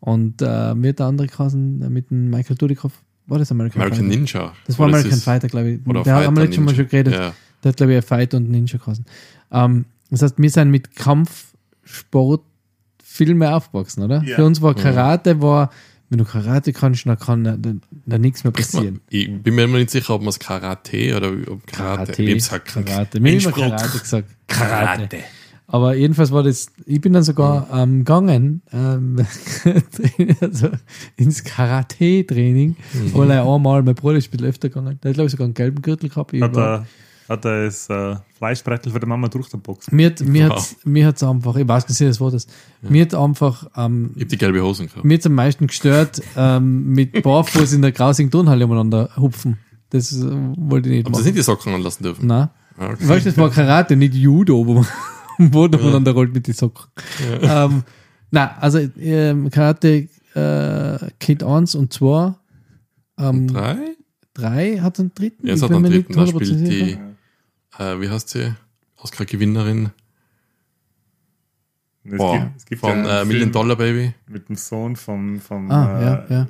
und 0.00 0.42
äh, 0.42 0.74
mir 0.74 0.90
hat 0.90 0.98
der 0.98 1.06
andere 1.06 1.26
geheißen, 1.28 1.80
äh, 1.82 1.88
mit 1.88 2.10
dem 2.10 2.28
Michael 2.30 2.56
Dudikoff. 2.56 2.92
War 3.26 3.38
das 3.38 3.50
American, 3.50 3.80
American 3.80 4.04
Fighter? 4.06 4.18
Ninja. 4.20 4.52
Das 4.66 4.78
war 4.78 4.86
Oder 4.86 4.96
American 4.98 5.16
ist- 5.18 5.24
Fighter, 5.24 5.48
glaube 5.48 5.70
ich. 5.70 5.86
Oder 5.86 6.02
Der 6.02 6.14
haben 6.14 6.20
wir 6.20 6.26
Fighter 6.26 6.40
letztes 6.42 6.58
Mal 6.58 6.64
Ninja. 6.66 6.76
schon 6.76 6.88
geredet. 6.90 7.14
Ja. 7.14 7.32
Der 7.62 7.68
hat, 7.70 7.76
glaube 7.78 7.92
ich, 7.92 7.96
ein 7.96 8.02
Fighter 8.02 8.36
und 8.36 8.50
Ninja 8.50 8.76
geheißen. 8.78 9.06
Ähm, 9.50 9.84
das 10.10 10.20
heißt, 10.20 10.34
wir 10.36 10.50
sind 10.50 10.70
mit 10.70 10.94
Kampfsport 10.94 12.42
viel 13.02 13.34
mehr 13.34 13.56
aufgewachsen, 13.56 14.02
oder? 14.02 14.22
Ja. 14.24 14.36
Für 14.36 14.44
uns 14.44 14.60
war 14.60 14.74
Karate, 14.74 15.40
war, 15.40 15.70
wenn 16.14 16.18
du 16.18 16.24
Karate 16.24 16.72
kannst, 16.72 17.06
dann 17.06 17.18
kann 17.18 17.42
da, 17.44 17.56
da 18.06 18.18
nichts 18.18 18.44
mehr 18.44 18.52
passieren. 18.52 19.00
Ich 19.10 19.28
bin 19.42 19.54
mir 19.56 19.64
immer 19.64 19.78
nicht 19.78 19.90
sicher, 19.90 20.14
ob 20.14 20.20
man 20.22 20.28
es 20.28 20.38
Karate 20.38 21.16
oder 21.16 21.32
ob 21.50 21.66
Karate. 21.66 22.22
Ich 22.22 22.32
hab's 22.32 22.50
halt 22.52 22.64
Karate. 22.64 23.18
Mir 23.20 23.32
immer. 23.32 23.50
Karate 23.52 23.98
gesagt. 23.98 24.28
Karate. 24.46 25.18
Aber 25.66 25.94
jedenfalls 25.96 26.30
war 26.30 26.42
das, 26.44 26.68
ich 26.86 27.00
bin 27.00 27.14
dann 27.14 27.22
sogar 27.24 27.66
ähm, 27.72 28.00
gegangen, 28.00 28.62
ähm, 28.72 29.26
also 30.40 30.68
ins 31.16 31.42
Karate-Training, 31.42 32.76
Mhm. 32.92 33.14
weil 33.14 33.30
er 33.30 33.44
einmal, 33.52 33.82
mein 33.82 33.94
Bruder 33.94 34.16
ist 34.18 34.28
ein 34.28 34.30
bisschen 34.32 34.46
öfter 34.46 34.68
gegangen, 34.68 34.98
der 35.02 35.08
hat 35.10 35.14
glaube 35.14 35.26
ich 35.26 35.32
sogar 35.32 35.46
einen 35.46 35.54
gelben 35.54 35.82
Gürtel 35.82 36.10
gehabt. 36.10 36.32
Ich 36.32 36.42
Hat 36.42 36.54
war- 36.54 36.80
er, 36.80 36.86
hat 37.28 37.44
er 37.44 37.64
das 37.64 37.88
äh, 37.88 38.16
Fleischbrettel 38.36 38.92
für 38.92 39.00
die 39.00 39.06
Mama 39.06 39.28
durch 39.28 39.48
den 39.48 39.60
Boxen? 39.60 39.94
Mir 39.96 40.06
hat 40.06 40.20
mir 40.20 40.50
Wow. 40.50 40.76
mir 40.84 41.06
hat's 41.06 41.22
einfach, 41.22 41.56
ich 41.56 41.66
weiß 41.66 41.88
nicht, 41.88 42.00
das 42.00 42.20
war 42.20 42.30
das. 42.30 42.46
Mir 42.82 43.02
hat 43.02 43.14
einfach, 43.14 43.66
ähm, 43.76 44.12
Ich 44.16 44.22
hab 44.22 44.28
die 44.28 44.36
gelbe 44.38 44.62
Hosen 44.62 44.86
gehabt. 44.88 45.04
mir 45.04 45.14
hat's 45.14 45.26
am 45.26 45.34
meisten 45.34 45.66
gestört, 45.66 46.20
ähm, 46.36 46.88
mit 46.90 47.22
Barfuß 47.22 47.72
in 47.72 47.82
der 47.82 47.92
grausigen 47.92 48.30
Turnhalle 48.30 48.64
umeinander 48.66 49.10
hupfen. 49.16 49.58
Das 49.90 50.12
äh, 50.12 50.24
wollte 50.56 50.88
ich 50.90 50.96
nicht 50.96 51.06
Aber 51.06 51.18
sie 51.18 51.24
nicht 51.26 51.38
die 51.38 51.42
Socken 51.42 51.72
anlassen 51.74 52.02
dürfen. 52.02 52.26
Nein. 52.26 52.48
Ah, 52.76 52.86
okay. 52.90 53.08
Weißt 53.08 53.24
du, 53.26 53.30
das 53.30 53.38
war 53.38 53.50
Karate, 53.50 53.94
nicht 53.96 54.14
Judo, 54.14 54.66
wo 54.66 54.74
man 54.74 54.86
am 55.38 55.50
Boden 55.50 55.80
umeinander 55.80 56.12
rollt 56.12 56.34
mit 56.34 56.46
den 56.48 56.54
Socken. 56.54 56.86
Ähm, 57.40 57.84
nein, 58.32 58.50
also 58.60 58.80
ähm, 58.98 59.48
Karate 59.50 60.08
äh, 60.34 60.98
Kid 61.20 61.44
1 61.44 61.76
und 61.76 61.92
2, 61.92 62.34
ähm, 63.18 63.46
Drei? 63.46 63.76
3 64.34 64.78
hat 64.80 64.98
einen 64.98 65.14
dritten. 65.14 65.46
Ja, 65.46 65.54
es 65.54 65.62
hat 65.62 65.70
einen 65.70 65.84
dritten. 65.84 66.12
Da 66.12 66.26
spielt 66.26 66.42
100% 66.50 66.68
die. 66.68 66.98
Äh, 67.78 68.00
wie 68.00 68.10
heißt 68.10 68.28
sie? 68.30 68.54
Oscar-Gewinnerin 68.98 69.90
Es 72.04 72.16
Boah, 72.18 72.38
gibt, 72.38 72.56
es 72.56 72.66
gibt 72.66 72.80
von 72.80 72.90
ja 73.04 73.04
äh, 73.04 73.18
Film 73.20 73.28
Million 73.28 73.52
Dollar 73.52 73.76
Baby. 73.76 74.14
mit 74.28 74.48
dem 74.48 74.56
Sohn 74.56 74.96
vom, 74.96 75.40
vom, 75.40 75.70
Ah, 75.70 75.98
äh, 76.00 76.04
ja, 76.04 76.26
ja. 76.30 76.46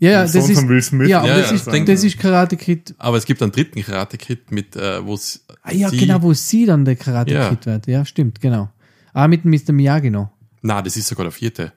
Ja, 0.00 0.10
ja, 0.10 0.26
Sohn 0.28 0.40
das 0.42 0.50
ist, 0.50 0.58
von 0.60 0.68
Will 0.68 0.82
Smith. 0.82 1.08
ja, 1.08 1.18
aber 1.20 1.28
Ja, 1.28 1.38
das, 1.38 1.50
ja, 1.50 1.56
ist, 1.56 1.66
das 1.66 1.84
das 1.84 2.04
ist 2.04 2.18
Karate 2.18 2.56
Kid. 2.56 2.94
Aber 2.98 3.16
es 3.16 3.24
gibt 3.26 3.42
einen 3.42 3.50
dritten 3.52 3.82
Karate-Kid 3.82 4.52
mit, 4.52 4.76
äh, 4.76 5.04
wo 5.04 5.14
es 5.14 5.44
Ah, 5.62 5.72
ja, 5.72 5.88
sie, 5.88 5.96
genau, 5.98 6.22
wo 6.22 6.32
sie 6.34 6.66
dann 6.66 6.84
der 6.84 6.94
Karate 6.96 7.34
Ja. 7.34 7.48
Kid 7.50 7.66
wird. 7.66 7.86
Ja, 7.88 8.04
stimmt, 8.04 8.40
genau. 8.40 8.70
Ah, 9.12 9.26
mit 9.26 9.44
dem 9.44 9.50
Mr. 9.50 9.72
Miyagi 9.72 10.10
noch. 10.10 10.30
Na, 10.62 10.82
das 10.82 10.96
ist 10.96 11.08
sogar 11.08 11.24
der 11.24 11.32
vierte. 11.32 11.72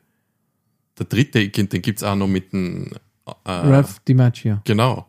Der 1.00 1.06
dritte, 1.08 1.48
den 1.50 1.82
gibt's 1.82 2.04
auch 2.04 2.16
noch 2.16 2.28
mit 2.28 2.54
dem, 2.54 2.92
äh, 3.26 3.32
Ralph 3.52 4.00
DiMaggio. 4.02 4.60
genau, 4.66 5.08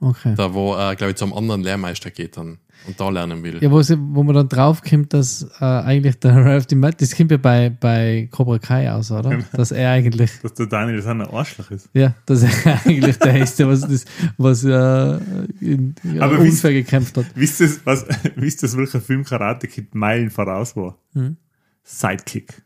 Okay. 0.00 0.34
da 0.36 0.54
wo 0.54 0.74
er, 0.74 0.94
glaube 0.94 1.10
ich, 1.10 1.16
zum 1.16 1.34
anderen 1.34 1.62
Lehrmeister 1.62 2.10
geht 2.10 2.36
dann 2.36 2.58
und 2.86 3.00
da 3.00 3.08
lernen 3.08 3.42
will. 3.42 3.58
Ja, 3.60 3.70
wo, 3.70 3.82
sie, 3.82 3.98
wo 3.98 4.22
man 4.22 4.34
dann 4.34 4.48
draufkommt, 4.48 5.12
dass 5.12 5.42
äh, 5.60 5.64
eigentlich 5.64 6.20
der 6.20 6.36
Ralph 6.44 6.66
DiMaggio, 6.66 6.98
das 7.00 7.16
kommt 7.16 7.32
ja 7.32 7.36
bei, 7.36 7.68
bei 7.70 8.28
Cobra 8.30 8.58
Kai 8.58 8.92
aus, 8.92 9.10
oder? 9.10 9.30
Genau. 9.30 9.44
Dass 9.52 9.72
er 9.72 9.90
eigentlich, 9.90 10.30
Dass 10.40 10.54
der 10.54 10.66
Daniel 10.66 10.98
das 10.98 11.06
ein 11.06 11.20
Arschloch 11.22 11.70
ist. 11.72 11.88
ja, 11.94 12.14
dass 12.26 12.44
er 12.44 12.80
eigentlich 12.86 13.18
der 13.18 13.32
Heste, 13.32 13.68
was, 13.68 13.80
das, 13.80 14.04
was 14.36 14.62
äh, 14.62 15.18
in, 15.60 15.94
ja, 16.04 16.22
Aber 16.22 16.38
unfair 16.38 16.72
gekämpft 16.72 17.16
hat. 17.16 17.26
Wisst 17.34 17.60
ihr, 17.60 17.70
was, 17.84 18.06
wisst 18.36 18.62
ihr, 18.62 18.72
welcher 18.76 19.00
Film 19.00 19.24
Karate 19.24 19.66
Kid 19.66 19.94
Meilen 19.94 20.30
voraus 20.30 20.76
war? 20.76 20.96
Hm. 21.14 21.36
Sidekick. 21.82 22.62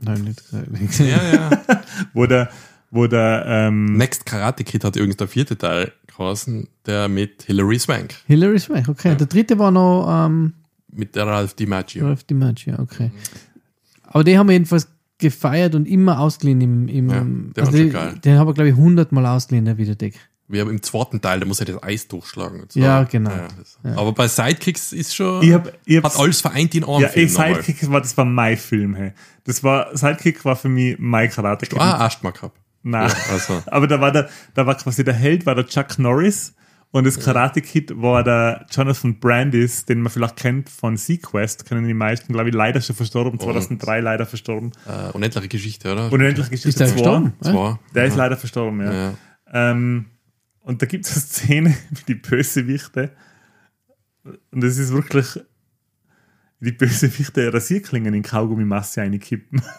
Nein, 0.00 0.22
nicht 0.22 0.42
gesagt. 0.46 1.00
Ja, 1.00 1.32
ja. 1.34 1.82
Wo 2.12 2.26
der, 2.26 2.50
wo 2.90 3.06
der, 3.06 3.44
ähm, 3.46 3.96
Next 3.96 4.26
Karate 4.26 4.62
Kid 4.62 4.84
hat 4.84 4.94
übrigens 4.96 5.16
der 5.16 5.28
vierte 5.28 5.56
Teil 5.58 5.92
geheißen, 6.16 6.68
der 6.86 7.08
mit 7.08 7.42
Hilary 7.44 7.78
Swank, 7.78 8.14
Hilary 8.26 8.58
Swank, 8.58 8.88
okay. 8.88 9.14
Der 9.16 9.26
dritte 9.26 9.58
war 9.58 9.70
noch 9.70 10.06
ähm, 10.26 10.54
mit 10.92 11.14
der 11.14 11.26
Ralph 11.26 11.54
DiMaggio. 11.54 12.06
Ralph 12.06 12.24
DiMaggio, 12.24 12.74
okay. 12.78 13.10
Aber 14.04 14.24
die 14.24 14.38
haben 14.38 14.46
wir 14.48 14.54
jedenfalls 14.54 14.88
gefeiert 15.18 15.74
und 15.74 15.86
immer 15.86 16.20
ausgeliehen 16.20 16.60
im, 16.60 16.88
im 16.88 17.08
Ja, 17.10 17.14
der 17.54 17.64
also 17.64 17.72
war 17.72 17.78
schon 17.78 17.86
die- 17.86 17.88
geil. 17.90 18.14
den 18.24 18.38
haben 18.38 18.46
wir, 18.48 18.54
glaube 18.54 18.68
ich, 18.70 18.76
hundertmal 18.76 19.26
ausgeliehen, 19.26 19.64
der 19.64 19.78
Videothek. 19.78 20.18
Wie 20.48 20.58
im 20.60 20.80
zweiten 20.80 21.20
Teil, 21.20 21.40
da 21.40 21.46
muss 21.46 21.58
er 21.58 21.66
das 21.66 21.82
Eis 21.82 22.06
durchschlagen. 22.06 22.60
Und 22.60 22.70
so. 22.72 22.78
Ja, 22.78 23.02
genau. 23.02 23.30
das- 23.58 23.78
Aber 23.96 24.12
bei 24.12 24.28
Sidekicks 24.28 24.92
ist 24.92 25.14
schon, 25.14 25.42
Ich 25.42 25.52
hab, 25.52 25.72
ich 25.84 26.00
hat 26.02 26.16
alles 26.18 26.40
vereint 26.40 26.72
in 26.76 26.84
einem 26.84 27.02
Ja, 27.02 27.08
Film. 27.08 27.32
nochmal. 27.32 27.54
Sidekick 27.62 27.90
war, 27.90 28.00
das 28.00 28.16
war 28.16 28.24
mein 28.24 28.56
Film, 28.56 28.94
hey. 28.94 29.12
Das 29.44 29.64
war, 29.64 29.96
Sidekick 29.96 30.44
war 30.44 30.54
für 30.54 30.68
mich 30.68 30.96
mein 31.00 31.30
Karate. 31.30 31.66
Ah, 31.78 32.04
Asthma 32.06 32.30
gehabt. 32.30 32.56
Nein. 32.86 33.10
Ja, 33.10 33.32
also. 33.32 33.62
Aber 33.66 33.88
da 33.88 34.00
war 34.00 34.12
der, 34.12 34.28
da 34.54 34.64
war 34.64 34.76
quasi 34.76 35.02
der 35.02 35.14
Held, 35.14 35.44
war 35.44 35.56
der 35.56 35.66
Chuck 35.66 35.98
Norris. 35.98 36.54
Und 36.92 37.04
das 37.04 37.18
Karate 37.18 37.60
Kid 37.60 38.00
war 38.00 38.22
der 38.22 38.64
Jonathan 38.70 39.18
Brandis, 39.18 39.84
den 39.84 40.00
man 40.00 40.10
vielleicht 40.10 40.36
kennt 40.36 40.70
von 40.70 40.96
Sequest, 40.96 41.66
kennen 41.66 41.86
die 41.86 41.94
meisten, 41.94 42.32
glaube 42.32 42.48
ich, 42.48 42.54
leider 42.54 42.80
schon 42.80 42.94
verstorben, 42.94 43.40
2003 43.40 44.00
leider 44.00 44.24
verstorben. 44.24 44.70
Äh, 44.86 45.10
unendliche 45.12 45.48
Geschichte, 45.48 45.92
oder? 45.92 46.10
Unendliche 46.12 46.48
Geschichte 46.48 46.68
Ist 46.68 46.80
der 46.80 46.86
2. 46.86 46.94
gestorben? 46.94 47.32
Ja? 47.42 47.50
Zwei. 47.50 47.78
Der 47.94 48.04
ist 48.06 48.16
leider 48.16 48.36
verstorben, 48.36 48.80
ja. 48.80 48.92
Ja. 48.92 49.14
Ähm, 49.52 50.06
und 50.60 50.80
da 50.80 50.86
gibt 50.86 51.06
es 51.06 51.12
eine 51.12 51.20
Szene 51.22 51.76
wie 51.90 52.04
die 52.06 52.14
Bösewichte. 52.14 53.10
Und 54.24 54.62
das 54.62 54.78
ist 54.78 54.92
wirklich 54.92 55.26
wie 56.60 56.70
die 56.70 56.76
Bösewichte 56.76 57.52
Rasierklingen 57.52 58.14
in 58.14 58.22
Kaugummimasse 58.22 59.02
einkippen. 59.02 59.60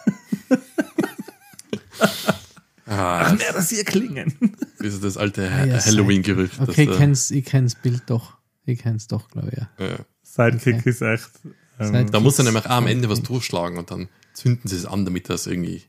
Ah, 2.88 3.34
Mehr 3.36 3.54
Rasierklingen. 3.54 4.34
das 4.78 4.94
ist 4.94 5.04
das 5.04 5.16
alte 5.16 5.42
ja, 5.42 5.84
Halloween-Gerücht. 5.84 6.60
Okay, 6.60 6.84
ich 6.90 6.96
kenn's, 6.96 7.30
ich 7.30 7.44
kenn's 7.44 7.74
Bild 7.74 8.02
doch. 8.06 8.38
Ich 8.64 8.80
kenn's 8.80 9.06
doch, 9.08 9.28
glaube 9.30 9.50
ich, 9.52 9.58
ja. 9.58 9.68
ja. 9.86 9.98
Sidekick 10.22 10.76
Okay. 10.80 10.90
ist 10.90 11.02
echt. 11.02 11.30
Ähm, 11.78 11.86
Sidekick. 11.86 12.10
Da 12.12 12.20
muss 12.20 12.38
er 12.38 12.44
nämlich 12.44 12.64
auch 12.66 12.70
am 12.70 12.86
Ende 12.86 13.08
was 13.08 13.22
durchschlagen 13.22 13.78
und 13.78 13.90
dann 13.90 14.08
zünden 14.32 14.68
sie 14.68 14.76
es 14.76 14.86
an, 14.86 15.04
damit 15.04 15.28
er 15.28 15.34
es 15.34 15.46
irgendwie 15.46 15.82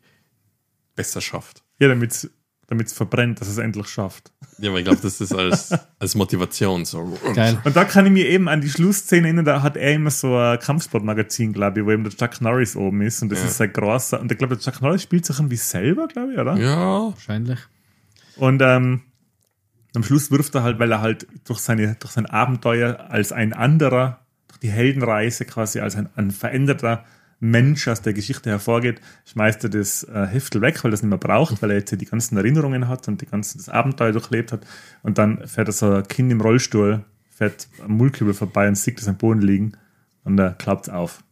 besser 0.95 1.21
schafft. 1.21 1.63
ja, 1.79 1.87
damit 1.87 2.29
es 2.77 2.93
verbrennt, 2.93 3.41
dass 3.41 3.47
es 3.47 3.57
endlich 3.57 3.87
schafft. 3.87 4.31
Ja, 4.59 4.69
aber 4.69 4.79
ich 4.79 4.85
glaube, 4.85 4.99
das 5.01 5.19
ist 5.21 5.33
als, 5.33 5.71
als 5.99 6.15
Motivation 6.15 6.85
so. 6.85 7.17
Geil. 7.33 7.59
Und 7.63 7.75
da 7.75 7.85
kann 7.85 8.05
ich 8.05 8.11
mir 8.11 8.27
eben 8.27 8.47
an 8.47 8.61
die 8.61 8.69
Schlussszene 8.69 9.27
erinnern, 9.27 9.45
da 9.45 9.61
hat 9.63 9.77
er 9.77 9.93
immer 9.93 10.11
so 10.11 10.35
ein 10.35 10.59
Kampfsportmagazin, 10.59 11.53
glaube 11.53 11.79
ich, 11.79 11.85
wo 11.85 11.91
eben 11.91 12.03
der 12.03 12.13
Chuck 12.13 12.41
Norris 12.41 12.75
oben 12.75 13.01
ist 13.01 13.21
und 13.21 13.29
das 13.29 13.39
Ja. 13.39 13.45
ist 13.47 13.57
sein 13.57 13.73
großer. 13.73 14.19
Und 14.19 14.31
ich 14.31 14.37
glaube, 14.37 14.55
der 14.57 14.63
Chuck 14.63 14.81
Norris 14.81 15.03
spielt 15.03 15.25
sich 15.25 15.37
irgendwie 15.37 15.55
selber, 15.55 16.07
glaube 16.07 16.33
ich, 16.33 16.39
oder? 16.39 16.57
Ja, 16.57 17.11
Wahrscheinlich. 17.11 17.59
Und 18.37 18.61
ähm, 18.61 19.01
am 19.95 20.03
Schluss 20.03 20.29
wirft 20.31 20.53
er 20.55 20.63
halt, 20.63 20.79
weil 20.79 20.91
er 20.91 21.01
halt 21.01 21.27
durch, 21.45 21.59
seine, 21.59 21.95
durch 21.99 22.11
sein 22.13 22.25
Abenteuer 22.25 23.07
als 23.09 23.31
ein 23.31 23.53
anderer, 23.53 24.19
durch 24.47 24.59
die 24.59 24.69
Heldenreise 24.69 25.45
quasi 25.45 25.79
als 25.79 25.95
ein, 25.95 26.09
ein 26.15 26.31
veränderter 26.31 27.05
Mensch 27.39 27.87
aus 27.87 28.01
der 28.01 28.13
Geschichte 28.13 28.49
hervorgeht, 28.49 28.99
schmeißt 29.25 29.63
er 29.63 29.69
das 29.69 30.03
äh, 30.03 30.27
Heftel 30.27 30.61
weg, 30.61 30.83
weil 30.83 30.91
er 30.91 30.95
es 30.95 31.01
nicht 31.01 31.09
mehr 31.09 31.17
braucht, 31.17 31.61
weil 31.61 31.71
er 31.71 31.77
jetzt 31.77 31.91
die 31.99 32.05
ganzen 32.05 32.37
Erinnerungen 32.37 32.87
hat 32.87 33.07
und 33.07 33.21
die 33.21 33.25
ganzen, 33.25 33.59
das 33.59 33.69
Abenteuer 33.69 34.11
durchlebt 34.11 34.51
hat. 34.51 34.65
Und 35.03 35.17
dann 35.17 35.47
fährt 35.47 35.69
er 35.69 35.73
so 35.73 35.91
ein 35.91 36.07
Kind 36.07 36.31
im 36.31 36.41
Rollstuhl, 36.41 37.05
fährt 37.29 37.67
am 37.83 37.91
Mullkübel 37.91 38.33
vorbei 38.33 38.67
und 38.67 38.75
sieht 38.75 38.99
es 38.99 39.07
am 39.07 39.17
Boden 39.17 39.41
liegen 39.41 39.73
und 40.23 40.37
er 40.37 40.51
klappt 40.51 40.89
auf. 40.89 41.23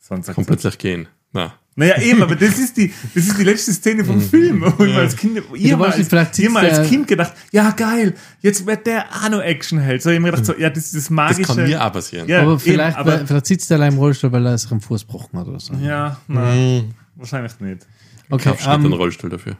Sonst 0.00 0.32
kann 0.34 0.44
plötzlich 0.44 0.78
gehen. 0.78 1.06
Na, 1.32 1.54
naja, 1.74 2.00
eben, 2.02 2.22
aber 2.22 2.36
das 2.36 2.58
ist 2.58 2.76
die, 2.76 2.92
das 3.14 3.26
ist 3.26 3.38
die 3.38 3.44
letzte 3.44 3.72
Szene 3.72 4.04
vom 4.04 4.20
Film. 4.20 4.60
Wo 4.76 4.84
ich 4.84 4.92
mal 4.92 5.00
als 5.02 5.16
Kind, 5.16 5.40
ich 5.54 5.72
hab 5.72 5.78
mal 5.80 5.90
als, 5.90 6.06
vielleicht 6.08 6.38
ich 6.38 6.44
hab 6.46 6.52
mal 6.52 6.64
als 6.66 6.76
der- 6.78 6.86
Kind 6.86 7.08
gedacht, 7.08 7.32
ja 7.50 7.70
geil, 7.70 8.14
jetzt 8.40 8.66
wird 8.66 8.86
der 8.86 9.06
auch 9.10 9.30
noch 9.30 9.40
Actionheld. 9.40 10.02
So, 10.02 10.10
ich 10.10 10.16
hab 10.16 10.22
mir 10.22 10.30
gedacht, 10.30 10.44
so, 10.46 10.54
ja, 10.56 10.68
das 10.70 10.84
ist 10.84 10.94
das 10.94 11.02
das 11.04 11.10
magische. 11.10 11.42
kann 11.42 11.56
mir 11.64 11.82
auch 11.84 11.92
passieren. 11.92 12.28
Ja, 12.28 12.42
aber 12.42 12.50
eben, 12.52 12.60
vielleicht, 12.60 12.96
aber, 12.98 13.26
vielleicht 13.26 13.46
sitzt 13.46 13.70
er 13.70 13.78
allein 13.78 13.92
im 13.94 13.98
Rollstuhl, 13.98 14.30
weil 14.32 14.44
er 14.46 14.58
sich 14.58 14.70
am 14.70 14.80
Fuß 14.80 15.06
gebrochen 15.06 15.38
hat 15.38 15.48
oder 15.48 15.60
so. 15.60 15.72
ja, 15.74 16.18
nein, 16.28 16.94
wahrscheinlich 17.16 17.58
nicht. 17.60 17.86
Okay, 18.28 18.50
Kaufst 18.50 18.66
nicht 18.66 18.74
ähm, 18.74 18.84
einen 18.84 18.92
Rollstuhl 18.94 19.30
dafür. 19.30 19.56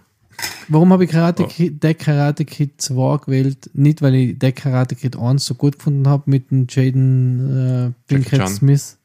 warum 0.69 0.93
habe 0.93 1.05
ich 1.05 1.11
Oh. 1.11 1.13
Karate 1.15 1.45
Kid, 1.47 1.83
der 1.83 1.95
Karate 1.95 2.45
Kid 2.45 2.81
2 2.81 3.19
gewählt? 3.25 3.71
Nicht, 3.75 4.03
weil 4.03 4.15
ich 4.15 4.39
der 4.39 4.53
Karate 4.53 4.95
Kid 4.97 5.17
1 5.17 5.45
so 5.45 5.55
gut 5.55 5.77
gefunden 5.79 6.09
habe 6.09 6.25
mit 6.27 6.51
dem 6.51 6.67
Jaden 6.69 7.95
äh, 8.09 8.13
Pinkett. 8.13 8.49
Smith, 8.49 8.99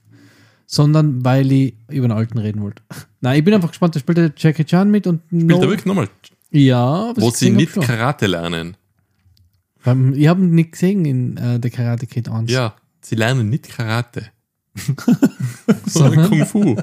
sondern 0.68 1.26
weil 1.26 1.52
ich 1.52 1.74
über 1.90 2.08
den 2.08 2.12
alten 2.12 2.38
reden 2.38 2.62
wollte. 2.62 2.84
Nein, 3.22 3.40
ich 3.40 3.44
bin 3.46 3.54
einfach 3.56 3.70
gespannt, 3.70 3.96
da 3.96 4.00
spielt 4.00 4.18
der 4.20 4.32
Jackie 4.38 4.66
Chan 4.66 4.92
mit 4.92 5.08
und 5.08 5.22
Spielt 5.28 5.48
no, 5.48 5.62
er 5.62 5.70
wirklich 5.70 5.86
nochmal, 5.86 6.10
Ja, 6.52 7.12
was 7.16 7.24
wo 7.24 7.30
ich 7.30 7.36
sie 7.36 7.50
nicht. 7.50 7.74
Karate 7.74 8.28
lernen. 8.28 8.78
Beim- 9.84 10.14
Ich 10.14 10.28
habe 10.28 10.42
ihn 10.42 10.52
nicht 10.54 10.74
gesehen 10.74 11.06
in 11.06 11.38
äh, 11.38 11.60
der 11.60 11.72
Karate 11.72 12.06
Kid 12.06 12.30
1. 12.30 12.52
Ja, 12.52 12.76
sie 13.02 13.16
lernen 13.16 13.50
nicht 13.50 13.70
Karate, 13.70 14.28
Sondern- 15.88 16.30
Kung 16.30 16.46
Fu. 16.46 16.76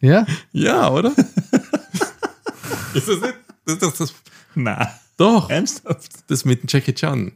Ja? 0.00 0.24
Ja, 0.52 0.90
oder? 0.90 1.10
ist 2.94 3.08
das 3.08 3.20
nicht? 3.20 3.34
Das, 3.66 3.78
das, 3.78 3.94
das, 3.98 4.14
Na, 4.54 4.88
doch, 5.16 5.50
ernsthaft? 5.50 6.10
das 6.28 6.44
mit 6.44 6.62
dem 6.62 6.66
Jackie 6.68 6.92
Chan. 6.94 7.32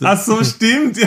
Ach 0.00 0.20
so, 0.20 0.42
stimmt. 0.42 0.98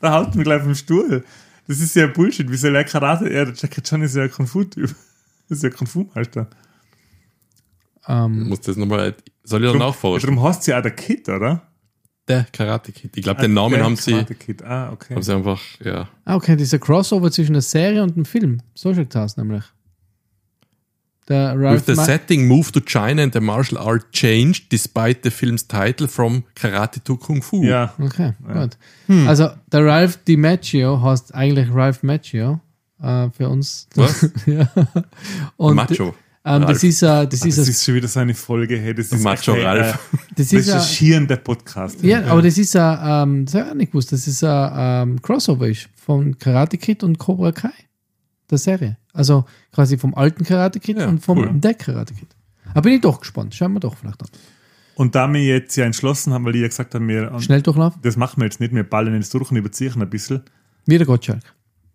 Da 0.00 0.12
haut 0.12 0.34
mir 0.34 0.44
gleich 0.44 0.62
vom 0.62 0.74
Stuhl. 0.74 1.24
Das 1.66 1.80
ist 1.80 1.94
ja 1.96 2.06
Bullshit. 2.06 2.50
Wie 2.50 2.56
soll 2.56 2.74
er 2.76 2.84
Karate? 2.84 3.32
Ja, 3.32 3.44
der 3.44 3.54
Jackie 3.54 3.80
Chan 3.80 4.02
ist 4.02 4.16
ja 4.16 4.24
ein 4.24 4.30
Kung 4.30 4.46
Fu-Typ. 4.46 4.94
Das 5.46 5.58
ist 5.58 5.64
ja 5.64 5.68
Kung 5.68 5.86
Fu-Meister. 5.86 6.48
Ähm, 8.08 8.48
Muss 8.48 8.62
das 8.62 8.76
nochmal, 8.76 9.14
soll 9.42 9.62
ich 9.62 9.70
dann 9.70 9.78
nachforschen? 9.78 10.30
Darum 10.30 10.42
heißt 10.42 10.62
sie 10.62 10.74
auch 10.74 10.80
der 10.80 10.92
Kid, 10.92 11.28
oder? 11.28 11.68
Der 12.26 12.46
Karate 12.50 12.92
Kid. 12.92 13.14
Ich 13.14 13.22
glaube, 13.22 13.42
den 13.42 13.52
Namen 13.52 13.74
Der 13.74 13.84
haben 13.84 13.96
sie, 13.96 14.12
Karate 14.12 14.34
Kid. 14.36 14.62
Ah, 14.62 14.90
okay. 14.90 15.14
haben 15.14 15.22
sie 15.22 15.34
einfach, 15.34 15.60
ja. 15.84 16.08
ah, 16.24 16.36
okay, 16.36 16.56
dieser 16.56 16.78
Crossover 16.78 17.30
zwischen 17.30 17.52
der 17.52 17.60
Serie 17.60 18.02
und 18.02 18.16
dem 18.16 18.24
Film. 18.24 18.62
So 18.74 18.94
schaut 18.94 19.14
das 19.14 19.36
nämlich. 19.36 19.64
Der 21.28 21.58
With 21.58 21.86
the 21.86 21.94
Ma 21.94 22.04
setting 22.04 22.46
moved 22.46 22.74
to 22.74 22.80
China 22.80 23.22
and 23.22 23.32
the 23.32 23.40
martial 23.40 23.78
art 23.78 24.12
changed 24.12 24.70
despite 24.70 25.20
the 25.22 25.30
film's 25.30 25.66
title 25.66 26.06
from 26.06 26.44
Karate 26.54 27.02
to 27.04 27.16
Kung 27.16 27.40
Fu. 27.40 27.62
Ja. 27.62 27.94
Okay, 27.98 28.32
gut. 28.52 28.76
Also, 29.26 29.50
der 29.72 29.86
Ralph 29.86 30.18
DiMaggio 30.24 31.00
heißt 31.00 31.34
eigentlich 31.34 31.72
Ralph 31.72 32.02
Macchio 32.02 32.60
äh, 33.02 33.30
für 33.30 33.48
uns. 33.48 33.88
Was? 33.94 34.28
ja. 34.46 34.68
Und 35.56 35.76
Macho. 35.76 36.14
Ähm, 36.46 36.66
das 36.66 36.82
ist, 36.84 37.02
äh, 37.02 37.06
das 37.06 37.28
Das 37.28 37.44
ist, 37.46 37.58
ist, 37.58 37.68
das 37.68 37.84
schon 37.84 37.94
wieder 37.94 38.08
so 38.08 38.20
eine 38.20 38.34
Folge, 38.34 38.78
hey, 38.78 38.94
das 38.94 39.06
ist 39.06 39.22
Macho 39.22 39.54
hey, 39.54 39.64
Ralf. 39.64 39.98
das 40.36 40.52
ist, 40.52 40.68
recherchierender 40.68 41.36
Podcast. 41.36 42.02
ja, 42.02 42.22
aber 42.26 42.42
das 42.42 42.58
ist, 42.58 42.74
äh, 42.74 42.78
ähm, 42.80 43.46
das 43.46 43.54
habe 43.54 43.64
ich 43.64 43.70
auch 43.70 43.74
nicht 43.74 43.92
gewusst, 43.92 44.12
das 44.12 44.26
ist 44.26 44.44
ein 44.44 45.08
ähm, 45.08 45.22
Crossover 45.22 45.68
ist 45.68 45.88
von 45.96 46.38
Karate 46.38 46.76
Kid 46.76 47.02
und 47.02 47.18
Cobra 47.18 47.50
Kai, 47.50 47.72
der 48.54 48.58
Serie. 48.58 48.96
Also 49.12 49.44
quasi 49.72 49.98
vom 49.98 50.14
alten 50.14 50.44
Karate 50.44 50.80
Kid 50.80 50.98
Ja, 50.98 51.08
und 51.08 51.20
vom 51.20 51.38
cool. 51.38 51.50
der 51.54 51.74
Karate 51.74 52.14
Kid. 52.14 52.28
Aber 52.70 52.82
bin 52.82 52.94
ich 52.94 53.00
doch 53.02 53.20
gespannt. 53.20 53.54
Schauen 53.54 53.72
wir 53.74 53.80
doch 53.80 53.96
vielleicht 53.96 54.22
an. 54.22 54.28
Und 54.96 55.14
da 55.14 55.32
wir 55.32 55.42
jetzt 55.44 55.74
ja 55.76 55.84
entschlossen 55.84 56.32
haben, 56.32 56.44
weil 56.44 56.52
die 56.52 56.60
ja 56.60 56.68
gesagt 56.68 56.94
haben, 56.94 57.08
wir, 57.08 57.38
Schnelldurchlauf. 57.40 57.94
das 58.02 58.16
machen 58.16 58.40
wir 58.40 58.44
jetzt 58.44 58.60
nicht, 58.60 58.72
wir 58.74 58.84
ballen 58.84 59.14
jetzt 59.14 59.34
durch 59.34 59.50
und 59.50 59.56
überziehen 59.56 60.00
ein 60.00 60.08
bisschen. 60.08 60.42
Wieder 60.86 61.04
Gottschalk. 61.04 61.42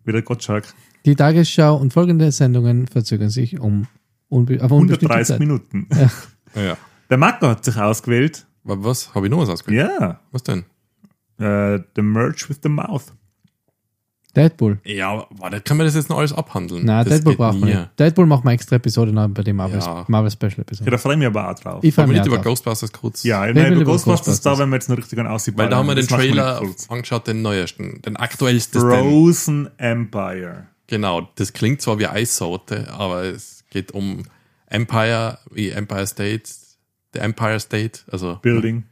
Wieder 0.04 0.20
Gottschalk. 0.22 0.64
Die 1.06 1.14
Tagesschau 1.14 1.76
und 1.76 1.92
folgende 1.94 2.30
Sendungen 2.30 2.86
verzögern 2.86 3.30
sich 3.30 3.58
um 3.58 3.86
unbe 4.28 4.62
auf 4.62 4.70
unbestimmte 4.70 5.14
130 5.14 5.26
Zeit. 5.28 5.40
Minuten. 5.40 5.88
Ja. 6.56 6.62
ja. 6.62 6.76
Der 7.08 7.16
Marco 7.16 7.46
hat 7.48 7.64
sich 7.64 7.76
ausgewählt. 7.76 8.46
Wa- 8.64 8.76
Was? 8.80 9.14
Habe 9.14 9.26
ich 9.26 9.30
noch 9.30 9.38
was 9.38 9.48
ausgewählt? 9.48 9.90
Ja. 10.00 10.20
Was 10.32 10.42
denn? 10.42 10.64
Äh, 11.38 11.78
the 11.96 12.02
Merge 12.02 12.44
with 12.48 12.58
the 12.62 12.68
Mouth. 12.68 13.12
Deadpool. 14.36 14.78
Ja, 14.84 15.26
warte, 15.30 15.60
kann 15.60 15.76
man 15.76 15.86
das 15.86 15.94
jetzt 15.96 16.08
noch 16.08 16.18
alles 16.18 16.32
abhandeln? 16.32 16.84
Nein, 16.84 17.04
das 17.04 17.14
Deadpool 17.22 17.36
man 17.36 17.60
nie. 17.60 17.64
nicht. 17.74 17.88
Deadpool 17.98 18.26
machen 18.26 18.44
wir 18.44 18.52
extra 18.52 18.76
Episode 18.76 19.12
nach 19.12 19.28
bei 19.28 19.42
dem 19.42 19.56
Marvel, 19.56 19.80
Ja. 19.80 20.04
Marvel 20.08 20.30
Special 20.30 20.52
Ja, 20.56 20.62
Episode. 20.62 20.90
da 20.90 20.98
freue 20.98 21.14
ich 21.14 21.18
mich 21.18 21.26
aber 21.26 21.50
auch 21.50 21.54
drauf. 21.58 21.82
Ich 21.84 21.94
freue 21.94 22.04
wir 22.04 22.08
mich 22.12 22.18
nicht 22.18 22.26
über 22.26 22.36
drauf. 22.36 22.44
Ghostbusters 22.44 22.92
kurz? 22.92 23.22
ja, 23.24 23.40
nein, 23.40 23.72
über 23.72 23.84
Ghostbusters, 23.84 24.04
Ghostbusters? 24.04 24.40
da 24.42 24.58
werden 24.58 24.70
wir 24.70 24.76
jetzt 24.76 24.88
noch 24.88 24.96
richtig 24.98 25.18
ausziehen. 25.18 25.58
Weil 25.58 25.68
da 25.68 25.76
haben 25.78 25.86
wir 25.88 25.94
den 25.94 26.06
Trailer 26.06 26.62
angeschaut, 26.88 27.26
den 27.26 27.42
neuesten, 27.42 28.00
den 28.02 28.16
aktuellsten. 28.16 28.80
Frozen 28.80 29.68
Empire. 29.78 30.66
Genau, 30.86 31.28
das 31.36 31.52
klingt 31.52 31.80
zwar 31.82 31.98
wie 31.98 32.06
Eissorte, 32.06 32.88
aber 32.92 33.24
es 33.24 33.64
geht 33.70 33.92
um 33.92 34.22
Empire, 34.66 35.38
wie 35.50 35.70
Empire 35.70 36.06
State, 36.06 36.50
der 37.14 37.22
Empire 37.22 37.58
State, 37.60 38.00
also 38.10 38.38
Building. 38.42 38.84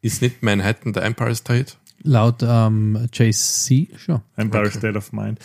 ist 0.00 0.22
nicht 0.22 0.42
Manhattan 0.42 0.92
der 0.92 1.04
Empire 1.04 1.34
State. 1.34 1.74
Laut 2.02 2.42
ähm, 2.42 3.08
JC 3.12 3.88
schon. 3.96 4.22
Empire 4.36 4.66
Okay. 4.66 4.78
State 4.78 4.98
of 4.98 5.12
Mind. 5.12 5.38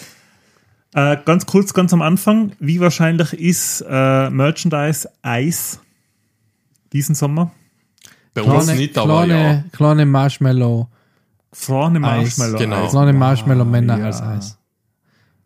Äh, 0.93 1.17
ganz 1.25 1.45
kurz, 1.45 1.73
ganz 1.73 1.93
am 1.93 2.01
Anfang. 2.01 2.53
Wie 2.59 2.79
wahrscheinlich 2.79 3.33
ist 3.33 3.85
äh, 3.87 4.29
Merchandise 4.29 5.09
Eis 5.21 5.79
diesen 6.93 7.13
Sommer? 7.13 7.51
Bei 8.33 8.41
uns 8.41 8.67
nicht, 8.67 8.97
aber 8.97 9.25
ja. 9.25 9.35
kleine, 9.35 9.65
kleine 9.71 10.05
Marshmallow, 10.05 10.87
Eis. 11.51 11.67
Marshmallow. 11.67 12.57
Genau. 12.57 12.87
Kleine 12.87 13.13
Marshmallow-Männer 13.13 13.99
ja. 13.99 14.05
als 14.05 14.21
Eis. 14.21 14.57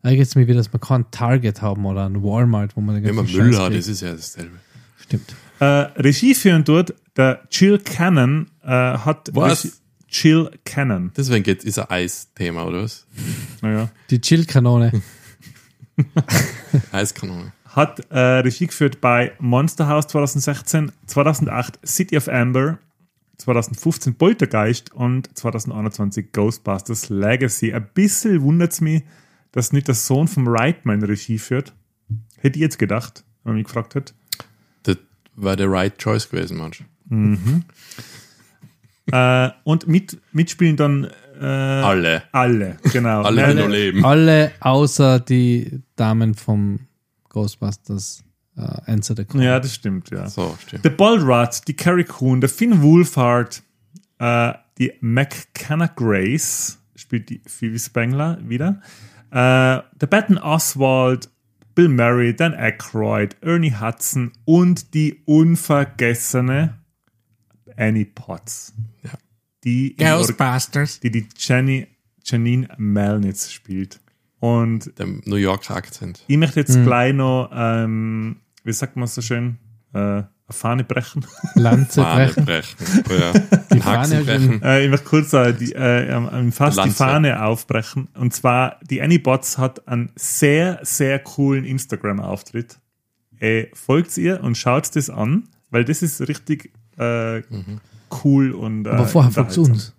Eigentlich 0.03 0.19
jetzt 0.19 0.35
mir 0.35 0.47
wieder, 0.47 0.57
dass 0.57 0.73
wir 0.73 0.79
kein 0.79 1.09
Target 1.11 1.61
haben 1.61 1.85
oder 1.85 2.05
ein 2.05 2.23
Walmart, 2.23 2.75
wo 2.75 2.81
man 2.81 2.95
den 2.95 3.03
Wenn 3.03 3.15
man 3.15 3.25
ganzen 3.25 3.41
Müll 3.41 3.53
Scheiß 3.53 3.61
hat, 3.61 3.67
kriegt. 3.69 3.79
das 3.79 3.87
ist 3.87 4.01
ja 4.01 4.11
dasselbe. 4.11 4.57
Stimmt. 4.97 5.35
Äh, 5.59 5.65
Regie 5.65 6.33
führen 6.33 6.63
dort 6.63 6.93
der 7.17 7.41
Jill 7.51 7.77
Cannon 7.79 8.47
äh, 8.63 8.67
hat 8.69 9.29
Was? 9.33 9.80
Jill 10.11 10.51
Cannon. 10.65 11.11
Deswegen 11.15 11.43
geht, 11.43 11.63
ist 11.63 11.79
ein 11.79 11.89
Eis-Thema, 11.89 12.65
oder 12.65 12.83
was? 12.83 13.07
Naja. 13.61 13.89
Die 14.09 14.19
Chill-Kanone. 14.19 15.01
Eiskanone. 16.91 17.53
hat 17.65 17.99
äh, 18.09 18.19
Regie 18.19 18.67
geführt 18.67 19.01
bei 19.01 19.33
Monster 19.39 19.87
House 19.87 20.07
2016, 20.07 20.91
2008 21.05 21.79
City 21.85 22.17
of 22.17 22.27
Amber, 22.27 22.79
2015 23.37 24.15
Poltergeist 24.15 24.93
und 24.93 25.35
2021 25.37 26.31
Ghostbusters 26.31 27.09
Legacy. 27.09 27.73
Ein 27.73 27.87
bisschen 27.93 28.41
wundert 28.41 28.73
es 28.73 28.81
mich, 28.81 29.03
dass 29.51 29.73
nicht 29.73 29.87
der 29.87 29.95
Sohn 29.95 30.27
vom 30.27 30.47
Reitman 30.47 31.03
Regie 31.03 31.39
führt. 31.39 31.73
Hätte 32.37 32.57
ich 32.57 32.61
jetzt 32.61 32.79
gedacht, 32.79 33.23
wenn 33.43 33.51
man 33.51 33.57
mich 33.57 33.67
gefragt 33.67 33.95
hat. 33.95 34.13
Das 34.83 34.97
war 35.35 35.55
der 35.55 35.71
right 35.71 35.97
choice 35.97 36.29
gewesen, 36.29 36.57
manch. 36.57 36.83
Äh, 39.11 39.49
und 39.63 39.87
mit, 39.87 40.19
mitspielen 40.31 40.77
dann 40.77 41.07
äh, 41.39 41.45
Alle. 41.45 42.23
alle, 42.31 42.77
genau. 42.91 43.23
Alle, 43.23 43.47
die 43.47 43.61
noch 43.61 43.67
leben. 43.67 44.05
Alle 44.05 44.51
außer 44.59 45.19
die 45.19 45.81
Damen 45.95 46.35
vom 46.35 46.79
Ghostbusters 47.29 48.23
Answer 48.85 49.15
the 49.15 49.25
Call. 49.25 49.41
Ja, 49.41 49.59
das 49.59 49.75
stimmt, 49.75 50.11
ja. 50.11 50.27
So, 50.27 50.57
stimmt. 50.65 50.85
Der 50.85 50.89
Ballrat, 50.91 51.67
die 51.67 51.75
Carrie 51.75 52.03
Coon, 52.03 52.41
der 52.41 52.49
Finn 52.49 52.81
Wolfhard, 52.81 53.63
äh, 54.19 54.53
die 54.77 54.93
McKenna 55.01 55.87
Grace 55.87 56.79
spielt 56.95 57.29
die 57.29 57.41
Phoebe 57.47 57.79
Spengler 57.79 58.37
wieder, 58.43 58.81
äh, 59.31 59.35
der 59.35 60.07
Baton 60.09 60.37
Oswald, 60.37 61.29
Bill 61.73 61.87
Murray, 61.87 62.35
Dan 62.35 62.53
Aykroyd, 62.53 63.37
Ernie 63.41 63.73
Hudson 63.79 64.31
und 64.45 64.93
die 64.93 65.21
unvergessene 65.25 66.80
Annie 67.81 68.05
Potts. 68.05 68.73
Ja. 69.03 69.11
Die, 69.63 69.95
Ghostbusters. 69.95 70.99
die 70.99 71.11
die 71.11 71.27
Jenny, 71.37 71.87
Janine 72.23 72.69
Melnitz 72.77 73.51
spielt. 73.51 73.99
Und 74.39 74.97
Der 74.97 75.07
New 75.25 75.35
Yorker 75.35 75.75
Akzent. 75.75 76.23
ich 76.27 76.37
möchte 76.37 76.59
jetzt 76.59 76.81
gleich 76.83 77.13
noch, 77.13 77.51
ähm, 77.53 78.37
wie 78.63 78.73
sagt 78.73 78.95
man 78.95 79.07
so 79.07 79.21
schön, 79.21 79.57
äh, 79.93 79.99
eine 79.99 80.27
Fahne 80.49 80.83
brechen. 80.83 81.25
Lanze 81.55 82.01
Fahne 82.01 82.25
brechen. 82.27 82.45
brechen. 82.45 83.03
Oh 83.09 83.13
ja. 83.13 83.31
Ein 83.69 83.81
Fahne 83.81 84.23
brechen. 84.23 84.61
Äh, 84.63 84.83
ich 84.83 84.89
möchte 84.89 85.05
kurz 85.05 85.33
äh, 85.33 85.53
die, 85.53 85.73
äh, 85.73 86.51
fast 86.51 86.77
die 86.77 86.81
Lanze. 86.81 86.95
Fahne 86.95 87.43
aufbrechen. 87.43 88.07
Und 88.15 88.33
zwar, 88.33 88.79
die 88.83 89.01
Annie 89.01 89.19
Bots 89.19 89.57
hat 89.57 89.87
einen 89.87 90.11
sehr, 90.15 90.79
sehr 90.81 91.19
coolen 91.19 91.63
Instagram-Auftritt. 91.65 92.79
Äh, 93.39 93.67
folgt 93.73 94.17
ihr 94.17 94.43
und 94.43 94.57
schaut 94.57 94.95
das 94.95 95.09
an, 95.09 95.49
weil 95.69 95.85
das 95.85 96.01
ist 96.01 96.21
richtig 96.27 96.73
äh, 96.97 97.39
Mhm. 97.39 97.79
cool 98.23 98.51
und. 98.51 98.85
Äh, 98.85 98.89
Aber 98.89 99.05
vorher 99.07 99.31
folgt 99.31 99.49
unterhaltsam. 99.57 99.73
uns. 99.73 99.93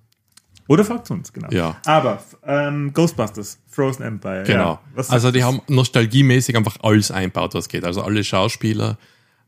Oder 0.69 0.85
folgt 0.85 1.11
uns, 1.11 1.33
genau. 1.33 1.49
Ja. 1.51 1.77
Aber 1.87 2.23
ähm, 2.47 2.93
Ghostbusters, 2.95 3.59
Frozen 3.69 4.05
Empire. 4.05 4.45
Genau. 4.47 4.73
Ja. 4.75 4.81
Was 4.95 5.11
also 5.11 5.31
die 5.31 5.43
haben 5.45 5.61
nostalgiemäßig 5.69 6.57
einfach 6.57 6.77
alles 6.83 7.11
einbaut, 7.11 7.55
was 7.55 7.69
geht. 7.69 7.85
Also 7.85 8.03
alle 8.03 8.23
Schauspieler. 8.25 8.97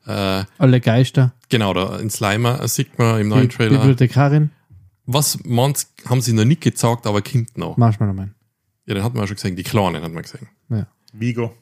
Äh, 0.07 0.45
Alle 0.59 0.81
Geister. 0.83 1.33
genau, 1.49 1.73
da 1.73 1.99
in 1.99 2.11
Slimer 2.11 2.67
sieht 2.69 2.99
man 2.99 3.21
im 3.23 3.29
neuen 3.29 3.49
Die 3.49 3.57
Trailer. 3.57 3.79
Bibliothekarin. 3.79 4.51
Was 5.07 5.39
man's, 5.45 5.93
haben 6.07 6.21
sie 6.21 6.35
noch 6.35 6.45
nicht 6.45 6.61
gezeigt, 6.61 7.07
aber 7.07 7.23
kommt 7.23 7.57
noch. 7.57 7.77
Marshmallow-Man. 7.79 8.35
Ja, 8.85 8.95
den 8.95 9.03
hat 9.03 9.15
man 9.15 9.23
auch 9.25 9.29
schon 9.29 9.37
gesehen. 9.37 9.57
Die 9.57 9.63
Kleinen 9.63 10.03
hat 10.03 10.13
man 10.13 10.23
gesehen. 10.23 10.49
Ja. 10.69 10.87
Vigo. 11.15 11.55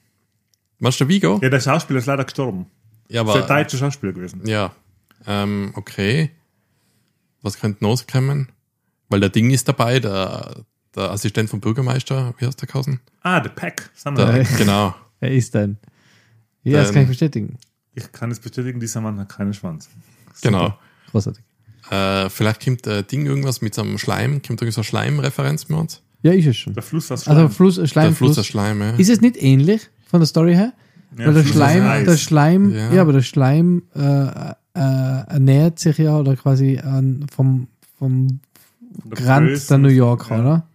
Meinst 0.81 1.01
du 1.01 1.07
Vigo? 1.07 1.39
Ja, 1.41 1.51
der 1.51 1.61
Schauspieler 1.61 2.01
ist 2.01 2.07
leider 2.07 2.25
gestorben. 2.25 2.67
Ja, 3.09 3.23
Ist 3.23 3.33
der 3.35 3.45
aber. 3.45 3.55
deutsche 3.55 3.77
Schauspieler 3.77 4.13
gewesen. 4.13 4.41
Ja. 4.45 4.73
Ähm, 5.27 5.73
okay. 5.75 6.31
Was 7.43 7.59
könnte 7.59 7.83
noch 7.85 8.07
kommen? 8.07 8.49
Weil 9.09 9.21
der 9.21 9.29
Ding 9.31 9.51
ist 9.51 9.69
dabei, 9.69 10.01
der, 10.01 10.65
der 10.95 11.11
Assistent 11.11 11.51
vom 11.51 11.61
Bürgermeister, 11.61 12.35
wie 12.39 12.47
heißt 12.47 12.61
der 12.61 12.69
Kausen? 12.69 13.01
Ah, 13.23 13.41
der 13.41 13.51
Pack. 13.51 13.91
Der, 14.05 14.35
wir. 14.35 14.45
genau. 14.57 14.95
Er 15.21 15.31
ist 15.31 15.55
ein. 15.55 15.79
Ja, 16.65 16.81
das 16.83 16.93
kann 16.93 17.03
ich 17.03 17.09
bestätigen. 17.09 17.59
Ich 17.95 18.11
kann 18.11 18.33
es 18.33 18.41
bestätigen, 18.41 18.81
dieser 18.81 19.01
Mann 19.01 19.21
hat 19.21 19.29
keinen 19.29 19.55
Schwanz. 19.55 19.89
Genau. 20.43 20.77
Großartig. 21.13 21.45
Äh, 21.91 22.29
vielleicht 22.29 22.65
kommt 22.65 22.87
der 22.87 23.03
Ding 23.05 23.27
irgendwas 23.27 23.61
mit 23.61 23.73
so 23.75 23.83
einem 23.83 23.99
Schleim, 23.99 24.43
kommt 24.43 24.61
irgendwie 24.63 24.73
so 24.73 24.81
eine 24.81 24.85
Schleimreferenz 24.85 25.69
mit 25.69 25.79
uns? 25.79 26.03
Ja, 26.23 26.33
ist 26.33 26.47
es 26.47 26.57
schon. 26.57 26.75
Der 26.75 26.83
Fluss 26.83 27.13
aus 27.13 27.29
Also 27.29 27.49
Fluss, 27.51 27.79
äh, 27.79 27.83
Der 27.83 27.87
Schleim, 27.89 28.15
Fluss 28.17 28.35
Fluss. 28.35 28.37
der 28.37 28.43
Schleim, 28.51 28.81
ja. 28.81 28.91
Ist 28.97 29.11
es 29.11 29.21
nicht 29.21 29.41
ähnlich 29.41 29.89
von 30.09 30.19
der 30.21 30.27
Story 30.27 30.55
her? 30.55 30.73
Ja, 31.17 31.27
Weil 31.27 31.35
der 31.35 31.43
Fluss 31.45 31.55
Schleim, 31.55 32.05
der 32.05 32.17
Schleim, 32.17 32.75
Ja. 32.75 32.93
ja, 32.95 33.03
aber 33.03 33.13
der 33.13 33.23
Schleim 33.23 33.83
äh, 33.95 34.55
äh, 34.75 34.81
ernährt 34.81 35.79
sich 35.79 35.99
ja 35.99 36.19
oder 36.19 36.35
quasi 36.37 36.79
an, 36.79 37.27
vom, 37.35 37.69
vom 37.99 38.41
Von 39.01 39.11
der 39.11 39.27
Rand 39.27 39.49
Größe 39.49 39.69
der 39.69 39.79
New 39.79 39.89
Yorker, 39.89 40.35
ja. 40.37 40.41
oder? 40.41 40.67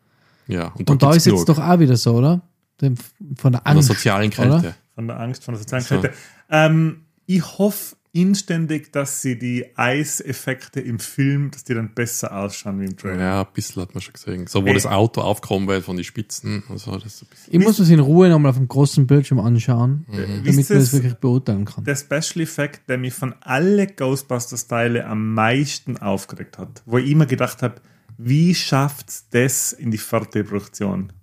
Ja, 0.48 0.68
und, 0.78 0.90
Und 0.90 1.04
da 1.04 1.10
ist 1.14 1.26
jetzt 1.26 1.34
genug. 1.34 1.46
doch 1.48 1.60
auch 1.60 1.80
wieder 1.80 1.98
so, 1.98 2.16
oder? 2.16 2.42
Dem, 2.80 2.96
von 2.96 3.06
der 3.18 3.38
Von 3.42 3.52
der 3.54 3.68
Angst. 3.68 3.88
sozialen 3.90 4.28
oder? 4.32 4.36
Kälte. 4.62 4.76
Von 4.96 5.08
der 5.08 5.20
Angst, 5.20 5.44
von 5.44 5.54
der 5.56 5.60
sozialen 5.60 5.84
So. 5.84 6.00
Kälte. 6.00 6.14
Ähm, 6.50 7.02
ich 7.26 7.44
hoffe 7.58 7.97
inständig, 8.14 8.92
dass 8.92 9.22
sie 9.22 9.38
die 9.38 9.78
Eiseffekte 9.78 10.80
im 10.80 11.00
Film, 11.00 11.52
dass 11.52 11.64
die 11.64 11.74
dann 11.74 11.94
besser 11.94 12.36
ausschauen 12.36 12.80
wie 12.80 12.86
im 12.86 12.98
Trailer. 12.98 13.20
Ja, 13.20 13.42
ein 13.42 13.48
bisschen 13.54 13.82
hat 13.82 13.94
man 13.94 14.02
schon 14.02 14.14
gesehen. 14.14 14.48
So, 14.48 14.64
wo 14.64 14.68
Ey. 14.68 14.74
das 14.74 14.86
Auto 14.86 15.22
aufgekommen 15.22 15.68
wird 15.68 15.84
von 15.84 15.96
den 15.98 16.04
Spitzen. 16.04 16.64
Also, 16.70 16.92
das 16.98 17.06
ist 17.16 17.24
ein 17.24 17.28
bisschen. 17.30 17.54
Ich 17.54 17.60
muss 17.66 17.78
das 17.78 17.90
in 17.90 18.00
Ruhe 18.00 18.30
nochmal 18.30 18.52
auf 18.52 18.58
dem 18.58 18.68
großen 18.68 19.06
Bildschirm 19.08 19.40
anschauen, 19.40 20.06
Mhm. 20.08 20.16
damit 20.18 20.46
Wisst 20.46 20.70
man 20.70 20.80
das 20.80 20.94
wirklich 20.94 21.14
beurteilen 21.16 21.66
kann. 21.66 21.84
der 21.84 21.96
Special 21.96 22.42
Effekt, 22.44 22.90
der 22.90 22.98
mich 22.98 23.14
von 23.14 23.36
alle 23.42 23.88
Ghostbusters-Teile 23.88 25.06
am 25.06 25.34
meisten 25.34 25.98
aufgeregt 25.98 26.58
hat, 26.58 26.82
wo 26.86 26.98
ich 26.98 27.10
immer 27.10 27.26
gedacht 27.26 27.62
habe, 27.62 27.76
wie 28.18 28.56
schafft 28.56 29.34
das 29.36 29.74
in 29.74 29.92
die 29.92 29.98
vierte 29.98 30.44
Produktion? 30.44 31.14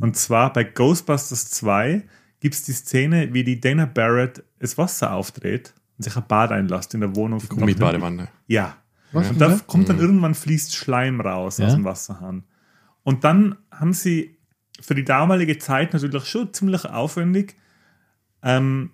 Und 0.00 0.16
zwar 0.16 0.52
bei 0.52 0.64
Ghostbusters 0.64 1.50
2 1.50 2.02
gibt 2.40 2.54
es 2.56 2.64
die 2.64 2.72
Szene, 2.72 3.32
wie 3.32 3.44
die 3.44 3.60
Dana 3.60 3.86
Barrett 3.86 4.42
das 4.58 4.76
Wasser 4.76 5.12
aufdreht 5.12 5.72
und 5.98 6.04
sich 6.04 6.16
ein 6.16 6.24
Bad 6.26 6.50
einlässt 6.52 6.94
in 6.94 7.00
der 7.00 7.14
Wohnung. 7.16 7.40
von 7.40 7.64
Mit 7.64 7.78
Dr. 7.80 7.92
Badewanne. 7.92 8.28
Ja. 8.46 8.76
Was? 9.12 9.30
Und 9.30 9.40
da 9.40 9.50
Ja. 9.50 9.60
kommt 9.66 9.88
dann 9.88 9.98
irgendwann 10.00 10.34
fließt 10.34 10.74
Schleim 10.74 11.20
raus 11.20 11.58
Ja. 11.58 11.66
aus 11.66 11.74
dem 11.74 11.84
Wasserhahn. 11.84 12.44
Und 13.04 13.22
dann 13.24 13.56
haben 13.70 13.92
sie 13.92 14.36
für 14.80 14.94
die 14.94 15.04
damalige 15.04 15.58
Zeit 15.58 15.92
natürlich 15.92 16.24
schon 16.26 16.52
ziemlich 16.52 16.84
aufwendig. 16.84 17.56
Ähm, 18.42 18.90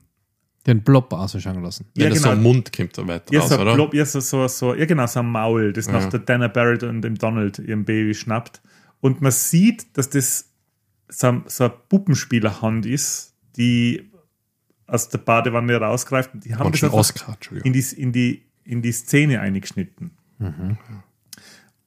Den 0.66 0.82
Blob 0.82 1.10
ausschauen 1.14 1.62
lassen. 1.62 1.86
Wenn 1.94 2.02
Ja, 2.04 2.08
genau. 2.10 2.20
so 2.22 2.30
am 2.30 2.42
Mund 2.42 2.70
kommt, 2.76 2.98
da 2.98 3.06
weiter 3.08 3.32
ja, 3.32 3.40
raus, 3.40 3.48
so, 3.48 3.54
ein 3.54 3.60
oder? 3.62 3.74
Blob, 3.74 3.94
ja, 3.94 4.04
so, 4.04 4.20
so, 4.20 4.46
so, 4.46 4.74
ja, 4.74 4.84
genau, 4.84 5.06
so 5.06 5.20
ein 5.20 5.26
Maul, 5.30 5.72
das 5.72 5.88
nach 5.88 6.02
Ja. 6.02 6.08
der 6.10 6.20
Dana 6.20 6.48
Barrett 6.48 6.82
und 6.82 7.00
dem 7.00 7.14
Donald 7.16 7.58
ihrem 7.58 7.86
Baby 7.86 8.12
schnappt. 8.14 8.60
Und 9.00 9.22
man 9.22 9.32
sieht, 9.32 9.96
dass 9.96 10.10
das 10.10 10.50
so, 11.08 11.28
ein- 11.28 11.44
so 11.46 11.64
eine 11.64 11.72
Puppenspielerhand 11.88 12.84
ist, 12.84 13.34
die 13.56 14.09
aus 14.90 15.08
der 15.08 15.18
Badewanne 15.18 15.76
rausgreift. 15.76 16.34
Und 16.34 16.44
die 16.44 16.54
haben 16.54 16.66
Und 16.66 16.82
das 16.82 16.92
Oscar, 16.92 17.36
in 17.64 17.72
die, 17.72 17.80
in 17.96 18.12
die, 18.12 18.42
in 18.64 18.82
die 18.82 18.92
Szene 18.92 19.40
eingeschnitten. 19.40 20.10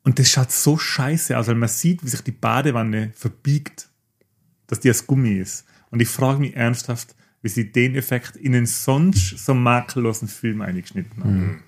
Und 0.03 0.19
das 0.19 0.29
schaut 0.29 0.51
so 0.51 0.77
scheiße 0.77 1.37
aus, 1.37 1.47
weil 1.47 1.55
man 1.55 1.69
sieht, 1.69 2.03
wie 2.03 2.09
sich 2.09 2.21
die 2.21 2.31
Badewanne 2.31 3.11
verbiegt, 3.15 3.89
dass 4.67 4.79
die 4.79 4.89
aus 4.89 5.07
Gummi 5.07 5.33
ist. 5.37 5.65
Und 5.89 6.01
ich 6.01 6.07
frage 6.07 6.39
mich 6.39 6.55
ernsthaft, 6.55 7.15
wie 7.41 7.49
sie 7.49 7.71
den 7.71 7.95
Effekt 7.95 8.35
in 8.35 8.55
einen 8.55 8.65
sonst 8.65 9.37
so 9.37 9.53
makellosen 9.53 10.27
Film 10.27 10.61
eingeschnitten 10.61 11.23
haben. 11.23 11.63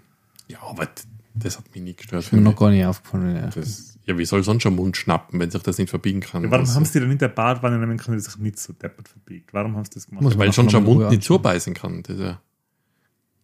Ja, 0.48 0.62
aber 0.62 0.88
das 1.34 1.58
hat 1.58 1.74
mich 1.74 1.84
nie 1.84 1.94
gestört. 1.94 2.24
Ist 2.24 2.34
mir 2.34 2.42
noch 2.42 2.56
gar 2.56 2.72
nicht 2.72 2.86
aufgefallen. 2.86 3.36
Ja. 3.36 3.48
Das, 3.48 3.95
ja, 4.06 4.18
wie 4.18 4.26
soll 4.26 4.44
sonst 4.44 4.64
schon 4.64 4.76
Mund 4.76 4.96
schnappen, 4.98 5.40
wenn 5.40 5.50
sich 5.52 5.62
das 5.64 5.78
nicht 5.78 5.90
verbiegen 5.90 6.20
kann? 6.22 6.44
Ja, 6.44 6.52
warum 6.52 6.66
Das- 6.66 6.76
haben 6.76 6.86
sie 6.86 7.00
dann 7.00 7.12
in 7.12 7.18
der 7.18 7.28
Badewanne 7.30 7.78
nehmen 7.80 7.98
können, 7.98 8.18
die 8.18 8.24
sich 8.24 8.38
nicht 8.38 8.60
so 8.60 8.74
deppert 8.74 9.08
verbiegt? 9.08 9.54
Warum 9.54 9.76
haben 9.76 9.86
sie 9.86 9.92
das 9.96 10.08
gemacht? 10.08 10.24
Muss 10.24 10.38
Weil 10.38 10.48
nachher 10.50 10.70
schon 10.70 10.84
Mund 10.84 11.10
nicht 11.10 11.24
zubeißen 11.24 11.74
kann. 11.74 12.04
Das 12.04 12.18
ja, 12.20 12.40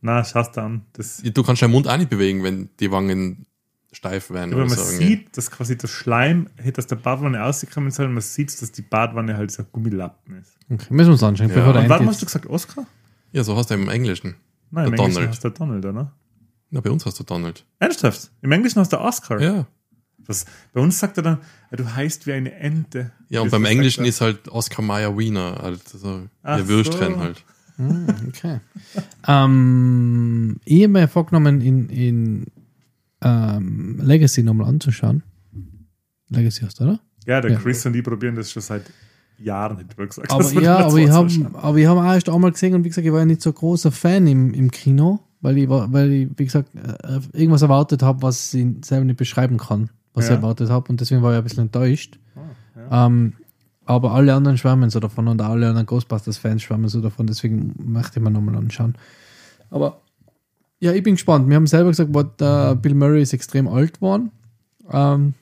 Na, 0.02 0.24
schaust 0.24 0.58
du 0.58 0.62
an. 0.62 0.82
Das, 0.94 1.22
du 1.24 1.44
kannst 1.44 1.62
deinen 1.62 1.72
Mund 1.72 1.88
auch 1.88 1.98
nicht 1.98 2.10
bewegen, 2.10 2.44
wenn 2.44 2.70
die 2.80 2.92
Wangen 2.92 3.46
steif 3.92 4.30
werden. 4.32 4.54
aber 4.54 4.62
oder 4.64 4.70
man 4.70 4.78
so 4.78 4.84
irgendwie. 4.86 5.06
sieht, 5.08 5.38
dass 5.38 5.52
quasi 5.52 5.78
das 5.78 5.90
Schleim 5.92 6.48
hätte 6.58 6.80
aus 6.80 6.88
der 6.88 6.96
Badewanne 6.96 7.40
rausgekommen 7.40 7.92
sollen. 7.92 8.14
Man 8.14 8.22
sieht, 8.22 8.62
dass 8.62 8.72
die 8.72 8.82
Badewanne 8.84 9.36
halt 9.38 9.52
so 9.52 9.64
ein 9.64 9.68
Gummilappen 9.72 10.38
ist. 10.38 10.58
Okay, 10.70 10.86
müssen 10.94 11.10
wir 11.10 11.14
uns 11.14 11.24
anschauen, 11.24 11.50
Ja. 11.50 11.56
Und 11.68 11.90
warum 11.90 11.92
Ant 12.08 12.10
hast 12.10 12.22
du 12.22 12.26
gesagt 12.26 12.46
Oscar? 12.48 12.86
Ja, 13.34 13.44
so 13.44 13.56
hast 13.58 13.70
du 13.70 13.74
im 13.74 13.90
Englischen. 13.90 14.36
Nein, 14.72 14.86
im 14.88 14.92
Der 14.92 15.00
Englischen 15.00 15.14
Donald. 15.16 15.30
hast 15.32 15.44
du 15.44 15.50
Donald, 15.50 15.86
oder? 15.86 16.14
Na, 16.70 16.80
bei 16.80 16.90
uns 16.90 17.06
hast 17.06 17.20
du 17.20 17.24
Donald. 17.26 17.66
Ernsthaft? 17.80 18.32
Im 18.42 18.52
Englischen 18.54 18.80
hast 18.80 18.94
du 18.94 18.98
Oscar. 19.00 19.42
Ja. 19.42 19.68
Was, 20.28 20.46
bei 20.74 20.82
uns 20.82 21.00
sagt 21.00 21.18
er 21.18 21.24
dann, 21.24 21.38
"Ah, 21.72 21.76
du 21.76 21.96
heißt 21.96 22.28
wie 22.28 22.34
eine 22.34 22.54
Ente. 22.54 23.12
Ja, 23.30 23.42
und 23.42 23.48
Das 23.48 23.52
beim 23.52 23.66
Englischen 23.66 24.06
ist 24.06 24.22
halt 24.22 24.48
Oscar 24.50 24.82
Mayer 24.82 25.18
Wiener, 25.18 25.58
halt 25.62 25.88
so 25.88 26.28
Ach 26.44 26.58
der 26.58 26.68
Würstchen 26.68 27.14
so. 27.16 27.20
halt. 27.20 27.44
Hm, 27.78 28.08
Okay. 28.30 28.60
ähm, 29.28 30.58
ich 30.66 30.84
habe 30.84 30.90
mir 30.94 31.08
vorgenommen, 31.08 31.62
in, 31.62 31.90
in 31.90 32.46
ähm, 33.22 34.00
Legacy 34.02 34.44
nochmal 34.44 34.68
anzuschauen. 34.68 35.24
Legacy 36.30 36.62
hast 36.66 36.80
du, 36.80 36.84
oder? 36.86 37.00
Ja, 37.26 37.42
der 37.42 37.52
Ja. 37.52 37.60
Chris 37.60 37.86
und 37.86 37.96
ich 37.96 38.04
probieren 38.04 38.36
das 38.36 38.52
schon 38.52 38.62
seit 38.62 38.84
Jahren, 39.38 39.78
hätte 39.78 39.90
ich 40.00 40.08
gesagt. 40.10 40.32
Aber 40.32 40.44
Das 40.44 40.54
ja, 40.54 40.78
aber 40.86 40.98
ich 40.98 41.10
habe 41.10 41.30
hab 41.56 41.98
auch 41.98 42.14
erst 42.14 42.30
einmal 42.30 42.52
gesehen 42.52 42.74
und 42.76 42.84
wie 42.84 42.90
gesagt, 42.90 43.06
ich 43.06 43.12
war 43.14 43.20
ja 43.20 43.26
nicht 43.26 43.42
so 43.42 43.52
großer 43.52 43.92
Fan 43.92 44.28
im, 44.28 44.54
im 44.54 44.72
Kino, 44.72 45.20
weil 45.42 45.58
ich, 45.58 45.68
war, 45.70 45.92
weil 45.92 46.12
ich, 46.12 46.30
wie 46.38 46.46
gesagt, 46.46 46.70
äh, 46.76 47.20
irgendwas 47.34 47.62
erwartet 47.62 48.02
habe, 48.04 48.22
was 48.22 48.54
ich 48.54 48.68
selber 48.86 49.06
nicht 49.06 49.18
beschreiben 49.18 49.58
kann, 49.58 49.90
was 50.14 50.28
Ja. 50.28 50.36
ich 50.36 50.38
erwartet 50.42 50.70
habe 50.70 50.90
und 50.90 51.00
deswegen 51.02 51.22
war 51.22 51.32
ich 51.34 51.38
ein 51.38 51.44
bisschen 51.44 51.64
enttäuscht. 51.64 52.20
Ah, 52.36 52.40
ja. 52.92 53.06
Ähm, 53.08 53.34
aber 53.86 54.12
alle 54.12 54.34
anderen 54.34 54.58
schwärmen 54.58 54.90
so 54.90 55.00
davon 55.00 55.28
und 55.28 55.42
alle 55.42 55.68
anderen 55.68 55.86
Ghostbusters-Fans 55.88 56.62
schwärmen 56.62 56.88
so 56.88 57.02
davon, 57.02 57.28
deswegen 57.28 57.74
möchte 57.78 58.20
ich 58.20 58.24
mir 58.24 58.32
nochmal 58.32 58.56
anschauen. 58.56 58.96
Aber 59.70 60.00
ja, 60.80 60.92
ich 60.94 61.04
bin 61.04 61.16
gespannt. 61.16 61.48
Wir 61.50 61.56
haben 61.56 61.68
selber 61.68 61.90
gesagt, 61.90 62.12
boah, 62.12 62.24
der 62.24 62.76
Bill 62.76 62.94
Murray 62.96 63.22
ist 63.22 63.34
extrem 63.34 63.68
alt 63.68 63.96
geworden. 63.96 64.32
Ähm, 64.92 65.34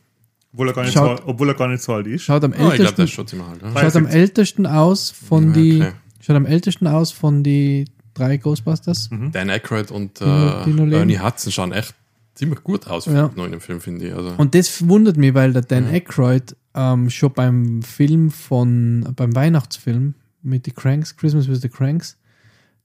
Obwohl 0.54 0.68
er 0.70 0.74
gar 0.74 0.84
nicht, 0.84 0.94
Schaut- 0.94 1.20
so, 1.20 1.28
obwohl 1.28 1.48
er 1.50 1.54
gar 1.56 1.68
nicht 1.68 1.82
so 1.84 1.94
alt 1.94 2.08
ist. 2.08 2.24
schaut 2.24 2.44
am 2.44 2.52
Oh, 2.54 2.70
ältesten, 2.72 2.96
der 2.96 3.06
ist 3.06 3.20
alt. 3.20 3.62
Ja? 3.62 3.70
Schaut 3.72 3.96
am 3.96 4.04
73. 4.06 4.14
ältesten 4.16 4.66
aus 4.66 5.12
von 5.12 5.48
Ja, 5.48 5.54
die, 5.54 5.82
okay. 5.82 5.92
schaut 6.22 6.36
am 6.36 6.46
ältesten 6.46 6.88
aus 6.88 7.12
von 7.12 7.44
die 7.44 7.86
drei 8.16 8.38
Ghostbusters. 8.38 9.10
Dan 9.32 9.50
Aykroyd 9.50 9.92
und 9.92 10.20
äh. 10.22 10.26
Ernie 10.26 11.20
Hudson 11.20 11.52
schauen 11.52 11.72
echt 11.72 11.94
ziemlich 12.40 12.64
gut 12.64 12.88
aus 12.88 13.04
für 13.04 13.14
Ja. 13.14 13.28
den 13.28 13.38
neuen 13.38 13.60
Film, 13.60 13.80
finde 13.82 14.08
ich. 14.08 14.14
Also, 14.16 14.34
Und 14.38 14.56
das 14.56 14.88
wundert 14.88 15.18
mich, 15.18 15.34
weil 15.34 15.54
der 15.54 15.62
Dan 15.62 15.86
Aykroyd 15.88 16.56
ähm, 16.74 17.10
schon 17.10 17.34
beim 17.34 17.82
Film 17.84 18.32
von, 18.32 19.08
beim 19.16 19.36
Weihnachtsfilm 19.36 20.16
mit 20.42 20.66
die 20.66 20.72
Cranks, 20.72 21.16
Christmas 21.18 21.48
with 21.48 21.62
the 21.62 21.70
Cranks, 21.70 22.18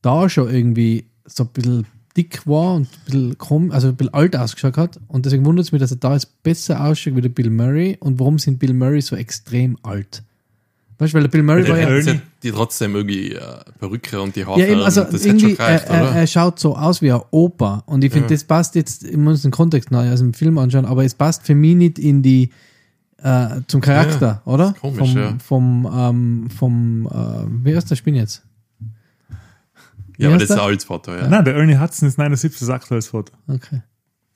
da 0.03 0.29
schon 0.29 0.51
irgendwie 0.53 1.07
so 1.25 1.45
ein 1.45 1.51
bisschen 1.51 1.87
dick 2.17 2.47
war 2.47 2.75
und 2.75 2.87
ein 2.87 3.05
bisschen 3.07 3.39
krumm, 3.39 3.71
also 3.71 3.89
ein 3.89 3.97
bisschen 3.97 4.15
alt 4.15 4.37
ausgeschaut 4.37 4.77
hat. 4.77 5.01
Und 5.09 5.25
deswegen 5.27 5.45
wundert 5.45 5.67
es 5.67 5.73
mich, 5.73 5.81
dass 5.81 5.91
er 5.91 5.97
da 5.97 6.13
jetzt 6.15 6.43
besser 6.43 6.85
ausschaut 6.85 7.17
wie 7.17 7.21
der 7.23 7.29
Bill 7.29 7.51
Murray. 7.51 7.97
Und 8.01 8.19
warum 8.21 8.39
sind 8.39 8.59
Bill 8.59 8.75
Murray 8.75 9.01
so 9.01 9.17
extrem 9.17 9.79
alt? 9.83 10.23
Weißt 10.99 11.13
du, 11.13 11.17
weil 11.17 11.23
der 11.25 11.29
Bill 11.31 11.43
Murray 11.43 11.65
der 11.65 11.73
war 11.73 11.79
ja. 11.81 11.99
Hat 11.99 12.07
ja 12.07 12.15
die 12.43 12.53
trotzdem 12.53 12.95
irgendwie 12.95 13.33
äh, 13.33 13.41
Perücke 13.79 14.21
und 14.21 14.37
die 14.37 14.45
Haare. 14.47 14.61
Ja, 14.61 14.67
eben, 14.67 14.81
also 14.81 15.03
das 15.05 15.25
irgendwie, 15.25 15.49
schon 15.49 15.57
gereicht, 15.57 15.87
er, 15.89 15.95
er, 15.95 16.03
oder? 16.11 16.13
er 16.17 16.27
schaut 16.27 16.59
so 16.61 16.77
aus 16.77 17.03
wie 17.03 17.11
ein 17.13 17.21
Opa. 17.31 17.83
Und 17.87 18.05
ich 18.05 18.13
finde, 18.13 18.29
Ja. 18.29 18.35
das 18.35 18.45
passt 18.45 18.75
jetzt, 18.77 19.03
ich 19.05 19.17
muss 19.17 19.43
den 19.43 19.51
Kontext 19.51 19.91
neu 19.91 20.13
aus 20.13 20.21
dem 20.21 20.35
Film 20.35 20.57
anschauen, 20.59 20.85
aber 20.85 21.05
es 21.05 21.15
passt 21.15 21.45
für 21.45 21.55
mich 21.55 21.75
nicht 21.75 21.99
in 21.99 22.23
die, 22.23 22.51
äh, 23.19 23.61
zum 23.67 23.81
Charakter, 23.81 24.43
oder? 24.45 24.69
ist 24.75 24.81
komisch, 24.81 24.99
vom, 25.13 25.17
ja. 25.17 25.37
vom, 25.45 25.91
ähm, 25.93 26.51
vom, 26.57 27.07
äh, 27.07 27.65
wie 27.67 27.75
heißt 27.75 27.91
der 27.91 27.97
Spin 27.97 28.15
jetzt? 28.15 28.43
ja, 30.17 30.29
aber 30.29 30.37
wie 30.37 30.41
das 30.41 30.51
ist 30.51 30.57
ein 30.57 30.61
altes 30.61 30.85
Foto, 30.85 31.13
ja. 31.15 31.27
Nein, 31.29 31.45
der 31.45 31.55
Ernie 31.57 31.77
Hudson 31.79 32.09
ist 32.09 32.19
79, 32.19 32.61
das 32.61 32.69
aktuelles 32.71 33.09
Foto. 33.09 33.33
Okay. 33.49 33.83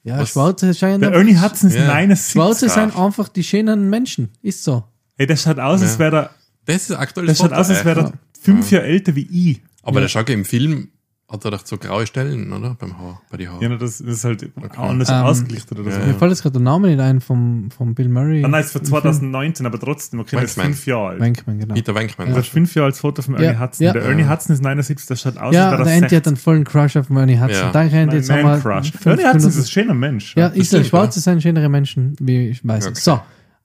Ja, 0.02 0.18
Was? 0.18 0.30
Schwarze 0.30 0.72
scheinen, 0.74 1.00
Der 1.00 1.12
Ernie 1.12 1.36
Hudson 1.38 1.70
ist 1.70 1.76
Ja. 1.76 1.86
79. 1.86 2.32
Schwarze 2.32 2.68
sind 2.68 2.92
Ach. 2.96 3.04
einfach 3.04 3.28
die 3.28 3.44
schönen 3.44 3.90
Menschen. 3.90 4.30
Ist 4.42 4.64
so. 4.64 4.84
Hey, 5.16 5.26
der 5.26 5.36
schaut 5.36 5.58
aus, 5.58 5.82
als 5.82 5.94
Ja. 5.94 5.98
wäre 5.98 6.16
er, 6.16 6.30
Das 6.68 6.82
ist 6.82 6.92
ein 6.92 6.98
aktuelles 6.98 7.38
der 7.38 7.44
schaut 7.44 7.50
Foto. 7.50 7.60
aus, 7.60 7.70
als 7.70 7.84
wäre 7.84 8.00
er 8.00 8.12
fünf 8.40 8.70
Jahre 8.70 8.84
älter 8.86 9.16
wie 9.16 9.26
ich. 9.50 9.62
aber 9.82 9.96
Ja. 9.96 10.00
der 10.02 10.08
schaut 10.08 10.28
ja 10.28 10.34
im 10.34 10.44
Film, 10.44 10.88
hat 11.30 11.44
er 11.44 11.50
doch 11.50 11.66
so 11.66 11.76
graue 11.76 12.06
Stellen, 12.06 12.50
oder? 12.54 12.74
Beim 12.78 12.98
Haar, 12.98 13.20
bei 13.30 13.36
den 13.36 13.50
Haaren. 13.50 13.60
Ja, 13.72 13.76
das 13.76 14.00
ist 14.00 14.24
halt 14.24 14.50
anders 14.78 15.10
Ähm, 15.10 15.14
ausgelichtet 15.16 15.78
oder 15.78 15.90
so. 15.90 15.98
ja. 16.00 16.06
Mir 16.06 16.14
fällt 16.14 16.30
jetzt 16.30 16.40
gerade 16.42 16.54
der 16.54 16.62
Name 16.62 16.88
nicht 16.88 17.00
ein 17.00 17.20
vom, 17.20 17.70
vom 17.70 17.94
Bill 17.94 18.08
Murray. 18.08 18.42
Ah, 18.42 18.48
nein, 18.48 18.62
ist 18.64 18.72
von 18.72 18.82
2019, 18.82 19.66
aber 19.66 19.78
trotzdem, 19.78 20.20
okay, 20.20 20.36
das 20.36 20.44
ist 20.52 20.56
Wankman. 20.56 20.72
fünf 20.74 20.86
Jahre 20.86 21.08
alt. 21.08 21.20
Wankman, 21.20 21.58
genau. 21.58 21.74
Peter 21.74 21.94
Venkman. 21.94 22.28
Das 22.30 22.38
ist 22.46 22.48
fünf 22.48 22.74
Jahre 22.74 22.86
als 22.86 23.00
Foto 23.00 23.20
von 23.20 23.34
Ja, 23.34 23.40
Ernie 23.42 23.58
Hudson. 23.60 23.84
ja. 23.86 23.92
Der 23.92 24.02
Ernie 24.04 24.26
Hudson 24.26 24.54
ist 24.54 24.62
79, 24.62 25.06
der 25.06 25.16
schaut 25.16 25.36
aus, 25.36 25.54
Ja, 25.54 25.68
als 25.68 25.76
der 25.76 25.78
wäre 25.80 25.90
er 25.90 25.94
Andy 25.96 26.04
hat 26.04 26.10
60. 26.24 26.26
einen 26.28 26.36
vollen 26.36 26.64
Crush 26.64 26.96
auf 26.96 27.10
Ernie 27.10 27.38
Hudson. 27.38 27.50
Ja. 27.50 27.72
Danke, 27.72 27.96
Andy. 27.96 28.16
Jetzt 28.16 28.30
haben 28.30 28.38
wir 28.38 28.44
Man 28.44 28.62
Crush. 28.62 28.92
Ernie 29.04 29.24
Hudson 29.24 29.50
ist 29.50 29.58
ein 29.58 29.66
schöner 29.66 29.94
Mensch. 29.94 30.34
Ja, 30.36 30.48
das 30.48 30.56
ist 30.58 30.72
er. 30.72 30.84
Schwarze 30.84 31.20
sind 31.20 31.42
schönere 31.42 31.68
Menschen, 31.68 32.16
wie 32.20 32.48
ich 32.48 32.66
weiß. 32.66 32.86
Okay. 32.86 32.98
So. 33.00 33.20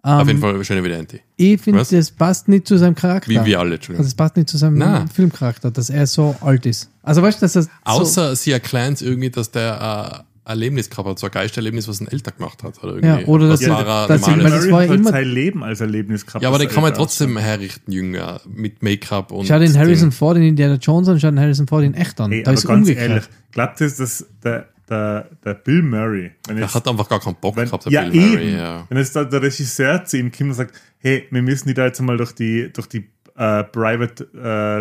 Auf 0.05 0.21
Ähm, 0.23 0.27
jeden 0.27 0.41
Fall 0.41 0.63
schön 0.65 0.77
evident. 0.77 1.15
ich 1.37 1.61
finde, 1.61 1.79
Was? 1.79 1.89
das 1.89 2.11
passt 2.11 2.49
nicht 2.49 2.67
zu 2.67 2.77
seinem 2.77 2.93
Charakter. 2.93 3.29
Wie 3.31 3.45
wir 3.45 3.59
alle, 3.59 3.67
Also 3.71 3.75
Entschuldigung. 3.75 4.05
es 4.05 4.13
passt 4.15 4.35
nicht 4.35 4.49
zu 4.49 4.57
seinem 4.57 4.77
Nein. 4.77 5.07
Filmcharakter, 5.07 5.71
dass 5.71 5.89
er 5.89 6.05
so 6.07 6.35
alt 6.41 6.65
ist. 6.65 6.89
Also 7.03 7.21
weißt 7.21 7.41
du, 7.41 7.45
dass 7.45 7.55
er 7.55 7.61
so, 7.63 7.69
Außer 7.85 8.35
sie 8.35 8.51
erklären 8.51 8.93
es 8.93 9.01
irgendwie, 9.01 9.29
dass 9.29 9.51
der 9.51 10.25
äh, 10.45 10.49
Erlebnis 10.49 10.89
gehabt 10.89 11.07
hat, 11.07 11.19
so 11.19 11.27
ein 11.27 11.31
Geistererlebnis, 11.31 11.87
was 11.87 12.01
ein 12.01 12.09
Älter 12.09 12.31
gemacht 12.31 12.63
hat. 12.63 12.83
Oder, 12.83 12.95
irgendwie. 12.95 13.21
Ja, 13.21 13.27
oder 13.27 13.47
dass 13.47 13.61
was 13.61 13.65
sie- 13.65 13.69
war 13.71 13.79
er 13.79 13.85
normales- 13.85 14.07
das 14.09 14.27
Murray 14.27 14.71
war 14.73 14.79
halt 14.89 14.99
immer- 14.99 15.09
sein 15.11 15.25
Leben 15.29 15.63
als 15.63 15.79
Erlebnis 15.79 16.25
gehabt. 16.25 16.43
Ja, 16.43 16.49
aber 16.49 16.59
den 16.59 16.67
kann 16.67 16.83
man 16.83 16.93
trotzdem 16.93 17.37
herrichten, 17.37 17.89
jünger, 17.93 18.41
mit 18.45 18.83
Make-up 18.83 19.31
und. 19.31 19.45
schau 19.47 19.57
den 19.57 19.73
Harrison. 19.77 20.11
Ford 20.11 20.35
in 20.35 20.43
Indiana 20.43 20.75
Jones 20.75 21.07
an, 21.07 21.17
schau 21.17 21.29
den 21.29 21.39
Harrison 21.39 21.65
Ford 21.65 21.85
in 21.85 21.93
echt 21.93 22.19
an. 22.19 22.29
Hey, 22.29 22.43
da 22.43 22.51
aber 22.51 22.57
ist 22.59 22.67
ganz 22.67 22.79
umgekehrt. 22.89 23.09
ehrlich, 23.09 23.23
glaubt 23.53 23.79
ihr, 23.79 23.87
dass 23.89 24.25
der, 24.43 24.67
der, 24.93 25.29
der 25.43 25.53
Bill 25.55 25.81
Murray, 25.81 26.31
wenn 26.47 26.55
Der 26.57 26.65
jetzt, 26.65 26.75
hat 26.75 26.87
einfach 26.87 27.09
gar 27.09 27.19
keinen 27.19 27.35
Bock 27.35 27.55
wenn, 27.55 27.65
gehabt, 27.65 27.85
der 27.85 27.91
ja, 27.91 28.09
Bill 28.09 28.29
Murray. 28.29 28.49
eben, 28.49 28.57
Ja. 28.57 28.85
wenn 28.89 28.97
jetzt 28.97 29.15
da 29.15 29.23
der 29.23 29.41
Regisseur 29.41 30.05
zu 30.05 30.17
ihm 30.17 30.31
kommt 30.31 30.49
und 30.49 30.55
sagt, 30.55 30.73
hey, 30.99 31.27
wir 31.31 31.41
müssen 31.41 31.67
die 31.67 31.73
da 31.73 31.85
jetzt 31.85 32.01
mal 32.01 32.17
durch 32.17 32.31
die, 32.33 32.71
durch 32.71 32.87
die 32.87 33.09
äh, 33.35 33.63
Private 33.63 34.23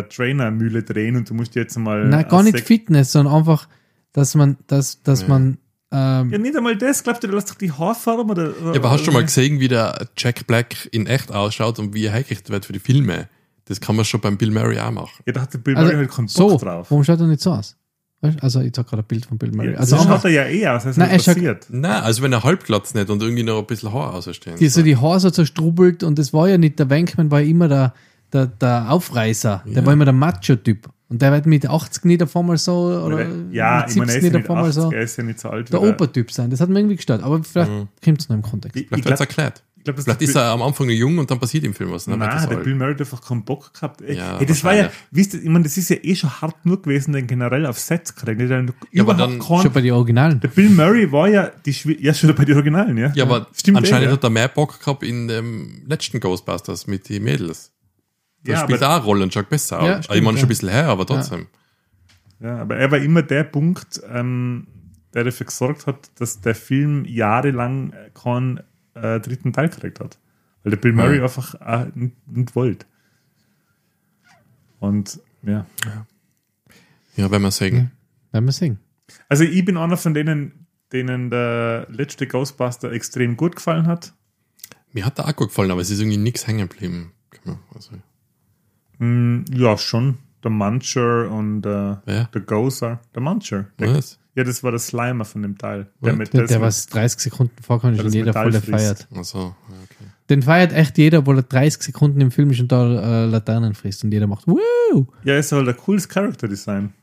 äh, 0.07 0.13
Trainer 0.13 0.51
Mühle 0.51 0.83
drehen 0.83 1.15
und 1.15 1.29
du 1.29 1.33
musst 1.33 1.55
die 1.55 1.59
jetzt 1.59 1.77
mal. 1.77 2.07
Nein, 2.07 2.27
gar 2.29 2.43
nicht 2.43 2.55
Sek- 2.57 2.65
Fitness, 2.65 3.11
sondern 3.11 3.33
einfach, 3.35 3.67
dass 4.11 4.35
man, 4.35 4.57
dass, 4.67 5.01
dass 5.03 5.21
Ja. 5.23 5.27
man, 5.29 5.57
ähm, 5.91 6.29
Ja, 6.31 6.37
nicht 6.37 6.55
einmal 6.55 6.77
das, 6.77 7.03
glaubt 7.03 7.23
ihr, 7.23 7.29
du 7.29 7.35
lässt 7.35 7.49
doch 7.49 7.55
die 7.55 7.71
Haarfarbe 7.71 8.23
oder. 8.31 8.49
ja, 8.49 8.79
aber 8.79 8.91
hast 8.91 9.01
du 9.01 9.05
schon 9.05 9.13
mal 9.15 9.23
gesehen, 9.25 9.59
wie 9.59 9.67
der 9.67 10.07
Jack 10.17 10.45
Black 10.47 10.87
in 10.91 11.07
echt 11.07 11.31
ausschaut 11.31 11.79
und 11.79 11.93
wie 11.95 12.05
er 12.05 12.11
hergerichtet 12.13 12.49
wird 12.51 12.65
für 12.65 12.73
die 12.73 12.79
Filme? 12.79 13.27
Das 13.65 13.79
kann 13.79 13.95
man 13.95 14.03
schon 14.05 14.19
beim 14.21 14.37
Bill 14.37 14.51
Murray 14.51 14.77
auch 14.79 14.91
machen. 14.91 15.23
Ja, 15.25 15.33
da 15.33 15.41
hat 15.41 15.53
der 15.53 15.59
Bill 15.59 15.75
also, 15.75 15.91
Murray 15.91 16.05
halt 16.05 16.15
keinen 16.15 16.25
Bock 16.25 16.31
so, 16.35 16.57
drauf. 16.57 16.91
warum 16.91 17.03
schaut 17.03 17.19
er 17.21 17.27
nicht 17.27 17.41
so 17.41 17.51
aus? 17.53 17.75
Also 18.41 18.61
ich 18.61 18.73
zeig 18.73 18.87
gerade 18.87 19.03
ein 19.03 19.05
Bild 19.07 19.25
von 19.25 19.37
Bill 19.37 19.51
Murray. 19.51 19.73
Ja, 19.73 19.79
also 19.79 19.97
so 19.97 20.03
schaut 20.03 20.23
er 20.25 20.31
ja 20.31 20.45
eh 20.45 20.67
aus, 20.67 20.85
als 20.85 20.97
Nein, 20.97 21.07
Nein, 21.09 21.17
er 21.17 21.23
schaut- 21.23 21.33
passiert. 21.35 21.67
Nein, 21.69 22.03
also 22.03 22.23
wenn 22.23 22.31
er 22.33 22.43
halbglatz 22.43 22.93
nicht 22.93 23.09
und 23.09 23.21
irgendwie 23.21 23.43
noch 23.43 23.59
ein 23.59 23.65
bisschen 23.65 23.91
Haar 23.93 24.13
ausstehen. 24.13 24.57
die, 24.57 24.67
so 24.69 24.81
die 24.81 24.95
Haare 24.97 25.19
so 25.19 25.29
zerstrubbelt 25.29 26.03
und 26.03 26.17
das 26.19 26.33
war 26.33 26.47
ja 26.47 26.57
nicht 26.57 26.79
der 26.79 26.89
Wankman, 26.89 27.31
war 27.31 27.41
ja 27.41 27.47
immer 27.49 27.67
der, 27.67 27.93
der, 28.31 28.47
der 28.47 28.91
Aufreißer. 28.91 29.63
Der 29.65 29.73
Ja. 29.73 29.85
war 29.85 29.93
immer 29.93 30.05
der 30.05 30.13
Macho-Typ. 30.13 30.89
Und 31.09 31.21
der 31.21 31.31
wird 31.31 31.45
mit 31.45 31.67
80 31.69 32.05
nicht 32.05 32.23
auf 32.23 32.35
einmal 32.35 32.57
so, 32.57 32.73
oder 33.05 33.27
ja, 33.51 33.81
mit 33.81 33.91
ich 33.91 33.95
meine, 33.97 34.11
er 34.13 34.17
ist 34.17 34.23
ja 34.23 34.29
nicht 34.29 34.33
nicht 34.33 34.45
auf 34.45 34.49
einmal 34.49 34.69
80, 34.69 34.81
so 34.83 34.91
er 34.91 35.01
ist 35.03 35.17
ja 35.17 35.23
nicht 35.23 35.39
so 35.39 35.49
alt 35.49 35.71
der 35.71 35.81
Opertyp 35.81 36.31
sein. 36.31 36.49
Das 36.49 36.59
hat 36.59 36.69
mir 36.69 36.79
irgendwie 36.79 36.95
gestört. 36.95 37.21
Aber 37.21 37.43
vielleicht 37.43 37.69
Mhm. 37.71 37.87
kommt 38.03 38.21
es 38.21 38.29
noch 38.29 38.35
im 38.37 38.41
Kontext. 38.41 38.75
Ich, 38.75 38.83
ich 38.83 38.87
Vielleicht 38.89 39.05
wird 39.05 39.13
es 39.13 39.19
erklärt. 39.19 39.61
Glaub, 39.83 39.95
dass 39.95 40.05
Vielleicht 40.05 40.21
der 40.21 40.27
ist 40.27 40.33
Bill- 40.33 40.41
er 40.43 40.49
am 40.51 40.61
Anfang 40.61 40.87
noch 40.87 40.93
jung 40.93 41.17
und 41.17 41.29
dann 41.29 41.39
passiert 41.39 41.63
im 41.63 41.73
Film 41.73 41.91
was. 41.91 42.07
Er 42.07 42.15
Nein, 42.17 42.49
der. 42.49 42.57
Bill 42.57 42.75
Murray 42.75 42.93
hat 42.93 43.01
einfach 43.01 43.21
keinen 43.21 43.43
Bock 43.43 43.73
gehabt. 43.73 44.01
Ey, 44.01 44.15
Ja, 44.17 44.37
hey, 44.39 44.45
das 44.45 44.63
war 44.63 44.73
ja, 44.75 44.89
wisst 45.11 45.33
ihr, 45.33 45.41
ich 45.43 45.49
meine, 45.49 45.63
das 45.63 45.75
ist 45.77 45.89
ja 45.89 45.97
eh 46.01 46.15
schon 46.15 46.29
hart 46.41 46.61
genug 46.63 46.83
gewesen, 46.83 47.13
den 47.13 47.27
generell 47.27 47.65
auf 47.65 47.79
Sets 47.79 48.15
kriegen. 48.15 48.47
Der 48.47 48.63
hat 48.63 48.73
Ja, 48.91 49.03
aber 49.03 49.13
dann 49.13 49.39
keinen- 49.39 49.61
Schon 49.61 49.71
bei 49.73 49.81
den 49.81 49.93
Originalen. 49.93 50.39
der 50.39 50.47
Bill 50.49 50.69
Murray 50.69 51.11
war 51.11 51.27
ja 51.27 51.51
die 51.65 51.73
Schwi 51.73 51.97
ja 52.01 52.13
schon 52.13 52.33
bei 52.35 52.45
den 52.45 52.55
Originalen, 52.55 52.97
ja. 52.97 53.11
Ja, 53.15 53.25
aber 53.25 53.47
Stimmt 53.55 53.77
anscheinend 53.77 54.09
eh, 54.09 54.11
hat 54.11 54.23
er 54.23 54.29
mehr 54.29 54.47
Bock 54.47 54.79
gehabt 54.79 55.03
in 55.03 55.27
dem 55.27 55.83
letzten 55.87 56.19
Ghostbusters 56.19 56.87
mit 56.87 57.09
den 57.09 57.23
Mädels. 57.23 57.71
Da 58.43 58.53
Ja, 58.53 58.59
spielt 58.59 58.81
aber- 58.83 58.93
er 58.95 59.01
auch 59.01 59.05
Rollen, 59.05 59.31
schaut 59.31 59.49
besser 59.49 59.79
aus. 59.79 59.87
Ja, 59.87 60.03
stimmt, 60.03 60.17
ich 60.17 60.23
meine 60.23 60.35
ja. 60.37 60.39
schon 60.41 60.47
ein 60.47 60.49
bisschen 60.49 60.69
her, 60.69 60.87
aber 60.87 61.05
trotzdem. 61.05 61.47
ja, 62.41 62.57
aber 62.59 62.75
er 62.77 62.91
war 62.91 62.97
immer 62.99 63.21
der 63.21 63.43
Punkt, 63.45 64.01
ähm, 64.11 64.67
der 65.13 65.23
dafür 65.25 65.45
gesorgt 65.45 65.87
hat, 65.87 66.09
dass 66.19 66.41
der 66.41 66.55
Film 66.55 67.05
jahrelang 67.05 67.93
keinen 68.13 68.59
äh, 68.95 69.19
dritten 69.19 69.53
Teil 69.53 69.69
gekriegt 69.69 69.99
hat. 69.99 70.17
Weil 70.63 70.71
der 70.71 70.77
Bill 70.77 70.93
Murray 70.93 71.17
Ja. 71.17 71.23
einfach 71.23 71.55
auch 71.61 71.85
nicht, 71.95 72.15
nicht 72.27 72.55
wollte. 72.55 72.85
Und 74.79 75.19
ja. 75.43 75.65
Ja, 77.15 77.31
wenn 77.31 77.41
man 77.41 77.51
sagen. 77.51 77.91
Werden 78.31 78.45
wir 78.45 78.51
sehen. 78.51 78.79
Also 79.29 79.43
ich 79.43 79.63
bin 79.65 79.77
einer 79.77 79.97
von 79.97 80.13
denen, 80.13 80.67
denen 80.91 81.29
der 81.29 81.87
letzte 81.89 82.27
Ghostbuster 82.27 82.91
extrem 82.91 83.37
gut 83.37 83.55
gefallen 83.55 83.87
hat. 83.87 84.13
Mir 84.91 85.05
hat 85.05 85.17
der 85.17 85.27
auch 85.27 85.35
gut 85.35 85.49
gefallen, 85.49 85.71
aber 85.71 85.81
es 85.81 85.89
ist 85.89 85.99
irgendwie 85.99 86.17
nichts 86.17 86.47
hängen 86.47 86.67
geblieben. 86.67 87.11
Also, 87.73 87.91
Mm, 88.99 89.43
ja, 89.51 89.75
schon. 89.77 90.19
Der 90.43 90.51
Muncher 90.51 91.29
und 91.31 91.65
äh, 91.65 91.95
der 92.05 92.41
Gozer. 92.45 93.01
Der 93.15 93.21
Muncher. 93.23 93.65
Der, 93.79 93.95
was? 93.95 94.19
Ja, 94.35 94.43
das 94.43 94.63
war 94.63 94.71
der 94.71 94.79
Slimer 94.79 95.25
von 95.25 95.41
dem 95.43 95.57
Teil. 95.57 95.87
Der 96.01 96.11
Was? 96.13 96.17
mit 96.17 96.33
Der, 96.33 96.41
das 96.41 96.49
der 96.49 96.61
was 96.61 96.87
30 96.87 97.19
Sekunden 97.19 97.61
vorkommt, 97.63 97.93
ist 97.93 97.99
das 97.99 98.05
und 98.07 98.13
jeder 98.13 98.33
voll 98.33 98.51
feiert. 98.53 99.07
Also, 99.15 99.39
ja, 99.39 99.75
okay. 99.83 100.09
Den 100.29 100.41
feiert 100.41 100.71
echt 100.73 100.97
jeder, 100.97 101.19
obwohl 101.19 101.37
er 101.39 101.43
30 101.43 101.83
Sekunden 101.83 102.19
im 102.21 102.31
Film 102.31 102.49
ist 102.51 102.59
und 102.61 102.71
da 102.71 103.23
äh, 103.23 103.25
Laternen 103.25 103.73
frisst 103.75 104.03
und 104.03 104.11
jeder 104.11 104.25
macht 104.27 104.47
Woo! 104.47 105.05
Ja, 105.23 105.37
ist 105.37 105.51
halt 105.51 105.67
ein 105.67 105.77
cooles 105.77 106.07
Character 106.07 106.47
Design. 106.47 106.93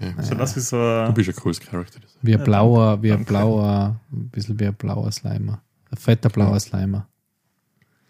okay. 0.00 0.12
Schaut 0.28 0.40
aus 0.40 0.54
wie 0.56 0.60
so 0.60 0.76
Du 0.76 0.82
ein, 1.08 1.14
bist 1.14 1.28
ein 1.30 1.34
cooles 1.36 1.58
Charakter. 1.60 2.00
Wie 2.22 2.34
ein 2.36 2.44
blauer, 2.44 3.02
wie 3.02 3.12
ein 3.12 3.24
blauer, 3.24 3.98
ein 4.12 4.28
bisschen 4.28 4.60
wie 4.60 4.66
ein 4.66 4.74
blauer 4.74 5.10
Slimer. 5.10 5.62
Ein 5.90 5.96
fetter 5.96 6.28
blauer 6.28 6.60
Slimer. 6.60 7.08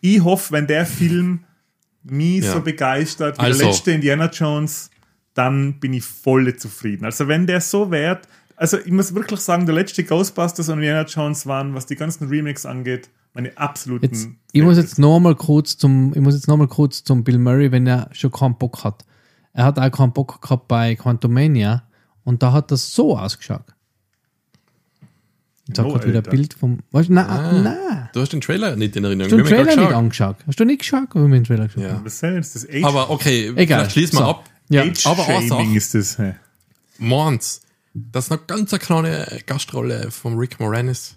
Ich 0.01 0.23
hoffe, 0.23 0.53
wenn 0.53 0.67
der 0.67 0.85
Film 0.87 1.45
mich 2.03 2.45
Ja. 2.45 2.53
so 2.53 2.61
begeistert 2.61 3.39
wie 3.39 3.43
Also. 3.43 3.59
der 3.61 3.69
letzte 3.69 3.91
Indiana 3.93 4.27
Jones, 4.31 4.91
dann 5.35 5.79
bin 5.81 5.93
ich 5.95 6.05
voll 6.05 6.55
zufrieden. 6.57 7.05
Also 7.05 7.29
wenn 7.29 7.47
der 7.47 7.61
so 7.61 7.91
wert, 7.91 8.27
also 8.57 8.79
ich 8.79 8.91
muss 8.93 9.15
wirklich 9.15 9.41
sagen, 9.41 9.67
der 9.67 9.75
letzte 9.75 10.03
Ghostbusters 10.05 10.69
und 10.69 10.79
Indiana 10.79 11.05
Jones 11.07 11.47
waren, 11.47 11.75
was 11.75 11.87
die 11.87 11.97
ganzen 11.97 12.29
Remakes 12.29 12.67
angeht, 12.67 13.09
meine 13.35 13.57
absoluten. 13.59 14.05
Jetzt, 14.07 14.29
ich 14.53 14.63
muss 14.63 14.77
jetzt 14.79 14.99
noch 14.99 15.21
mal 15.21 15.35
kurz 15.35 15.77
zum, 15.77 16.13
ich 16.15 16.21
muss 16.21 16.35
jetzt 16.35 16.49
noch 16.49 16.57
mal 16.57 16.69
kurz 16.69 17.05
zum 17.05 17.23
Bill 17.25 17.39
Murray, 17.39 17.71
wenn 17.73 17.87
er 17.87 18.09
schon 18.13 18.31
keinen 18.31 18.57
Bock 18.57 18.83
hat. 18.85 19.05
Er 19.53 19.65
hat 19.65 19.79
auch 19.79 19.91
keinen 19.91 20.13
Bock 20.13 20.41
gehabt 20.43 20.69
bei 20.69 20.95
Quantumania 20.97 21.85
und 22.25 22.43
da 22.43 22.53
hat 22.53 22.71
das 22.71 22.95
so 22.95 23.17
ausgeschaut. 23.19 23.65
Ich 25.69 25.77
sag 25.77 25.87
No, 25.87 25.93
gerade 25.95 26.09
wieder 26.09 26.19
ein. 26.25 26.31
Bild 26.31 26.55
vom, 26.55 26.79
weißt 26.93 27.09
du, 27.09 27.15
nein, 27.15 27.27
Ah. 27.29 27.53
nein. 27.53 28.09
Du 28.13 28.21
hast 28.21 28.33
den 28.33 28.41
Trailer 28.41 28.77
nicht 28.77 28.95
in 28.97 29.05
Erinnerung. 29.05 29.33
Hast 29.33 29.33
du 29.33 29.37
den 29.39 29.47
Trailer 29.47 29.65
nicht 29.65 29.77
geschaut. 29.77 29.93
angeschaut? 29.95 30.37
Hast 30.47 30.61
du 30.61 30.65
nicht 30.65 30.79
geschaut, 30.79 31.09
wie 31.15 31.19
wir 31.19 31.29
den 31.29 31.45
Trailer 31.45 31.65
geschaut 31.67 31.83
Ja. 31.83 31.91
haben? 31.95 32.05
Was 32.05 32.15
ist 32.15 32.23
jetzt 32.23 32.55
das 32.55 32.69
Age, 32.69 32.85
Aber 32.85 33.11
okay, 33.11 33.49
Egal. 33.57 33.67
vielleicht 33.81 33.93
schließen 33.93 34.19
wir 34.19 34.25
So. 34.25 34.31
ab. 34.31 34.45
Ja. 34.69 34.83
Age 34.83 35.07
aber 35.07 35.25
Shaming 35.25 35.75
ist 35.75 35.95
das. 35.95 36.19
Hey. 36.19 36.35
Mons, 36.99 37.61
dass 38.13 38.31
noch 38.31 38.47
ganz 38.47 38.73
eine 38.73 38.81
kleine 38.81 39.27
Gastrolle 39.47 40.11
von 40.11 40.37
Rick 40.37 40.61
Moranis 40.61 41.17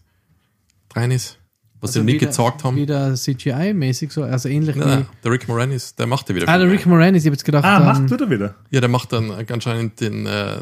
rein 0.96 1.12
ist. 1.12 1.38
Was 1.82 1.94
sie 1.94 2.04
nicht 2.04 2.20
gezeigt 2.20 2.64
haben. 2.66 2.76
Wieder 2.76 3.14
CGI-mäßig 3.14 4.12
so, 4.12 4.24
also 4.24 4.50
ähnlich 4.50 4.76
Nein, 4.76 4.86
wie. 4.88 4.92
nein, 4.96 5.06
der 5.24 5.32
Rick 5.32 5.48
Moranis, 5.48 5.96
der 5.96 6.08
macht 6.08 6.28
ja 6.28 6.36
wieder 6.36 6.50
Ah, 6.50 6.58
der. 6.58 6.70
Rick 6.70 6.86
Moranis, 6.86 7.24
ich 7.24 7.28
habe 7.28 7.36
jetzt 7.36 7.46
gedacht, 7.46 7.64
Ah, 7.64 7.78
ähm, 7.78 7.86
macht 7.86 8.12
wieder 8.12 8.30
wieder. 8.30 8.56
Ja, 8.70 8.82
der 8.82 8.90
macht 8.90 9.14
dann 9.14 9.32
anscheinend 9.32 10.02
den 10.02 10.26
äh, 10.26 10.58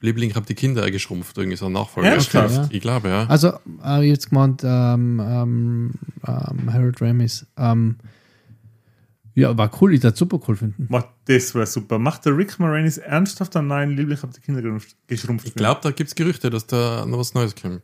Liebling, 0.00 0.34
hab 0.34 0.46
die 0.46 0.54
Kinder 0.54 0.90
geschrumpft, 0.90 1.36
irgendwie 1.36 1.58
so 1.58 1.66
ein 1.66 1.72
Nachfolger. 1.72 2.08
Ernsthaft? 2.08 2.54
Okay, 2.54 2.62
ja. 2.62 2.68
Ich 2.70 2.80
glaube, 2.80 3.08
ja. 3.10 3.26
Also, 3.26 3.52
äh, 3.84 4.02
jetzt 4.08 4.30
gemeint, 4.30 4.62
ähm, 4.64 5.20
ähm, 5.22 5.90
ähm, 6.26 6.72
Harold 6.72 7.02
Ramis. 7.02 7.44
Ähm, 7.58 7.96
ja, 9.36 9.56
war 9.56 9.70
cool, 9.82 9.92
ich 9.92 10.02
würde 10.02 10.16
super 10.16 10.40
cool 10.48 10.56
finden. 10.56 10.88
Das 11.26 11.54
wäre 11.54 11.66
super. 11.66 11.98
Macht 11.98 12.24
der 12.24 12.34
Rick 12.34 12.58
Moranis 12.58 12.96
ernsthaft 12.96 13.54
einen 13.54 13.68
neuen 13.68 13.90
Liebling, 13.90 14.16
hab 14.22 14.32
die 14.32 14.40
Kinder 14.40 14.62
geschrumpft-? 15.06 15.48
Ich 15.48 15.54
glaube, 15.54 15.80
da 15.82 15.90
gibt's 15.90 16.14
Gerüchte, 16.14 16.48
dass 16.48 16.66
da 16.66 17.04
noch 17.04 17.18
was 17.18 17.34
Neues 17.34 17.54
kommt. 17.54 17.82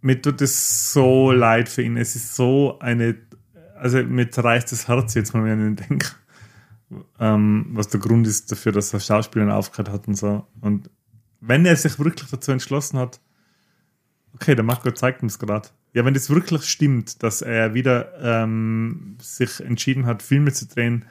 Mir 0.00 0.20
tut 0.20 0.40
es 0.42 0.92
so 0.92 1.30
leid 1.30 1.68
für 1.68 1.82
ihn. 1.82 1.96
Es 1.96 2.16
ist 2.16 2.34
so 2.34 2.76
eine, 2.80 3.16
also 3.76 4.02
mir 4.02 4.32
zerreißt 4.32 4.72
das 4.72 4.88
Herz 4.88 5.14
jetzt 5.14 5.32
mal, 5.32 5.44
wenn 5.44 5.74
ich 5.74 5.86
denke, 5.86 6.08
ähm, 7.20 7.66
was 7.70 7.86
der 7.86 8.00
Grund 8.00 8.26
ist 8.26 8.50
dafür, 8.50 8.72
dass 8.72 8.92
er 8.92 8.98
Schauspielern 8.98 9.52
aufgehört 9.52 9.90
hat 9.90 10.08
und 10.08 10.16
so. 10.16 10.44
Und 10.60 10.90
wenn 11.40 11.66
er 11.66 11.76
sich 11.76 12.00
wirklich 12.00 12.30
dazu 12.30 12.50
entschlossen 12.50 12.98
hat, 12.98 13.20
okay, 14.34 14.56
der 14.56 14.64
Marco 14.64 14.90
zeigt 14.90 15.22
uns 15.22 15.38
gerade. 15.38 15.68
Ja, 15.94 16.04
wenn 16.04 16.14
das 16.14 16.28
wirklich 16.30 16.64
stimmt, 16.64 17.22
dass 17.22 17.42
er 17.42 17.74
wieder 17.74 18.12
ähm, 18.22 19.16
sich 19.20 19.60
entschieden 19.60 20.06
hat, 20.06 20.22
Filme 20.22 20.52
zu 20.52 20.66
drehen, 20.68 21.04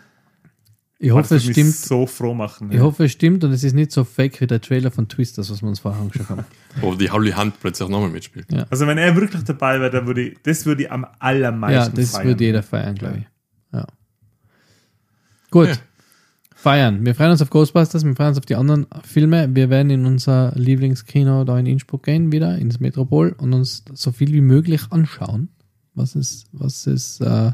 Ich 1.00 1.12
hoffe, 1.12 1.36
es 1.36 1.46
würde 1.48 1.60
mich 1.60 1.74
stimmt. 1.74 1.76
so 1.76 2.06
froh 2.08 2.34
machen. 2.34 2.72
Ich 2.72 2.80
hoffe, 2.80 3.06
es 3.06 3.12
stimmt 3.12 3.44
und 3.44 3.52
es 3.52 3.64
ist 3.64 3.74
nicht 3.74 3.92
so 3.92 4.04
fake 4.04 4.40
wie 4.42 4.48
der 4.48 4.62
Trailer 4.62 4.92
von 4.92 5.08
Twisters, 5.10 5.50
was 5.52 5.62
wir 5.62 5.68
uns 5.70 5.80
vorher 5.80 6.00
angeschaut 6.02 6.30
haben. 6.30 6.46
Wo 6.82 6.94
die 6.96 7.10
Holly 7.10 7.32
Hunt 7.32 7.60
plötzlich 7.60 7.90
nochmal 7.90 8.10
mitspielt. 8.10 8.52
Ja. 8.52 8.66
Also 8.70 8.86
wenn 8.88 8.98
er 8.98 9.16
wirklich 9.16 9.44
dabei 9.44 9.80
wäre, 9.80 9.90
dann 9.92 10.06
würde 10.08 10.22
ich, 10.30 10.38
das 10.44 10.66
würde 10.66 10.84
ich 10.84 10.92
am 10.92 11.04
Ja, 11.04 11.10
allermeisten 11.20 11.96
das 11.96 12.12
feiern. 12.12 12.28
wird 12.28 12.42
jeder 12.42 12.64
feiern, 12.64 12.96
glaube 12.96 13.18
ich. 13.20 13.26
Ja. 13.74 13.88
Gut. 15.52 15.80
Feiern. 16.68 17.06
Wir 17.06 17.16
freuen 17.16 17.32
uns 17.32 17.42
auf 17.42 17.50
Ghostbusters, 17.50 18.04
wir 18.04 18.14
freuen 18.14 18.28
uns 18.28 18.40
auf 18.40 18.46
die 18.46 18.58
anderen 18.58 18.88
Filme. 19.06 19.56
Wir 19.56 19.70
werden 19.70 19.90
in 19.90 20.06
unser 20.06 20.52
Lieblingskino 20.56 21.46
da 21.46 21.58
in 21.58 21.66
Innsbruck 21.66 22.04
gehen, 22.04 22.34
wieder 22.34 22.58
ins 22.58 22.82
Metropol 22.82 23.34
und 23.38 23.54
uns 23.54 23.86
so 23.94 24.12
viel 24.12 24.34
wie 24.34 24.42
möglich 24.42 24.82
anschauen, 24.90 25.48
was 25.96 26.16
es, 26.16 26.44
was 26.52 26.86
es 26.86 27.22
äh, 27.22 27.54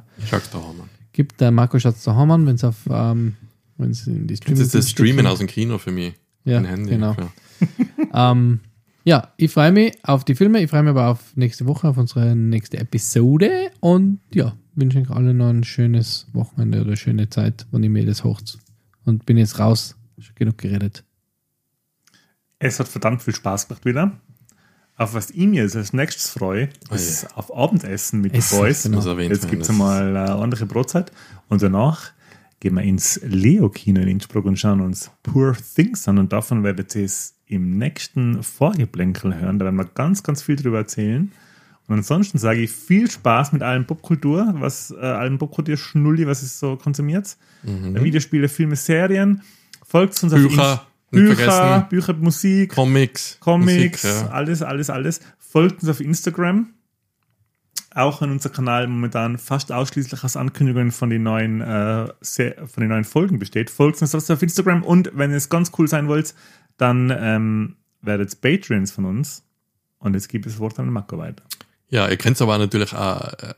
gibt. 1.11 1.41
Der 1.41 1.52
Marco 1.52 1.77
schaut 1.77 1.99
zu 1.99 2.15
Hamann, 2.15 2.48
wenn 2.48 2.56
es 2.56 2.64
auf 2.64 2.90
ähm, 2.90 3.35
wenn 3.77 3.91
es 3.91 4.07
in 4.07 4.26
die 4.26 4.34
Das 4.34 4.40
Streaming 4.40 4.61
ist 4.64 4.73
das 4.73 4.90
Streamen 4.90 5.27
aus 5.27 5.38
dem 5.38 5.48
Kino 5.48 5.77
für 5.77 5.91
mich. 5.91 6.15
Ja, 6.44 6.61
Handy. 6.61 6.90
genau. 6.90 7.15
Ja. 7.15 7.31
Ähm, 8.31 8.61
ja, 9.03 9.31
ich 9.38 9.52
freue 9.52 9.72
mich 9.72 9.94
auf 10.03 10.23
die 10.23 10.34
Filme, 10.34 10.60
ich 10.64 10.72
freue 10.72 10.81
mich 10.81 10.90
aber 10.90 11.10
auf 11.10 11.35
nächste 11.35 11.68
Woche, 11.68 11.88
auf 11.88 11.98
unsere 11.98 12.35
nächste 12.35 12.80
Episode 12.80 13.69
und 13.80 14.22
ja, 14.34 14.56
wünsche 14.73 14.98
euch 14.98 15.11
alle 15.11 15.35
noch 15.35 15.49
ein 15.49 15.64
schönes 15.64 16.26
Wochenende 16.34 16.81
oder 16.81 16.95
schöne 16.95 17.30
Zeit, 17.30 17.68
wann 17.69 17.84
ihr 17.84 17.91
mir 17.91 18.07
das 18.07 18.23
hocht. 18.23 18.57
Und 19.05 19.25
bin 19.25 19.38
jetzt 19.38 19.59
raus, 19.59 19.95
schon 20.19 20.35
genug 20.35 20.57
geredet. 20.57 21.03
Es 22.59 22.80
hat 22.80 22.88
verdammt 22.88 23.21
viel 23.21 23.35
Spaß 23.35 23.67
gemacht 23.67 23.85
wieder. 23.85 24.13
Auf 24.95 25.13
was 25.15 25.31
ich 25.31 25.47
mir 25.47 25.63
jetzt 25.63 25.75
als 25.75 25.91
nächstes 25.91 26.30
freue, 26.30 26.69
Oh 26.89 26.95
ist 26.95 27.35
auf 27.35 27.55
Abendessen 27.55 28.21
mit 28.21 28.34
Essen, 28.34 28.57
den 28.57 28.61
Boys. 28.61 28.84
genau. 28.84 29.17
Jetzt 29.19 29.49
gibt 29.49 29.63
es 29.63 29.69
einmal 29.69 30.15
eine 30.15 30.35
ordentliche 30.38 30.67
Brotzeit. 30.67 31.11
Und 31.49 31.61
danach 31.61 32.11
gehen 32.59 32.75
wir 32.75 32.84
ins 32.84 33.19
Leo-Kino 33.23 33.99
in 34.01 34.07
Innsbruck 34.07 34.45
und 34.45 34.57
schauen 34.57 34.81
uns 34.81 35.11
Poor 35.23 35.57
Things 35.75 36.07
an. 36.07 36.19
Und 36.19 36.31
davon 36.31 36.63
werdet 36.63 36.95
ihr 36.95 37.05
es 37.05 37.35
im 37.47 37.77
nächsten 37.77 38.43
Vorgeplänkel 38.43 39.35
hören. 39.35 39.59
Da 39.59 39.65
werden 39.65 39.75
wir 39.75 39.85
ganz, 39.85 40.23
ganz 40.23 40.43
viel 40.43 40.55
drüber 40.55 40.77
erzählen. 40.77 41.31
Und 41.93 41.99
ansonsten 41.99 42.37
sage 42.39 42.61
ich 42.61 42.71
viel 42.71 43.09
Spaß 43.09 43.53
mit 43.53 43.61
allen 43.61 43.85
Popkultur, 43.85 44.53
was 44.57 44.91
äh, 44.91 44.95
allen 44.99 45.37
Popkultur-Schnulli, 45.37 46.25
was 46.27 46.41
es 46.41 46.59
so 46.59 46.75
konsumiert. 46.75 47.37
Videospiele, 47.63 48.49
Filme, 48.49 48.75
Serien. 48.75 49.41
Folgt 49.85 50.21
uns 50.23 50.33
auf 50.33 50.39
Mhm. 50.39 50.47
Bücher, 50.47 50.87
nicht 51.11 51.23
Bücher, 51.23 51.35
vergessen. 51.35 51.89
Bücher, 51.89 52.13
Musik, 52.13 52.73
Comics. 52.73 53.37
Comics, 53.39 54.03
Musik, 54.03 54.03
ja. 54.03 54.27
alles, 54.29 54.61
alles, 54.63 54.89
alles. 54.89 55.21
Folgt 55.37 55.81
uns 55.81 55.89
auf 55.89 55.99
Instagram. 55.99 56.69
Auch 57.95 58.23
in 58.23 58.31
unser 58.31 58.49
Kanal 58.49 58.87
momentan 58.87 59.37
fast 59.37 59.71
ausschließlich 59.71 60.23
aus 60.23 60.35
Ankündigungen 60.35 60.91
von 60.91 61.11
den 61.11 61.21
neuen, 61.21 61.61
äh, 61.61 62.07
von 62.25 62.81
den 62.81 62.89
neuen 62.89 63.03
Folgen 63.03 63.37
besteht. 63.37 63.69
Folgt 63.69 64.01
uns 64.01 64.11
trotzdem 64.11 64.35
auf 64.35 64.41
Instagram 64.41 64.81
und 64.83 65.11
wenn 65.13 65.29
ihr 65.29 65.37
es 65.37 65.49
ganz 65.49 65.71
cool 65.77 65.87
sein 65.87 66.07
wollt, 66.07 66.33
dann 66.77 67.13
ähm, 67.15 67.75
werdet 68.01 68.41
Patreons 68.41 68.91
von 68.91 69.05
uns. 69.05 69.43
Und 69.99 70.15
jetzt 70.15 70.27
gibt 70.27 70.47
es 70.47 70.53
das 70.53 70.59
Wort 70.59 70.79
an 70.79 70.87
den 70.87 70.93
Marco 70.93 71.17
weiter. 71.19 71.43
Ja, 71.93 72.09
ihr 72.09 72.17
könnt 72.17 72.41
aber 72.41 72.57
natürlich 72.57 72.95
auch 72.95 73.21
äh, 73.33 73.53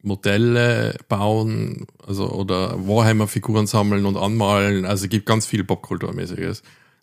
Modelle 0.00 0.96
bauen, 1.08 1.88
also 2.06 2.30
oder 2.30 2.86
Warhammer-Figuren 2.86 3.66
sammeln 3.66 4.06
und 4.06 4.16
anmalen. 4.16 4.84
Also 4.84 5.06
es 5.06 5.10
gibt 5.10 5.26
ganz 5.26 5.44
viel 5.46 5.64
Popkulturmäßiges. 5.64 6.62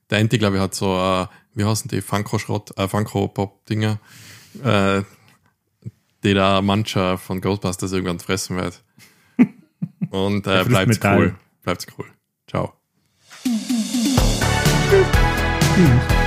Der 0.09 0.19
Anti, 0.19 0.37
glaube 0.37 0.55
ich, 0.55 0.61
hat 0.61 0.73
so, 0.73 0.95
äh, 0.95 1.27
wie 1.55 1.65
heißen 1.65 1.89
die, 1.89 2.01
Funko-Schrott, 2.01 2.71
äh, 2.77 2.87
Funko-Pop-Dinger, 2.87 3.99
äh, 4.63 5.01
die 6.23 6.33
da 6.33 6.61
mancher 6.61 7.17
von 7.17 7.41
Ghostbusters 7.41 7.91
irgendwann 7.91 8.19
fressen 8.19 8.55
wird. 8.55 8.81
Und 10.09 10.47
äh, 10.47 10.63
bleibt's 10.63 11.01
cool. 11.03 11.35
Bleibt's 11.63 11.85
cool. 11.97 12.05
Ciao. 12.47 12.75
Tschüss. 15.75 16.18